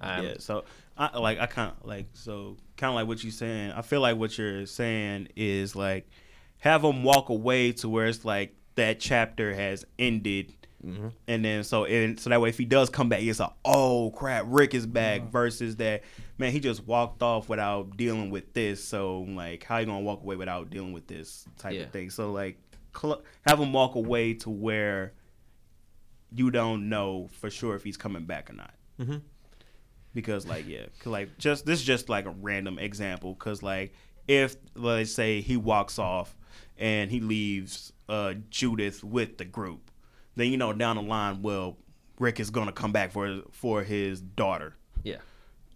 Um, 0.00 0.24
yeah. 0.24 0.34
So 0.38 0.64
I 0.96 1.18
like 1.18 1.38
I 1.38 1.46
kind 1.46 1.72
of 1.72 1.86
like 1.86 2.06
so 2.12 2.56
kind 2.76 2.90
of 2.90 2.94
like 2.96 3.06
what 3.06 3.22
you're 3.22 3.32
saying. 3.32 3.72
I 3.72 3.82
feel 3.82 4.00
like 4.00 4.16
what 4.16 4.36
you're 4.36 4.66
saying 4.66 5.28
is 5.36 5.74
like 5.76 6.08
have 6.58 6.82
them 6.82 7.02
walk 7.04 7.28
away 7.28 7.72
to 7.72 7.88
where 7.88 8.06
it's 8.06 8.24
like 8.24 8.54
that 8.76 9.00
chapter 9.00 9.54
has 9.54 9.84
ended. 9.98 10.52
Mm-hmm. 10.84 11.08
And 11.28 11.44
then 11.44 11.64
so 11.64 11.84
and 11.86 12.18
so 12.20 12.28
that 12.30 12.40
way 12.40 12.50
if 12.50 12.58
he 12.58 12.64
does 12.64 12.90
come 12.90 13.08
back, 13.08 13.22
it's 13.22 13.40
a 13.40 13.52
oh 13.64 14.10
crap, 14.10 14.44
Rick 14.48 14.74
is 14.74 14.86
back 14.86 15.30
versus 15.30 15.76
that 15.76 16.02
man 16.36 16.52
he 16.52 16.60
just 16.60 16.86
walked 16.86 17.22
off 17.22 17.48
without 17.48 17.96
dealing 17.96 18.30
with 18.30 18.52
this. 18.52 18.84
So 18.84 19.20
like 19.20 19.64
how 19.64 19.78
you 19.78 19.86
gonna 19.86 20.00
walk 20.00 20.22
away 20.22 20.36
without 20.36 20.70
dealing 20.70 20.92
with 20.92 21.06
this 21.06 21.46
type 21.56 21.72
Yeah. 21.74 21.82
of 21.82 21.90
thing? 21.90 22.10
So 22.10 22.32
like 22.32 22.58
cl- 22.96 23.22
have 23.46 23.58
him 23.60 23.72
walk 23.72 23.94
away 23.94 24.34
to 24.34 24.50
where 24.50 25.12
you 26.34 26.50
don't 26.50 26.88
know 26.88 27.28
for 27.32 27.50
sure 27.50 27.74
if 27.76 27.84
he's 27.84 27.96
coming 27.96 28.24
back 28.24 28.50
or 28.50 28.54
not 28.54 28.74
Mhm. 29.00 29.22
because 30.14 30.46
like 30.46 30.66
yeah, 30.66 30.86
like 31.04 31.36
just 31.38 31.66
this 31.66 31.80
is 31.80 31.84
just 31.86 32.08
like 32.08 32.26
a 32.26 32.30
random 32.30 32.78
example 32.78 33.34
because 33.34 33.62
like 33.62 33.94
if 34.28 34.56
let's 34.74 35.12
say 35.12 35.40
he 35.40 35.56
walks 35.56 35.98
off 35.98 36.36
and 36.78 37.10
he 37.10 37.20
leaves 37.20 37.92
uh 38.08 38.34
judith 38.50 39.02
with 39.04 39.38
the 39.38 39.44
group 39.44 39.90
then 40.36 40.50
you 40.50 40.56
know 40.56 40.72
down 40.72 40.96
the 40.96 41.02
line 41.02 41.42
well 41.42 41.76
rick 42.18 42.40
is 42.40 42.50
gonna 42.50 42.72
come 42.72 42.92
back 42.92 43.12
for 43.12 43.42
for 43.52 43.82
his 43.82 44.20
daughter 44.20 44.74
Yeah. 45.02 45.18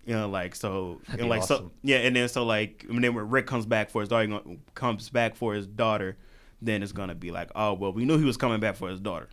you 0.07 0.15
know 0.15 0.29
like 0.29 0.55
so 0.55 1.01
That'd 1.07 1.21
and 1.21 1.29
like 1.31 1.43
so 1.45 1.71
yeah 1.83 1.99
and 1.99 2.17
then 2.17 2.29
so 2.29 2.45
like 2.45 2.85
and 2.89 3.03
then 3.03 3.15
when 3.15 3.29
rick 3.31 3.47
comes 3.47 3.67
back 3.67 3.91
for 3.91 4.01
his 4.03 4.09
daughter 4.09 4.41
comes 4.75 5.09
back 5.11 5.37
for 5.37 5.55
his 5.55 5.67
daughter 5.67 6.17
then 6.61 6.83
it's 6.83 6.93
gonna 6.93 7.15
be 7.15 7.31
like 7.31 7.51
oh 7.55 7.73
well 7.73 7.93
we 7.93 8.05
knew 8.05 8.19
he 8.19 8.25
was 8.25 8.37
coming 8.37 8.61
back 8.61 8.77
for 8.77 8.89
his 8.89 9.01
daughter 9.01 9.29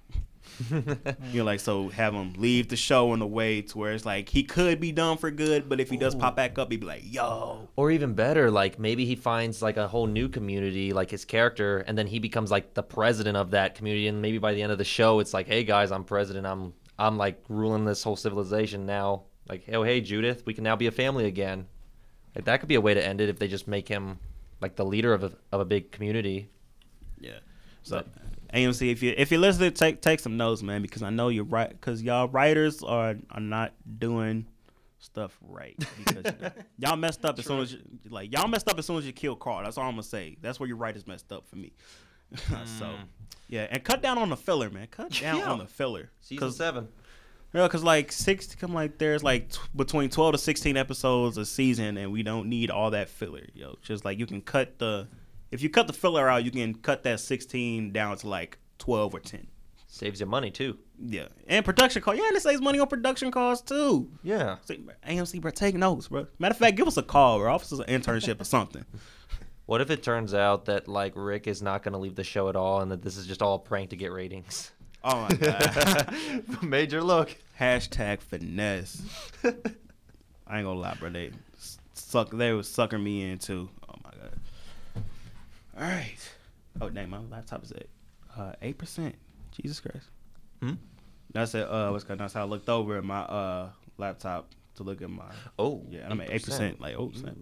you 0.70 1.40
know, 1.40 1.44
like 1.44 1.60
so 1.60 1.90
have 1.90 2.14
him 2.14 2.34
leave 2.38 2.70
the 2.70 2.76
show 2.76 3.14
in 3.14 3.22
a 3.22 3.28
way 3.28 3.62
to 3.62 3.78
where 3.78 3.92
it's 3.92 4.06
like 4.06 4.30
he 4.30 4.44
could 4.44 4.80
be 4.80 4.92
done 4.92 5.18
for 5.18 5.32
good, 5.32 5.68
but 5.68 5.80
if 5.80 5.90
he 5.90 5.98
does 5.98 6.16
pop 6.16 6.36
back 6.36 6.58
up, 6.58 6.72
he'd 6.72 6.80
be 6.80 6.86
like, 6.86 7.02
"Yo, 7.04 7.68
Or 7.76 7.92
even 7.92 8.14
better, 8.14 8.50
like 8.50 8.80
maybe 8.80 9.06
he 9.06 9.16
finds 9.16 9.62
like 9.62 9.78
a 9.78 9.88
whole 9.88 10.08
new 10.08 10.30
community, 10.30 10.94
like 10.94 11.12
his 11.12 11.26
character, 11.26 11.80
and 11.80 11.98
then 11.98 12.08
he 12.08 12.20
becomes 12.20 12.52
like 12.52 12.74
the 12.74 12.84
president 12.84 13.38
of 13.38 13.52
that 13.52 13.76
community. 13.76 14.08
And 14.08 14.22
maybe 14.22 14.38
by 14.38 14.54
the 14.54 14.62
end 14.62 14.72
of 14.72 14.78
the 14.78 14.86
show, 14.86 15.20
it's 15.20 15.34
like, 15.34 15.48
hey 15.48 15.64
guys, 15.64 15.92
I'm 15.92 16.04
president. 16.04 16.46
I'm 16.46 16.74
I'm 16.98 17.18
like 17.18 17.44
ruling 17.50 17.86
this 17.86 18.04
whole 18.04 18.16
civilization 18.16 18.86
now. 18.86 19.24
Like, 19.50 19.66
oh 19.72 19.84
hey 19.84 20.02
Judith, 20.02 20.44
we 20.46 20.54
can 20.54 20.64
now 20.64 20.76
be 20.76 20.88
a 20.88 20.92
family 20.92 21.26
again. 21.26 21.68
Like 22.36 22.46
that 22.46 22.60
could 22.60 22.70
be 22.70 22.76
a 22.76 22.82
way 22.82 22.94
to 22.94 23.06
end 23.06 23.22
it 23.22 23.30
if 23.30 23.40
they 23.40 23.48
just 23.48 23.68
make 23.68 23.88
him 23.88 24.20
like 24.62 24.76
the 24.76 24.86
leader 24.86 25.14
of 25.14 25.24
a 25.24 25.32
of 25.52 25.60
a 25.60 25.66
big 25.66 25.92
community. 25.92 26.50
Yeah." 27.86 28.02
So 28.02 28.06
AMC, 28.54 28.92
if 28.92 29.04
you 29.04 29.14
if 29.18 29.32
you 29.32 29.38
listen, 29.38 29.74
take 29.74 30.02
take 30.02 30.20
some 30.20 30.38
notes, 30.38 30.64
man, 30.64 30.82
because 30.82 31.04
I 31.04 31.10
know 31.10 31.30
you're 31.30 31.44
right. 31.44 31.70
Because 31.70 32.02
y'all 32.02 32.28
writers 32.28 32.84
are 32.84 33.16
are 33.32 33.42
not 33.42 33.74
doing 34.00 34.46
stuff 35.00 35.38
right. 35.42 35.78
Because 35.98 36.26
you 36.26 36.42
know, 36.42 36.52
y'all 36.78 36.96
messed 36.96 37.26
up 37.26 37.38
as 37.40 37.46
soon 37.46 37.62
as 37.62 37.74
you, 37.74 37.80
like 38.10 38.32
y'all 38.32 38.48
messed 38.48 38.70
up 38.70 38.80
as 38.80 38.86
soon 38.86 38.98
as 38.98 39.06
you 39.06 39.14
kill 39.14 39.36
Carl. 39.36 39.64
That's 39.64 39.78
all 39.78 39.86
I'm 39.86 39.92
gonna 39.92 40.04
say. 40.04 40.38
That's 40.42 40.60
where 40.60 40.68
your 40.68 40.78
writers 40.78 41.06
messed 41.08 41.32
up 41.32 41.48
for 41.48 41.58
me. 41.58 41.74
so 42.36 42.46
mm. 42.86 42.96
yeah, 43.48 43.68
and 43.70 43.84
cut 43.84 44.02
down 44.02 44.18
on 44.18 44.30
the 44.30 44.38
filler, 44.38 44.70
man. 44.70 44.88
Cut 44.88 45.12
down 45.22 45.40
Yeah. 45.40 45.52
on 45.52 45.60
the 45.60 45.68
filler. 45.68 46.12
Season 46.22 46.52
seven. 46.52 46.88
Yeah, 47.54 47.68
cause 47.70 47.84
like 47.84 48.12
six, 48.12 48.54
come 48.54 48.74
like 48.74 48.98
there's 48.98 49.24
like 49.24 49.52
t- 49.52 49.60
between 49.76 50.10
twelve 50.10 50.34
to 50.34 50.38
sixteen 50.38 50.76
episodes 50.76 51.38
a 51.38 51.46
season, 51.46 51.98
and 51.98 52.12
we 52.12 52.22
don't 52.22 52.50
need 52.50 52.70
all 52.70 52.92
that 52.92 53.08
filler, 53.08 53.48
yo. 53.54 53.78
Just 53.82 54.04
like 54.04 54.20
you 54.20 54.26
can 54.26 54.42
cut 54.42 54.78
the, 54.78 55.08
if 55.52 55.62
you 55.62 55.70
cut 55.70 55.88
the 55.88 55.94
filler 55.94 56.30
out, 56.30 56.44
you 56.44 56.52
can 56.52 56.76
cut 56.76 57.04
that 57.04 57.20
sixteen 57.20 57.92
down 57.92 58.18
to 58.18 58.28
like 58.28 58.58
twelve 58.78 59.14
or 59.14 59.20
ten. 59.20 59.48
Saves 59.88 60.20
you 60.20 60.26
money 60.26 60.52
too. 60.52 60.78
Yeah, 61.00 61.28
and 61.48 61.64
production 61.64 62.02
cost. 62.02 62.18
Yeah, 62.18 62.28
and 62.28 62.36
it 62.36 62.42
saves 62.42 62.62
money 62.62 62.80
on 62.80 62.88
production 62.88 63.32
costs 63.32 63.68
too. 63.68 64.12
Yeah. 64.24 64.58
See, 64.66 64.84
AMC, 65.08 65.40
bro, 65.42 65.52
take 65.52 65.76
notes, 65.76 66.10
bro. 66.10 66.28
Matter 66.38 66.52
of 66.54 66.58
fact, 66.58 66.76
give 66.76 66.88
us 66.88 66.98
a 66.98 67.04
call, 67.04 67.38
or 67.40 67.48
office 67.50 67.72
us 67.72 67.80
an 67.80 67.86
internship 67.86 68.42
or 68.42 68.46
something. 68.46 68.86
What 69.68 69.82
if 69.82 69.90
it 69.90 70.04
turns 70.04 70.36
out 70.36 70.66
that 70.66 70.88
like 70.88 71.14
Rick 71.16 71.48
is 71.48 71.64
not 71.64 71.82
going 71.82 71.94
to 71.94 71.98
leave 71.98 72.14
the 72.14 72.24
show 72.24 72.50
at 72.50 72.56
all, 72.56 72.82
and 72.82 72.92
that 72.92 73.02
this 73.02 73.18
is 73.18 73.26
just 73.26 73.42
all 73.42 73.56
a 73.56 73.60
prank 73.60 73.90
to 73.90 73.96
get 73.96 74.12
ratings? 74.12 74.72
Oh 75.04 75.22
my 75.22 75.36
god. 75.38 76.16
Major 76.62 77.02
look. 77.02 77.36
Hashtag 77.60 78.22
finesse. 78.22 79.02
I 79.44 79.48
ain't 79.48 80.66
gonna 80.66 80.74
lie, 80.74 80.94
bro. 81.00 81.10
They 81.10 81.32
suck. 81.96 82.30
They 82.30 82.52
was 82.54 82.70
sucking 82.70 83.04
me 83.04 83.32
in 83.32 83.40
too. 83.40 83.70
Oh 83.90 83.96
my 84.04 84.12
god. 84.12 85.04
All 85.78 85.84
right. 85.84 86.18
Oh 86.82 86.90
dang, 86.90 87.10
my 87.10 87.20
laptop 87.32 87.64
is 87.64 87.72
at 87.72 87.88
uh, 88.38 88.54
eight 88.62 88.78
percent. 88.78 89.16
Jesus 89.52 89.80
Christ. 89.80 90.10
Hmm? 90.62 90.74
That's 91.34 91.54
it. 91.56 91.68
Uh, 91.70 91.92
what's 91.92 92.04
going? 92.04 92.18
That's 92.18 92.34
how 92.34 92.42
I 92.42 92.46
looked 92.46 92.70
over 92.70 92.98
at 92.98 93.04
my 93.04 93.22
uh 93.22 93.70
laptop 93.98 94.50
to 94.76 94.84
look 94.84 95.02
at 95.02 95.10
my. 95.10 95.26
Oh, 95.58 95.84
Yeah, 95.90 96.02
and 96.02 96.14
I'm 96.14 96.22
at 96.22 96.32
eight 96.32 96.44
8%. 96.44 96.80
Like 96.80 96.96
oh 96.98 97.12
snap. 97.14 97.36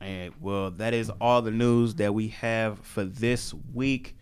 And 0.00 0.32
well, 0.40 0.70
that 0.72 0.94
is 0.94 1.10
all 1.20 1.42
the 1.42 1.50
news 1.50 1.96
that 1.96 2.14
we 2.14 2.28
have 2.28 2.78
for 2.80 3.04
this 3.04 3.52
week. 3.74 4.16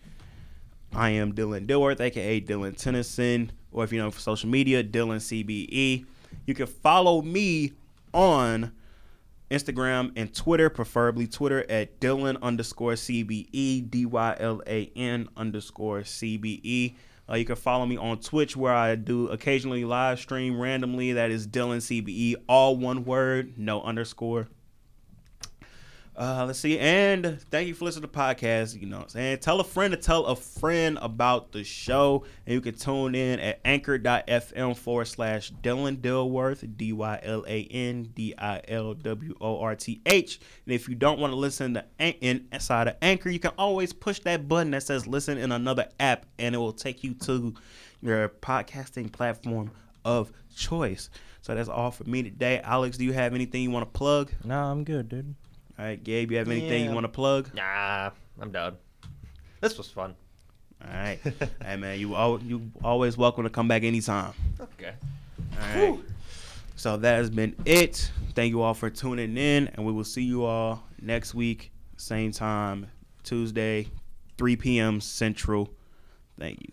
I 0.93 1.11
am 1.11 1.33
Dylan 1.33 1.67
Dilworth, 1.67 1.99
aka 1.99 2.41
Dylan 2.41 2.75
Tennyson, 2.75 3.51
or 3.71 3.83
if 3.83 3.91
you 3.91 3.99
know 3.99 4.09
for 4.09 4.19
social 4.19 4.49
media, 4.49 4.83
Dylan 4.83 5.17
CBE. 5.17 6.05
You 6.45 6.53
can 6.53 6.65
follow 6.65 7.21
me 7.21 7.73
on 8.13 8.71
Instagram 9.49 10.11
and 10.15 10.33
Twitter, 10.33 10.69
preferably 10.69 11.27
Twitter 11.27 11.65
at 11.69 11.99
Dylan 11.99 12.41
underscore 12.41 12.93
CBE, 12.93 13.89
D 13.89 14.05
Y 14.05 14.35
L 14.39 14.61
A 14.67 14.91
N 14.95 15.29
underscore 15.37 16.01
CBE. 16.01 16.95
Uh, 17.29 17.35
you 17.35 17.45
can 17.45 17.55
follow 17.55 17.85
me 17.85 17.97
on 17.97 18.19
Twitch 18.19 18.55
where 18.55 18.73
I 18.73 18.95
do 18.95 19.27
occasionally 19.27 19.85
live 19.85 20.19
stream 20.19 20.59
randomly. 20.59 21.13
That 21.13 21.31
is 21.31 21.47
Dylan 21.47 21.77
CBE, 21.77 22.35
all 22.47 22.75
one 22.77 23.05
word, 23.05 23.57
no 23.57 23.81
underscore. 23.81 24.47
Uh, 26.17 26.45
let's 26.47 26.57
see. 26.57 26.79
And 26.79 27.39
thank 27.51 27.67
you 27.67 27.75
for 27.75 27.85
listening 27.85 28.09
to 28.09 28.11
the 28.11 28.17
podcast. 28.17 28.79
You 28.79 28.87
know 28.87 28.97
what 28.97 29.03
I'm 29.03 29.09
saying? 29.09 29.37
Tell 29.37 29.59
a 29.59 29.63
friend 29.63 29.91
to 29.91 29.97
tell 29.97 30.25
a 30.25 30.35
friend 30.35 30.97
about 30.99 31.51
the 31.51 31.63
show. 31.63 32.25
And 32.47 32.55
you 32.55 32.61
can 32.61 32.73
tune 32.73 33.13
in 33.13 33.39
at 33.39 33.59
anchor.fm 33.63 34.75
forward 34.75 35.05
slash 35.05 35.51
Dylan 35.61 35.97
Dilworth, 35.97 36.75
D 36.75 36.91
Y 36.91 37.19
L 37.21 37.45
A 37.47 37.65
N 37.65 38.09
D 38.15 38.33
I 38.35 38.61
L 38.67 38.95
W 38.95 39.35
O 39.39 39.59
R 39.59 39.75
T 39.75 40.01
H. 40.07 40.39
And 40.65 40.73
if 40.73 40.89
you 40.89 40.95
don't 40.95 41.19
want 41.19 41.33
to 41.33 41.37
listen 41.37 41.75
to 41.75 41.85
An- 41.99 42.47
inside 42.51 42.87
of 42.87 42.95
Anchor, 43.03 43.29
you 43.29 43.39
can 43.39 43.51
always 43.59 43.93
push 43.93 44.17
that 44.21 44.47
button 44.47 44.71
that 44.71 44.81
says 44.81 45.05
listen 45.05 45.37
in 45.37 45.51
another 45.51 45.87
app, 45.99 46.25
and 46.39 46.55
it 46.55 46.57
will 46.57 46.73
take 46.73 47.03
you 47.03 47.13
to 47.13 47.53
your 48.01 48.29
podcasting 48.29 49.11
platform 49.11 49.69
of 50.03 50.31
choice. 50.55 51.11
So 51.43 51.53
that's 51.53 51.69
all 51.69 51.91
for 51.91 52.05
me 52.05 52.23
today. 52.23 52.59
Alex, 52.63 52.97
do 52.97 53.05
you 53.05 53.13
have 53.13 53.35
anything 53.35 53.61
you 53.61 53.69
want 53.69 53.83
to 53.83 53.97
plug? 53.97 54.31
No, 54.43 54.63
I'm 54.63 54.83
good, 54.83 55.09
dude. 55.09 55.35
All 55.79 55.85
right, 55.85 56.03
Gabe, 56.03 56.31
you 56.31 56.37
have 56.37 56.49
anything 56.49 56.83
Yeah. 56.83 56.89
you 56.89 56.95
want 56.95 57.03
to 57.05 57.09
plug? 57.09 57.53
Nah, 57.53 58.11
I'm 58.41 58.51
done. 58.51 58.77
This 59.61 59.77
was 59.77 59.87
fun. 59.89 60.15
All 60.83 60.91
right, 60.93 61.19
hey 61.63 61.75
man, 61.75 61.99
you 61.99 62.15
al- 62.15 62.39
you 62.41 62.71
always 62.83 63.17
welcome 63.17 63.43
to 63.43 63.49
come 63.49 63.67
back 63.67 63.83
anytime. 63.83 64.33
Okay. 64.59 64.93
All 65.59 65.75
right. 65.91 65.99
So 66.75 66.97
that 66.97 67.15
has 67.15 67.29
been 67.31 67.55
it. 67.65 68.11
Thank 68.35 68.51
you 68.51 68.61
all 68.61 68.75
for 68.75 68.89
tuning 68.91 69.35
in, 69.37 69.67
and 69.69 69.85
we 69.85 69.91
will 69.91 70.03
see 70.03 70.21
you 70.23 70.45
all 70.45 70.83
next 71.01 71.33
week, 71.33 71.71
same 71.97 72.31
time, 72.31 72.87
Tuesday, 73.23 73.87
3 74.37 74.55
p.m. 74.57 75.01
Central. 75.01 75.73
Thank 76.39 76.61
you. 76.61 76.71